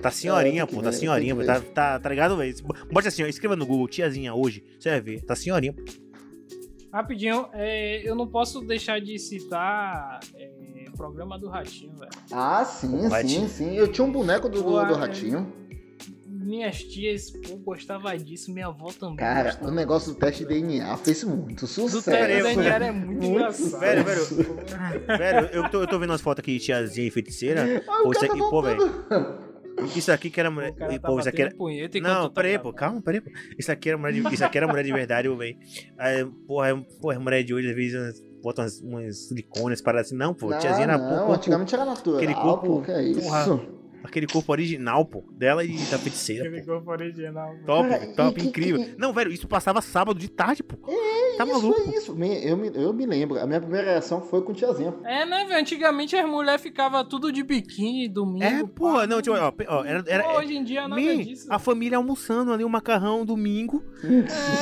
Tá 0.02 0.12
senhorinha, 0.12 0.64
É, 0.64 0.66
pô, 0.66 0.82
tá 0.84 0.90
ver, 0.90 0.94
senhorinha, 0.98 1.36
pô. 1.36 1.44
Tá, 1.44 1.62
tá, 1.62 2.00
tá 2.00 2.10
ligado, 2.10 2.38
velho? 2.38 2.54
Bote 2.92 3.08
assim, 3.08 3.24
ó, 3.24 3.28
escreva 3.28 3.56
no 3.56 3.66
Google, 3.66 3.88
tiazinha 3.88 4.34
hoje, 4.36 4.64
você 4.80 4.90
vai 4.90 5.02
ver. 5.02 5.22
Tá 5.22 5.36
senhorinha. 5.36 5.74
Rapidinho, 6.92 7.48
é, 7.54 8.08
eu 8.08 8.14
não 8.14 8.28
posso 8.28 8.62
deixar 8.62 9.02
de 9.02 9.18
citar 9.18 10.20
é, 10.36 10.86
o 10.90 10.92
programa 10.96 11.40
do 11.40 11.48
Ratinho, 11.50 11.96
velho. 11.98 12.12
Ah, 12.32 12.64
sim, 12.64 12.94
O 12.98 13.02
sim, 13.04 13.08
Ratinho. 13.08 13.48
sim. 13.50 13.76
Eu 13.76 13.88
tinha 13.88 14.06
um 14.06 14.12
boneco 14.12 14.48
do, 14.48 14.62
do, 14.62 14.80
é- 14.80 14.94
ratinho. 14.94 15.52
Minhas 16.44 16.84
tias 16.84 17.32
pô, 17.32 17.56
gostavam 17.58 18.16
disso, 18.18 18.52
minha 18.54 18.68
avó 18.68 18.92
também. 18.92 19.16
Cara, 19.18 19.44
gostava. 19.52 19.72
o 19.72 19.74
negócio 19.74 20.14
do 20.14 20.20
teste 20.20 20.46
de 20.46 20.50
DNA 20.62 20.98
fez 20.98 21.24
muito 21.24 21.62
do 21.62 21.68
sucesso. 21.68 22.02
teste 22.02 22.38
eu- 22.38 22.44
da 22.44 22.78
DNA 22.78 22.86
é 22.88 22.92
muito, 22.92 23.08
Muito 23.22 23.26
engraçado. 23.26 23.80
Velho, 23.80 24.04
velho, 24.04 24.26
velho, 25.18 25.46
eu 25.54 25.70
tô, 25.70 25.82
eu 25.82 25.88
tô 25.88 26.00
vendo 26.00 26.10
umas 26.12 26.22
fotos 26.22 26.42
aqui 26.42 26.58
de 26.58 26.66
tiazinha 26.66 27.08
e 27.08 27.12
feiticeira. 27.12 27.84
Ah, 27.88 28.00
o 28.02 28.04
Pô, 28.04 28.12
isso 28.12 28.26
aqui, 28.26 28.38
tá 28.38 28.44
pô, 28.50 28.62
voltando. 28.62 29.54
Isso 29.96 30.12
aqui 30.12 30.30
que 30.30 30.40
era 30.40 30.52
mulher. 30.52 30.72
O 30.72 30.76
cara 30.76 31.00
tá 31.00 31.08
Pô, 31.08 31.20
isso 31.20 31.30
aqui 31.30 31.42
era. 31.42 31.52
Não, 32.02 32.24
tá 32.24 32.30
peraí, 32.30 32.60
pô, 32.60 32.72
calma, 32.72 33.02
peraí, 33.02 33.22
pô. 33.22 33.32
Isso 33.58 33.72
aqui 33.72 33.90
era 33.90 33.98
mulher 33.98 34.14
de, 34.14 34.34
isso 34.34 34.46
aqui 34.46 34.58
era 34.58 34.68
mulher 34.68 34.84
de 34.84 34.94
verdade, 34.94 35.28
ô, 35.28 35.36
velho. 35.38 35.58
Porra, 36.48 36.70
é- 36.70 36.76
porra, 37.02 37.20
mulher 37.20 37.44
de 37.44 37.54
hoje, 37.54 37.70
às 37.70 37.76
vezes, 37.76 38.22
bota 38.42 38.62
umas, 38.62 38.80
umas 38.82 39.18
silicones, 39.28 39.82
paradas 39.82 40.08
assim. 40.08 40.16
Não, 40.16 40.34
pô, 40.34 40.50
Não, 40.50 40.60
tiazinha 40.60 40.84
era 40.86 40.98
não, 40.98 41.26
pô, 41.28 41.34
antigamente 41.34 41.74
era 41.74 41.86
natural, 41.86 42.18
aquele 42.18 42.36
corpo- 42.36 42.68
pô, 42.68 42.82
que 42.82 42.92
é 42.92 43.04
isso. 43.04 43.22
porra. 43.22 43.83
Aquele 44.04 44.28
corpo 44.28 44.52
original, 44.52 45.06
pô, 45.06 45.24
dela 45.32 45.64
e 45.64 45.78
da 45.90 45.98
feiticeira, 45.98 46.48
Aquele 46.48 46.62
pô. 46.62 46.74
corpo 46.74 46.92
original. 46.92 47.56
Top, 47.66 47.90
Cara, 47.90 48.08
top, 48.16 48.42
e 48.42 48.46
incrível. 48.48 48.82
e- 48.82 48.96
Não, 48.98 49.14
velho, 49.14 49.32
isso 49.32 49.48
passava 49.48 49.82
sábado 49.82 50.20
de 50.20 50.30
tarde, 50.30 50.62
pô. 50.62 50.76
tá 51.38 51.44
isso 51.46 51.54
maluco? 51.54 51.90
é 51.92 51.96
isso. 51.98 52.16
Me- 52.16 52.46
Eu 52.46 52.58
me, 52.58 52.72
eu 52.74 52.94
me 52.94 53.06
lembro. 53.06 53.40
A 53.40 53.48
minha 53.48 53.62
primeira 53.62 53.88
reação 53.92 54.22
foi 54.22 54.42
com 54.42 54.54
tiazinha. 54.54 54.94
É, 55.06 55.26
né, 55.26 55.46
velho? 55.46 55.60
Antigamente 55.62 56.16
as 56.16 56.30
mulheres 56.30 56.62
ficavam 56.62 57.04
tudo 57.08 57.32
de 57.32 57.42
biquíni, 57.44 58.08
domingo. 58.10 58.44
É, 58.44 58.62
pá. 58.64 58.70
pô, 58.76 59.08
não, 59.08 59.22
tipo, 59.22 59.36
ó, 59.36 59.52
ó, 59.68 59.84
era, 59.86 60.04
era, 60.08 60.24
Pô, 60.24 60.38
hoje 60.40 60.56
em 60.56 60.64
dia 60.64 60.88
nada 60.88 61.02
Man, 61.02 61.24
disso. 61.24 61.48
a 61.50 61.58
família 61.58 61.98
almoçando 61.98 62.52
ali, 62.52 62.64
o 62.64 62.70
macarrão 62.70 63.26
domingo, 63.26 63.84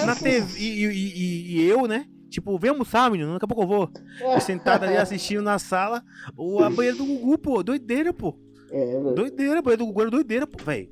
na 0.06 0.16
TV, 0.16 0.60
e, 0.60 0.86
e- 0.86 0.88
e- 0.88 1.52
e 1.62 1.68
eu, 1.70 1.88
né? 1.88 2.06
Tipo, 2.30 2.58
vem 2.58 2.70
almoçar, 2.70 3.12
menino, 3.12 3.34
daqui 3.34 3.44
a 3.44 3.48
pouco 3.48 3.64
eu 3.64 3.68
vou. 3.68 3.90
Eu 4.22 4.40
sentado 4.40 4.84
ali 4.86 4.96
assistindo 4.96 5.42
na 5.42 5.60
sala, 5.60 6.02
o, 6.38 6.62
a 6.64 6.70
banheira 6.70 6.98
do 6.98 7.06
Gugu, 7.06 7.38
pô, 7.38 7.62
doideira, 7.62 8.14
pô. 8.14 8.38
É. 8.72 9.14
Doideira, 9.14 9.62
banheira 9.62 9.78
do 9.78 9.86
Gugu 9.86 10.02
era 10.02 10.10
doideira, 10.10 10.48
pô, 10.48 10.64
velho. 10.64 10.90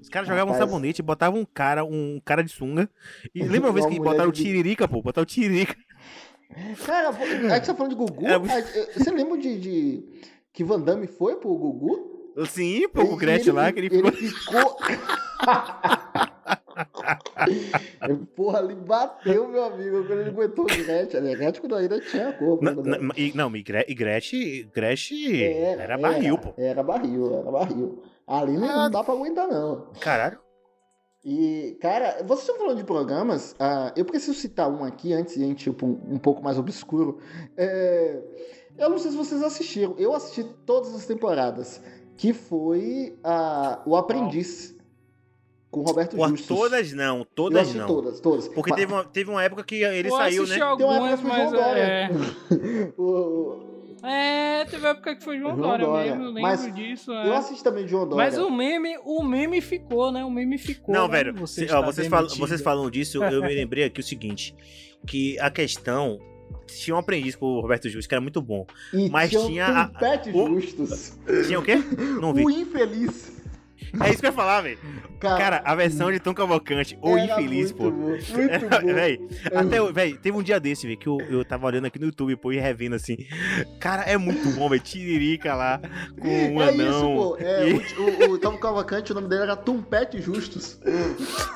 Os 0.00 0.08
caras 0.08 0.28
jogavam 0.28 0.52
Rapaz. 0.52 0.68
sabonete, 0.70 1.02
botavam 1.02 1.40
um 1.40 1.44
cara, 1.46 1.84
um 1.84 2.20
cara 2.24 2.42
de 2.42 2.50
sunga. 2.50 2.88
E 3.34 3.42
lembra 3.44 3.70
uma 3.70 3.72
vez 3.74 3.86
que 3.86 3.98
botaram 4.00 4.28
o 4.28 4.32
de- 4.32 4.42
tiririca, 4.42 4.86
pô? 4.88 5.00
Botaram 5.02 5.22
o 5.24 5.26
tiririca. 5.26 5.74
Cara, 6.84 7.12
pô, 7.12 7.22
a 7.22 7.26
gente 7.26 7.66
tá 7.66 7.74
falando 7.74 7.90
de 7.92 7.96
Gugu. 7.96 8.26
É, 8.26 8.38
Você 8.96 9.10
lembra 9.10 9.38
de, 9.38 9.58
de- 9.58 10.04
que 10.52 10.62
Van 10.62 10.80
Damme 10.80 11.06
foi 11.06 11.36
pro 11.36 11.54
Gugu? 11.56 12.32
Sim, 12.48 12.88
pô, 12.88 13.06
com 13.06 13.14
o 13.14 13.16
E 13.16 13.20
Gretchen 13.20 13.52
lá, 13.52 13.72
que 13.72 13.78
ele 13.80 13.90
ficou. 13.90 14.12
ficou. 14.12 14.76
Porra, 18.36 18.58
ali 18.58 18.74
bateu, 18.74 19.48
meu 19.48 19.64
amigo, 19.64 20.04
quando 20.06 20.20
ele 20.20 20.30
aguentou 20.30 20.64
o 20.64 20.68
Gretchen. 20.68 21.20
Ali, 21.20 21.32
a 21.32 21.36
Gretchen 21.36 21.60
quando 21.60 21.76
ainda 21.76 22.00
tinha 22.00 22.32
corpo. 22.32 22.64
Não, 22.64 22.74
né? 22.82 22.98
não, 22.98 23.10
e- 23.16 23.32
não, 23.34 23.54
e 23.56 23.62
Gre- 23.62 23.94
Gretchen, 23.94 24.70
Gretchen 24.74 25.42
era 25.78 25.96
barril, 25.98 26.38
pô. 26.38 26.54
Era 26.56 26.82
barril, 26.82 27.38
era 27.40 27.50
barril. 27.50 28.02
Ali 28.26 28.56
não, 28.56 28.66
não 28.66 28.90
dá 28.90 29.04
pra 29.04 29.14
aguentar, 29.14 29.46
não. 29.48 29.86
Caralho. 30.00 30.38
E, 31.24 31.78
cara, 31.80 32.22
vocês 32.26 32.40
estão 32.40 32.58
falando 32.58 32.76
de 32.76 32.84
programas, 32.84 33.54
ah, 33.58 33.90
eu 33.96 34.04
preciso 34.04 34.34
citar 34.34 34.68
um 34.70 34.84
aqui 34.84 35.14
antes 35.14 35.34
de 35.36 35.42
a 35.42 35.46
gente 35.46 35.66
ir 35.70 35.76
um, 35.82 36.14
um 36.14 36.18
pouco 36.18 36.42
mais 36.42 36.58
obscuro. 36.58 37.18
É, 37.56 38.20
eu 38.76 38.90
não 38.90 38.98
sei 38.98 39.10
se 39.10 39.16
vocês 39.16 39.42
assistiram, 39.42 39.94
eu 39.96 40.12
assisti 40.14 40.44
todas 40.66 40.94
as 40.94 41.06
temporadas, 41.06 41.80
que 42.18 42.34
foi 42.34 43.18
ah, 43.24 43.80
O 43.86 43.96
Aprendiz, 43.96 44.73
com 45.74 45.80
o 45.80 45.84
Roberto 45.84 46.16
Justus. 46.16 46.46
todas 46.46 46.92
não, 46.92 47.18
eu 47.18 47.24
todas 47.24 47.74
não. 47.74 47.86
todas, 47.86 48.20
todas. 48.20 48.48
Porque 48.48 48.70
Mas- 48.70 48.80
teve 48.80 48.92
uma, 48.92 49.04
teve 49.04 49.30
uma 49.30 49.42
época 49.42 49.64
que 49.64 49.76
ele 49.82 50.08
Eu 50.08 50.16
saiu, 50.16 50.46
né? 50.46 50.54
Tem 50.54 50.62
uma 50.62 50.70
algumas, 50.70 51.12
época 51.12 51.16
que 51.16 51.22
foi 51.22 51.30
mas 51.30 51.50
João 51.50 51.62
Dória. 51.62 51.82
é... 51.82 52.10
O- 52.98 53.74
É, 54.06 54.64
teve 54.66 54.86
época 54.86 55.16
que 55.16 55.24
foi 55.24 55.38
João, 55.38 55.56
João 55.56 55.68
Dória, 55.68 55.86
Dória. 55.86 56.10
mesmo, 56.10 56.22
eu 56.24 56.28
lembro 56.28 56.42
Mas 56.42 56.74
disso. 56.74 57.10
eu 57.10 57.32
é. 57.32 57.36
assisti 57.36 57.64
também 57.64 57.84
de 57.84 57.90
João 57.90 58.06
Dória. 58.06 58.24
Mas 58.24 58.36
o 58.38 58.50
meme, 58.50 58.98
o 59.04 59.22
meme 59.22 59.60
ficou, 59.62 60.12
né? 60.12 60.22
O 60.24 60.30
meme 60.30 60.58
ficou. 60.58 60.94
Não, 60.94 61.08
né? 61.08 61.12
velho, 61.16 61.34
Você 61.40 61.66
ó, 61.72 61.80
vocês, 61.82 62.06
falam, 62.08 62.28
vocês 62.28 62.60
falam 62.60 62.90
disso, 62.90 63.22
eu 63.24 63.40
me 63.42 63.54
lembrei 63.54 63.84
aqui 63.84 64.00
o 64.00 64.04
seguinte: 64.04 64.54
que 65.06 65.38
a 65.40 65.50
questão. 65.50 66.18
Tinha 66.66 66.94
um 66.94 66.98
aprendiz 66.98 67.34
com 67.36 67.46
o 67.46 67.60
Roberto 67.60 67.88
Justo, 67.90 68.08
que 68.08 68.14
era 68.14 68.20
muito 68.22 68.40
bom. 68.40 68.66
E 68.92 69.08
mas 69.10 69.28
tinha, 69.30 69.46
tinha 69.46 69.66
a- 69.66 69.88
Pet 69.88 70.30
o- 70.30 70.60
Justus. 70.60 71.18
Tinha 71.46 71.58
o 71.58 71.62
quê? 71.62 71.76
Não 72.20 72.32
vi. 72.32 72.44
O 72.44 72.50
infeliz. 72.50 73.33
É 74.02 74.08
isso 74.10 74.18
que 74.20 74.26
eu 74.26 74.30
ia 74.30 74.32
falar, 74.36 74.60
velho. 74.62 74.78
Cara, 75.20 75.62
a 75.64 75.74
versão 75.74 76.12
de 76.12 76.20
Tom 76.20 76.34
Cavalcante, 76.34 76.98
o 77.00 77.16
infeliz, 77.16 77.72
muito 77.72 77.76
pô. 77.76 77.90
Bom, 77.90 78.08
muito 78.34 78.68
bom. 78.68 78.94
Véi, 78.94 79.20
até, 79.54 79.92
véi, 79.92 80.18
teve 80.18 80.36
um 80.36 80.42
dia 80.42 80.60
desse, 80.60 80.86
velho, 80.86 80.98
que 80.98 81.06
eu, 81.06 81.18
eu 81.30 81.44
tava 81.44 81.66
olhando 81.66 81.86
aqui 81.86 81.98
no 81.98 82.06
YouTube, 82.06 82.36
pô, 82.36 82.52
e 82.52 82.58
revendo 82.58 82.94
assim. 82.96 83.16
Cara, 83.80 84.02
é 84.02 84.16
muito 84.18 84.50
bom, 84.50 84.68
velho. 84.68 84.82
Tiririca 84.82 85.54
lá, 85.54 85.80
com 86.20 86.28
um 86.28 86.60
é 86.62 86.68
anão. 86.68 86.88
isso, 86.90 87.00
pô. 87.14 87.36
É, 87.40 87.68
E- 87.70 87.74
o, 87.98 88.30
o, 88.30 88.32
o 88.32 88.38
Tom 88.38 88.58
Cavalcante, 88.58 89.12
o 89.12 89.14
nome 89.14 89.28
dele 89.28 89.42
era 89.42 89.56
Tumpete 89.56 90.20
Justus. 90.20 90.78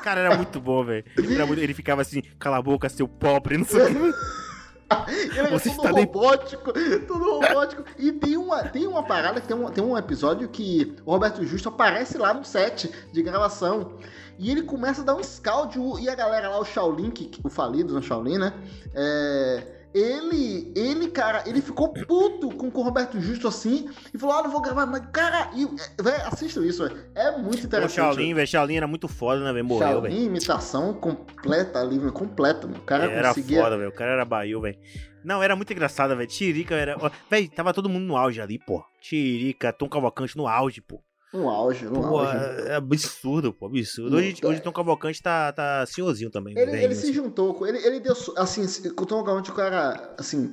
Cara, 0.03 0.21
era 0.21 0.35
muito 0.35 0.59
bom, 0.59 0.83
velho. 0.83 1.03
Ele 1.17 1.73
ficava 1.73 2.01
assim, 2.01 2.21
cala 2.39 2.57
a 2.57 2.61
boca, 2.61 2.89
seu 2.89 3.07
pobre, 3.07 3.57
não 3.57 3.65
sei 3.65 3.81
o 3.83 3.87
que. 3.87 4.17
Ele 5.07 5.39
era 5.39 5.49
Você 5.49 5.69
tudo 5.69 5.81
está 5.81 5.91
de- 5.91 5.99
robótico, 6.01 6.73
tudo 7.07 7.39
robótico. 7.39 7.83
E 7.97 8.11
tem 8.11 8.37
uma, 8.37 8.63
tem 8.63 8.87
uma 8.87 9.03
parada, 9.03 9.39
que 9.39 9.47
tem 9.47 9.55
um, 9.55 9.69
tem 9.69 9.83
um 9.83 9.97
episódio 9.97 10.47
que 10.49 10.95
o 11.05 11.11
Roberto 11.11 11.45
Justo 11.45 11.69
aparece 11.69 12.17
lá 12.17 12.33
no 12.33 12.43
set 12.43 12.91
de 13.11 13.21
gravação. 13.21 13.93
E 14.37 14.49
ele 14.49 14.63
começa 14.63 15.01
a 15.01 15.03
dar 15.03 15.15
um 15.15 15.23
scout, 15.23 15.77
e 15.99 16.09
a 16.09 16.15
galera 16.15 16.49
lá, 16.49 16.59
o 16.59 16.65
Shaolin, 16.65 17.11
que, 17.11 17.25
que- 17.25 17.41
o 17.43 17.49
falido 17.49 17.93
no 17.93 18.01
Shaolin, 18.01 18.37
né? 18.37 18.53
É, 18.95 19.63
ele, 19.93 20.71
ele, 20.75 21.09
cara, 21.09 21.43
ele 21.47 21.61
ficou 21.61 21.89
puto 21.91 22.49
com, 22.55 22.69
com 22.69 22.81
o 22.81 22.83
Roberto 22.83 23.19
Justo 23.19 23.47
assim 23.47 23.89
e 24.13 24.17
falou: 24.17 24.35
Ah, 24.37 24.43
não 24.43 24.51
vou 24.51 24.61
gravar, 24.61 24.85
mas, 24.85 25.03
cara, 25.11 25.49
e, 25.55 25.63
é, 25.65 26.03
véi, 26.03 26.21
assistam 26.21 26.61
isso, 26.65 26.87
véi. 26.87 26.97
é 27.15 27.31
muito 27.37 27.63
O 27.63 27.65
interessante. 27.65 27.95
Shaolin, 27.95 28.33
velho, 28.33 28.47
Shaolin 28.47 28.77
era 28.77 28.87
muito 28.87 29.07
foda, 29.07 29.43
né, 29.43 29.51
velho? 29.51 29.65
Morreu, 29.65 30.01
velho. 30.01 30.15
Imitação 30.15 30.93
completa 30.93 31.79
ali, 31.79 31.97
velho, 31.97 32.13
completa, 32.13 32.67
mano. 32.67 32.79
O 32.79 32.83
cara 32.83 33.05
Era 33.05 33.29
conseguia. 33.29 33.61
foda, 33.63 33.77
velho. 33.77 33.89
O 33.89 33.93
cara 33.93 34.11
era 34.11 34.25
barril, 34.25 34.61
velho. 34.61 34.77
Não, 35.23 35.43
era 35.43 35.55
muito 35.55 35.73
engraçado, 35.73 36.15
velho. 36.15 36.29
Tiririca 36.29 36.75
era. 36.75 36.95
Velho, 37.29 37.49
tava 37.49 37.73
todo 37.73 37.89
mundo 37.89 38.05
no 38.05 38.15
auge 38.15 38.39
ali, 38.39 38.57
pô. 38.59 38.83
Tiririca, 39.01 39.73
Tom 39.73 39.89
Cavalcante 39.89 40.37
no 40.37 40.47
auge, 40.47 40.81
pô. 40.81 41.01
Um 41.33 41.47
auge, 41.47 41.85
um 41.87 41.93
Pô, 41.93 42.17
auge. 42.19 42.37
é 42.67 42.73
absurdo, 42.75 43.53
pô, 43.53 43.67
absurdo. 43.67 44.15
Hoje, 44.17 44.33
tá. 44.41 44.47
hoje 44.47 44.61
Tom 44.61 44.71
Cavalcante 44.71 45.21
tá, 45.21 45.51
tá 45.53 45.85
senhorzinho 45.85 46.31
também. 46.31 46.53
Ele, 46.57 46.65
velhinho, 46.65 46.85
ele 46.85 46.95
se 46.95 47.03
assim. 47.03 47.13
juntou 47.13 47.53
com. 47.53 47.67
Ele, 47.67 47.77
ele 47.85 47.99
deu. 47.99 48.15
Assim, 48.35 48.65
se- 48.67 48.87
o 48.89 49.05
Tom 49.05 49.23
Galante, 49.23 49.51
o 49.51 49.53
cara. 49.53 50.15
Assim. 50.17 50.51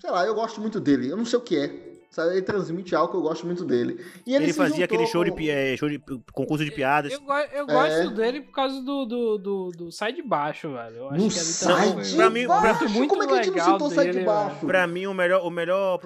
Sei 0.00 0.10
lá, 0.10 0.24
eu 0.26 0.34
gosto 0.34 0.60
muito 0.60 0.80
dele. 0.80 1.08
Eu 1.10 1.16
não 1.16 1.24
sei 1.24 1.38
o 1.38 1.42
que 1.42 1.56
é. 1.56 1.90
Sabe? 2.10 2.32
Ele 2.32 2.42
transmite 2.42 2.92
algo 2.96 3.12
que 3.12 3.16
eu 3.18 3.22
gosto 3.22 3.46
muito 3.46 3.64
dele. 3.64 4.04
E 4.26 4.34
ele, 4.34 4.46
Ele 4.46 4.52
se 4.52 4.58
fazia 4.58 4.84
aquele 4.84 5.06
show 5.06 5.22
de, 5.22 5.30
com- 5.30 5.36
pi- 5.36 5.48
é, 5.50 5.76
show 5.76 5.88
de 5.88 6.00
concurso 6.32 6.64
de 6.64 6.72
piadas. 6.72 7.12
Eu, 7.12 7.20
eu 7.52 7.64
É. 7.68 7.72
gosto 7.72 8.10
dele 8.16 8.40
por 8.40 8.50
causa 8.52 8.80
do, 8.82 9.04
do, 9.06 9.38
do, 9.38 9.70
do 9.70 9.92
Sai 9.92 10.12
de 10.12 10.20
Baixo, 10.22 10.72
velho. 10.72 10.96
Eu 10.96 11.08
acho 11.10 11.22
No 11.22 11.28
que 11.28 11.34
ele 11.36 11.44
sai 11.44 11.86
Não, 11.88 12.00
de 12.02 12.16
pra 12.16 12.30
mim- 12.30 12.46
pra- 12.48 12.88
muito 12.88 13.08
Como 13.10 13.22
é 13.22 13.26
que 13.28 13.32
a 13.34 13.36
gente 13.36 13.46
não 13.46 13.54
legal 13.54 13.72
citou 13.74 13.90
sai 13.92 14.10
de 14.10 14.20
baixo? 14.24 14.66
Pra 14.66 14.86
mim, 14.88 15.06
o 15.06 15.14
melhor, 15.14 15.46
o 15.46 15.50
melhor 15.50 16.00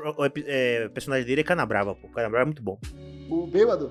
é, 0.44 0.90
personagem 0.90 1.24
dele 1.26 1.40
é 1.40 1.44
Canabrava, 1.44 1.94
pô. 1.94 2.06
Canabrava 2.08 2.42
é 2.42 2.44
muito 2.44 2.62
bom. 2.62 2.78
O 3.30 3.46
bêbado. 3.46 3.90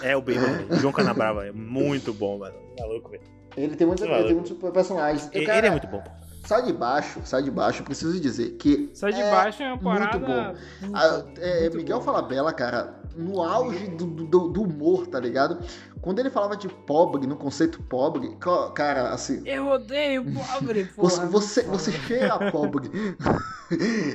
É 0.00 0.16
o 0.16 0.20
Baby, 0.20 0.38
o 0.70 0.76
João 0.76 0.92
Canabrava. 0.92 1.46
É 1.46 1.52
muito 1.52 2.12
bom, 2.14 2.38
mano. 2.38 2.54
Tá 2.76 2.84
louco, 2.86 3.10
velho. 3.10 3.22
Ele 3.56 3.74
tem 3.76 3.86
muitos, 3.86 4.06
Maluco. 4.06 4.28
ele 4.30 4.34
tem 4.42 4.52
muitos 4.52 4.72
personagens. 4.72 5.28
Ele 5.32 5.44
cara, 5.46 5.66
é 5.66 5.70
muito 5.70 5.86
bom. 5.88 6.02
Sai 6.44 6.62
de 6.62 6.72
baixo, 6.72 7.20
sai 7.24 7.42
de 7.42 7.50
baixo, 7.50 7.80
eu 7.82 7.84
preciso 7.84 8.18
dizer 8.20 8.52
que. 8.52 8.90
Sai 8.94 9.12
de 9.12 9.20
é 9.20 9.30
baixo 9.30 9.62
é 9.62 9.66
uma 9.72 9.76
muito 9.76 9.84
parada. 9.84 10.18
bom. 10.18 10.56
muito- 10.86 10.96
a- 10.96 11.24
é, 11.40 11.60
muito 11.62 11.76
Miguel 11.78 11.98
bom. 11.98 12.04
Falabella, 12.04 12.52
cara, 12.52 12.94
no 13.16 13.42
auge 13.42 13.86
do, 13.88 14.04
do, 14.06 14.48
do 14.48 14.62
humor, 14.62 15.06
tá 15.06 15.18
ligado? 15.20 15.58
Quando 16.00 16.18
ele 16.18 16.30
falava 16.30 16.56
de 16.56 16.68
pobre, 16.68 17.26
no 17.26 17.36
conceito 17.36 17.80
pobre, 17.84 18.36
cara, 18.74 19.10
assim. 19.10 19.42
Eu 19.46 19.68
odeio 19.68 20.24
pobre, 20.24 20.84
Você, 20.96 21.16
porra. 21.20 21.26
você, 21.28 21.62
você 21.62 21.92
cheira 21.92 22.34
a 22.34 22.50
pobre. 22.50 22.90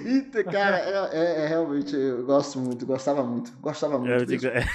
Eita, 0.05 0.43
cara, 0.43 0.79
é, 0.79 1.17
é- 1.17 1.43
é 1.43 1.47
realmente, 1.47 1.95
eu 1.95 2.25
gosto 2.25 2.59
muito, 2.59 2.85
gostava 2.85 3.23
muito, 3.23 3.51
gostava 3.59 3.97
muito. 3.97 4.11
É, 4.11 4.25
mesmo. 4.25 4.47
é, 4.49 4.65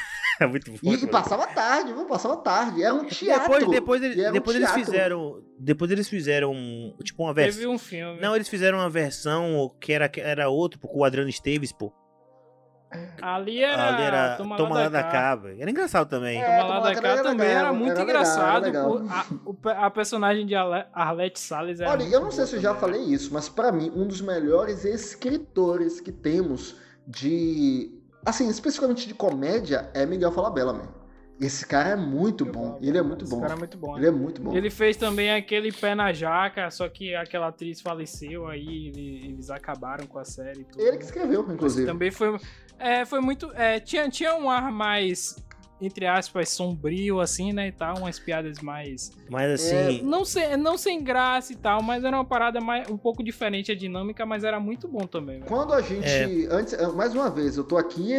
é 0.41 0.47
muito 0.47 0.71
bom. 0.73 0.79
E, 0.83 0.95
e 0.95 1.07
passava 1.07 1.47
tarde, 1.47 1.93
viu? 1.93 2.05
Passava 2.07 2.37
tarde. 2.39 2.83
Era 2.83 2.95
um 2.95 3.05
teatro. 3.05 3.53
Depois, 3.53 3.71
depois, 3.71 4.03
ele- 4.03 4.21
era 4.21 4.31
um 4.31 4.33
depois 4.33 4.57
eles 4.57 4.69
teatro. 4.69 4.85
fizeram. 4.87 5.43
Depois 5.59 5.91
eles 5.91 6.09
fizeram 6.09 6.53
um- 6.53 6.97
tipo 7.05 7.23
uma 7.23 7.35
Teve 7.35 7.51
versão. 7.53 7.73
um 7.75 7.79
filme. 7.79 8.21
Não, 8.21 8.35
eles 8.35 8.49
fizeram 8.49 8.79
uma 8.79 8.91
versão 8.91 9.71
que 9.81 9.93
era, 9.93 10.09
que 10.09 10.21
era 10.21 10.49
outro, 10.49 10.81
pô, 10.81 10.89
com 10.89 10.99
o 11.01 11.05
Adriano 11.05 11.29
Esteves, 11.31 11.71
pô. 11.73 11.93
Ali 13.21 13.63
era. 13.63 13.89
Ali 13.95 14.03
era 14.03 14.37
Toma, 14.37 14.57
Toma 14.57 14.75
lá 14.75 14.89
da 14.89 15.03
cá. 15.03 15.11
cá, 15.11 15.37
velho. 15.37 15.61
Era 15.61 15.71
engraçado 15.71 16.09
também. 16.09 16.41
É, 16.41 16.45
Toma 16.45 16.59
Toma 16.63 16.79
lá 16.79 16.93
da 16.95 17.01
da 17.01 17.09
era 17.09 17.23
também 17.23 17.49
legal, 17.49 17.61
era 17.65 17.73
muito 17.73 17.91
era 17.91 17.99
legal, 18.05 18.05
engraçado. 18.23 18.67
era 18.67 18.67
legal. 18.67 18.91
o- 19.45 19.69
a, 19.69 19.87
a 19.87 19.91
personagem 19.91 20.47
de 20.47 20.55
Arlette 20.55 21.39
Salles 21.41 21.81
era. 21.81 21.91
Olha, 21.91 22.05
eu 22.05 22.21
não 22.21 22.31
sei 22.31 22.47
se 22.47 22.57
eu 22.57 22.61
já 22.61 22.75
falei 22.75 23.01
isso, 23.03 23.33
mas 23.33 23.49
pra 23.49 23.71
mim, 23.73 23.91
um 23.95 24.07
dos 24.07 24.21
melhores 24.21 24.85
escritores 24.85 26.01
que 26.01 26.13
temos 26.13 26.77
de. 27.07 27.99
Assim, 28.25 28.49
especificamente 28.49 29.09
de 29.09 29.15
comédia, 29.15 29.91
é 29.95 30.07
Miguel 30.07 30.31
Falabella, 30.31 30.73
man. 30.73 30.89
Esse 31.41 31.67
cara 31.67 31.89
é 31.89 31.97
muito 31.97 32.45
bom. 32.47 32.79
Ele 32.81 32.97
é 32.97 33.03
muito 33.03 33.25
Esse 33.25 33.35
bom. 33.35 33.41
cara 33.41 33.55
é 33.55 33.57
muito 33.57 33.77
bom. 33.77 33.97
Ele 33.97 34.07
é 34.07 34.11
muito 34.13 34.41
bom. 34.41 34.55
Ele 34.55 34.71
fez 34.71 34.97
também 34.97 35.33
aquele 35.35 35.73
Pé 35.73 35.93
na 35.93 36.13
Jaca, 36.13 36.71
só 36.71 36.89
que 36.89 37.17
aquela 37.17 37.49
atriz 37.49 37.81
faleceu, 37.81 38.47
aí 38.47 38.87
ele- 38.95 39.27
eles 39.27 39.51
acabaram 39.51 40.07
com 40.07 40.21
a 40.21 40.25
série 40.25 40.61
e 40.61 40.65
tudo. 40.65 40.81
Ele 40.81 40.97
que 40.99 41.05
escreveu, 41.05 41.45
inclusive. 41.51 41.85
Também 41.85 42.13
foi. 42.13 42.39
É, 42.79 43.05
foi 43.05 43.21
muito. 43.21 43.51
é, 43.55 43.79
tinha, 43.81 44.09
tinha 44.09 44.35
um 44.35 44.51
ar 44.51 44.71
mais, 44.73 45.37
entre 45.83 46.07
aspas, 46.07 46.49
sombrio, 46.49 47.21
assim, 47.21 47.53
né? 47.53 47.69
E 47.69 47.73
tal, 47.73 47.99
umas 47.99 48.19
piadas 48.19 48.59
mais. 48.61 49.11
Mas 49.29 49.51
É, 49.71 49.87
assim. 49.89 50.03
Não, 50.03 50.25
sem, 50.25 50.57
não 50.57 50.79
sem 50.79 51.03
graça 51.03 51.53
e 51.53 51.57
tal, 51.57 51.83
mas 51.83 52.05
era 52.05 52.17
uma 52.17 52.25
parada 52.25 52.61
mais, 52.61 52.89
um 52.89 52.97
pouco 52.97 53.23
diferente 53.23 53.71
a 53.73 53.75
dinâmica, 53.75 54.25
mas 54.25 54.45
era 54.45 54.59
muito 54.61 54.87
bom 54.89 55.07
também. 55.07 55.37
velho. 55.39 55.47
Quando 55.49 55.73
a 55.75 55.81
gente. 55.83 56.07
É. 56.07 56.47
Antes, 56.51 56.77
mais 56.95 57.15
uma 57.15 57.29
vez, 57.31 57.57
eu 57.57 57.65
tô 57.65 57.77
aqui 57.77 58.13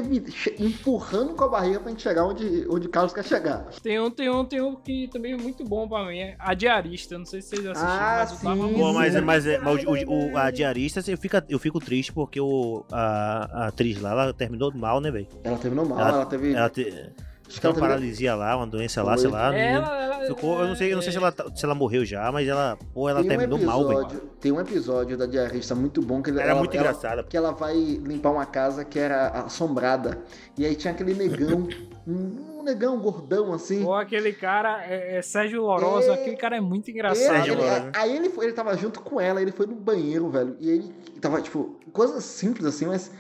empurrando 0.60 1.34
com 1.36 1.44
a 1.44 1.48
barriga 1.50 1.80
pra 1.80 1.90
gente 1.90 2.02
chegar 2.02 2.26
onde, 2.26 2.66
onde 2.70 2.88
Carlos 2.90 3.14
quer 3.14 3.24
chegar. 3.24 3.66
Tem 3.82 4.00
um, 4.00 4.10
tem 4.10 4.30
um, 4.30 4.46
tem 4.46 4.62
um 4.62 4.76
que 4.76 5.08
também 5.08 5.34
é 5.34 5.38
muito 5.38 5.64
bom 5.64 5.88
pra 5.88 6.06
mim, 6.06 6.20
é 6.20 6.36
a 6.40 6.54
Diarista. 6.54 7.18
Não 7.18 7.26
sei 7.26 7.42
se 7.42 7.50
vocês 7.50 7.66
assistiram, 7.66 7.94
Ah, 7.94 8.16
mas 8.20 8.32
eu 8.32 8.38
tava 8.38 8.56
sim, 8.56 8.62
muito 8.62 8.80
Pô, 8.80 8.94
mas, 8.94 9.14
sim. 9.14 9.22
mas, 9.22 9.48
é- 9.48 9.58
mas 9.60 9.84
o, 9.84 9.90
o- 9.92 10.32
o- 10.34 10.38
a 10.38 10.52
diarista, 10.52 11.00
eu 11.10 11.18
fico, 11.18 11.36
eu 11.50 11.60
fico 11.60 11.80
triste 11.80 12.12
porque 12.12 12.40
o, 12.40 12.84
a, 12.92 13.64
a 13.64 13.68
atriz 13.68 14.00
lá, 14.02 14.12
ela 14.12 14.34
terminou 14.34 14.72
mal, 14.74 15.00
né, 15.00 15.12
velho? 15.12 15.28
Ela 15.44 15.58
terminou 15.58 15.86
mal, 15.86 16.00
Ela- 16.00 16.10
ela, 16.10 16.26
teve. 16.26 16.54
Ela 16.54 16.70
te, 16.70 17.12
acho 17.48 17.56
que 17.56 17.62
tem 17.62 17.72
ela 17.72 17.80
paralisia 17.80 18.36
lá, 18.36 18.56
uma 18.58 18.68
doença 18.68 19.04
lá, 19.04 19.18
sei 19.18 19.30
lá. 19.30 19.52
não- 19.52 19.58
Ela, 19.58 20.04
ela- 20.16 20.26
ficou- 20.26 20.60
eu 20.62 20.68
não 20.68 20.76
sei, 20.76 20.92
eu 20.92 20.96
não 20.96 21.02
sei 21.02 21.12
se, 21.12 21.18
é, 21.18 21.22
ela, 21.22 21.32
tá- 21.32 21.46
se 21.56 21.66
ela 21.66 21.76
morreu 21.76 22.04
já, 22.06 22.32
mas 22.32 22.48
ela, 22.48 22.78
pô, 22.94 23.10
ela 23.10 23.20
tem 23.22 23.28
um 23.28 23.38
terminou 23.38 23.60
mal, 23.60 23.88
velho. 23.88 24.00
episódio, 24.02 24.22
Tem 24.40 24.52
um 24.52 24.60
episódio 24.60 25.18
da 25.18 25.26
diarista 25.26 25.74
muito 25.76 26.02
bom 26.02 26.22
que 26.22 26.30
ele- 26.30 26.40
Era 26.40 26.52
ela, 26.52 26.60
muito 26.60 26.74
ela- 26.76 26.84
engraçada. 26.88 27.24
que 27.24 27.36
ela 27.38 27.52
vai 27.52 27.76
limpar 27.76 28.32
uma 28.32 28.46
casa 28.46 28.84
que 28.86 28.98
era 29.00 29.30
assombrada. 29.30 30.20
E 30.58 30.66
aí 30.66 30.76
tinha 30.76 30.94
aquele 30.94 31.14
negão, 31.14 31.68
um, 32.08 32.64
negão 32.64 32.98
gordão 33.00 33.54
assim. 33.54 33.84
Ou 33.86 33.94
aquele 33.94 34.34
cara, 34.34 34.84
é, 34.86 35.18
é 35.18 35.22
Sérgio 35.22 35.62
Lourosa, 35.62 36.12
É. 36.12 36.14
aquele 36.14 36.36
cara 36.38 36.58
é 36.58 36.62
muito 36.62 36.88
Ele- 36.90 36.98
engraçado. 36.98 37.26
Sérgio 37.36 37.54
ele- 37.54 37.62
Lourosa. 37.62 37.92
aí 37.94 38.16
ele, 38.16 38.30
foi, 38.30 38.46
ele 38.46 38.54
tava 38.54 38.76
junto 38.78 39.02
com 39.02 39.20
ela, 39.20 39.42
ele 39.42 39.52
foi 39.52 39.66
no 39.66 39.76
banheiro, 39.76 40.30
velho. 40.30 40.56
E 40.60 40.70
ele 40.70 40.94
tava, 41.22 41.42
tipo, 41.42 41.78
coisas 41.92 42.24
simples 42.24 42.66
assim, 42.66 42.86
mas 42.86 43.12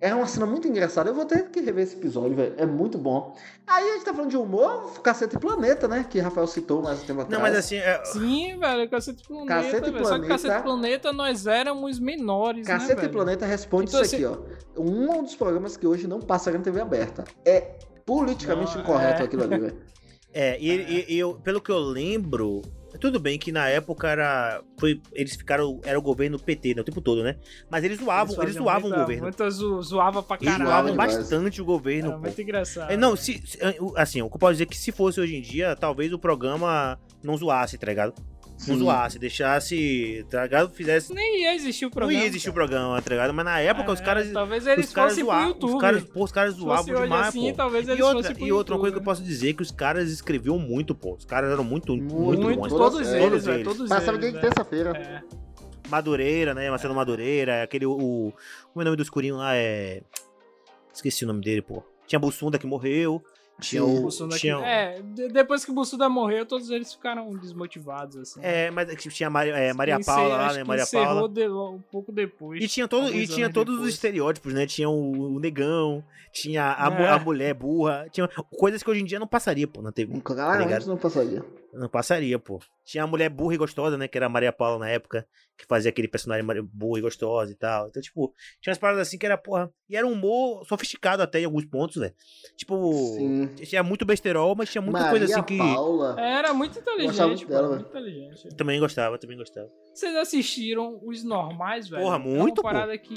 era 0.00 0.16
uma 0.16 0.26
cena 0.26 0.46
muito 0.46 0.66
engraçada. 0.66 1.10
Eu 1.10 1.14
vou 1.14 1.26
ter 1.26 1.50
que 1.50 1.60
rever 1.60 1.84
esse 1.84 1.96
episódio, 1.96 2.34
velho. 2.34 2.54
É 2.56 2.64
muito 2.64 2.96
bom. 2.96 3.36
Aí 3.66 3.90
a 3.90 3.92
gente 3.94 4.04
tá 4.04 4.14
falando 4.14 4.30
de 4.30 4.36
humor, 4.36 5.00
Cacete 5.02 5.36
e 5.36 5.38
Planeta, 5.38 5.86
né? 5.86 6.06
Que 6.08 6.18
Rafael 6.20 6.46
citou 6.46 6.82
mais 6.82 7.02
um 7.02 7.06
tempo 7.06 7.20
atrás. 7.20 7.32
Não, 7.32 7.40
mas 7.48 7.56
assim, 7.58 7.76
é- 7.76 8.02
Sim, 8.04 8.58
velho, 8.58 8.88
Cacete 8.88 9.22
Planeta. 9.26 9.48
Cacete 9.54 9.90
velho. 9.90 10.06
Só 10.06 10.14
que 10.18 10.26
Planeta. 10.26 10.28
Cacete 10.28 10.62
Planeta 10.62 11.12
nós 11.12 11.46
éramos 11.46 11.98
menores, 12.00 12.66
né, 12.66 12.72
Cacete 12.74 12.92
e 12.92 12.96
velho? 13.02 13.12
Planeta 13.12 13.44
responde 13.46 13.90
Então, 13.90 14.00
isso 14.02 14.14
aqui, 14.14 14.24
ó. 14.24 14.38
Um 14.78 15.22
dos 15.22 15.36
programas 15.36 15.76
que 15.76 15.86
hoje 15.86 16.06
não 16.06 16.20
passa 16.20 16.50
na 16.50 16.58
TV 16.60 16.80
aberta. 16.80 17.24
É 17.44 17.60
politicamente 18.06 18.74
Não, 18.74 18.82
incorreto 18.82 19.22
é. 19.22 19.24
aquilo 19.26 19.42
ali, 19.44 19.58
velho. 19.58 19.76
É, 20.32 20.56
e, 20.60 20.70
e- 20.70 21.06
e 21.14 21.18
eu, 21.18 21.34
pelo 21.34 21.60
que 21.60 21.72
eu 21.72 21.78
lembro, 21.80 22.62
Tudo 22.98 23.20
bem 23.20 23.38
que 23.38 23.52
na 23.52 23.68
época 23.68 24.08
era. 24.08 24.62
Foi, 24.78 25.00
eles 25.12 25.36
ficaram. 25.36 25.80
Era 25.84 25.98
o 25.98 26.02
governo 26.02 26.38
PT 26.38 26.74
né, 26.74 26.80
o 26.80 26.84
tempo 26.84 27.00
todo, 27.00 27.22
né? 27.22 27.36
Mas 27.70 27.84
eles 27.84 27.98
zoavam, 27.98 28.34
eles, 28.34 28.36
faziam 28.46 28.64
zoavam 28.64 28.82
muita, 28.82 28.96
o 28.96 29.00
governo. 29.00 29.22
Muita 29.22 29.50
zo, 29.50 29.82
zoava 29.82 30.22
pra 30.22 30.36
Eles 30.36 30.48
caralho. 30.48 30.70
zoavam 30.70 30.90
demais. 30.90 31.16
bastante 31.16 31.62
o 31.62 31.64
governo. 31.64 32.08
Era 32.08 32.16
pô. 32.18 32.22
muito 32.24 32.42
engraçado. 32.42 32.90
É, 32.90 32.96
Não, 32.96 33.14
se, 33.16 33.40
se- 33.46 33.58
assim, 33.96 34.22
o 34.22 34.28
que 34.28 34.34
eu 34.36 34.38
posso 34.38 34.52
dizer 34.54 34.64
é 34.64 34.66
que 34.66 34.76
se 34.76 34.90
fosse 34.92 35.20
hoje 35.20 35.36
em 35.36 35.42
dia, 35.42 35.76
talvez 35.76 36.12
o 36.12 36.18
programa 36.18 36.98
não 37.22 37.36
zoasse, 37.36 37.78
tá 37.78 37.86
ligado? 37.86 38.14
Não 38.68 38.74
Sim. 38.74 38.78
zoasse, 38.80 39.18
deixasse, 39.18 40.24
tá 40.28 40.42
ligado? 40.42 40.70
Fizesse. 40.74 41.14
Nem 41.14 41.42
ia 41.42 41.54
existir 41.54 41.86
o 41.86 41.90
programa. 41.90 42.12
não 42.12 42.20
ia 42.20 42.28
existir 42.28 42.50
o 42.50 42.52
cara. 42.52 42.66
programa, 42.66 43.00
tá 43.02 43.10
ligado? 43.10 43.32
Mas 43.32 43.44
na 43.46 43.58
época 43.58 43.90
os 43.92 44.00
É, 44.00 44.04
caras. 44.04 44.30
Talvez 44.32 44.66
eles 44.66 44.86
os 44.88 44.92
caras 44.92 45.12
fossem 45.12 45.24
pro 45.24 45.32
zoavam. 45.32 45.48
YouTube. 45.48 45.74
Os 45.74 45.80
caras, 45.80 46.04
pô, 46.04 46.24
os 46.24 46.32
caras 46.32 46.54
zoavam 46.54 47.02
demais, 47.02 47.28
assim, 47.28 47.50
pô. 47.50 47.56
talvez 47.56 47.88
eles 47.88 47.98
E 47.98 48.02
outra, 48.02 48.34
e 48.38 48.52
outra 48.52 48.76
coisa 48.78 48.92
que 48.92 48.98
eu 49.00 49.04
posso 49.04 49.22
dizer 49.22 49.50
é 49.50 49.52
que 49.54 49.62
os 49.62 49.70
caras 49.70 50.10
escreviam 50.10 50.58
muito, 50.58 50.94
pô. 50.94 51.14
Os 51.14 51.24
caras 51.24 51.50
eram 51.50 51.64
muito, 51.64 51.96
muito, 51.96 52.14
Muito, 52.42 52.58
bons. 52.60 52.68
Todos 52.68 52.92
todos 52.96 53.08
eles. 53.08 53.22
eles, 53.24 53.44
velho. 53.46 53.64
Todos 53.64 53.88
Passava 53.88 54.18
eles. 54.18 54.26
de 54.26 54.30
velho. 54.32 54.40
terça-feira. 54.42 54.90
É. 54.96 55.22
Madureira, 55.88 56.54
né? 56.54 56.68
Marcelo 56.70 56.94
Madureira, 56.94 57.62
aquele. 57.62 57.86
O, 57.86 58.32
como 58.72 58.76
é 58.76 58.80
o 58.82 58.84
nome 58.84 58.96
do 58.96 59.02
escurinho 59.02 59.36
lá? 59.36 59.56
É. 59.56 60.02
Esqueci 60.92 61.24
o 61.24 61.28
nome 61.28 61.40
dele, 61.40 61.62
pô. 61.62 61.82
Tinha 62.06 62.18
Bussunda 62.18 62.58
que 62.58 62.66
morreu. 62.66 63.22
Tinha 63.60 63.84
o. 63.84 64.00
Bussunda 64.02 64.34
que- 64.34 64.40
tinha, 64.40 64.56
É, 64.58 65.00
de- 65.02 65.28
depois 65.28 65.64
que 65.64 65.70
o 65.70 65.74
Bussuda 65.74 66.08
morreu, 66.08 66.44
todos 66.46 66.70
eles 66.70 66.92
ficaram 66.94 67.30
desmotivados, 67.36 68.16
assim. 68.16 68.40
é, 68.42 68.70
mas 68.70 68.88
tinha 69.12 69.28
Maria, 69.30 69.52
é, 69.56 69.72
Maria 69.72 69.96
Encer- 69.96 70.14
Paula 70.14 70.36
lá, 70.36 70.52
né? 70.52 70.64
Maria 70.64 70.84
Paula. 70.86 71.28
de- 71.28 71.48
um 71.48 71.80
pouco 71.92 72.10
depois. 72.10 72.62
E 72.62 72.66
tinha, 72.68 72.88
todo, 72.88 73.14
e 73.14 73.26
tinha 73.26 73.52
todos 73.52 73.74
os 73.74 73.80
depois. 73.80 73.94
estereótipos, 73.94 74.52
né? 74.54 74.66
Tinha 74.66 74.88
o, 74.88 75.34
o 75.36 75.38
negão, 75.40 76.02
tinha 76.32 76.64
a, 76.76 76.88
É. 77.02 77.08
a 77.08 77.18
mulher 77.18 77.54
burra, 77.54 78.06
tinha 78.10 78.26
coisas 78.56 78.82
que 78.82 78.90
hoje 78.90 79.02
em 79.02 79.04
dia 79.04 79.18
não 79.18 79.26
passaria, 79.26 79.66
pô, 79.68 79.82
na 79.82 79.92
TV. 79.92 80.20
Claramente 80.20 80.66
ligado? 80.68 80.86
não 80.86 80.96
passaria. 80.96 81.44
Não 81.72 81.88
passaria, 81.88 82.38
pô. 82.38 82.58
Tinha 82.90 83.04
a 83.04 83.06
mulher 83.06 83.28
burra 83.28 83.54
e 83.54 83.56
gostosa, 83.56 83.96
né? 83.96 84.08
Que 84.08 84.18
era 84.18 84.26
a 84.26 84.28
Maria 84.28 84.52
Paula 84.52 84.80
na 84.80 84.88
época, 84.88 85.24
que 85.56 85.64
fazia 85.64 85.90
aquele 85.90 86.08
personagem 86.08 86.44
burra 86.72 86.98
e 86.98 87.02
gostosa 87.02 87.52
e 87.52 87.54
tal. 87.54 87.86
Então, 87.86 88.02
tipo, 88.02 88.34
tinha 88.60 88.72
umas 88.72 88.78
paradas 88.78 89.06
assim 89.06 89.16
que 89.16 89.24
era, 89.24 89.38
porra. 89.38 89.70
E 89.88 89.96
era 89.96 90.04
um 90.04 90.10
humor 90.12 90.64
sofisticado 90.66 91.22
até 91.22 91.38
em 91.40 91.44
alguns 91.44 91.64
pontos, 91.66 91.96
velho. 91.96 92.12
Tipo, 92.56 92.92
Sim. 93.16 93.46
tinha 93.64 93.84
muito 93.84 94.04
besterol, 94.04 94.56
mas 94.56 94.70
tinha 94.70 94.82
muita 94.82 94.98
Maria 94.98 95.18
coisa 95.18 95.32
assim 95.34 95.42
que. 95.44 95.56
Paula. 95.56 96.16
Era 96.20 96.52
muito 96.52 96.74
Gostava 96.80 96.96
inteligente, 97.02 97.26
muito 97.28 97.46
pô, 97.46 97.52
dela, 97.52 97.68
muito 97.68 97.88
inteligente. 97.88 98.44
Eu 98.46 98.56
também 98.56 98.80
gostava, 98.80 99.18
também 99.18 99.36
gostava. 99.36 99.68
Vocês 99.94 100.16
assistiram 100.16 100.98
os 101.04 101.22
normais, 101.22 101.88
velho? 101.88 102.02
Porra, 102.02 102.16
É 102.16 102.18
muito, 102.18 102.60
pô. 102.60 102.66
uma 102.68 102.72
parada 102.72 102.98
que... 102.98 103.14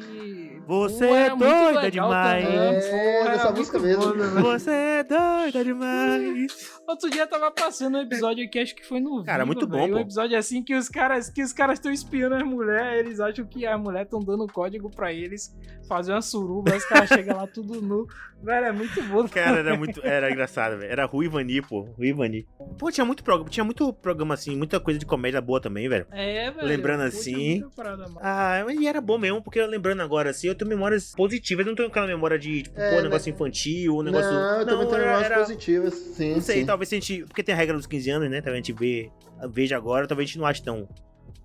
Você 0.68 1.08
Pô, 1.08 1.16
é 1.16 1.30
doida 1.36 1.92
demais. 1.92 2.46
É, 2.46 3.24
pô, 3.24 3.30
muito 3.30 3.58
música 3.58 3.80
mesmo. 3.80 4.14
né? 4.14 4.28
Você 4.42 4.72
é 4.72 5.04
doida 5.04 5.64
demais. 5.64 6.82
Outro 6.88 7.10
dia 7.10 7.26
tava 7.28 7.52
passando 7.52 7.98
um 7.98 8.02
episódio 8.02 8.44
aqui, 8.46 8.60
acho 8.60 8.76
que 8.76 8.86
foi 8.86 9.00
no 9.00 9.24
Cara, 9.24 9.44
Viva, 9.44 9.46
muito 9.46 9.63
bom, 9.68 9.78
velho, 9.82 9.96
Um 9.96 10.00
episódio 10.00 10.38
assim 10.38 10.64
que 10.64 10.76
os 10.76 10.88
caras 10.90 11.30
que 11.30 11.42
os 11.44 11.54
caras 11.54 11.80
estão 11.80 11.92
espiando 11.92 12.36
as 12.36 12.44
mulheres, 12.44 13.06
eles 13.06 13.20
acham 13.20 13.46
que 13.46 13.66
as 13.66 13.80
mulheres 13.80 14.08
estão 14.08 14.20
dando 14.20 14.46
código 14.48 14.90
pra 14.90 15.12
eles 15.12 15.56
fazer 15.88 16.12
uma 16.14 16.22
suruba, 16.22 16.76
os 16.76 16.86
caras 16.86 17.10
chegam 17.10 17.38
lá 17.38 17.48
tudo 17.48 17.82
nu. 17.82 18.08
Velho, 18.42 18.66
é 18.66 18.72
muito 18.74 19.02
bom. 19.04 19.26
Cara, 19.30 19.60
era 19.60 19.78
muito. 19.78 20.06
Era 20.06 20.30
engraçado, 20.30 20.78
velho. 20.78 20.92
Era 20.92 21.06
Rui 21.06 21.30
Vani, 21.30 21.62
pô. 21.62 21.84
Rui 21.98 22.12
Vani. 22.12 22.46
Pô, 22.78 22.92
tinha 22.92 23.06
muito 23.06 23.24
programa, 23.24 23.50
tinha 23.50 23.64
muito 23.64 23.94
programa 23.94 24.34
assim, 24.34 24.54
muita 24.58 24.82
coisa 24.82 25.00
de 25.00 25.06
comédia 25.06 25.40
boa 25.40 25.62
também, 25.62 25.88
velho. 25.88 26.06
É, 26.12 26.52
velho. 26.52 26.68
Lembrando 26.68 27.04
assim-. 27.04 27.64
Ah, 28.22 28.66
e 28.78 28.86
era 28.86 29.00
bom 29.00 29.18
mesmo, 29.18 29.42
porque 29.42 29.66
lembrando 29.66 30.02
agora, 30.02 30.30
assim, 30.32 30.48
eu 30.48 30.56
tenho 30.56 30.68
memórias 30.70 31.14
positivas, 31.16 31.66
eu 31.66 31.70
não 31.72 31.76
tenho 31.76 31.88
aquela 31.88 32.06
memória 32.08 32.38
de, 32.38 32.64
tipo, 32.64 32.78
É, 32.80 32.96
pô, 32.96 33.02
negócio 33.02 33.30
infantil, 33.30 33.96
um 33.98 34.02
negócio. 34.02 34.30
Não, 34.32 34.60
eu 34.60 34.66
também 34.66 34.88
tenho 34.88 34.96
era- 34.98 35.06
memórias 35.06 35.32
era- 35.32 35.40
positivas. 35.40 35.94
Sim, 35.94 36.34
Não 36.34 36.42
sei, 36.42 36.60
sim. 36.60 36.66
talvez 36.66 36.90
se 36.90 36.96
a 36.96 37.00
gente. 37.00 37.24
Porque 37.26 37.44
tem 37.44 37.56
a 37.56 37.58
regra 37.58 37.78
dos 37.78 37.88
15 37.88 38.10
anos, 38.10 38.30
né? 38.30 38.42
Talvez 38.42 38.56
a 38.56 38.58
gente 38.58 38.74
vê, 38.74 39.10
veja 39.48 39.76
agora, 39.78 40.08
talvez 40.08 40.28
a 40.28 40.30
gente 40.30 40.40
não 40.40 40.46
ache 40.46 40.62
tão, 40.64 40.88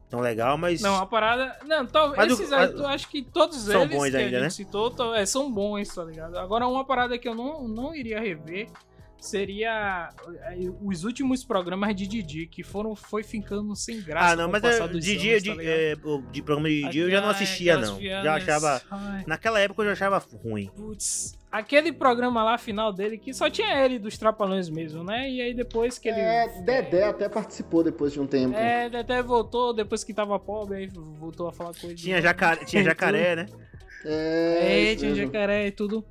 tão 0.08 0.20
legal, 0.20 0.56
mas. 0.58 0.80
Não, 0.80 0.96
a 0.96 1.06
parada. 1.06 1.56
Não, 1.66 1.86
tal, 1.86 2.14
Mas 2.16 2.30
o- 2.30 2.34
esses 2.34 2.52
aí, 2.52 2.70
eu 2.72 2.86
acho 2.86 3.08
que 3.08 3.22
todos 3.22 3.56
São 3.58 3.82
eles 3.82 3.96
bons 3.96 4.10
que 4.10 4.16
ainda, 4.16 4.18
a 4.18 4.22
gente 4.22 4.40
né? 4.40 4.50
citou 4.50 5.14
é, 5.14 5.24
são 5.26 5.50
bons, 5.52 5.88
tá 5.94 6.04
ligado? 6.04 6.36
Agora, 6.38 6.66
uma 6.66 6.84
parada 6.84 7.18
que 7.18 7.28
eu 7.28 7.34
não, 7.34 7.66
não 7.66 7.94
iria 7.94 8.20
rever 8.20 8.68
seria 9.18 10.10
é, 10.44 10.56
os 10.82 11.04
últimos 11.04 11.44
programas 11.44 11.94
de 11.94 12.06
Didi, 12.06 12.46
que 12.46 12.62
foram, 12.62 12.94
foi 12.94 13.22
ficando 13.22 13.74
sem 13.74 14.00
graça. 14.00 14.32
ah, 14.32 14.36
não, 14.36 14.44
com 14.44 14.48
o 14.50 14.52
mas 14.52 14.62
passar 14.62 14.84
é, 14.84 14.88
dos 14.88 15.04
de 15.04 15.10
anos, 15.12 15.22
tá 15.32 15.38
de, 15.38 15.50
ligado? 15.58 15.66
é, 15.68 15.96
o- 16.04 16.22
de 16.30 16.42
programa 16.42 16.68
de 16.68 16.88
dia 16.88 17.02
eu 17.02 17.10
já 17.10 17.20
não 17.20 17.28
assistia, 17.30 17.76
não. 17.76 17.94
Já 17.94 17.98
piadas- 17.98 18.48
achava. 18.48 18.82
Ai, 18.90 19.24
Naquela 19.26 19.60
época 19.60 19.82
eu 19.82 19.86
já 19.86 19.92
achava 19.92 20.24
ruim. 20.42 20.70
Putz, 20.76 21.36
aquele 21.50 21.92
programa 21.92 22.42
lá 22.44 22.56
final 22.58 22.92
dele 22.92 23.18
que 23.18 23.34
só 23.34 23.50
tinha 23.50 23.84
ele 23.84 23.98
dos 23.98 24.16
Trapalhões 24.16 24.68
mesmo, 24.70 25.02
né? 25.02 25.28
E 25.30 25.40
aí 25.42 25.52
depois 25.54 25.98
que 25.98 26.08
ele. 26.08 26.20
É, 26.20 26.48
Dedé 26.62 27.04
até 27.04 27.28
participou 27.28 27.82
depois 27.82 28.12
de 28.12 28.20
um 28.20 28.26
tempo. 28.26 28.56
É, 28.56 28.86
até 28.86 29.22
voltou 29.22 29.72
depois 29.74 30.04
que 30.04 30.14
tava 30.14 30.38
pobre, 30.38 30.76
aí 30.78 30.86
voltou 30.88 31.48
a 31.48 31.52
falar 31.52 31.74
coisa. 31.74 31.94
de 31.94 32.02
Tinha, 32.04 32.22
jacaré, 32.22 32.64
tinha 32.64 32.82
jacaré, 32.84 33.34
né? 33.36 33.46
É, 34.04 34.92
É, 34.92 34.96
tinha 34.96 35.10
mesmo. 35.10 35.26
jacaré 35.26 35.66
e 35.66 35.70
tudo. 35.72 36.04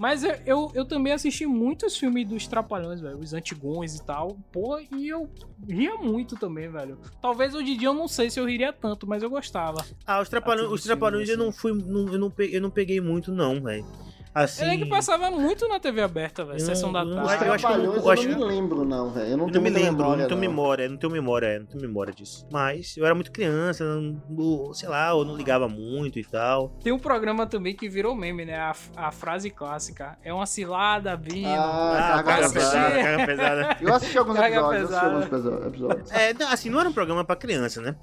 Mas 0.00 0.24
eu, 0.24 0.34
eu, 0.46 0.72
eu 0.76 0.84
também 0.86 1.12
assisti 1.12 1.44
muitos 1.46 1.94
filmes 1.94 2.26
dos 2.26 2.46
Trapalhões, 2.46 3.02
velho. 3.02 3.18
Os 3.18 3.34
antigões 3.34 3.96
e 3.96 4.02
tal. 4.02 4.34
Pô, 4.50 4.78
e 4.78 5.06
eu 5.06 5.28
ria 5.68 5.94
muito 5.96 6.36
também, 6.36 6.70
velho. 6.70 6.98
Talvez 7.20 7.54
hoje 7.54 7.72
em 7.72 7.76
dia 7.76 7.88
eu 7.88 7.92
não 7.92 8.08
sei 8.08 8.30
se 8.30 8.40
eu 8.40 8.46
riria 8.46 8.72
tanto, 8.72 9.06
mas 9.06 9.22
eu 9.22 9.28
gostava. 9.28 9.84
Ah, 10.06 10.18
os 10.22 10.30
trapalhões, 10.30 10.70
os 10.70 10.82
trapalhões 10.84 11.28
eu 11.28 11.36
não 11.36 11.52
fui. 11.52 11.74
Não, 11.74 12.08
eu, 12.10 12.18
não 12.18 12.30
peguei, 12.30 12.56
eu 12.56 12.62
não 12.62 12.70
peguei 12.70 12.98
muito, 12.98 13.30
não, 13.30 13.60
velho. 13.60 13.84
Assim. 14.32 14.62
Ele 14.64 14.74
é 14.74 14.76
que 14.78 14.86
passava 14.86 15.28
muito 15.30 15.66
na 15.68 15.80
TV 15.80 16.00
aberta, 16.02 16.44
velho. 16.44 16.56
Eu 16.60 16.64
Sessão 16.64 16.92
da 16.92 17.04
não- 17.04 17.18
eu 17.22 17.26
tarde. 17.26 17.44
eu 17.46 17.52
acho 17.52 17.66
que 17.66 17.72
eu 17.72 17.78
não- 17.78 17.84
eu 17.84 17.92
eu, 18.02 18.10
acho 18.10 18.22
não 18.28 18.34
que- 18.38 18.44
me 18.44 18.44
lembro, 18.44 18.84
não, 18.84 19.10
velho. 19.10 19.28
Eu 19.30 19.36
não 19.36 19.46
Eu 19.46 19.52
tenho 19.52 19.64
não 19.64 19.70
me 19.70 19.76
lembro, 19.76 19.96
memória, 20.04 20.20
não 20.22 20.28
tenho 20.28 20.40
não. 20.40 20.48
memória, 20.48 20.88
não 20.88 20.96
tenho 20.96 21.12
memória, 21.12 21.58
não 21.58 21.66
tenho 21.66 21.82
memória 21.82 22.12
disso. 22.12 22.46
Mas 22.50 22.96
eu 22.96 23.04
era 23.04 23.14
muito 23.14 23.32
criança, 23.32 23.82
não- 23.84 24.22
não- 24.30 24.72
sei 24.72 24.88
lá, 24.88 25.08
eu 25.10 25.24
não 25.24 25.36
ligava 25.36 25.68
muito 25.68 26.18
e 26.18 26.24
tal. 26.24 26.68
Tem 26.82 26.92
um 26.92 26.98
programa 26.98 27.44
também 27.46 27.74
que 27.74 27.88
virou 27.88 28.14
meme, 28.14 28.44
né? 28.44 28.56
A, 28.56 28.72
a 28.96 29.10
frase 29.10 29.50
clássica. 29.50 30.16
É 30.22 30.32
uma 30.32 30.46
cilada, 30.46 31.16
Bino. 31.16 31.48
Ah, 31.48 32.18
Ah, 32.18 32.22
carga 32.22 32.50
pesada. 32.50 33.02
carga 33.02 33.26
pesada. 33.26 33.76
Eu 33.80 33.94
assisti 33.94 34.16
alguns 34.18 34.36
Carga 34.36 34.56
episódios, 34.56 34.90
eu 34.90 34.96
assisti 34.96 35.46
alguns 35.48 35.66
episódios. 35.66 36.10
É, 36.12 36.34
não, 36.34 36.48
assim, 36.52 36.70
não 36.70 36.78
era 36.78 36.88
um 36.88 36.92
programa 36.92 37.24
pra 37.24 37.34
criança, 37.34 37.80
né? 37.80 37.96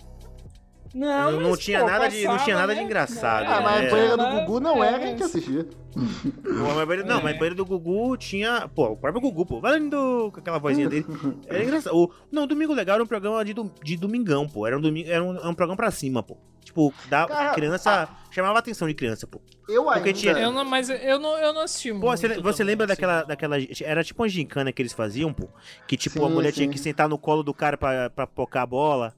Não, 0.94 1.32
Não- 1.32 1.40
não 1.42 1.50
mas, 1.52 1.60
tinha 1.60 1.80
pô, 1.82 1.86
nada 1.88 2.08
de- 2.08 2.18
não 2.18 2.24
passava, 2.32 2.44
tinha 2.44 2.56
nada 2.58 2.74
de 2.74 2.80
né? 2.80 2.86
engraçado, 2.86 3.46
Ah, 3.46 3.62
mas 3.62 3.84
É. 3.84 3.88
a 3.88 3.92
banheira 3.92 4.18
do 4.18 4.24
né? 4.24 4.40
Gugu 4.46 4.60
não 4.60 4.84
É, 4.84 4.88
era, 4.88 4.98
a 4.98 5.08
gente 5.08 5.24
assistia. 5.24 5.66
Pô, 6.44 6.76
mas 6.76 6.88
banheiro- 6.88 7.08
Não, 7.08 7.20
É. 7.20 7.24
mas 7.24 7.34
banheiro 7.36 7.56
do 7.56 7.66
Gugu 7.66 8.18
tinha. 8.18 8.70
Pô, 8.74 8.86
o 8.92 8.98
próprio 8.98 9.22
Gugu, 9.22 9.46
pô. 9.46 9.60
Valendo 9.60 10.30
com 10.34 10.40
aquela 10.40 10.60
vozinha 10.60 10.88
dele. 10.88 11.06
Era 11.48 11.64
engraçado. 11.64 11.96
O, 11.96 12.12
não, 12.32 12.46
Domingo 12.46 12.74
Legal 12.74 12.96
era 12.96 13.04
um 13.04 13.08
programa 13.08 13.44
de, 13.44 13.54
de 13.84 13.98
domingão, 13.98 14.48
pô. 14.48 14.68
Era 14.68 14.78
um, 14.78 14.82
domingo, 14.82 15.10
era 15.10 15.24
um, 15.24 15.36
era 15.38 15.50
um 15.50 15.54
programa 15.56 15.76
pra 15.78 15.90
cima, 15.92 16.22
pô. 16.22 16.38
Tipo, 16.64 16.94
da 17.10 17.26
Cara, 17.26 17.54
criança. 17.54 18.10
Chamava 18.30 18.56
a 18.56 18.60
atenção 18.60 18.88
de 18.88 18.94
criança, 18.94 19.26
pô. 19.26 19.42
Eu 19.68 19.90
ainda... 19.90 20.14
tinha- 20.14 20.34
Eu 20.34 20.52
não, 20.52 20.64
mas 20.66 20.90
eu 20.90 21.18
não, 21.20 21.38
eu 21.38 21.54
não 21.54 21.62
assisti 21.62 21.90
Pô, 21.94 22.00
muito 22.00 22.20
você, 22.20 22.28
você 22.42 22.64
lembra 22.64 22.86
assim. 22.86 22.94
daquela, 22.94 23.24
daquela. 23.24 23.56
Era 23.82 24.04
tipo 24.04 24.22
uma 24.22 24.30
gincana 24.30 24.72
que 24.72 24.82
eles 24.82 24.94
faziam, 24.94 25.34
pô? 25.34 25.48
Que 25.88 25.98
tipo, 25.98 26.24
a 26.24 26.28
Sim, 26.28 26.34
mulher 26.34 26.52
sim. 26.52 26.56
tinha 26.62 26.70
que 26.70 26.78
sentar 26.78 27.08
no 27.10 27.18
colo 27.18 27.42
do 27.42 27.54
cara 27.54 27.78
pra, 27.78 28.10
pra 28.10 28.28
pocar 28.28 28.64
a 28.64 28.66
bola. 28.68 29.16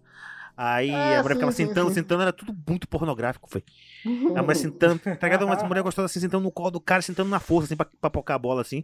Aí 0.61 0.89
É, 0.89 0.93
a 0.93 1.23
mulher 1.23 1.23
sim, 1.23 1.33
ficava 1.35 1.51
sim, 1.53 1.65
sentando, 1.67 1.87
sim. 1.87 1.95
sentando, 1.95 2.21
era 2.21 2.33
tudo 2.33 2.53
muito 2.67 2.85
pornográfico, 2.85 3.49
foi. 3.49 3.63
A 4.35 4.41
mulher 4.43 4.55
sentando, 4.55 4.99
tá 4.99 5.17
ligado? 5.27 5.45
Uma 5.45 5.55
mulher 5.63 5.81
gostosa 5.81 6.07
assim, 6.07 6.19
sentando 6.19 6.43
no 6.43 6.51
colo 6.51 6.71
do 6.71 6.81
cara, 6.81 7.01
sentando 7.01 7.29
na 7.29 7.39
força, 7.39 7.67
assim, 7.67 7.77
pra, 7.77 7.87
pra 8.01 8.09
pocar 8.09 8.35
a 8.35 8.39
bola, 8.39 8.59
assim. 8.61 8.83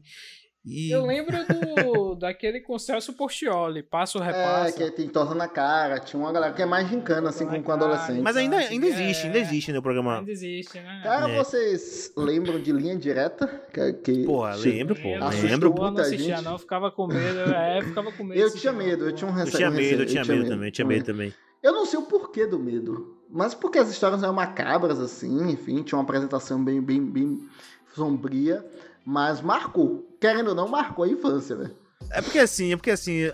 E. 0.63 0.89
Eu 0.89 1.05
lembro 1.05 1.35
do, 1.45 2.15
daquele 2.17 2.61
com 2.61 2.79
Celso 2.79 3.11
Portioli, 3.13 3.83
Passo 3.83 4.17
É, 4.23 4.25
Repassa. 4.25 4.71
que 4.77 4.89
tem 4.91 5.09
torta 5.09 5.35
na 5.35 5.47
cara. 5.49 5.99
Tinha 5.99 6.17
uma 6.19 6.31
galera 6.31 6.53
que 6.53 6.61
é 6.61 6.65
mais 6.65 6.87
gincana, 6.87 7.27
assim, 7.29 7.45
com, 7.45 7.61
com 7.61 7.71
adolescente. 7.73 8.21
Mas 8.21 8.37
ainda, 8.37 8.55
ainda 8.57 8.87
existe, 8.87 9.23
é. 9.23 9.25
ainda 9.27 9.39
existe, 9.39 9.71
né, 9.73 9.77
o 9.79 9.81
programa. 9.83 10.19
Ainda 10.19 10.31
existe, 10.31 10.79
né? 10.79 11.01
Cara, 11.03 11.29
É. 11.29 11.37
vocês 11.37 12.11
lembram 12.17 12.57
de 12.59 12.71
linha 12.71 12.95
direta? 12.97 13.47
Que, 13.73 13.93
que 13.93 14.23
Porra, 14.25 14.55
lembro, 14.55 14.95
pô, 14.95 15.09
Eu 15.09 15.29
lembro. 15.29 15.75
Eu 15.77 15.91
não 15.91 16.01
assistia, 16.01 16.37
gente. 16.37 16.45
não, 16.45 16.57
ficava 16.57 16.89
com 16.89 17.05
medo. 17.05 17.39
É, 17.53 17.81
ficava 17.83 18.11
com 18.13 18.23
medo. 18.23 18.39
Eu 18.41 18.51
tinha 18.55 18.71
medo, 18.71 19.05
eu 19.09 19.11
tinha 19.13 19.29
um 19.29 19.33
Eu 19.37 19.43
receio. 19.45 19.57
tinha 19.57 19.69
um 19.69 19.73
medo, 19.73 20.01
eu 20.03 20.05
tinha 20.07 20.23
medo 20.23 20.47
também, 20.47 20.67
eu 20.69 20.71
tinha 20.71 20.87
medo 20.87 21.05
também. 21.05 21.33
Eu 21.65 21.73
não 21.73 21.83
sei 21.83 21.97
o 21.97 22.03
porquê 22.03 22.45
do 22.45 22.59
medo, 22.59 23.17
mas 23.27 23.55
porque 23.55 23.79
as 23.79 23.89
histórias 23.89 24.21
eram 24.21 24.35
macabras, 24.35 24.99
assim, 24.99 25.49
enfim, 25.49 25.81
tinha 25.81 25.97
uma 25.97 26.03
apresentação 26.03 26.63
bem, 26.63 26.79
bem, 26.79 27.03
bem 27.03 27.49
sombria, 27.95 28.63
mas 29.03 29.41
marcou, 29.41 30.15
querendo 30.21 30.49
ou 30.49 30.53
não, 30.53 30.67
marcou 30.67 31.05
a 31.05 31.07
infância, 31.07 31.55
velho. 31.55 31.75
É 32.11 32.21
porque 32.21 32.37
assim, 32.37 32.71
é 32.71 32.75
porque 32.75 32.91
assim, 32.91 33.31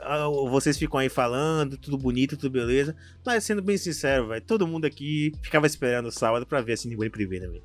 vocês 0.49 0.77
ficam 0.77 0.97
aí 0.97 1.09
falando, 1.09 1.77
tudo 1.77 1.97
bonito, 1.97 2.37
tudo 2.37 2.53
beleza. 2.53 2.95
Mas 3.25 3.43
sendo 3.43 3.61
bem 3.61 3.77
sincero, 3.77 4.29
velho, 4.29 4.41
todo 4.45 4.65
mundo 4.65 4.85
aqui 4.85 5.33
ficava 5.43 5.67
esperando 5.67 6.05
o 6.05 6.11
sábado 6.11 6.45
pra 6.45 6.61
ver 6.61 6.71
assim 6.71 6.87
de 6.87 7.09
privê, 7.09 7.37
né, 7.37 7.47
velho? 7.47 7.63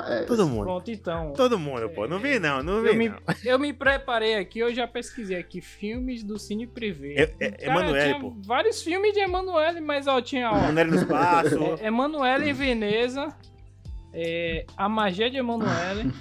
É, 0.00 0.22
Todo 0.24 0.46
mundo. 0.48 0.64
Pronto, 0.64 0.90
então. 0.90 1.32
Todo 1.32 1.58
mundo, 1.58 1.88
pô. 1.90 2.06
Não 2.06 2.18
vi 2.18 2.38
não, 2.38 2.62
não 2.62 2.82
vi 2.82 2.88
Eu 2.88 2.94
me, 2.94 3.08
não. 3.08 3.18
eu 3.44 3.58
me 3.58 3.72
preparei 3.72 4.34
aqui, 4.36 4.58
eu 4.58 4.74
já 4.74 4.86
pesquisei 4.86 5.38
aqui 5.38 5.60
filmes 5.60 6.22
do 6.22 6.38
Cine 6.38 6.66
Privé. 6.66 7.14
É- 7.14 7.34
é- 7.46 7.50
Cara, 7.50 7.70
Emanuele, 7.80 8.08
tinha 8.08 8.20
pô. 8.20 8.36
Vários 8.44 8.82
filmes 8.82 9.12
de 9.12 9.20
Emanuele, 9.20 9.80
mas 9.80 10.06
ó, 10.06 10.20
tinha 10.20 10.50
ó, 10.50 10.56
era 10.56 10.84
no 10.84 10.96
espaço. 10.96 11.58
é, 11.80 11.86
Emanuele 11.86 12.50
em 12.50 12.52
Veneza, 12.52 13.28
é, 14.12 14.64
A 14.76 14.88
Magia 14.88 15.30
de 15.30 15.36
Emanuele, 15.36 16.12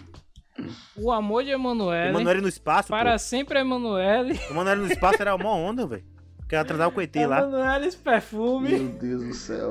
O 0.95 1.11
Amor 1.11 1.43
de 1.43 1.51
Emanuele, 1.51 2.09
Emanuele 2.09 2.41
no 2.41 2.47
espaço, 2.47 2.87
Para 2.89 3.11
pô. 3.13 3.19
Sempre 3.19 3.59
Emanuele. 3.59 4.39
Emanuele 4.49 4.81
no 4.81 4.87
espaço 4.91 5.21
era 5.21 5.35
uma 5.35 5.53
onda, 5.53 5.85
velho. 5.85 6.03
Que 6.47 6.53
ela 6.55 6.63
transava 6.63 6.91
com 6.91 6.99
o 6.99 7.01
ET 7.01 7.15
lá. 7.27 7.39
Emanuele 7.39 7.91
Perfume. 7.97 8.69
Meu 8.69 8.87
Deus 8.99 9.23
do 9.23 9.33
céu. 9.33 9.69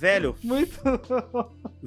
Velho, 0.00 0.34
Muito. 0.42 0.72
Ve- 0.82 1.77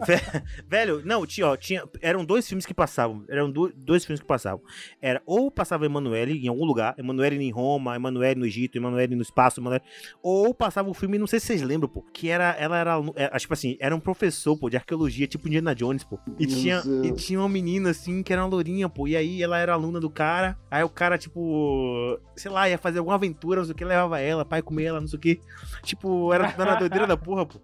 Velho, 0.67 1.01
não, 1.05 1.25
tinha, 1.25 1.47
ó, 1.47 1.55
tinha. 1.55 1.83
Eram 2.01 2.23
dois 2.25 2.47
filmes 2.47 2.65
que 2.65 2.73
passavam. 2.73 3.23
Eram 3.29 3.51
do- 3.51 3.71
dois 3.75 4.05
filmes 4.05 4.19
que 4.19 4.25
passavam. 4.25 4.61
Era 5.01 5.21
ou 5.25 5.51
passava 5.51 5.85
Emanuele 5.85 6.37
em 6.43 6.47
algum 6.47 6.65
lugar, 6.65 6.95
Emanuele 6.97 7.41
em 7.43 7.51
Roma, 7.51 7.95
Emanuele 7.95 8.39
no 8.39 8.45
Egito, 8.45 8.77
Emanuele 8.77 9.15
no 9.15 9.21
espaço, 9.21 9.59
Emanuele. 9.59 9.83
Ou 10.21 10.53
passava 10.53 10.89
o 10.89 10.93
filme, 10.93 11.17
não 11.17 11.27
sei 11.27 11.39
se 11.39 11.47
vocês 11.47 11.61
lembram, 11.61 11.89
pô. 11.89 12.01
Que 12.13 12.29
era. 12.29 12.51
Ela 12.57 12.77
era. 12.77 12.93
alu- 12.93 13.13
é, 13.15 13.27
tipo 13.37 13.53
assim, 13.53 13.77
era 13.79 13.95
um 13.95 13.99
professor, 13.99 14.57
pô, 14.57 14.69
de 14.69 14.77
arqueologia, 14.77 15.27
tipo 15.27 15.47
Indiana 15.47 15.75
Jones, 15.75 16.03
pô. 16.03 16.19
E 16.39 16.45
Meu 16.47 16.55
tinha, 16.55 16.81
Deus. 16.81 17.05
e 17.07 17.11
tinha 17.13 17.39
uma 17.39 17.49
menina, 17.49 17.89
assim, 17.89 18.23
que 18.23 18.31
era 18.31 18.41
uma 18.43 18.49
lourinha, 18.49 18.87
pô. 18.89 19.07
E 19.07 19.15
aí 19.15 19.41
ela 19.41 19.57
era 19.57 19.73
aluna 19.73 19.99
do 19.99 20.09
cara. 20.09 20.57
Aí 20.69 20.83
o 20.83 20.89
cara, 20.89 21.17
tipo. 21.17 22.19
Sei 22.35 22.49
lá, 22.49 22.69
ia 22.69 22.77
fazer 22.77 22.99
alguma 22.99 23.15
aventura, 23.15 23.59
não 23.59 23.65
sei 23.65 23.73
o 23.73 23.75
que, 23.75 23.85
levava 23.85 24.19
ela, 24.19 24.43
pai 24.45 24.61
comer 24.61 24.85
ela, 24.85 24.99
não 25.01 25.07
sei 25.07 25.17
o 25.17 25.21
que. 25.21 25.39
Tipo, 25.83 26.33
era, 26.33 26.47
era 26.57 26.75
doideira 26.75 27.05
da 27.05 27.17
porra, 27.17 27.45
pô. 27.45 27.59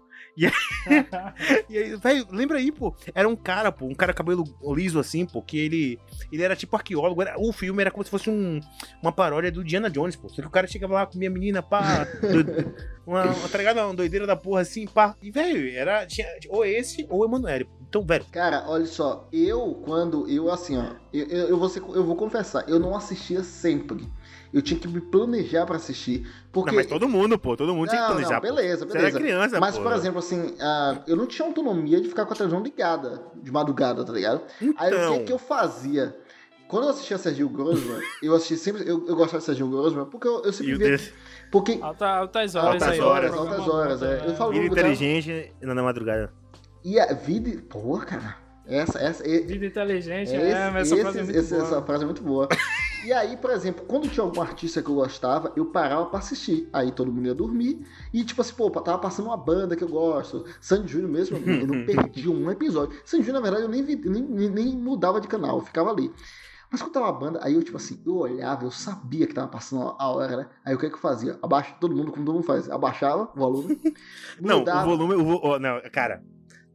E 1.68 1.76
aí, 1.76 1.96
velho, 1.96 2.26
lembra 2.30 2.58
aí, 2.58 2.70
pô. 2.72 2.94
Era 3.14 3.28
um 3.28 3.36
cara, 3.36 3.70
pô, 3.72 3.86
um 3.86 3.94
cara 3.94 4.12
cabelo 4.14 4.44
liso 4.74 4.98
assim, 4.98 5.26
pô, 5.26 5.42
que 5.42 5.58
ele. 5.58 5.98
Ele 6.32 6.42
era 6.42 6.56
tipo 6.56 6.76
arqueólogo. 6.76 7.20
Era, 7.22 7.34
o 7.38 7.52
filme 7.52 7.80
era 7.80 7.90
como 7.90 8.04
se 8.04 8.10
fosse 8.10 8.30
um, 8.30 8.60
uma 9.02 9.12
paródia 9.12 9.50
do 9.50 9.64
Diana 9.64 9.90
Jones, 9.90 10.16
pô. 10.16 10.28
Só 10.28 10.36
que 10.42 10.48
o 10.48 10.50
cara 10.50 10.66
chegava 10.66 10.94
lá, 10.94 11.06
comia 11.06 11.28
a 11.28 11.32
menina, 11.32 11.62
pá. 11.62 12.04
do- 12.22 12.88
uma, 13.06 13.24
uma, 13.24 13.48
tá 13.48 13.58
ligado? 13.58 13.78
Uma 13.78 13.94
doideira 13.94 14.26
da 14.26 14.36
porra 14.36 14.60
assim, 14.62 14.86
pá. 14.86 15.14
E, 15.22 15.30
velho, 15.30 15.68
era. 15.76 16.06
Tinha, 16.06 16.26
ou 16.48 16.64
esse 16.64 17.06
ou 17.08 17.24
Emanuele. 17.24 17.68
Então, 17.88 18.04
velho. 18.04 18.24
Cara, 18.30 18.64
olha 18.68 18.84
só, 18.86 19.26
eu 19.32 19.74
quando 19.84 20.28
eu 20.28 20.50
assim, 20.50 20.76
ó, 20.76 20.92
eu, 21.12 21.26
eu, 21.26 21.48
eu 21.48 21.58
vou, 21.58 21.68
ser- 21.70 21.80
eu 21.82 22.04
vou 22.04 22.16
confessar, 22.16 22.68
eu 22.68 22.78
não 22.78 22.94
assistia 22.94 23.42
sempre. 23.42 24.06
Eu 24.52 24.62
tinha 24.62 24.80
que 24.80 24.88
me 24.88 25.00
planejar 25.00 25.66
pra 25.66 25.76
assistir, 25.76 26.26
porque 26.50 26.70
Não, 26.70 26.76
mas 26.76 26.86
todo 26.86 27.08
mundo, 27.08 27.38
pô. 27.38 27.56
Todo 27.56 27.74
mundo 27.74 27.88
tinha 27.88 28.00
que 28.00 28.06
Não, 28.08 28.14
planejar. 28.16 28.34
não, 28.34 28.40
beleza, 28.40 28.86
pô. 28.86 28.92
Você 28.92 28.98
era 28.98 29.06
beleza. 29.10 29.20
criança, 29.20 29.60
Mas, 29.60 29.76
pô. 29.76 29.82
por 29.82 29.92
exemplo, 29.92 30.18
assim, 30.18 30.54
ah, 30.60 31.02
eu 31.06 31.16
não 31.16 31.26
tinha 31.26 31.46
autonomia 31.46 32.00
de 32.00 32.08
ficar 32.08 32.24
com 32.24 32.32
a 32.32 32.36
televisão 32.36 32.62
ligada 32.62 33.22
de 33.42 33.50
madrugada, 33.52 34.04
tá 34.04 34.12
ligado? 34.12 34.40
Aí 34.78 34.92
o 34.92 34.96
Então. 34.96 35.18
que, 35.18 35.24
que 35.24 35.32
eu 35.32 35.38
fazia? 35.38 36.16
Quando 36.66 36.84
eu 36.84 36.90
assistia 36.90 37.16
Sergio 37.18 37.48
Grossman, 37.48 37.98
eu 38.22 38.34
assistia 38.34 38.56
sempre. 38.56 38.82
Eu, 38.88 39.06
eu 39.06 39.16
gostava 39.16 39.38
de 39.38 39.44
Sergio 39.44 39.68
Grossman 39.68 40.04
porque 40.06 40.28
eu, 40.28 40.42
eu 40.42 40.50
E 40.50 40.52
sempre 40.52 40.76
via. 40.76 40.88
desse. 40.90 41.12
Porque. 41.50 41.78
Alta, 41.80 42.06
altas 42.06 42.54
horas 42.54 42.82
Altas 42.82 42.88
aí. 42.88 43.00
horas, 43.00 43.32
altas 43.32 43.68
horas, 43.68 44.02
é. 44.02 44.24
Eu 44.26 44.34
falo- 44.34 44.52
Vida 44.52 44.74
cara- 44.74 44.88
inteligente 44.92 45.52
na 45.62 45.74
na 45.74 45.82
madrugada. 45.82 46.32
E 46.84 46.98
a 47.00 47.12
vida. 47.14 47.62
Pô, 47.68 47.98
cara. 47.98 48.36
Essa, 48.66 48.98
essa, 48.98 49.26
e- 49.26 49.46
Vida 49.46 49.64
inteligente, 49.64 50.26
Esse- 50.28 50.34
é, 50.36 50.70
mas 50.70 50.92
essa 50.92 50.94
esse- 50.94 51.02
frase 51.02 51.18
é 51.18 51.22
muito 51.22 51.38
esse- 51.38 51.54
boa. 51.54 51.62
Essa 51.66 51.82
frase 51.82 52.02
é 52.02 52.06
muito 52.06 52.22
boa. 52.22 52.48
e 53.04 53.12
aí, 53.12 53.36
por 53.36 53.50
exemplo, 53.50 53.84
quando 53.86 54.08
tinha 54.08 54.24
algum 54.24 54.40
artista 54.40 54.82
que 54.82 54.88
eu 54.90 54.94
gostava, 54.96 55.52
eu 55.56 55.66
parava 55.66 56.06
pra 56.06 56.18
assistir. 56.18 56.68
Aí 56.72 56.90
todo 56.90 57.12
mundo 57.12 57.26
ia 57.26 57.34
dormir. 57.34 57.80
E 58.12 58.24
tipo 58.24 58.40
assim, 58.40 58.54
pô, 58.54 58.70
tava 58.70 58.98
passando 58.98 59.26
uma 59.26 59.36
banda 59.36 59.76
que 59.76 59.84
eu 59.84 59.88
gosto. 59.88 60.44
Sandy 60.60 60.92
Júnior 60.92 61.10
mesmo, 61.10 61.36
eu 61.38 61.66
não 61.66 61.84
perdi 61.86 62.28
um 62.28 62.50
episódio. 62.50 62.98
Sandy 63.04 63.24
Júnior, 63.24 63.42
na 63.42 63.50
verdade, 63.50 63.64
eu 63.64 63.68
nem, 63.70 63.84
vi- 63.84 63.96
nem, 64.08 64.48
nem, 64.50 64.76
mudava 64.76 65.20
de 65.20 65.28
canal, 65.28 65.58
eu 65.58 65.64
ficava 65.64 65.90
ali. 65.90 66.10
Mas 66.70 66.82
quando 66.82 66.92
tava 66.92 67.08
a 67.08 67.12
banda, 67.12 67.40
aí 67.42 67.54
eu, 67.54 67.62
tipo 67.62 67.78
assim, 67.78 67.98
eu 68.04 68.16
olhava, 68.16 68.64
eu 68.64 68.70
sabia 68.70 69.26
que 69.26 69.32
tava 69.32 69.48
passando 69.48 69.94
a 69.98 70.08
hora, 70.10 70.36
né? 70.36 70.48
Aí 70.64 70.74
o 70.74 70.78
que 70.78 70.88
que 70.90 70.96
eu 70.96 71.00
fazia? 71.00 71.38
Abaixa 71.42 71.74
todo 71.80 71.96
mundo, 71.96 72.12
como 72.12 72.26
todo 72.26 72.34
mundo 72.34 72.44
faz. 72.44 72.68
Abaixava 72.68 73.30
o 73.34 73.38
volume. 73.38 73.80
Não, 74.38 74.58
mudava. 74.58 74.86
o 74.86 74.96
volume. 74.96 75.14
O, 75.14 75.40
ó, 75.42 75.58
não, 75.58 75.80
cara, 75.90 76.22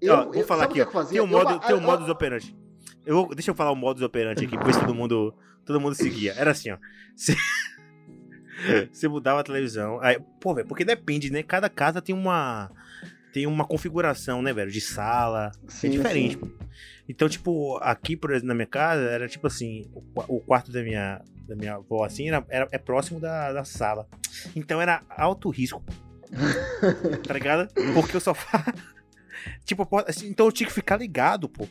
Eu, 0.01 0.13
ó, 0.15 0.23
vou 0.25 0.33
eu- 0.33 0.45
falar 0.47 0.63
aqui, 0.63 0.73
que 0.75 0.81
ó. 0.81 0.85
eu 0.85 0.91
fazia? 0.91 1.21
Tem 1.21 1.21
um 1.21 1.31
Eu 1.31 1.37
modo, 1.37 1.59
ba- 1.59 1.67
tem 1.67 1.75
um 1.75 1.81
modus 1.81 2.09
operandi. 2.09 2.57
Eu 3.05 3.27
deixa 3.35 3.51
eu 3.51 3.55
falar 3.55 3.71
o 3.71 3.75
modus 3.75 4.01
operandi 4.01 4.45
aqui, 4.45 4.55
pra 4.57 4.65
ver 4.65 4.73
se 4.73 4.79
todo 4.79 4.95
mundo, 4.95 5.31
todo 5.65 5.79
mundo 5.79 5.95
seguia. 5.95 6.33
Era 6.33 6.51
assim, 6.51 6.71
ó. 6.71 6.77
Você, 7.15 7.35
você 8.91 9.07
mudava 9.07 9.39
a 9.39 9.43
televisão. 9.43 9.99
Aí, 10.01 10.19
pô, 10.39 10.53
velho, 10.53 10.67
porque 10.67 10.85
depende, 10.85 11.31
né? 11.31 11.43
Cada 11.43 11.69
casa 11.69 12.01
tem 12.01 12.13
uma 12.15 12.71
tem 13.33 13.47
uma 13.47 13.65
configuração, 13.65 14.43
né, 14.43 14.53
velho, 14.53 14.69
de 14.71 14.79
sala. 14.79 15.51
Sim, 15.67 15.87
é 15.87 15.89
diferente. 15.89 16.33
sim. 16.33 16.39
pô. 16.39 16.47
Então, 17.09 17.27
tipo, 17.27 17.77
aqui, 17.81 18.15
por 18.15 18.29
exemplo, 18.31 18.49
na 18.49 18.53
minha 18.53 18.67
casa, 18.67 19.01
era 19.03 19.27
tipo 19.27 19.47
assim, 19.47 19.89
o, 19.93 20.03
o 20.37 20.39
quarto 20.39 20.71
da 20.71 20.81
minha 20.83 21.21
da 21.47 21.55
minha 21.55 21.73
avó 21.75 22.05
assim, 22.05 22.29
era, 22.29 22.45
era- 22.47 22.67
é 22.71 22.77
próximo 22.77 23.19
da, 23.19 23.51
da 23.51 23.63
sala. 23.65 24.07
Então 24.55 24.81
era 24.81 25.03
alto 25.09 25.49
risco. 25.49 25.83
tá 27.27 27.33
ligado? 27.33 27.67
Porque 27.93 28.15
o 28.17 28.19
sofá 28.21 28.63
Tipo, 29.65 29.87
assim, 30.07 30.27
então 30.29 30.45
eu 30.45 30.51
tinha 30.51 30.67
que 30.67 30.73
ficar 30.73 30.97
ligado, 30.97 31.49
pô. 31.49 31.67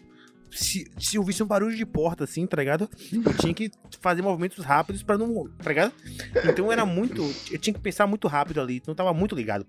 Se, 0.53 0.91
se 0.99 1.17
eu 1.17 1.23
visse 1.25 1.43
um 1.43 1.47
barulho 1.47 1.75
de 1.75 1.87
porta, 1.87 2.25
assim, 2.25 2.47
tá 2.47 2.57
ligado? 2.59 2.89
Eu 3.13 3.35
tinha 3.35 3.55
que 3.55 3.71
fazer 4.01 4.23
movimentos 4.23 4.65
rápidos 4.65 5.03
pra 5.03 5.17
não. 5.17 5.49
Tá 5.63 5.71
ligado? 5.71 5.93
Então 6.45 6.71
era 6.71 6.85
muito. 6.85 7.23
Eu 7.51 7.59
tinha 7.59 7.73
que 7.73 7.81
pensar 7.81 8.07
muito 8.07 8.29
rápido 8.29 8.61
ali, 8.61 8.77
então 8.77 8.95
tava 8.95 9.13
muito 9.15 9.35
ligado. 9.35 9.67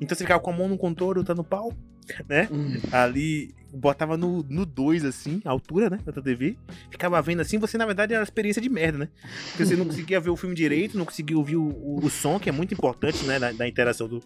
Então 0.00 0.16
você 0.16 0.24
ficava 0.24 0.40
com 0.40 0.50
a 0.50 0.56
mão 0.56 0.68
no 0.68 0.76
contorno, 0.76 1.22
tá 1.24 1.34
no 1.34 1.44
pau, 1.44 1.72
né? 2.28 2.48
Hum. 2.50 2.74
Ali, 2.90 3.54
botava 3.72 4.16
no 4.16 4.42
2, 4.42 5.04
assim, 5.04 5.40
a 5.44 5.50
altura, 5.50 5.90
né? 5.90 5.98
Da 6.04 6.22
TV. 6.22 6.56
Ficava 6.90 7.20
vendo 7.20 7.40
assim, 7.40 7.58
você 7.58 7.76
na 7.76 7.86
verdade 7.86 8.12
era 8.12 8.20
uma 8.20 8.24
experiência 8.24 8.60
de 8.60 8.68
merda, 8.68 8.98
né? 8.98 9.08
Porque 9.50 9.64
você 9.64 9.76
não 9.76 9.84
conseguia 9.84 10.20
ver 10.20 10.30
o 10.30 10.36
filme 10.36 10.54
direito, 10.54 10.96
não 10.96 11.04
conseguia 11.04 11.36
ouvir 11.36 11.56
o, 11.56 11.68
o, 11.68 12.04
o 12.04 12.10
som, 12.10 12.38
que 12.38 12.48
é 12.48 12.52
muito 12.52 12.72
importante, 12.72 13.24
né? 13.24 13.38
Da, 13.38 13.52
da 13.52 13.68
interação 13.68 14.08
do, 14.08 14.22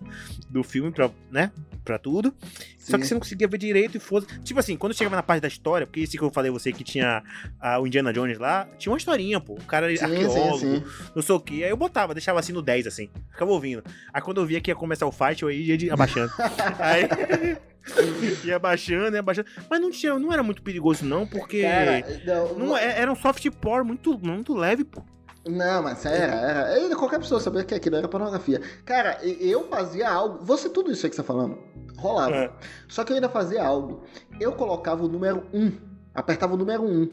do 0.48 0.62
filme 0.62 0.90
pra, 0.90 1.10
né? 1.30 1.50
Pra 1.84 1.98
tudo. 1.98 2.34
Só 2.78 2.96
que 2.96 3.04
Sim. 3.04 3.08
você 3.08 3.14
não 3.14 3.20
conseguia 3.20 3.48
ver 3.48 3.58
direito 3.58 3.96
e 3.96 4.00
foda. 4.00 4.26
Tipo 4.42 4.58
assim, 4.58 4.76
quando 4.76 4.94
chegava 4.94 5.16
na 5.16 5.22
parte 5.22 5.42
da 5.42 5.48
história, 5.48 5.86
porque 5.86 6.00
esse 6.00 6.18
que 6.18 6.22
eu 6.22 6.30
falei 6.30 6.50
a 6.50 6.52
você 6.52 6.72
que 6.72 6.82
tinha 6.82 7.22
ah, 7.60 7.80
o 7.80 7.86
Indiana 7.86 8.12
Jones 8.12 8.38
lá, 8.38 8.68
tinha 8.78 8.92
uma 8.92 8.98
historinha, 8.98 9.40
pô. 9.40 9.54
O 9.54 9.64
cara 9.64 9.94
Sim, 9.96 10.04
arqueólogo, 10.04 10.58
sim, 10.58 10.76
sim. 10.76 10.84
não 11.14 11.22
sei 11.22 11.34
o 11.34 11.40
que. 11.40 11.64
Aí 11.64 11.70
eu 11.70 11.76
botava, 11.76 12.14
deixava 12.14 12.40
assim 12.40 12.52
no 12.52 12.62
10, 12.62 12.86
assim. 12.86 13.08
Ficava 13.30 13.50
ouvindo. 13.50 13.82
Aí 14.12 14.20
quando 14.20 14.40
eu 14.40 14.46
via 14.46 14.60
que 14.60 14.70
ia 14.70 14.74
começar 14.74 15.06
o 15.06 15.12
fight, 15.12 15.42
eu 15.42 15.50
ia 15.50 15.92
abaixando. 15.92 16.32
Aí. 16.78 17.62
ia 18.44 18.56
abaixando, 18.56 19.14
ia 19.16 19.20
abaixando. 19.20 19.48
Mas 19.70 19.80
não 19.80 19.90
tinha, 19.90 20.18
não 20.18 20.32
era 20.32 20.42
muito 20.42 20.62
perigoso, 20.62 21.04
não, 21.04 21.26
porque. 21.26 21.62
Cara, 21.62 22.04
não, 22.24 22.54
não, 22.58 22.76
é- 22.76 23.00
era 23.00 23.10
um 23.12 23.16
soft 23.16 23.48
porn 23.60 23.86
muito, 23.86 24.18
muito 24.18 24.54
leve, 24.54 24.84
pô. 24.84 25.02
Não, 25.46 25.82
mas 25.82 26.06
era, 26.06 26.34
era. 26.34 26.96
Qualquer 26.96 27.18
pessoa 27.18 27.40
sabia 27.40 27.64
que 27.64 27.74
aquilo 27.74 27.96
era 27.96 28.06
pornografia. 28.06 28.60
Cara, 28.84 29.18
e- 29.24 29.50
eu 29.50 29.66
fazia 29.68 30.08
algo. 30.08 30.44
Você, 30.44 30.68
tudo 30.68 30.92
isso 30.92 31.04
aí 31.04 31.10
que 31.10 31.16
você 31.16 31.22
tá 31.22 31.26
falando, 31.26 31.58
rolava. 31.96 32.34
É. 32.36 32.50
Só 32.88 33.02
que 33.02 33.10
eu 33.12 33.16
ainda 33.16 33.28
fazia 33.28 33.64
algo. 33.64 34.04
Eu 34.38 34.52
colocava 34.52 35.04
o 35.04 35.08
número 35.08 35.44
1. 35.52 35.90
Apertava 36.14 36.54
o 36.54 36.56
número 36.56 36.84
1. 36.84 37.10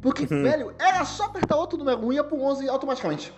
Porque, 0.00 0.22
Uhum. 0.32 0.42
velho, 0.42 0.74
era 0.78 1.04
só 1.04 1.24
apertar 1.24 1.56
outro 1.56 1.76
número 1.76 1.98
1 2.06 2.12
e 2.12 2.16
ia 2.16 2.24
pro 2.24 2.40
11 2.40 2.66
automaticamente. 2.68 3.32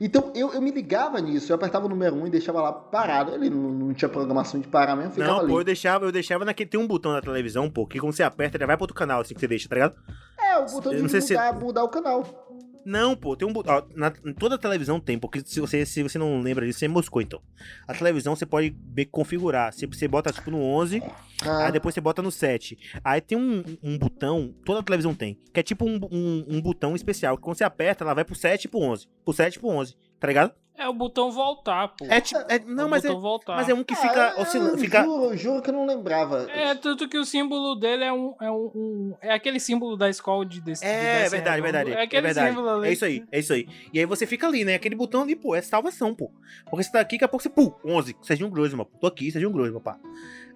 Então 0.00 0.32
eu, 0.34 0.52
eu 0.54 0.60
me 0.60 0.70
ligava 0.70 1.20
nisso, 1.20 1.50
eu 1.50 1.56
apertava 1.56 1.86
o 1.86 1.88
número 1.88 2.14
1 2.16 2.26
e 2.28 2.30
deixava 2.30 2.60
lá 2.62 2.72
parado. 2.72 3.34
Ele 3.34 3.50
não, 3.50 3.70
não 3.70 3.94
tinha 3.94 4.08
programação 4.08 4.60
de 4.60 4.68
parar 4.68 4.94
mesmo, 4.94 5.12
ficava 5.12 5.32
Não, 5.32 5.40
ali. 5.40 5.48
pô, 5.48 5.60
eu 5.60 5.64
deixava, 5.64 6.04
eu 6.06 6.12
deixava 6.12 6.44
naquele. 6.44 6.70
Tem 6.70 6.78
um 6.80 6.86
botão 6.86 7.12
na 7.12 7.20
televisão, 7.20 7.68
pô, 7.68 7.86
que 7.86 7.98
quando 7.98 8.12
você 8.12 8.22
aperta, 8.22 8.56
ele 8.56 8.66
vai 8.66 8.76
pro 8.76 8.84
outro 8.84 8.94
canal, 8.94 9.20
assim 9.20 9.34
que 9.34 9.40
você 9.40 9.48
deixa, 9.48 9.68
tá 9.68 9.74
ligado? 9.74 9.94
É, 10.38 10.56
o 10.58 10.66
botão 10.66 10.94
de 10.94 11.08
sei 11.08 11.20
se- 11.20 11.34
mudar, 11.34 11.52
mudar 11.54 11.84
o 11.84 11.88
canal. 11.88 12.47
Não, 12.88 13.14
pô, 13.14 13.36
tem 13.36 13.46
um 13.46 13.52
botão. 13.52 13.86
Na, 13.94 14.10
toda 14.10 14.56
televisão 14.56 14.98
tem, 14.98 15.18
porque 15.18 15.42
se 15.44 15.60
você, 15.60 15.84
se 15.84 16.02
você 16.02 16.16
não 16.16 16.40
lembra 16.40 16.64
disso, 16.64 16.78
você 16.78 16.88
moscou, 16.88 17.20
então. 17.20 17.38
A 17.86 17.92
televisão 17.92 18.34
você 18.34 18.46
pode 18.46 18.74
configurar. 19.10 19.74
Você, 19.74 19.86
você 19.86 20.08
bota 20.08 20.32
tipo 20.32 20.50
no 20.50 20.62
11, 20.62 21.02
Ah, 21.42 21.66
aí 21.66 21.72
depois 21.72 21.94
você 21.94 22.00
bota 22.00 22.22
no 22.22 22.32
7. 22.32 22.78
Aí 23.04 23.20
tem 23.20 23.36
um, 23.36 23.62
um 23.82 23.98
botão, 23.98 24.54
toda 24.64 24.82
televisão 24.82 25.14
tem, 25.14 25.38
que 25.52 25.60
é 25.60 25.62
tipo 25.62 25.84
um, 25.84 26.00
um, 26.10 26.46
um 26.48 26.62
botão 26.62 26.96
especial, 26.96 27.36
que 27.36 27.42
quando 27.42 27.58
você 27.58 27.64
aperta, 27.64 28.04
ela 28.04 28.14
vai 28.14 28.24
pro 28.24 28.34
7 28.34 28.64
e 28.64 28.68
pro 28.68 28.80
11. 28.80 29.06
Pro 29.22 29.34
7 29.34 29.56
e 29.56 29.58
pro 29.58 29.68
11, 29.68 29.94
tá 30.18 30.26
ligado? 30.26 30.54
É 30.78 30.88
o 30.88 30.92
botão 30.92 31.30
voltar, 31.32 31.88
pô. 31.88 32.06
É 32.08 32.20
tipo. 32.20 32.40
é- 32.48 32.60
não, 32.60 32.86
o 32.86 32.90
mas 32.90 33.04
é, 33.04 33.08
botão 33.08 33.20
voltar. 33.20 33.56
mas 33.56 33.68
é 33.68 33.74
um 33.74 33.82
que 33.82 33.94
ah, 33.94 33.96
fica 33.96 34.34
eu- 34.36 34.42
oscilando. 34.42 34.70
eu 34.74 34.78
Fica, 34.78 35.02
Juro, 35.02 35.36
juro 35.36 35.60
que 35.62 35.70
eu 35.70 35.74
não 35.74 35.84
lembrava. 35.84 36.46
É, 36.50 36.72
tanto 36.76 37.08
que 37.08 37.18
o 37.18 37.24
símbolo 37.24 37.74
dele 37.74 38.04
é 38.04 38.12
um. 38.12 38.34
É, 38.40 38.48
um, 38.50 38.70
um- 38.74 39.14
é 39.20 39.32
aquele 39.32 39.58
símbolo 39.58 39.96
da 39.96 40.08
escola 40.08 40.46
de 40.46 40.60
desse 40.60 40.84
É, 40.84 41.18
desse 41.22 41.30
verdade, 41.32 41.60
redondo. 41.60 41.62
verdade. 41.84 41.90
É 41.90 42.02
aquele 42.04 42.18
é 42.20 42.22
verdade. 42.32 42.48
símbolo 42.50 42.68
ali. 42.70 42.88
É 42.88 42.92
isso 42.92 43.04
aí, 43.04 43.24
é 43.32 43.38
isso 43.40 43.52
aí. 43.52 43.68
E 43.92 43.98
aí 43.98 44.06
você 44.06 44.24
fica 44.24 44.46
ali, 44.46 44.64
né? 44.64 44.76
Aquele 44.76 44.94
botão 44.94 45.22
ali, 45.22 45.34
pô, 45.34 45.54
é 45.54 45.60
salvação, 45.60 46.14
pô. 46.14 46.30
Porque 46.70 46.84
você 46.84 46.92
tá 46.92 47.00
aqui, 47.00 47.16
daqui 47.16 47.24
a 47.24 47.28
pouco 47.28 47.42
você, 47.42 47.48
pum, 47.48 47.72
11, 47.84 48.14
Serginho 48.22 48.48
Grossman, 48.48 48.84
pô. 48.84 48.98
Tô 49.00 49.06
aqui, 49.08 49.30
Serginho 49.32 49.50
Grossman, 49.52 49.80
pá. 49.80 49.98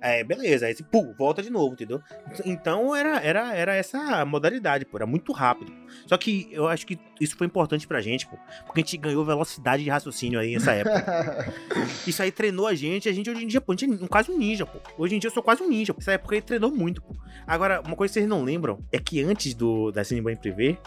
É, 0.02 0.24
beleza, 0.24 0.66
aí 0.66 0.74
pum, 0.90 1.14
volta 1.16 1.40
de 1.40 1.48
novo, 1.48 1.74
entendeu? 1.74 2.02
Então 2.44 2.94
era, 2.94 3.20
era, 3.20 3.54
era 3.54 3.74
essa 3.76 4.24
modalidade, 4.24 4.84
pô, 4.84 4.98
era 4.98 5.06
muito 5.06 5.30
rápido. 5.32 5.72
Só 6.06 6.16
que 6.16 6.48
eu 6.50 6.66
acho 6.66 6.84
que 6.84 6.98
isso 7.20 7.36
foi 7.36 7.46
importante 7.46 7.86
pra 7.86 8.00
gente, 8.00 8.26
pô. 8.26 8.36
Porque 8.66 8.80
a 8.80 8.82
gente 8.82 8.96
ganhou 8.96 9.24
velocidade 9.24 9.84
de 9.84 9.90
raciocínio 9.90 10.40
aí 10.40 10.54
nessa 10.54 10.72
época. 10.72 11.54
Isso 12.04 12.20
aí 12.20 12.32
treinou 12.32 12.66
a 12.66 12.74
gente, 12.74 13.08
a 13.08 13.12
gente 13.12 13.30
hoje 13.30 13.44
em 13.44 13.46
dia, 13.46 13.60
pô, 13.60 13.72
a 13.72 13.76
gente 13.76 14.04
é 14.04 14.08
quase 14.08 14.32
um 14.32 14.36
ninja, 14.36 14.66
pô. 14.66 14.80
Hoje 14.98 15.14
em 15.14 15.20
dia 15.20 15.28
eu 15.28 15.32
sou 15.32 15.42
quase 15.42 15.62
um 15.62 15.68
ninja, 15.68 15.94
pô. 15.94 16.00
Nessa 16.00 16.12
época 16.12 16.34
ele 16.34 16.42
treinou 16.42 16.72
muito, 16.72 17.00
pô. 17.00 17.14
Agora, 17.46 17.80
uma 17.80 17.94
coisa 17.94 18.12
que 18.12 18.18
vocês 18.18 18.28
não 18.28 18.42
lembram 18.42 18.80
é 18.90 18.98
que 18.98 19.22
antes 19.22 19.54
do 19.54 19.92
da 19.92 20.02
Cinema 20.02 20.32
em 20.32 20.36
Privé, 20.36 20.78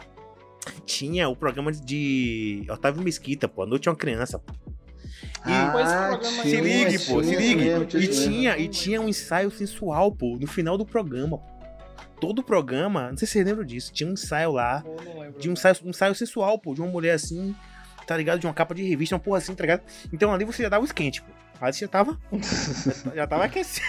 tinha 0.85 1.29
o 1.29 1.35
programa 1.35 1.71
de 1.71 2.65
Otávio 2.69 3.01
Mesquita, 3.01 3.47
pô, 3.47 3.63
A 3.63 3.65
Noite 3.65 3.87
é 3.87 3.91
uma 3.91 3.97
Criança, 3.97 4.37
pô. 4.37 4.74
Ah, 5.45 5.65
Depois 5.65 5.87
esse 5.87 5.95
programa 6.07 6.43
aí- 6.43 6.49
Se 6.49 6.61
ligue, 6.61 6.99
pô, 7.05 7.23
se 7.23 7.29
tinha 7.29 7.39
ligue. 7.39 7.55
mesmo, 7.55 7.85
tinha 7.85 8.03
E 8.03 8.07
tinha, 8.07 8.57
e 8.57 8.67
tinha 8.67 9.01
um 9.01 9.07
ensaio 9.09 9.51
sensual, 9.51 10.11
pô, 10.11 10.37
no 10.39 10.47
final 10.47 10.77
do 10.77 10.85
programa. 10.85 11.37
pô. 11.37 11.55
Todo 12.19 12.39
o 12.39 12.43
programa, 12.43 13.09
não 13.11 13.17
sei 13.17 13.27
se 13.27 13.33
vocês 13.33 13.45
lembram 13.45 13.65
disso, 13.65 13.91
tinha 13.93 14.09
um 14.09 14.13
ensaio 14.13 14.51
lá, 14.51 14.83
de 15.37 15.49
um 15.49 15.53
ensaio, 15.53 15.75
um 15.83 15.89
ensaio 15.89 16.15
sensual, 16.15 16.57
pô, 16.57 16.73
de 16.73 16.81
uma 16.81 16.89
mulher 16.89 17.13
assim, 17.13 17.53
tá 18.07 18.15
ligado? 18.17 18.39
De 18.39 18.47
uma 18.47 18.53
capa 18.53 18.73
de 18.73 18.83
revista, 18.87 19.15
uma 19.15 19.19
porra 19.19 19.37
assim, 19.39 19.53
tá 19.53 19.61
ligado? 19.63 19.81
Então 20.11 20.33
ali 20.33 20.45
você 20.45 20.63
já 20.63 20.69
dava 20.69 20.81
o 20.83 20.85
esquente, 20.85 21.21
pô. 21.21 21.27
Ali 21.61 21.73
você 21.73 21.81
já 21.85 21.87
tava. 21.89 22.17
já 23.15 23.27
tava 23.27 23.43
aquecendo. 23.45 23.85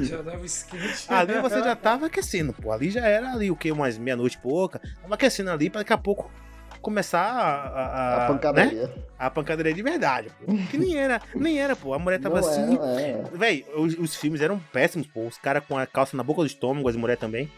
Já 0.00 0.22
dava 0.22 0.44
esquente. 0.44 1.04
Ali 1.08 1.40
você 1.40 1.58
já 1.60 1.76
tava 1.76 2.06
aquecendo, 2.06 2.52
pô. 2.52 2.72
Ali 2.72 2.90
já 2.90 3.06
era 3.06 3.32
ali 3.32 3.50
o 3.50 3.56
que? 3.56 3.70
Umas 3.70 3.98
meia-noite 3.98 4.36
e 4.36 4.40
pouca. 4.40 4.80
Tava 5.02 5.14
aquecendo 5.14 5.50
ali 5.50 5.68
pra 5.70 5.80
daqui 5.80 5.92
a 5.92 5.98
pouco 5.98 6.30
começar 6.80 7.20
a. 7.20 7.64
A, 8.20 8.24
A, 8.24 8.26
pancadaria. 8.28 8.86
né? 8.86 8.92
a 9.18 9.30
pancadaria 9.30 9.74
de 9.74 9.82
verdade, 9.82 10.30
pô. 10.38 10.52
Que 10.70 10.78
nem 10.78 10.96
era, 10.96 11.20
nem 11.34 11.58
era, 11.60 11.74
pô. 11.76 11.92
A 11.94 11.98
mulher 11.98 12.20
tava 12.20 12.40
Não 12.40 12.48
é, 12.48 12.50
assim. 12.50 12.74
não 12.76 12.98
é. 12.98 13.22
Véi, 13.32 13.64
os, 13.76 13.98
os 13.98 14.16
filmes 14.16 14.40
eram 14.40 14.58
péssimos, 14.72 15.06
pô. 15.06 15.26
Os 15.26 15.38
caras 15.38 15.64
com 15.66 15.76
a 15.76 15.86
calça 15.86 16.16
na 16.16 16.22
boca 16.22 16.40
do 16.42 16.46
estômago, 16.46 16.88
as 16.88 16.96
mulheres 16.96 17.20
também. 17.20 17.50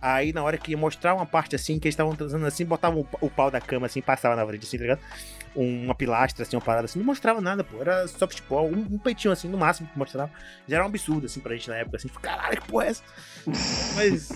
Aí 0.00 0.32
na 0.32 0.42
hora 0.42 0.56
que 0.58 0.70
ia 0.72 0.76
mostrar 0.76 1.14
uma 1.14 1.26
parte 1.26 1.54
assim, 1.56 1.78
que 1.78 1.86
eles 1.86 1.94
estavam 1.94 2.14
transando 2.14 2.46
assim, 2.46 2.64
botavam 2.64 3.00
o, 3.00 3.04
pa- 3.04 3.18
o 3.20 3.30
pau 3.30 3.50
da 3.50 3.60
cama 3.60 3.86
assim, 3.86 4.00
passava 4.00 4.34
na 4.36 4.46
frente, 4.46 4.64
assim, 4.66 4.76
tá 4.76 4.82
ligado? 4.82 5.00
Uma 5.56 5.94
pilastra, 5.94 6.44
assim, 6.44 6.54
uma 6.56 6.62
parada 6.62 6.84
assim, 6.84 6.98
não 6.98 7.06
mostrava 7.06 7.40
nada, 7.40 7.64
pô. 7.64 7.80
Era 7.80 8.06
softball, 8.06 8.66
um, 8.68 8.86
um 8.92 8.98
peitinho 8.98 9.32
assim, 9.32 9.48
no 9.48 9.58
máximo 9.58 9.88
que 9.88 9.98
mostrava. 9.98 10.30
Já 10.68 10.76
era 10.76 10.84
um 10.84 10.88
absurdo, 10.88 11.26
assim, 11.26 11.40
pra 11.40 11.54
gente 11.54 11.68
na 11.68 11.76
época, 11.76 11.96
assim, 11.96 12.08
caralho, 12.08 12.60
que 12.60 12.68
porra 12.68 12.84
é 12.84 12.88
essa? 12.88 13.02
Mas, 13.96 14.28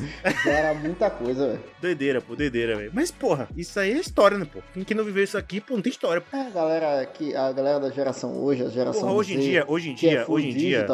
Já 0.45 0.51
era 0.51 0.75
muita 0.75 1.11
coisa, 1.11 1.49
velho. 1.49 1.61
doideira, 1.81 2.21
pô, 2.21 2.35
doideira, 2.35 2.77
velho. 2.77 2.91
Mas, 2.95 3.11
porra, 3.11 3.49
isso 3.57 3.79
aí 3.79 3.93
é 3.93 3.99
história, 3.99 4.37
né, 4.39 4.47
pô? 4.51 4.61
Quem, 4.75 4.83
quem 4.85 4.97
não 4.97 5.05
viveu 5.05 5.23
isso 5.23 5.37
aqui, 5.39 5.61
pô, 5.61 5.75
não 5.75 5.83
tem 5.83 5.91
história, 5.93 6.21
pô. 6.21 6.37
É, 6.37 6.47
a 6.47 6.51
galera 6.51 7.07
que 7.07 7.37
a 7.37 7.53
galera 7.53 7.79
da 7.79 7.91
geração 7.91 8.37
hoje, 8.43 8.65
a 8.65 8.69
geração 8.71 9.03
Porra, 9.03 9.13
hoje 9.15 9.35
em 9.35 9.39
dia, 9.39 9.65
hoje 9.69 9.91
em 9.91 9.95
que 9.95 10.07
é 10.07 10.11
dia, 10.11 10.25
full 10.25 10.37
hoje 10.37 10.49
em 10.49 10.55
dia. 10.55 10.87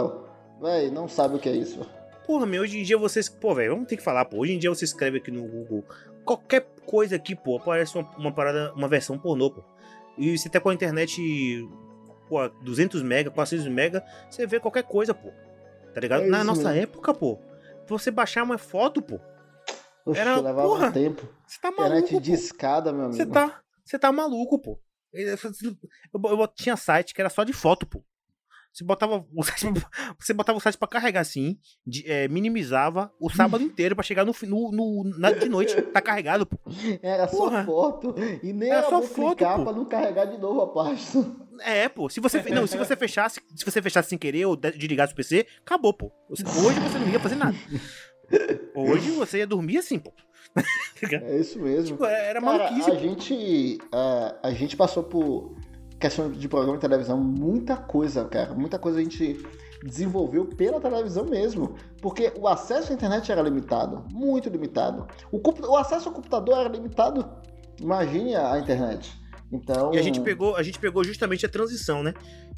Véi, 0.61 0.91
não 0.91 1.09
sabe 1.09 1.37
o 1.37 1.39
que 1.39 1.49
é 1.49 1.53
isso. 1.53 1.89
Porra, 2.29 2.45
meu, 2.47 2.61
hoje 2.63 2.79
em 2.79 2.83
dia 2.83 2.99
vocês. 2.99 3.27
Pô, 3.29 3.55
velho, 3.55 3.73
vamos 3.73 3.89
ter 3.89 3.97
que 3.97 4.03
falar, 4.03 4.27
pô. 4.27 4.37
Hoje 4.41 4.53
em 4.53 4.59
dia 4.59 4.69
você 4.69 4.85
escreve 4.85 5.17
aqui 5.17 5.31
no 5.31 5.49
Google 5.49 5.83
qualquer 6.27 6.61
coisa 6.85 7.17
aqui, 7.17 7.35
pô, 7.35 7.57
aparece 7.57 7.97
uma, 7.97 8.07
uma 8.19 8.31
parada, 8.33 8.71
uma 8.75 8.87
versão 8.87 9.19
pornô, 9.19 9.51
pô. 9.51 9.65
E 10.19 10.37
você 10.37 10.47
tá 10.51 10.61
com 10.61 10.69
a 10.69 10.75
internet, 10.75 11.21
pô, 12.29 12.47
200 12.63 13.03
mega, 13.03 13.31
400 13.31 13.67
mega, 13.69 14.05
você 14.31 14.47
vê 14.47 14.61
qualquer 14.61 14.83
coisa, 14.85 15.15
pô. 15.15 15.33
Tá 15.95 16.01
ligado? 16.03 16.25
É 16.25 16.27
Na 16.27 16.39
isso 16.39 16.47
nossa 16.47 16.69
mesmo. 16.73 16.83
época, 16.83 17.15
pô, 17.15 17.39
você 17.89 18.11
baixar 18.11 18.43
uma 18.43 18.59
foto, 18.59 19.01
pô, 19.01 19.19
Oxe, 20.05 20.21
Era- 20.21 20.37
levava 20.37 20.69
porra, 20.69 20.89
um 20.89 20.93
tempo. 20.93 21.27
você 21.47 21.59
tá 21.61 21.69
Internet 21.71 22.05
maluco, 22.13 22.21
de 22.21 22.31
pô. 22.31 22.37
escada, 22.37 22.93
meu 22.93 23.05
amigo. 23.07 23.17
Você 23.17 23.27
tá, 23.27 23.61
você 23.85 23.99
tá 23.99 24.13
maluco, 24.13 24.59
pô. 24.59 24.79
Eu, 25.13 25.27
eu- 26.15 26.41
eu 26.41 26.49
tinha 26.49 26.77
site 26.77 27.15
que 27.15 27.21
era 27.23 27.31
só 27.31 27.43
de 27.43 27.55
foto, 27.55 27.87
pô. 27.87 28.03
Você 28.79 28.85
botava 28.85 29.27
o 29.35 29.43
site, 29.43 29.67
você 30.21 30.33
botava 30.33 30.57
o 30.57 30.61
site 30.61 30.79
pra 30.79 30.87
carregar 30.87 31.21
assim, 31.21 31.59
de- 31.85 32.09
é, 32.09 32.29
minimizava 32.29 33.13
o 33.21 33.29
sábado 33.29 33.65
inteiro 33.65 33.97
pra 33.97 34.05
chegar 34.05 34.25
no, 34.25 34.33
no, 34.45 34.71
no- 34.71 35.19
na, 35.19 35.33
de 35.33 35.49
noite, 35.49 35.83
tá 35.83 36.01
carregado, 36.01 36.47
pô. 36.47 36.57
Era 37.03 37.27
só 37.27 37.37
Porra. 37.39 37.65
foto. 37.65 38.15
E 38.41 38.53
nem 38.53 38.69
Era 38.71 38.79
era 38.83 38.89
só 38.91 39.03
foto, 39.03 39.39
pra 39.39 39.73
não 39.73 39.85
carregar 39.85 40.27
de 40.27 40.39
novo 40.39 40.61
a 40.63 40.73
página. 40.73 41.37
É, 41.61 41.89
pô. 41.89 42.09
Se 42.09 42.21
você, 42.21 42.41
não, 42.51 42.69
se 42.69 42.77
você 42.77 42.95
fechasse, 42.95 43.41
se 43.57 43.65
você 43.65 43.83
fechasse 43.83 44.11
sem 44.11 44.17
querer 44.19 44.47
ou 44.47 44.55
de- 44.55 44.71
desligasse 44.71 45.13
o 45.13 45.17
PC, 45.17 45.45
acabou, 45.61 45.93
pô. 45.93 46.13
Hoje 46.31 46.45
você 46.79 46.99
não 47.01 47.09
ia 47.09 47.19
fazer 47.19 47.35
nada. 47.35 47.57
Hoje 48.77 49.11
você 49.11 49.39
ia 49.39 49.47
dormir 49.47 49.79
assim, 49.79 49.99
pô. 49.99 50.13
É 51.11 51.39
isso 51.41 51.59
mesmo. 51.61 51.89
Tipo, 51.97 52.05
era 52.05 52.41
Cara, 52.41 52.59
maluquice. 52.59 52.91
a 52.91 52.95
gente, 52.95 53.79
a, 53.93 54.37
a 54.45 54.51
gente 54.53 54.77
passou 54.77 55.03
por 55.03 55.57
questão 55.99 56.31
de 56.31 56.49
programa 56.49 56.77
de 56.77 56.81
televisão, 56.81 57.19
muita 57.19 57.77
coisa, 57.77 58.25
cara. 58.25 58.55
Muita 58.55 58.79
coisa 58.79 58.99
a 58.99 59.03
gente 59.03 59.45
desenvolveu 59.83 60.45
pela 60.45 60.81
televisão 60.81 61.25
mesmo. 61.25 61.75
Porque 62.01 62.33
o 62.39 62.47
acesso 62.49 62.93
à 62.93 62.95
internet 62.95 63.31
era 63.31 63.43
limitado, 63.43 64.05
muito 64.11 64.49
limitado. 64.49 65.07
O, 65.33 65.41
o 65.69 65.77
acesso 65.77 66.09
ao 66.09 66.15
computador 66.15 66.59
era 66.59 66.69
limitado. 66.69 67.29
Imagine 67.81 68.35
a, 68.35 68.53
a 68.55 68.59
internet. 68.59 69.16
Então. 69.51 69.95
E 69.95 69.99
a 69.99 70.03
gente 70.03 70.20
pegou, 70.20 70.57
a 70.57 70.62
gente 70.62 70.79
pegou 70.79 71.03
justamente 71.03 71.47
a 71.47 71.49
transição, 71.49 72.03
né? 72.03 72.12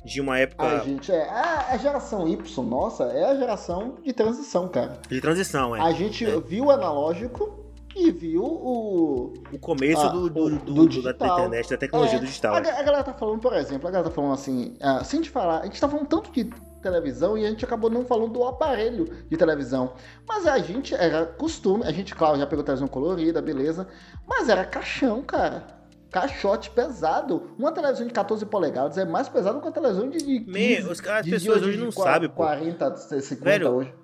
De 0.05 0.21
uma 0.21 0.39
época 0.39 0.65
A 0.67 0.79
gente 0.79 1.12
é. 1.12 1.29
A, 1.29 1.73
a 1.73 1.77
geração 1.77 2.27
Y, 2.27 2.65
nossa, 2.65 3.05
é 3.05 3.25
a 3.25 3.37
geração 3.37 3.97
de 4.03 4.12
transição, 4.12 4.67
cara. 4.69 4.99
de 5.09 5.21
transição, 5.21 5.77
é. 5.77 5.81
A 5.81 5.93
gente 5.93 6.25
É. 6.25 6.41
viu 6.41 6.65
o 6.65 6.71
analógico 6.71 7.70
e 7.97 8.11
viu 8.11 8.43
o, 8.45 9.35
O 9.53 9.59
começo 9.59 10.03
Ah, 10.03 10.09
do, 10.09 10.31
do, 10.31 10.49
do- 10.59 10.87
do 10.89 11.03
da 11.03 11.11
internet, 11.11 11.71
da 11.71 11.77
tecnologia 11.77 12.17
É, 12.17 12.21
do 12.21 12.27
digital. 12.27 12.55
A, 12.55 12.59
a 12.59 12.83
galera 12.83 13.03
tá 13.03 13.12
falando, 13.12 13.41
por 13.41 13.53
exemplo, 13.55 13.89
a 13.89 13.91
galera 13.91 14.09
tá 14.09 14.15
falando 14.15 14.33
assim, 14.35 14.77
ah, 14.81 15.03
sem 15.05 15.21
te 15.21 15.29
falar, 15.31 15.61
a 15.61 15.65
gente 15.65 15.81
tá 15.81 15.89
falando 15.89 16.07
tanto 16.07 16.31
de 16.33 16.45
televisão 16.83 17.37
e 17.37 17.45
a 17.45 17.51
gente 17.51 17.65
acabou 17.65 17.91
não 17.91 18.05
falando 18.05 18.33
do 18.33 18.45
aparelho 18.45 19.07
de 19.29 19.37
televisão. 19.37 19.93
Mas 20.29 20.47
a 20.47 20.59
gente 20.59 20.95
era 20.95 21.27
costume, 21.27 21.85
a 21.85 21.91
gente, 21.93 22.15
claro, 22.15 22.39
já 22.39 22.47
pegou 22.47 22.65
televisão 22.65 22.89
colorida, 22.89 23.43
beleza, 23.43 23.87
mas 24.27 24.49
era 24.49 24.65
caixão, 24.65 25.23
cara. 25.23 25.79
Caixote 26.11 26.71
pesado. 26.71 27.55
Uma 27.59 27.71
televisão 27.71 28.05
de 28.07 28.12
14 28.12 28.45
polegadas 28.47 28.99
é 28.99 29.05
mais 29.05 29.29
pesada 29.29 29.61
que 29.61 29.67
uma 29.67 29.71
televisão 29.73 30.09
de, 30.11 30.19
de 30.19 30.41
15, 30.41 30.51
Me- 30.51 30.79
os 30.81 31.01
as 31.07 31.25
de- 31.25 31.31
pessoas 31.31 31.62
hoje 31.62 31.79
não 31.79 31.93
sabem, 31.93 32.29
pô. 32.29 32.37
40, 32.37 32.97
50 32.97 33.45
Velho, 33.45 33.71
hoje. 33.71 33.95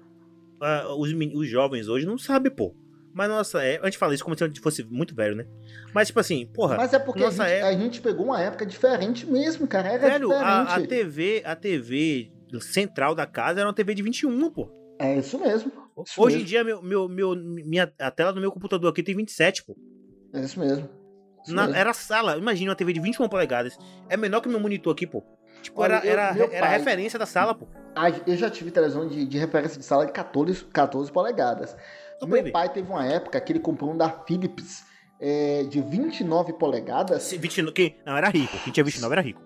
Ah, 0.61 0.87
os, 0.97 1.11
os 1.35 1.49
jovens 1.49 1.89
hoje 1.89 2.07
não 2.07 2.17
sabem, 2.17 2.51
pô. 2.53 2.73
Mas 3.17 3.31
nossa, 3.31 3.63
é, 3.65 3.81
a 3.81 3.87
gente 3.87 3.97
fala 3.97 4.15
isso 4.15 4.23
como 4.23 4.37
se 4.37 4.45
a 4.45 4.47
gente 4.47 4.61
fosse 4.61 4.85
muito 4.85 5.15
velho, 5.15 5.35
né? 5.35 5.47
Mas, 5.95 6.09
tipo 6.09 6.21
assim, 6.21 6.45
porra, 6.53 6.77
Mas 6.77 6.93
é 6.93 6.99
porque 6.99 7.25
a 7.25 7.31
gente, 7.31 7.41
época- 7.41 7.67
a 7.67 7.73
gente 7.73 8.01
pegou 8.03 8.27
uma 8.27 8.43
época 8.43 8.67
diferente 8.67 9.25
mesmo, 9.27 9.67
cara. 9.67 9.89
Era 9.89 10.07
velho, 10.11 10.31
a, 10.33 10.61
a 10.61 10.65
diferente. 10.65 10.89
TV, 10.89 11.43
a 11.47 11.57
TV 11.57 12.31
central 12.61 13.15
da 13.15 13.25
casa 13.27 13.61
era 13.61 13.67
uma 13.69 13.75
TV 13.75 13.95
de 13.95 14.03
21, 14.03 14.51
pô. 14.51 14.71
É 14.99 15.17
isso 15.17 15.39
mesmo. 15.39 15.73
Isso 16.07 16.21
Hoje 16.21 16.37
em 16.37 16.39
mesmo. 16.41 16.49
dia, 16.49 16.63
meu, 16.63 16.83
meu, 16.83 17.09
meu- 17.09 17.35
minha, 17.35 17.91
a 17.99 18.11
tela 18.11 18.35
do 18.35 18.41
meu 18.41 18.53
computador 18.53 18.91
aqui 18.91 19.03
tem 19.03 19.17
27, 19.17 19.65
pô. 19.65 19.75
É 20.35 20.41
isso 20.41 20.61
mesmo. 20.61 20.87
Isso 21.43 21.55
Na- 21.55 21.63
mesmo. 21.63 21.79
era 21.79 21.95
sala, 21.95 22.37
imagina 22.37 22.71
uma 22.71 22.77
TV 22.77 22.93
de 22.93 23.01
21 23.01 23.31
polegadas. 23.31 23.79
É 24.11 24.17
menor 24.19 24.43
que 24.43 24.49
meu 24.51 24.61
monitor 24.61 24.93
aqui, 24.93 25.07
pô. 25.07 25.25
Tipo, 25.63 25.81
Olha, 25.81 25.95
era, 25.95 26.05
eu- 26.05 26.11
era, 26.13 26.35
meu 26.35 26.45
era 26.53 26.67
pai- 26.67 26.79
referência 26.79 27.19
da 27.19 27.25
sala, 27.25 27.55
pô. 27.55 27.67
Eu 28.27 28.37
já 28.37 28.51
tive 28.51 28.71
televisão 28.71 29.09
de, 29.09 29.25
de 29.25 29.39
referência 29.39 29.79
de 29.79 29.85
sala 29.87 30.05
de 30.05 30.13
14, 30.13 30.65
14 30.67 31.11
polegadas. 31.11 31.75
Então, 32.17 32.29
Meu 32.29 32.39
baby, 32.39 32.51
pai 32.51 32.69
teve 32.69 32.91
uma 32.91 33.05
época 33.05 33.41
que 33.41 33.53
ele 33.53 33.61
comprou 33.61 33.93
um 33.93 33.97
da 33.97 34.11
Philips 34.11 34.85
é, 35.21 35.65
de 35.65 35.81
29 35.81 36.55
polegadas. 36.55 37.23
se 37.23 37.39
29, 37.39 37.73
quem, 37.73 37.97
não, 38.05 38.17
era 38.17 38.29
rico. 38.29 38.57
Quem 38.65 38.73
tinha 38.73 38.85
29 38.85 39.13
era 39.13 39.23
rico. 39.23 39.43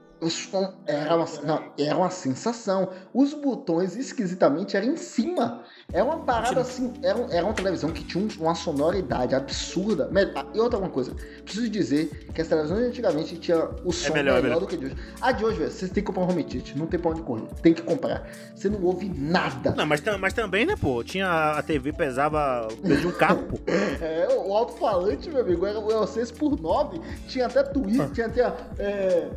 Era 0.87 1.17
uma, 1.17 1.27
não, 1.43 1.73
era 1.79 1.97
uma 1.97 2.11
sensação. 2.11 2.91
Os 3.13 3.33
botões, 3.33 3.97
esquisitamente, 3.97 4.77
eram 4.77 4.89
em 4.89 4.97
cima. 4.97 5.65
Era 5.93 6.05
uma 6.05 6.19
parada 6.19 6.61
assim. 6.61 6.93
Era, 7.03 7.19
era 7.31 7.45
uma 7.45 7.53
televisão 7.55 7.91
que 7.91 8.05
tinha 8.05 8.23
um- 8.25 8.29
uma 8.43 8.55
sonoridade 8.55 9.35
absurda. 9.35 10.11
Ah, 10.35 10.45
E 10.55 10.59
outra 10.61 10.79
uma 10.79 10.89
coisa. 10.89 11.12
Preciso 11.45 11.69
dizer 11.69 12.27
que 12.35 12.41
as 12.41 12.49
televisões 12.49 12.87
antigamente 12.87 13.37
tinham 13.37 13.75
o 13.85 13.93
som 13.93 14.12
melhor, 14.12 14.39
é 14.39 14.43
melhor, 14.43 14.43
melhor. 14.43 14.61
do 14.61 14.67
que 14.67 14.77
de 14.77 14.87
hoje. 14.87 14.97
A 15.21 15.33
de 15.33 15.45
hoje, 15.45 15.59
velho, 15.59 15.71
você 15.71 15.87
tem 15.87 15.95
que 15.95 16.03
comprar 16.03 16.23
um 16.23 16.31
home 16.31 16.45
theater. 16.45 16.77
Não 16.79 16.87
tem 16.87 16.99
pra 17.01 17.11
onde 17.11 17.23
correr. 17.23 17.45
Tem 17.62 17.75
que 17.75 17.83
comprar. 17.83 18.29
Você 18.55 18.69
não 18.69 18.83
ouve 18.83 19.09
nada. 19.09 19.73
Não, 19.77 19.87
mas, 19.87 20.03
mas 20.21 20.33
também, 20.33 20.65
né, 20.67 20.75
pô? 20.81 21.03
Tinha 21.03 21.53
a 21.59 21.62
TV 21.62 21.93
pesava 21.93 22.69
de 22.83 23.07
um 23.07 23.12
carro, 23.12 23.43
pô. 23.45 23.59
É, 24.01 24.29
o 24.35 24.55
alto-falante, 24.55 25.29
meu 25.29 25.41
amigo, 25.43 25.67
era 25.67 25.79
o 25.79 26.07
6 26.07 26.31
por 26.31 26.61
9 26.61 27.01
tinha 27.29 27.47
até 27.47 27.62
tweet, 27.62 28.12
tinha 28.12 28.27
até. 28.27 28.43
É, 28.79 29.29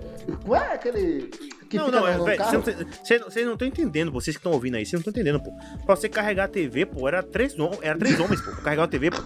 qual 0.46 0.62
é 0.62 0.74
aquele. 0.74 1.30
Que 1.74 1.78
não, 1.80 1.86
fica 1.88 2.00
não, 2.00 2.08
é, 2.08 2.18
no 2.18 2.24
velho, 2.26 2.38
carro? 2.38 2.62
vocês 2.62 3.45
não, 3.45 3.54
estão 3.54 3.68
entendendo. 3.68 4.12
Vocês 4.12 4.36
que 4.36 4.40
estão 4.40 4.52
ouvindo 4.52 4.76
aí, 4.76 4.86
vocês 4.86 4.94
não 4.94 5.00
estão 5.00 5.12
entendendo, 5.12 5.41
pô. 5.41 5.52
Pra 5.86 5.95
você 5.95 6.08
carregar 6.08 6.45
a 6.45 6.48
TV, 6.48 6.86
pô, 6.86 7.08
era 7.08 7.24
três, 7.24 7.56
era 7.82 7.98
três 7.98 8.20
homens, 8.20 8.40
pô, 8.41 8.52
pra 8.52 8.62
carregar 8.62 8.84
a 8.84 8.88
TV, 8.88 9.10
pô. 9.12 9.18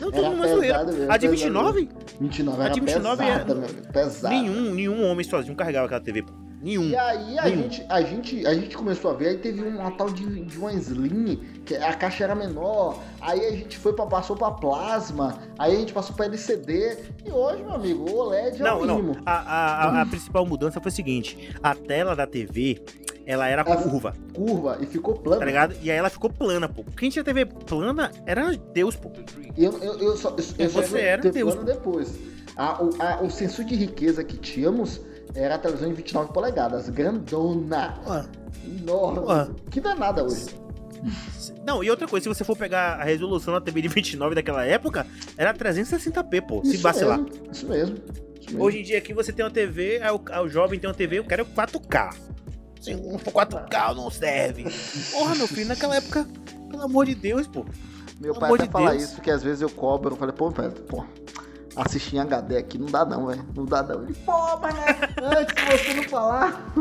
Não, 0.00 0.10
todo 0.10 0.18
Era 0.24 0.30
mundo 0.30 0.44
é 0.44 0.48
zoeira. 0.48 0.84
mesmo, 0.84 1.10
A 1.12 1.16
de 1.16 1.28
pesado 1.28 1.72
29, 1.72 1.88
29 2.20 2.60
a 2.60 2.64
era 2.64 2.74
de 2.74 2.80
29 2.80 3.22
é- 3.24 3.26
pesada, 3.32 3.54
meu 3.54 3.64
amigo, 3.68 3.92
pesada. 3.92 4.28
nenhum, 4.34 4.74
nenhum 4.74 5.04
homem 5.06 5.24
sozinho 5.24 5.56
carregava 5.56 5.86
aquela 5.86 6.00
TV, 6.00 6.22
pô. 6.22 6.32
Nenhum. 6.60 6.88
E 6.88 6.96
aí 6.96 7.38
a 7.38 7.44
Nenhum. 7.44 7.62
gente, 7.62 7.86
a, 7.88 8.02
gente, 8.02 8.46
a 8.46 8.52
gente 8.54 8.76
começou 8.76 9.10
a 9.12 9.14
ver, 9.14 9.28
aí 9.28 9.38
teve 9.38 9.62
uma 9.62 9.90
tal 9.92 10.10
de, 10.10 10.44
de 10.44 10.58
uma 10.58 10.72
Slim, 10.72 11.36
que 11.64 11.76
a 11.76 11.94
caixa 11.94 12.24
era 12.24 12.34
menor, 12.34 13.00
aí 13.20 13.46
a 13.46 13.50
gente 13.52 13.78
foi 13.78 13.92
pra, 13.92 14.06
passou 14.06 14.36
pra 14.36 14.50
plasma, 14.50 15.38
aí 15.58 15.76
a 15.76 15.78
gente 15.78 15.92
passou 15.92 16.16
pra 16.16 16.26
LCD, 16.26 16.98
e 17.24 17.30
hoje, 17.30 17.62
meu 17.62 17.72
amigo, 17.74 18.10
o 18.10 18.16
OLED 18.16 18.60
é 18.60 18.64
Não, 18.64 18.80
o 18.80 18.86
não. 18.86 18.96
mínimo. 18.96 19.16
A, 19.24 19.32
a, 19.32 19.84
a- 19.98 20.02
a 20.02 20.06
principal 20.06 20.44
mudança 20.44 20.80
foi 20.80 20.90
o 20.90 20.94
seguinte: 20.94 21.54
a 21.62 21.74
tela 21.76 22.16
da 22.16 22.26
TV, 22.26 22.82
ela 23.24 23.46
era 23.46 23.62
Ah, 23.62 23.76
curva, 23.76 24.14
Curva, 24.34 24.78
e 24.80 24.86
ficou 24.86 25.14
tá 25.14 25.20
plano. 25.22 25.44
ligado? 25.44 25.76
E 25.80 25.90
aí 25.90 25.96
ela 25.96 26.10
ficou 26.10 26.28
plana, 26.30 26.68
pô. 26.68 26.82
Quem 26.96 27.08
tinha 27.10 27.22
TV 27.22 27.44
plana 27.46 28.10
era 28.26 28.50
Deus, 28.74 28.96
pô. 28.96 29.12
Eu, 29.56 29.78
eu, 29.78 29.98
eu 29.98 30.16
só, 30.16 30.30
eu, 30.30 30.36
eu 30.58 30.70
só 30.70 30.80
você 30.82 30.88
fui 30.88 31.00
era 31.00 31.22
Deus, 31.30 31.54
depois. 31.56 32.14
A, 32.56 32.82
o, 32.82 32.90
a- 33.00 33.20
o 33.22 33.30
senso 33.30 33.62
de 33.64 33.76
riqueza 33.76 34.24
que 34.24 34.36
tínhamos 34.36 35.00
era 35.34 35.54
a 35.54 35.58
televisão 35.58 35.88
de 35.88 35.94
29 35.94 36.32
polegadas, 36.32 36.88
grandona, 36.88 37.98
Ué, 38.06 38.24
enorme, 38.80 39.18
Ué. 39.26 39.48
que 39.70 39.80
não 39.80 39.90
é 39.90 39.94
nada 39.94 40.24
hoje. 40.24 40.46
Não, 41.64 41.84
e 41.84 41.90
outra 41.90 42.08
coisa, 42.08 42.24
se 42.24 42.28
você 42.28 42.44
for 42.44 42.56
pegar 42.56 42.94
a 43.00 43.04
resolução 43.04 43.54
da 43.54 43.60
TV 43.60 43.82
de 43.82 43.88
29 43.88 44.34
daquela 44.34 44.64
época, 44.64 45.06
era 45.36 45.54
360p, 45.54 46.46
pô. 46.46 46.64
Se 46.64 46.74
Isso 46.74 46.82
vacilar. 46.82 47.18
mesmo, 47.20 47.32
isso 47.52 47.66
mesmo. 47.68 47.96
isso 48.40 48.50
mesmo. 48.50 48.62
Hoje 48.64 48.80
em 48.80 48.82
dia 48.82 48.98
aqui 48.98 49.12
você 49.14 49.32
tem 49.32 49.44
uma 49.44 49.50
TV, 49.50 50.00
aí 50.02 50.10
o, 50.10 50.20
aí 50.30 50.44
o 50.44 50.48
jovem 50.48 50.78
tem 50.80 50.88
uma 50.88 50.94
TV, 50.96 51.18
eu 51.18 51.24
quero 51.24 51.44
4K. 51.44 52.14
Sem 52.80 52.96
um 52.96 53.16
4K 53.18 53.94
não 53.94 54.10
serve. 54.10 54.64
Porra, 55.12 55.34
meu 55.34 55.46
filho, 55.46 55.68
naquela 55.68 55.96
época, 55.96 56.26
pelo 56.70 56.82
amor 56.82 57.06
de 57.06 57.14
Deus, 57.14 57.46
pô. 57.46 57.64
Meu 58.20 58.32
pelo 58.32 58.40
pai 58.40 58.48
amor 58.48 58.54
até 58.58 58.66
de 58.66 58.72
fala 58.72 58.90
Deus. 58.90 59.02
isso, 59.04 59.20
que 59.20 59.30
às 59.30 59.42
vezes 59.42 59.62
eu 59.62 59.70
cobro, 59.70 60.14
eu 60.14 60.16
falei, 60.16 60.34
pô, 60.34 60.50
pai, 60.50 60.70
pô, 60.88 61.04
assistir 61.78 62.16
em 62.16 62.20
HD 62.20 62.56
aqui 62.56 62.78
não 62.78 62.86
dá 62.86 63.04
não, 63.04 63.26
velho. 63.26 63.44
Não 63.54 63.64
dá 63.64 63.82
não. 63.82 64.02
Ele, 64.04 64.14
pô, 64.26 64.56
mas 64.60 64.74
né? 64.74 64.96
antes 65.38 65.54
de 65.54 65.62
você 65.78 65.94
não 65.94 66.04
falar. 66.04 66.72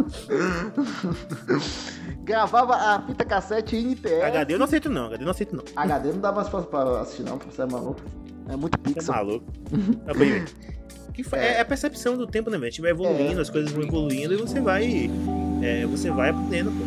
Gravava 2.24 2.76
a 2.76 3.02
fita 3.04 3.24
cassete 3.26 3.76
em 3.76 3.92
NTS. 3.92 4.24
HD 4.24 4.54
eu 4.54 4.58
não 4.60 4.66
aceito 4.66 4.90
não, 4.90 5.06
HD 5.06 5.22
eu 5.22 5.26
não 5.26 5.32
aceito 5.32 5.56
não. 5.56 5.64
HD 5.76 6.12
não 6.12 6.20
dá 6.20 6.32
mais 6.32 6.50
pra, 6.50 6.62
pra 6.62 7.02
assistir 7.02 7.24
não, 7.24 7.38
você 7.38 7.62
é 7.62 7.66
maluco. 7.66 8.02
É 8.50 8.56
muito 8.56 8.78
Você 8.84 8.90
é 8.90 8.94
pixel. 8.94 9.14
maluco. 9.16 9.46
Tá 10.06 10.14
bem. 10.14 10.46
Que 11.14 11.24
fa- 11.24 11.38
é. 11.38 11.60
a 11.62 11.66
percepção 11.66 12.16
do 12.16 12.28
tempo, 12.28 12.50
né, 12.50 12.58
velho? 12.58 12.68
A 12.68 12.70
gente 12.70 12.82
vai 12.82 12.92
evoluindo, 12.92 13.40
É. 13.40 13.42
as 13.42 13.50
coisas 13.50 13.72
vão 13.72 13.84
evoluindo 13.84 14.34
e 14.34 14.38
você 14.38 14.60
vai. 14.62 15.10
é, 15.64 15.86
você 15.88 16.12
vai 16.12 16.30
aprendendo, 16.30 16.72
pô. 16.72 16.86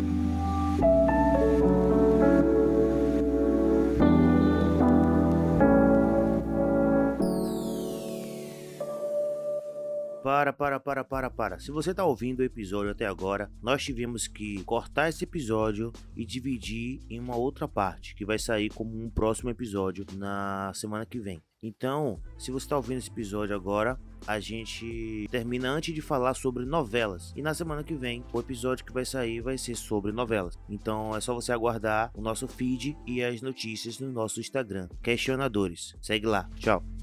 Para, 10.23 10.53
para, 10.53 10.79
para, 10.79 11.03
para, 11.03 11.29
para. 11.31 11.59
Se 11.59 11.71
você 11.71 11.93
tá 11.95 12.05
ouvindo 12.05 12.41
o 12.41 12.43
episódio 12.43 12.91
até 12.91 13.07
agora, 13.07 13.51
nós 13.61 13.83
tivemos 13.83 14.27
que 14.27 14.63
cortar 14.63 15.09
esse 15.09 15.23
episódio 15.23 15.91
e 16.15 16.23
dividir 16.23 16.99
em 17.09 17.19
uma 17.19 17.35
outra 17.35 17.67
parte, 17.67 18.13
que 18.13 18.23
vai 18.23 18.37
sair 18.37 18.69
como 18.69 19.03
um 19.03 19.09
próximo 19.09 19.49
episódio 19.49 20.05
na 20.15 20.71
semana 20.75 21.07
que 21.07 21.19
vem. 21.19 21.41
Então, 21.63 22.19
se 22.37 22.51
você 22.51 22.67
tá 22.67 22.75
ouvindo 22.75 22.97
esse 22.99 23.09
episódio 23.09 23.55
agora, 23.55 23.99
a 24.27 24.39
gente 24.39 25.27
termina 25.31 25.71
antes 25.71 25.93
de 25.93 26.01
falar 26.01 26.33
sobre 26.33 26.65
novelas. 26.65 27.33
E 27.35 27.41
na 27.41 27.53
semana 27.53 27.83
que 27.83 27.95
vem, 27.95 28.23
o 28.31 28.39
episódio 28.39 28.85
que 28.85 28.93
vai 28.93 29.05
sair 29.05 29.41
vai 29.41 29.57
ser 29.57 29.75
sobre 29.75 30.11
novelas. 30.11 30.57
Então 30.69 31.15
é 31.15 31.21
só 31.21 31.33
você 31.33 31.51
aguardar 31.51 32.11
o 32.15 32.21
nosso 32.21 32.47
feed 32.47 32.97
e 33.05 33.23
as 33.23 33.41
notícias 33.41 33.99
no 33.99 34.11
nosso 34.11 34.39
Instagram. 34.39 34.87
Questionadores. 35.01 35.95
Segue 36.01 36.25
lá. 36.25 36.49
Tchau. 36.55 37.00